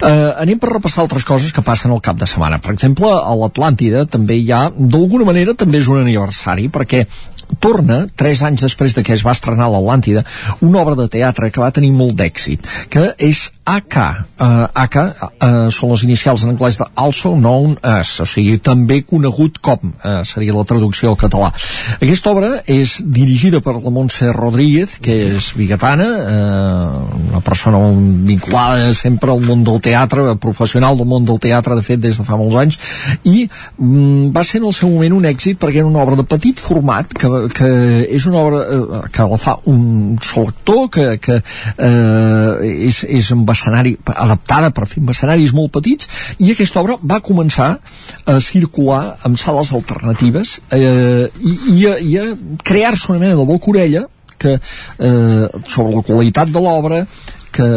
[0.00, 2.60] Eh, anem per repassar altres coses que passen al cap de setmana.
[2.62, 7.06] Per exemple, a l'Atlàntida també hi ha, d'alguna manera, també és un aniversari, perquè
[7.60, 10.24] torna, tres anys després de que es va estrenar l'Atlàntida,
[10.64, 13.96] una obra de teatre que va tenir molt d'èxit, que és AK.
[14.42, 19.02] Uh, AK uh, són les inicials en anglès de Also Known As, o sigui, també
[19.06, 21.52] conegut com, uh, seria la traducció al català.
[22.00, 27.80] Aquesta obra és dirigida per la Montse Rodríguez, que és bigatana, uh, una persona
[28.26, 32.26] vinculada sempre al món del teatre, professional del món del teatre, de fet, des de
[32.26, 32.78] fa molts anys,
[33.28, 33.46] i
[33.78, 36.60] um, va ser en el seu moment un èxit perquè era una obra de petit
[36.60, 37.72] format, que, que
[38.08, 43.32] és una obra uh, que la fa un sol actor, que, que uh, és, és
[43.34, 46.08] amb escenari, adaptada per fer escenaris molt petits
[46.42, 47.70] i aquesta obra va començar
[48.26, 52.26] a circular en sales alternatives eh, i, i, a, i a
[52.64, 54.06] crear-se una mena de boca orella
[54.42, 57.02] que, eh, sobre la qualitat de l'obra
[57.52, 57.68] que,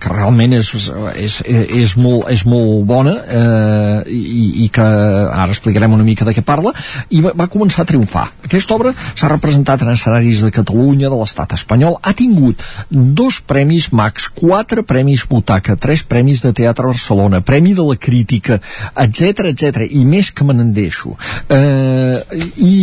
[0.00, 0.70] que realment és,
[1.18, 6.34] és, és, molt, és molt bona eh, i, i que ara explicarem una mica de
[6.36, 6.72] què parla
[7.10, 8.28] i va, va començar a triomfar.
[8.46, 13.90] Aquesta obra s'ha representat en escenaris de Catalunya de l'estat espanyol, ha tingut dos premis
[13.92, 18.60] Max, quatre premis Butaca tres premis de Teatre Barcelona premi de la crítica,
[19.04, 21.16] etc etc i més que me n'endeixo.
[21.52, 22.74] Eh, i,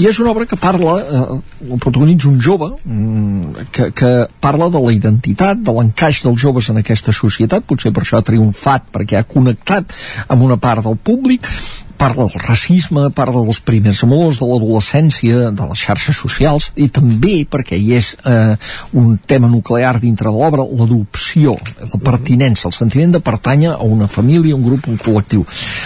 [0.00, 1.40] i és una obra que parla eh,
[1.78, 6.70] protagonitza un jove mm, que, que parla de la identitat societat, de l'encaix dels joves
[6.70, 9.92] en aquesta societat, potser per això ha triomfat, perquè ha connectat
[10.28, 11.46] amb una part del públic,
[12.02, 17.44] parla del racisme, parla dels primers amors, de l'adolescència, de les xarxes socials, i també,
[17.46, 18.56] perquè hi és eh,
[18.98, 24.08] un tema nuclear dintre de l'obra, l'adopció, la pertinença, el sentiment de pertànyer a una
[24.10, 25.44] família, un grup, un col·lectiu.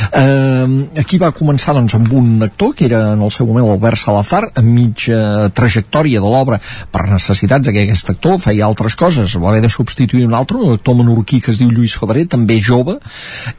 [0.09, 4.01] Eh, aquí va començar doncs, amb un actor, que era en el seu moment l'Albert
[4.01, 6.61] Salazar, a mitja trajectòria de l'obra,
[6.97, 10.81] per necessitats que aquest actor feia altres coses, va haver de substituir un altre, un
[10.81, 12.97] actor menorquí que es diu Lluís Febrer, també jove,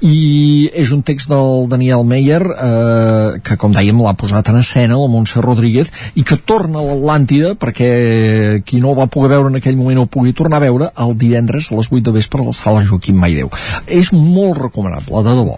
[0.01, 4.99] i és un text del Daniel Meyer eh, que com dèiem l'ha posat en escena
[4.99, 7.89] la Montse Rodríguez i que torna a l'Atlàntida perquè
[8.65, 11.15] qui no el va poder veure en aquell moment o pugui tornar a veure el
[11.19, 13.51] divendres a les 8 de vespre a la sala Joaquim Maideu.
[13.87, 15.57] És molt recomanable, de debò.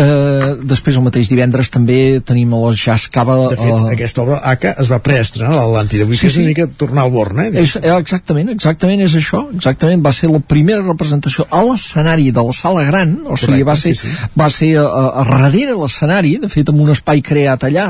[0.00, 4.24] Eh, després el mateix divendres també tenim a les Jazz Cava de fet, eh, aquesta
[4.24, 6.06] obra ACA es va preestrenar a l'Atlàntida.
[6.08, 7.50] Vull sí, que és una mica tornar al Born eh?
[7.62, 10.02] És, eh, exactament, exactament és això exactament.
[10.04, 13.76] Va ser la primera representació a l'escenari de la sala gran o sigui, Correcte, va
[13.76, 14.30] ser, sí, sí.
[14.38, 17.86] va ser a, a, a darrere l'escenari de fet amb un espai creat allà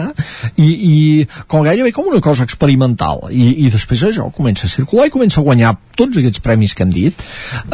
[0.56, 0.96] i, i
[1.50, 3.26] com gairebé com una cosa experimental.
[3.30, 6.84] I, i després això comença a circular i comença a guanyar tots aquests premis que
[6.84, 7.24] hem dit.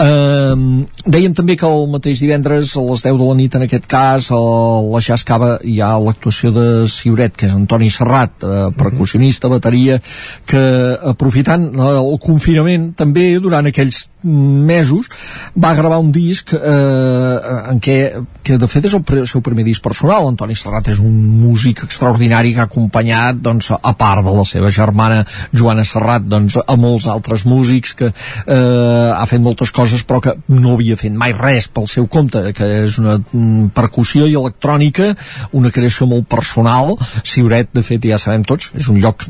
[0.02, 3.86] Um, dèiem també que el mateix divendres a les 10 de la nit en aquest
[3.90, 4.40] cas a
[4.86, 9.98] la Jazz Cava hi ha l'actuació de Siuret que és Antoni Serrat eh, percussionista, bateria
[10.48, 10.62] que
[11.12, 15.08] aprofitant el confinament també durant aquells mesos
[15.54, 17.36] va gravar un disc eh,
[17.72, 17.98] en què
[18.46, 22.52] que de fet és el seu primer disc personal Antoni Serrat és un músic extraordinari
[22.54, 27.08] que ha acompanyat doncs, a part de la seva germana Joana Serrat doncs, a molts
[27.10, 31.68] altres músics que eh, ha fet moltes coses però que no havia fet mai res
[31.68, 35.12] pel seu compte que és una mm, percussió i electrònica
[35.56, 36.94] una creació molt personal.
[37.26, 39.24] Siuret de fet ja sabem tots és un lloc,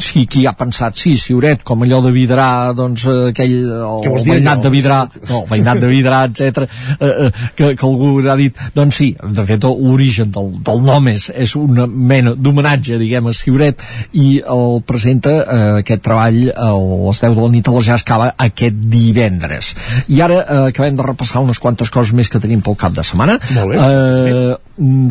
[0.00, 4.64] sí, qui ha pensat sí, Siuret, com allò de Vidrà doncs aquell, el, el veïnat
[4.64, 8.56] de Vidrà no, el veïnat de Vidrà, etc eh, eh, que, que algú ha dit
[8.74, 13.34] doncs sí, de fet l'origen del, del nom és, és una mena d'homenatge, diguem, a
[13.36, 13.82] Siuret,
[14.16, 18.06] i el presenta eh, aquest treball a les 10 de la nit a la Jazz
[18.06, 19.72] Cava aquest divendres.
[20.08, 23.04] I ara eh, acabem de repassar unes quantes coses més que tenim pel cap de
[23.06, 23.38] setmana.
[23.56, 23.82] Molt bé.
[23.82, 24.56] Eh,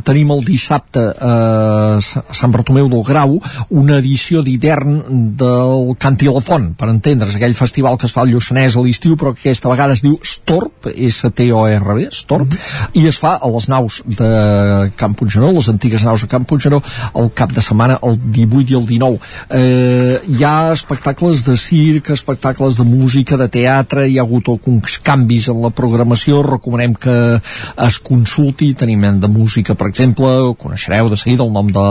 [0.06, 3.38] tenim el dissabte eh, a Sant Bartomeu del Grau
[3.70, 8.24] una edició d'hivern del Canti a la Font, per entendre's, aquell festival que es fa
[8.24, 13.02] al Lluçanès a l'estiu, però que aquesta vegada es diu Storp, S-T-O-R-B, Storp, mm -hmm.
[13.02, 16.82] i es fa a les naus de Camp Puigneró, les antigues naus de Camp Puigneró,
[17.16, 19.20] el cap de setmana, el 18 i el 19.
[19.50, 25.00] Eh, hi ha espectacles de circ, espectacles de música, de teatre, hi ha hagut alguns
[25.00, 27.42] canvis en la programació, recomanem que
[27.88, 31.86] es consulti, tenim de música, per exemple, coneixereu de seguida el nom de,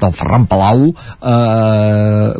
[0.00, 2.32] del Ferran Palau, eh,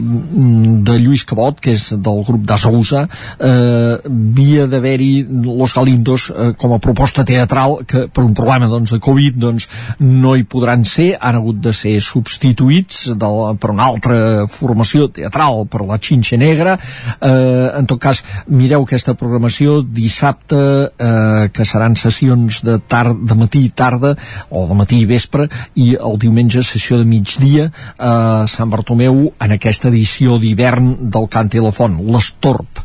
[0.89, 3.07] de Lluís Cabot, que és del grup d'Azousa,
[3.39, 8.93] eh, havia d'haver-hi Los Galindos eh, com a proposta teatral que per un problema doncs,
[8.95, 9.69] de Covid doncs,
[10.01, 15.09] no hi podran ser, han hagut de ser substituïts de la, per una altra formació
[15.13, 16.77] teatral, per la Xinxa Negra.
[17.21, 20.59] Eh, en tot cas, mireu aquesta programació dissabte,
[20.89, 24.15] eh, que seran sessions de, tard, de matí i tarda,
[24.51, 29.55] o de matí i vespre, i el diumenge sessió de migdia a Sant Bartomeu en
[29.57, 32.85] aquesta edició d'hivern del Cant i la Font, l'Estorp.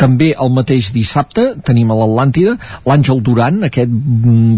[0.00, 2.56] També el mateix dissabte tenim a l'Atlàntida
[2.88, 3.92] l'Àngel Duran, aquest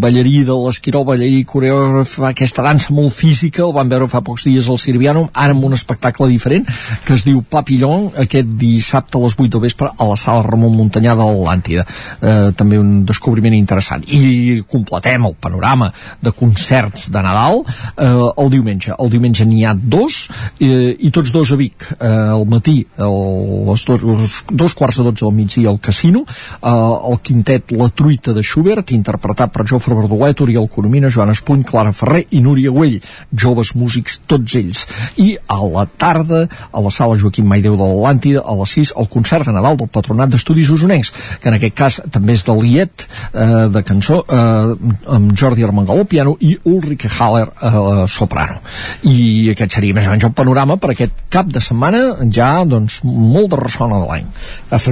[0.02, 4.70] ballarí de l'Esquirol, ballarí coreògraf, aquesta dansa molt física, el van veure fa pocs dies
[4.72, 6.66] al Sirviano, ara amb un espectacle diferent,
[7.04, 10.74] que es diu Papillon, aquest dissabte a les 8 del vespre a la sala Ramon
[10.76, 11.86] Muntanyà de l'Atlàntida.
[12.20, 14.06] Eh, també un descobriment interessant.
[14.08, 17.62] I completem el panorama de concerts de Nadal
[17.96, 18.94] eh, el diumenge.
[18.98, 20.28] El diumenge n'hi ha dos,
[20.60, 21.86] eh, i tots dos a Vic.
[22.00, 26.24] Eh, al matí, el, les dos, dos quarts de 12 al migdia al Casino,
[26.62, 31.64] eh, el quintet La Truita de Schubert, interpretat per Jofre Verdolet, Oriol Coromina, Joan Espuny,
[31.64, 33.00] Clara Ferrer i Núria Güell,
[33.32, 34.86] joves músics tots ells.
[35.22, 39.10] I a la tarda, a la sala Joaquim Maideu de l'Atlàntida, a les 6, el
[39.12, 43.06] concert de Nadal del Patronat d'Estudis Usonencs, que en aquest cas també és de Liet,
[43.32, 44.74] eh, de cançó, eh,
[45.16, 48.60] amb Jordi Armengol al piano Ulrike Haller eh, soprano.
[49.08, 52.02] I aquest seria més o menys el panorama per aquest cap de setmana
[52.32, 54.28] ja doncs molt de ressona de l'any
[54.76, 54.86] af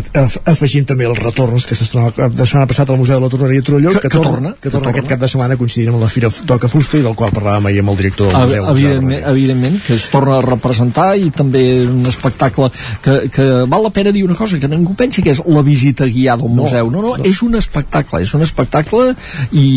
[0.51, 3.63] afegint també els retorns que s'estrenava cap de setmana passat al Museu de la Torneria
[3.63, 6.03] de Torelló que, que, que torna, torna, que torna aquest cap de setmana coincidint amb
[6.03, 9.23] la Fira Toca Fusta i del qual parlàvem ahir amb el director del museu evidentment,
[9.33, 12.71] evidentment que es torna a representar i també un espectacle
[13.05, 16.09] que, que val la pena dir una cosa que ningú pensi que és la visita
[16.11, 17.25] guiada al No, museu no, no, no.
[17.27, 19.13] és un espectacle és un espectacle
[19.53, 19.69] i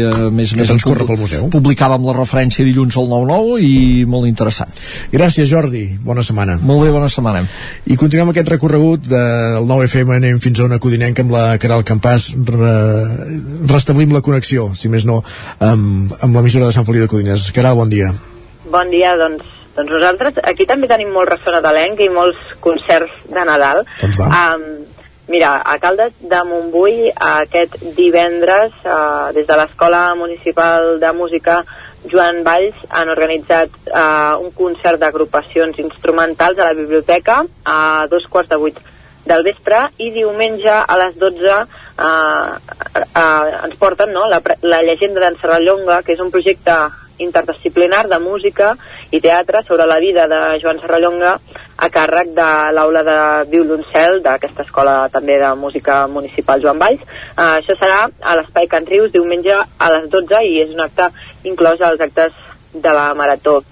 [0.00, 1.48] eh, més a Que més transcorre pel museu.
[1.52, 3.72] publicàvem la referència dilluns al 9-9 i
[4.08, 4.72] molt interessant.
[5.12, 6.58] Gràcies Jordi, bona setmana.
[6.62, 7.44] Molt bé, bona setmana.
[7.86, 12.32] I continuem aquest recorregut del 9FM anem fins a una codinenca amb la Caral Campàs.
[12.52, 12.74] Re,
[13.70, 15.22] restablim la connexió, si més no
[15.58, 17.50] amb, amb l'emissora de Sant Feliu de Codines.
[17.56, 18.12] Caral, bon dia.
[18.72, 19.44] Bon dia, doncs,
[19.76, 23.84] doncs nosaltres aquí també tenim molt ressona d'elenc i molts concerts de Nadal.
[24.00, 24.30] Doncs va.
[24.30, 24.91] Um,
[25.28, 31.62] mira, a Caldes de Montbui aquest divendres uh, des de l'Escola Municipal de Música
[32.10, 38.50] Joan Valls han organitzat uh, un concert d'agrupacions instrumentals a la biblioteca a dos quarts
[38.50, 38.80] de vuit
[39.24, 41.62] del vespre i diumenge a les 12 uh,
[42.02, 46.74] uh, ens porten no, la, la llegenda d'en Serrallonga, que és un projecte
[47.18, 48.76] interdisciplinar de música
[49.10, 51.36] i teatre sobre la vida de Joan Serrallonga
[51.76, 53.18] a càrrec de l'aula de
[53.50, 57.02] violoncel d'aquesta escola també de música municipal Joan Valls.
[57.36, 61.10] Uh, això serà a l'Espai Can Rius diumenge a les 12 i és un acte
[61.44, 62.32] inclòs als actes
[62.72, 63.62] de la Marató.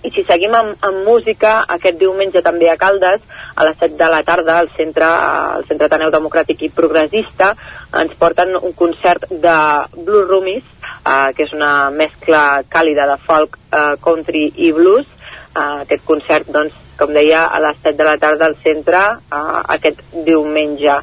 [0.00, 3.20] I si seguim amb, amb música, aquest diumenge també a Caldes,
[3.52, 7.50] a les 7 de la tarda, al centre, al centre Ateneu Democràtic i Progressista,
[8.00, 9.56] ens porten un concert de
[9.98, 10.64] Blue Roomies,
[11.04, 15.04] eh, que és una mescla càlida de folk, eh, country i blues.
[15.04, 19.62] Eh, aquest concert, doncs, com deia, a les 7 de la tarda al centre, eh,
[19.76, 20.96] aquest diumenge.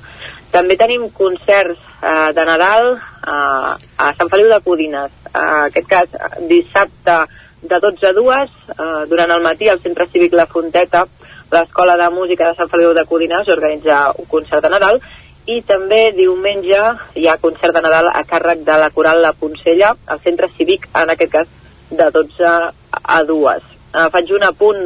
[0.49, 5.11] També tenim concerts eh, de Nadal eh, a Sant Feliu de Codines.
[5.27, 7.25] Eh, en aquest cas, dissabte
[7.61, 11.07] de 12 a 2, eh, durant el matí al Centre Cívic La Fonteta,
[11.51, 14.99] l'Escola de Música de Sant Feliu de Codines organitza un concert de Nadal
[15.47, 16.81] i també diumenge
[17.15, 20.89] hi ha concert de Nadal a càrrec de la Coral La Poncella al Centre Cívic,
[20.93, 21.47] en aquest cas
[21.89, 22.51] de 12
[22.91, 23.73] a 2.
[23.87, 24.81] Uh, faig un apunt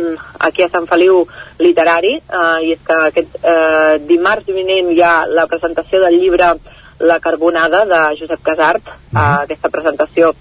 [0.46, 1.24] aquí a Sant Feliu
[1.60, 6.54] literari uh, i és que aquest uh, dimarts vinent hi ha la presentació del llibre
[7.02, 8.86] La Carbonada de Josep Casart.
[9.10, 10.36] Uh, aquesta presentació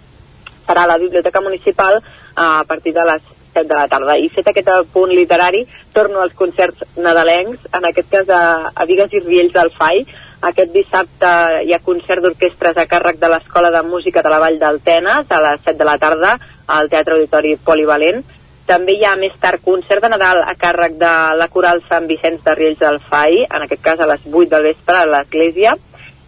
[0.68, 2.02] serà a la Biblioteca Municipal
[2.36, 4.16] a partir de les 7 de la tarda.
[4.16, 8.42] I fet aquest punt literari, torno als concerts nadalencs, en aquest cas a,
[8.74, 10.04] a Vigues i Riells del FAI,
[10.40, 11.30] Aquest dissabte
[11.68, 15.40] hi ha concert d'orquestres a càrrec de l'Escola de Música de la Vall d'Altenes a
[15.44, 16.30] les 7 de la tarda
[16.76, 18.22] al Teatre Auditori Polivalent.
[18.70, 22.40] També hi ha més tard concert de Nadal a càrrec de la Coral Sant Vicenç
[22.46, 25.76] de Riells del FAI, en aquest cas a les 8 del vespre a l'Església.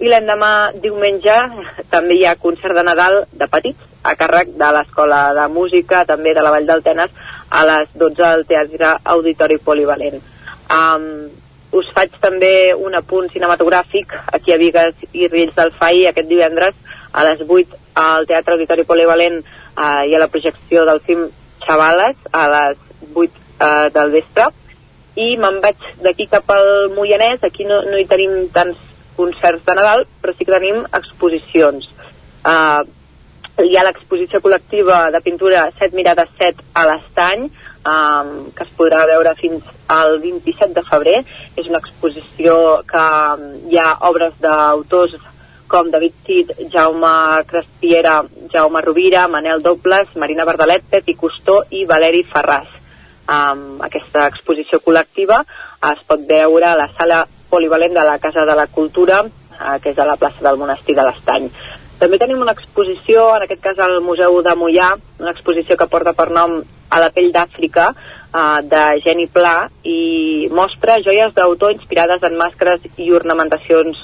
[0.04, 0.52] I l'endemà
[0.84, 1.38] diumenge
[1.94, 6.34] també hi ha concert de Nadal de petits a càrrec de l'Escola de Música, també
[6.34, 7.10] de la Vall d'Altenes,
[7.50, 10.18] a les 12 al Teatre Auditori Polivalent.
[10.72, 11.06] Um,
[11.72, 16.76] us faig també un apunt cinematogràfic aquí a Vigues i Riells del FAI aquest divendres
[17.12, 21.30] a les 8 al Teatre Auditori Polivalent uh, i a la projecció del film
[21.64, 22.82] Xavales a les
[23.14, 24.48] 8 uh, del vespre.
[25.16, 27.44] I me'n vaig d'aquí cap al Moianès.
[27.44, 28.80] Aquí no, no hi tenim tants
[29.16, 31.88] concerts de Nadal però sí que tenim exposicions.
[32.42, 32.84] Uh,
[33.62, 39.04] hi ha l'exposició col·lectiva de pintura 7 mirades 7 a l'estany um, que es podrà
[39.10, 41.18] veure fins al 27 de febrer
[41.56, 42.56] és una exposició
[42.88, 45.18] que um, hi ha obres d'autors
[45.72, 47.12] com David Cid, Jaume
[47.48, 48.18] Crespiera,
[48.52, 52.68] Jaume Rovira, Manel Dobles, Marina Bardalet, Pepi Costó i Valeri Ferràs.
[53.24, 55.38] Um, aquesta exposició col·lectiva
[55.88, 59.94] es pot veure a la sala polivalent de la Casa de la Cultura, uh, que
[59.94, 61.48] és a la plaça del Monestir de l'Estany.
[62.02, 64.88] També tenim una exposició, en aquest cas al Museu de Mollà,
[65.22, 66.56] una exposició que porta per nom
[66.90, 72.88] a la pell d'Àfrica, uh, de Geni Pla, i mostra joies d'autor inspirades en màscares
[72.98, 74.02] i ornamentacions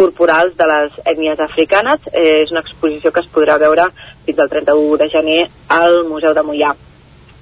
[0.00, 2.10] corporals de les ètnies africanes.
[2.10, 3.86] Eh, és una exposició que es podrà veure
[4.26, 5.40] fins al 31 de gener
[5.78, 6.74] al Museu de Mollà.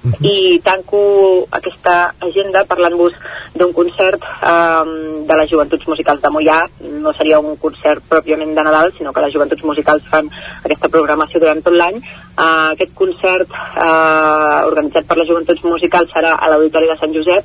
[0.05, 0.25] Uh -huh.
[0.29, 3.13] I tanco aquesta agenda parlant-vos
[3.55, 6.59] d'un concert um, de les Joventuts Musicals de Mollà.
[6.79, 10.29] No seria un concert pròpiament de Nadal, sinó que les Joventuts Musicals fan
[10.63, 11.97] aquesta programació durant tot l'any.
[12.37, 17.43] Uh, aquest concert uh, organitzat per les Joventuts Musicals serà a l'Auditori de Sant Josep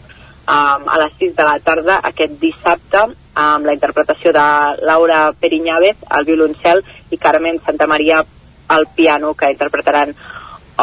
[0.50, 4.46] um, a les 6 de la tarda aquest dissabte amb la interpretació de
[4.82, 8.24] Laura Perinyàvez al violoncel i Carmen Santa Maria
[8.68, 10.14] al piano que interpretaran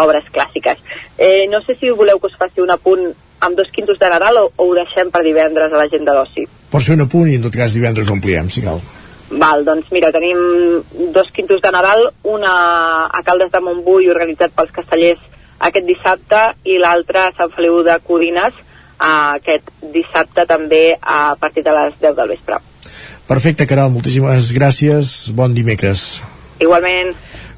[0.03, 0.83] obres clàssiques.
[1.17, 3.07] Eh, no sé si voleu que us faci un apunt
[3.39, 6.47] amb dos quintos de Nadal o, o ho deixem per divendres a l'agenda d'oci.
[6.71, 8.81] Pots fer un apunt i en tot cas divendres ho ampliem, si cal.
[9.27, 10.37] Val, doncs mira, tenim
[11.13, 12.53] dos quintos de Nadal, una
[13.07, 15.19] a Caldes de Montbui organitzat pels castellers
[15.59, 18.55] aquest dissabte i l'altre a Sant Feliu de Codines
[18.97, 22.59] aquest dissabte també a partir de les 10 del vespre.
[23.27, 25.29] Perfecte, Caral, moltíssimes gràcies.
[25.35, 26.23] Bon dimecres.
[26.63, 27.13] Igualment.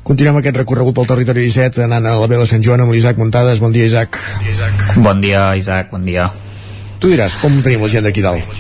[0.08, 3.62] Continuem aquest recorregut pel territori 17 anant a la vela Sant Joan amb l'Isaac Muntades.
[3.64, 4.20] Bon dia, Isaac.
[4.20, 5.02] Bon dia, Isaac.
[5.10, 6.30] Bon dia, Isaac, bon dia.
[7.00, 8.60] Tu diràs, com tenim la gent d'aquí dalt?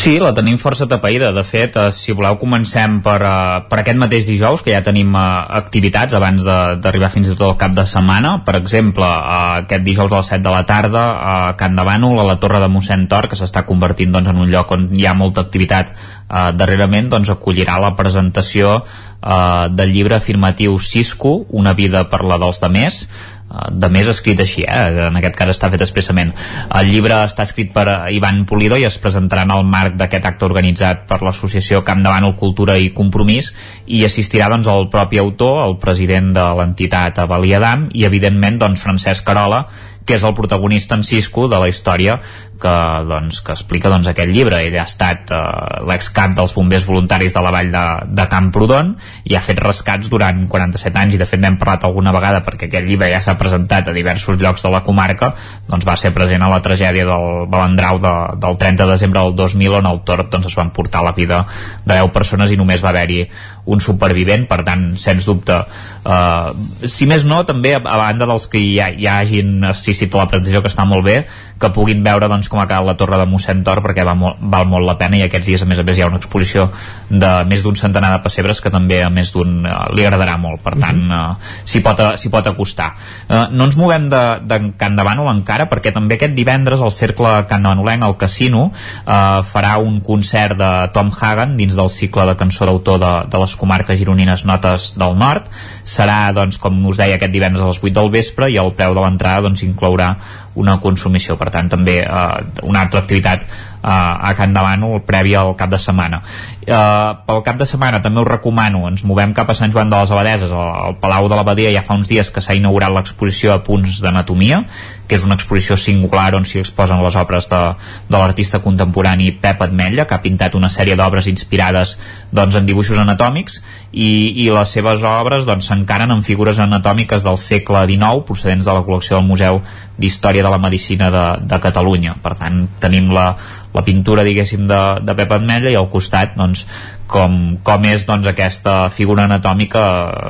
[0.00, 1.28] Sí, la tenim força tapaïda.
[1.36, 5.14] De fet, eh, si voleu, comencem per, eh, per aquest mateix dijous, que ja tenim
[5.14, 5.20] eh,
[5.58, 8.38] activitats abans d'arribar fins i tot al cap de setmana.
[8.46, 12.18] Per exemple, eh, aquest dijous a les 7 de la tarda a Can de Bànol,
[12.18, 15.06] a la Torre de mossèn Tor, que s'està convertint doncs, en un lloc on hi
[15.06, 21.74] ha molta activitat eh, darrerament, doncs, acollirà la presentació eh, del llibre afirmatiu Cisco, una
[21.74, 23.04] vida per la dels demés,
[23.50, 25.06] de més escrit així, eh?
[25.08, 26.32] en aquest cas està fet expressament.
[26.78, 30.46] El llibre està escrit per Ivan Pulido i es presentarà en el marc d'aquest acte
[30.46, 33.52] organitzat per l'associació Camp de Bànol Cultura i Compromís
[33.86, 38.86] i assistirà doncs, el propi autor, el president de l'entitat Avalia Dam i evidentment doncs,
[38.86, 39.66] Francesc Carola
[40.10, 42.16] que és el protagonista en Cisco de la història
[42.60, 42.74] que,
[43.08, 44.60] doncs, que explica doncs, aquest llibre.
[44.66, 45.40] Ell ha estat eh,
[45.88, 47.84] l'excap dels bombers voluntaris de la vall de,
[48.20, 48.94] de Camprodon
[49.30, 51.16] i ha fet rescats durant 47 anys.
[51.16, 54.40] I de fet n'hem parlat alguna vegada perquè aquest llibre ja s'ha presentat a diversos
[54.40, 55.32] llocs de la comarca.
[55.70, 58.14] Doncs va ser present a la tragèdia del Balandrau de,
[58.44, 61.44] del 30 de desembre del 2000 on el Torp doncs, es van portar la vida
[61.84, 63.24] de 10 persones i només va haver-hi
[63.70, 68.46] un supervivent, per tant, sens dubte eh, si més no, també a, a banda dels
[68.50, 71.16] que ja, ja hagin assistit a la presentació que està molt bé,
[71.60, 74.40] que puguin veure doncs, com ha quedat la torre de mossèn Tor perquè va molt,
[74.52, 76.66] val molt la pena i aquests dies a més a més hi ha una exposició
[77.08, 80.62] de més d'un centenar de pessebres que també a més d'un uh, li agradarà molt.
[80.64, 82.90] Per tant uh, s'hi pot, pot acostar.
[83.28, 86.92] Uh, no ens movem de, de Can de Bànol encara perquè també aquest divendres el
[86.94, 91.90] Cercle Can de Bànolenc al Casino uh, farà un concert de Tom Hagen dins del
[91.92, 95.46] cicle de cançó d'autor de, de les comarques gironines Notes del Nord.
[95.86, 98.96] Serà doncs com us deia aquest divendres a les 8 del vespre i el preu
[98.96, 100.14] de l'entrada doncs inclourà
[100.54, 101.36] una consumició.
[101.38, 103.46] Per tant, també eh, una altra activitat
[103.82, 106.22] a Can Davano previ al cap de setmana.
[106.66, 109.98] Eh, pel cap de setmana també us recomano, ens movem cap a Sant Joan de
[109.98, 113.54] les Abadeses, al, al Palau de l'Abadia ja fa uns dies que s'ha inaugurat l'exposició
[113.54, 114.62] a punts d'anatomia,
[115.10, 117.60] que és una exposició singular on s'hi exposen les obres de,
[118.06, 121.96] de l'artista contemporani Pep Admetlla, que ha pintat una sèrie d'obres inspirades
[122.30, 123.58] doncs, en dibuixos anatòmics
[123.90, 128.76] i, i les seves obres s'encaren doncs, en figures anatòmiques del segle XIX procedents de
[128.76, 129.58] la col·lecció del Museu
[129.98, 132.14] d'Història de la Medicina de, de Catalunya.
[132.22, 133.32] Per tant, tenim la,
[133.74, 136.66] la pintura diguéssim de, de Pep Ametlla i al costat doncs
[137.10, 139.82] com, com és doncs, aquesta figura anatòmica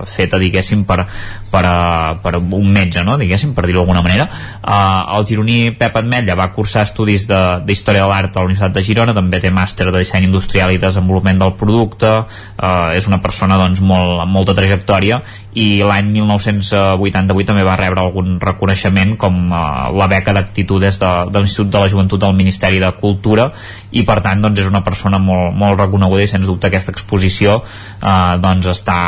[0.09, 1.05] feta diguéssim per,
[1.53, 3.19] per, a, per un metge no?
[3.21, 8.07] diguéssim, per dir-ho d'alguna manera uh, el gironí Pep Ametlla va cursar estudis d'Història de,
[8.07, 11.43] de l'Art a la Universitat de Girona també té màster de disseny industrial i desenvolupament
[11.43, 15.21] del producte uh, és una persona doncs, molt, amb molta trajectòria
[15.61, 21.43] i l'any 1988 també va rebre algun reconeixement com uh, la beca d'actitudes de, de
[21.43, 23.51] l'Institut de la Joventut del Ministeri de Cultura
[23.91, 27.59] i per tant doncs, és una persona molt, molt reconeguda i sens dubte aquesta exposició
[27.61, 28.99] uh, doncs està,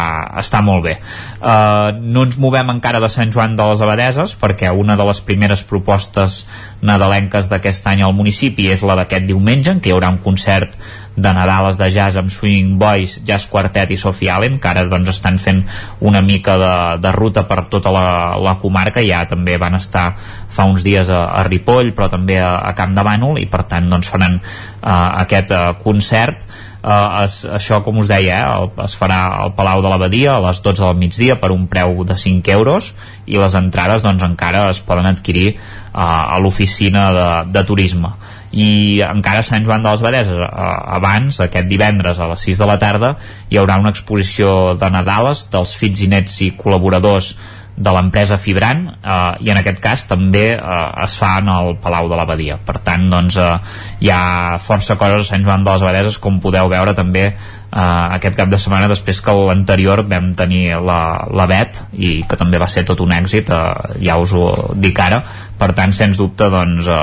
[0.42, 0.96] està molt bé.
[1.40, 5.22] Uh, no ens movem encara de Sant Joan de les Abadeses perquè una de les
[5.24, 6.42] primeres propostes
[6.82, 10.76] nadalenques d'aquest any al municipi és la d'aquest diumenge en què hi haurà un concert
[11.16, 15.10] de Nadales de jazz amb Swing Boys, Jazz Quartet i Sophie Allen, que ara doncs,
[15.12, 15.62] estan fent
[16.00, 16.72] una mica de,
[17.04, 18.04] de ruta per tota la,
[18.40, 20.12] la comarca, ja també van estar
[20.52, 23.64] fa uns dies a, a Ripoll, però també a, a Camp de Bànol, i per
[23.68, 26.46] tant doncs, faran uh, aquest uh, concert
[26.82, 30.40] Uh, es, això com us deia eh, el, es farà al Palau de l'Abadia a
[30.42, 32.88] les 12 del migdia per un preu de 5 euros
[33.30, 38.10] i les entrades doncs encara es poden adquirir uh, a l'oficina de, de turisme.
[38.50, 42.80] I encara Sant Joan de les Badeses abans, aquest divendres a les 6 de la
[42.82, 43.14] tarda
[43.48, 47.36] hi haurà una exposició de Nadales dels fills i nets i col·laboradors
[47.76, 52.10] de l'empresa Fibran eh, i en aquest cas també eh, es fa en el Palau
[52.10, 52.58] de l'Abadia.
[52.66, 53.50] Per tant doncs eh,
[54.04, 57.30] hi ha força coses a Sant Joan de les Abadeses com podeu veure també
[57.72, 62.38] eh, aquest cap de setmana després que l'anterior vam tenir la, la Bet i que
[62.38, 65.22] també va ser tot un èxit eh, ja us ho dic ara
[65.58, 67.02] per tant sens dubte doncs eh,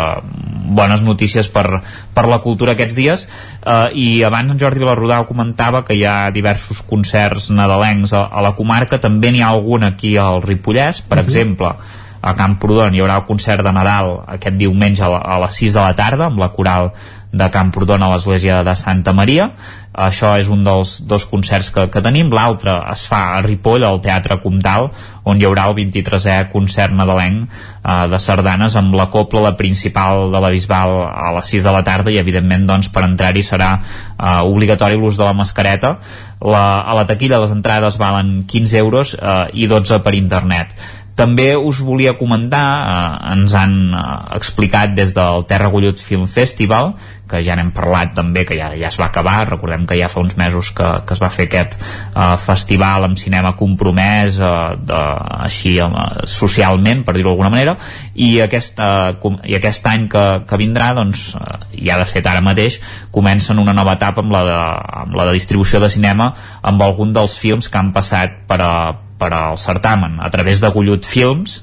[0.70, 1.82] bones notícies per,
[2.14, 6.30] per la cultura aquests dies eh, i abans en Jordi Vilarrodà comentava que hi ha
[6.36, 11.18] diversos concerts nadalencs a, a la comarca, també n'hi ha algun aquí al Ripollès, per
[11.18, 11.26] uh mhm.
[11.26, 11.30] -huh.
[11.30, 11.74] exemple
[12.22, 15.78] a Camprodon hi haurà el concert de Nadal aquest diumenge a, la, a les 6
[15.78, 16.92] de la tarda amb la coral
[17.32, 19.52] de Camprodon a l'església de Santa Maria.
[19.94, 22.30] Això és un dels dos concerts que, que tenim.
[22.34, 24.90] L'altre es fa a Ripoll al Teatre Comtal
[25.30, 30.30] on hi haurà el 23è concert nadalenc eh, de sardanes amb la copla la principal
[30.34, 33.76] de la Bisbal a les 6 de la tarda i evidentment doncs, per entrar-hi serà
[33.80, 35.98] eh, obligatori l'ús de la mascareta.
[36.40, 40.74] La, a la taquilla les entrades valen 15 euros eh, i 12 per internet
[41.20, 44.04] també us volia comentar, eh, ens han eh,
[44.40, 46.94] explicat des del Terra Gullut Film Festival,
[47.30, 50.24] que ja n'hem parlat també, que ja, ja es va acabar, recordem que ja fa
[50.24, 54.54] uns mesos que, que es va fer aquest eh, festival amb cinema compromès, eh,
[54.90, 55.02] de,
[55.46, 55.90] així eh,
[56.30, 57.76] socialment, per dir-ho d'alguna manera,
[58.16, 62.42] i aquest, eh, i aquest any que, que vindrà, doncs, eh, ja de fet ara
[62.46, 62.80] mateix,
[63.12, 64.58] comencen una nova etapa amb la de,
[65.04, 66.32] amb la de distribució de cinema
[66.62, 68.74] amb algun dels films que han passat per a,
[69.20, 71.60] per al certamen a través de Gullut Films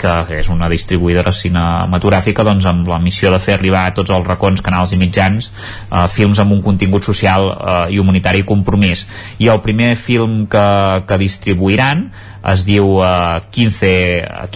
[0.00, 4.26] que és una distribuïdora cinematogràfica doncs, amb la missió de fer arribar a tots els
[4.26, 9.06] racons, canals i mitjans eh, films amb un contingut social eh, i humanitari compromís.
[9.38, 10.66] I el primer film que,
[11.06, 12.08] que distribuiran
[12.54, 13.94] es diu eh, 15,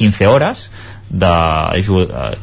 [0.01, 0.69] 15 hores
[1.15, 1.33] de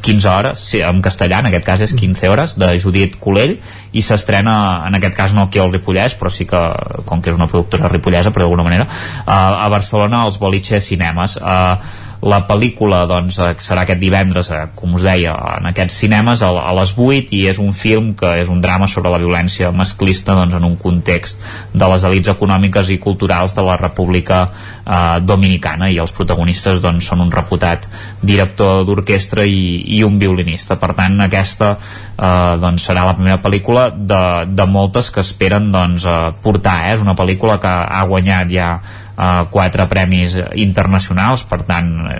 [0.00, 3.58] 15 hores, sí, en castellà en aquest cas és 15 hores, de Judit Colell
[3.92, 4.54] i s'estrena
[4.88, 6.60] en aquest cas no aquí al Ripollès, però sí que
[7.08, 8.88] com que és una productora ripollesa, però d'alguna manera
[9.26, 11.36] a Barcelona als Boliche Cinemes.
[11.36, 11.76] Uh,
[12.22, 16.52] la pel·lícula doncs, eh, serà aquest divendres, eh, com us deia, en aquests cinemes a,
[16.54, 20.36] a les 8 i és un film que és un drama sobre la violència masclista
[20.38, 21.42] doncs, en un context
[21.74, 27.10] de les elites econòmiques i culturals de la República eh, Dominicana i els protagonistes doncs,
[27.10, 27.88] són un reputat
[28.22, 30.78] director d'orquestra i, i un violinista.
[30.78, 36.06] Per tant, aquesta eh, doncs, serà la primera pel·lícula de, de moltes que esperen doncs,
[36.06, 36.84] eh, portar.
[36.86, 36.94] Eh?
[36.94, 38.76] És una pel·lícula que ha guanyat ja
[39.16, 41.46] eh, quatre premis internacionals.
[41.48, 42.18] Per tant eh,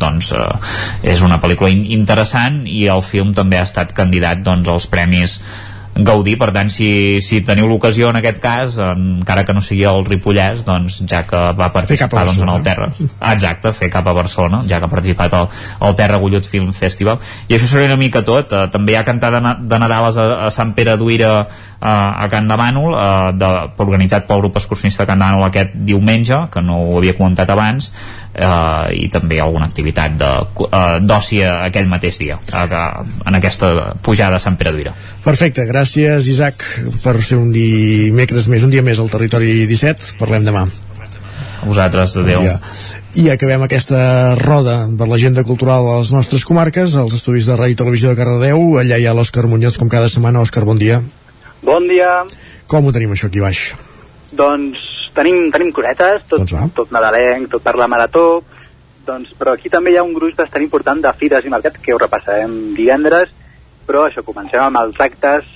[0.00, 0.50] doncs eh,
[1.14, 5.40] és una pel·lícula in interessant i el film també ha estat candidat doncs, als premis
[5.96, 10.04] gaudir, per tant si, si teniu l'ocasió en aquest cas, encara que no sigui el
[10.04, 12.90] Ripollès, doncs ja que va participar doncs, en el Terra,
[13.32, 15.48] exacte fer cap a Barcelona, ja que ha participat al,
[15.80, 17.20] al Terra Gullut Film Festival.
[17.48, 20.26] I això seria una mica tot, eh, també hi ha cantada de, de Nadal a,
[20.46, 21.32] a Sant Pere d'Uira
[21.80, 23.50] a Can de Bànol eh, de,
[23.84, 27.50] organitzat pel grup excursionista de Can de Bànol aquest diumenge, que no ho havia comentat
[27.52, 27.90] abans
[28.32, 32.80] eh, i també alguna activitat eh, d'oci eh, aquell mateix dia eh,
[33.26, 36.64] en aquesta pujada a Sant Pere d'Uira Perfecte, gràcies Isaac
[37.04, 42.16] per ser un dimecres més, un dia més al territori 17, parlem demà a vosaltres,
[42.20, 42.58] adeu ja.
[43.16, 47.72] I acabem aquesta roda per l'agenda cultural a les nostres comarques, als estudis de Ràdio
[47.72, 48.76] i Televisió de Cardedeu.
[48.76, 50.44] Allà hi ha l'Òscar Muñoz, com cada setmana.
[50.44, 51.00] Òscar, bon dia.
[51.66, 52.20] Bon dia.
[52.70, 53.62] Com ho tenim això aquí baix?
[54.32, 54.82] Doncs
[55.16, 58.42] tenim, tenim cosetes, tot, doncs tot nadalenc, tot per la marató,
[59.06, 61.94] doncs, però aquí també hi ha un gruix bastant important de fires i mercats que
[61.94, 63.34] ho repassarem divendres
[63.86, 65.46] però això, comencem amb els actes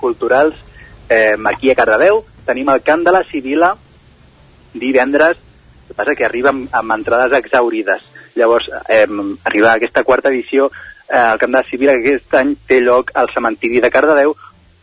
[0.00, 0.56] culturals
[1.12, 2.22] eh, aquí a Cardedeu.
[2.48, 3.74] Tenim el Camp de la Sibila
[4.76, 8.04] divendres, el que passa que arriba amb, amb entrades exaurides.
[8.36, 9.06] Llavors, eh,
[9.44, 13.12] arriba aquesta quarta edició eh, al Camp de la Sibila, que aquest any té lloc
[13.14, 14.34] al cementiri de Cardedeu,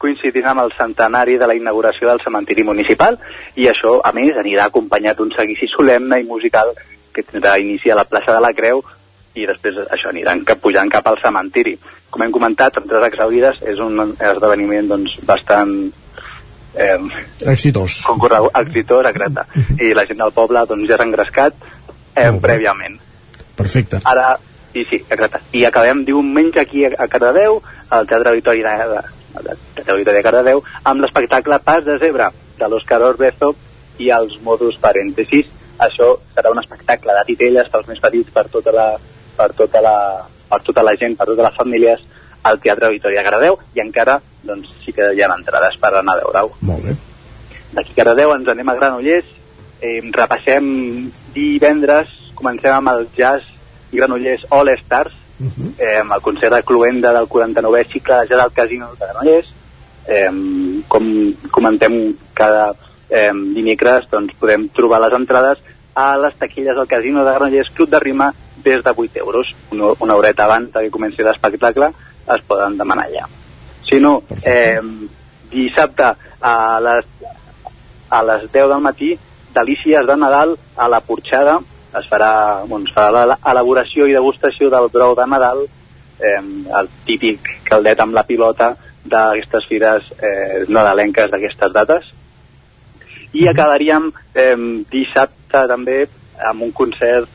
[0.03, 3.17] coincidint amb el centenari de la inauguració del cementiri municipal
[3.55, 6.75] i això, a més, anirà acompanyat d'un seguici solemne i musical
[7.13, 8.83] que tindrà inici a la plaça de la Creu
[9.33, 11.77] i després això aniran cap, pujant cap al cementiri.
[12.13, 15.73] Com hem comentat, Entrades Exaurides és un esdeveniment doncs, bastant
[16.75, 16.97] eh,
[17.53, 18.01] Exitós.
[18.05, 19.45] concorregut, exitós, exacte.
[19.81, 21.57] I la gent del poble doncs, ja s'ha engrescat
[22.15, 22.99] eh, prèviament.
[23.57, 24.01] Perfecte.
[24.09, 24.35] Ara,
[24.73, 25.41] sí, sí, exacte.
[25.53, 29.01] I acabem diumenge aquí a, a Cardedeu, al Teatre Auditori de,
[29.41, 33.53] de, de, de Cardedeu, amb l'espectacle Pas de Zebra, de l'Òscar Orbezo
[33.99, 35.49] i els modus parèntesis.
[35.83, 38.87] Això serà un espectacle de titelles pels més petits per tota la,
[39.37, 39.95] per tota la,
[40.49, 42.03] per tota la gent, per totes les famílies,
[42.43, 46.17] al Teatre Auditori de Cardedeu i encara doncs, sí que hi ha entrades per anar
[46.17, 46.51] a veure-ho.
[46.67, 46.95] Molt bé.
[47.73, 49.29] D'aquí Cardedeu ens anem a Granollers,
[49.81, 50.65] eh, repassem
[51.33, 53.47] divendres, comencem amb el jazz
[53.93, 55.73] Granollers All Stars, uh -huh.
[55.77, 59.47] eh, amb el concert de Cluenda del 49è cicle de jazz al Casino de Granollers.
[60.05, 60.31] Eh,
[60.87, 62.73] com comentem cada
[63.09, 65.57] eh, dimecres, doncs podem trobar les entrades
[65.93, 69.55] a les taquilles del Casino de Granollers Club de Rima des de 8 euros.
[69.71, 71.91] Una, una horeta abans que comenci l'espectacle
[72.27, 73.27] es poden demanar allà.
[73.83, 74.79] Si no, eh,
[75.51, 77.05] dissabte a les,
[78.09, 79.17] a les 10 del matí,
[79.53, 81.59] delícies de Nadal a la Porxada,
[81.99, 85.65] es farà, bueno, es farà l'elaboració i degustació del brou de Nadal,
[86.19, 86.39] eh,
[86.79, 88.73] el típic caldet amb la pilota
[89.03, 92.09] d'aquestes fires eh, nadalenques d'aquestes dates.
[93.33, 94.55] I acabaríem eh,
[94.91, 96.03] dissabte també
[96.49, 97.29] amb un concert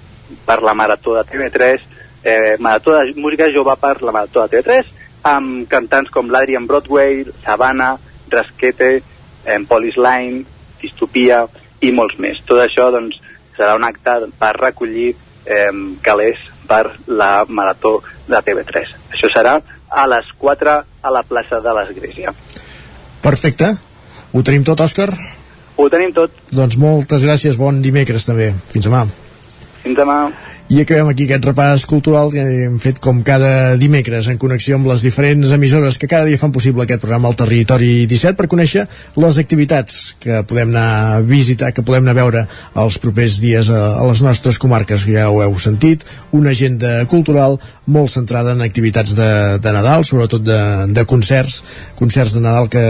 [0.46, 1.86] per la Marató de TV3,
[2.24, 4.92] eh, Marató de música jove per la Marató de TV3,
[5.28, 7.96] amb cantants com l'Adrian Broadway, Savannah,
[8.30, 8.90] Rasquete,
[9.44, 10.44] eh, Police Line,
[10.80, 11.46] Distopia
[11.82, 12.38] i molts més.
[12.46, 13.18] Tot això doncs,
[13.58, 15.10] serà un acte per recollir
[15.44, 15.72] eh,
[16.02, 18.94] calés per la Marató de TV3.
[19.12, 22.34] Això serà a les 4 a la plaça de l'Església.
[23.24, 23.72] Perfecte.
[24.32, 25.08] Ho tenim tot, Òscar?
[25.78, 26.34] Ho tenim tot.
[26.52, 28.52] Doncs moltes gràcies, bon dimecres també.
[28.72, 29.06] Fins demà.
[29.82, 30.18] Fins demà.
[30.68, 34.90] I acabem aquí aquest repàs cultural que hem fet com cada dimecres en connexió amb
[34.90, 38.84] les diferents emissores que cada dia fan possible aquest programa al Territori 17 per conèixer
[39.16, 42.42] les activitats que podem anar a visitar, que podem anar a veure
[42.84, 46.04] els propers dies a, a les nostres comarques, ja ho heu sentit,
[46.36, 47.56] una agenda cultural
[47.88, 49.30] molt centrada en activitats de,
[49.62, 50.60] de Nadal, sobretot de,
[50.94, 51.62] de concerts,
[51.98, 52.84] concerts de Nadal que,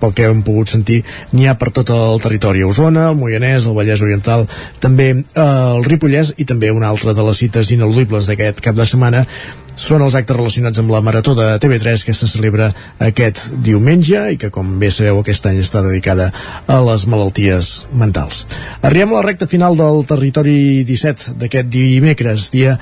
[0.00, 1.02] pel que hem pogut sentir,
[1.34, 4.46] n'hi ha per tot el territori, Osona, el Moianès, el Vallès Oriental,
[4.80, 8.88] també eh, el Ripollès i també una altra de les cites ineludibles d'aquest cap de
[8.88, 9.26] setmana
[9.74, 12.70] són els actes relacionats amb la Marató de TV3 que se celebra
[13.02, 16.30] aquest diumenge i que, com bé sabeu, aquest any està dedicada
[16.70, 18.44] a les malalties mentals.
[18.82, 22.78] Arribem a la recta final del territori 17 d'aquest dimecres, dia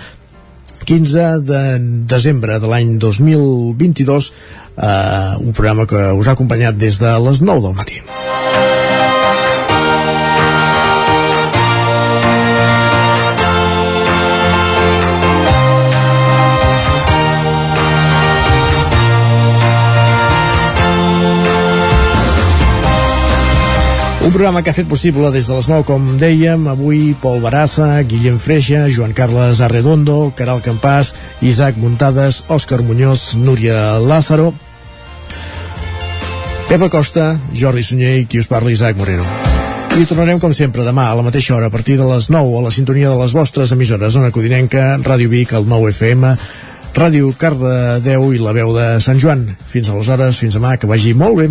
[0.84, 1.62] 15 de
[2.10, 4.32] desembre de l'any 2022,
[4.76, 8.02] eh, un programa que us ha acompanyat des de les 9 del matí.
[24.22, 27.88] Un programa que ha fet possible des de les 9, com dèiem, avui Pol Baraza,
[28.06, 31.10] Guillem Freixa, Joan Carles Arredondo, Caral Campàs,
[31.42, 34.52] Isaac Muntades, Òscar Muñoz, Núria Lázaro,
[36.68, 39.26] Pepa Costa, Jordi Sunyer i qui us parla Isaac Moreno.
[39.98, 42.62] I tornarem com sempre demà a la mateixa hora a partir de les 9 a
[42.64, 46.36] la sintonia de les vostres emissores Zona Codinenca, Ràdio Vic, el 9 FM,
[46.94, 49.48] Ràdio Cardedeu i la veu de Sant Joan.
[49.66, 51.50] Fins aleshores, fins demà, que vagi molt bé.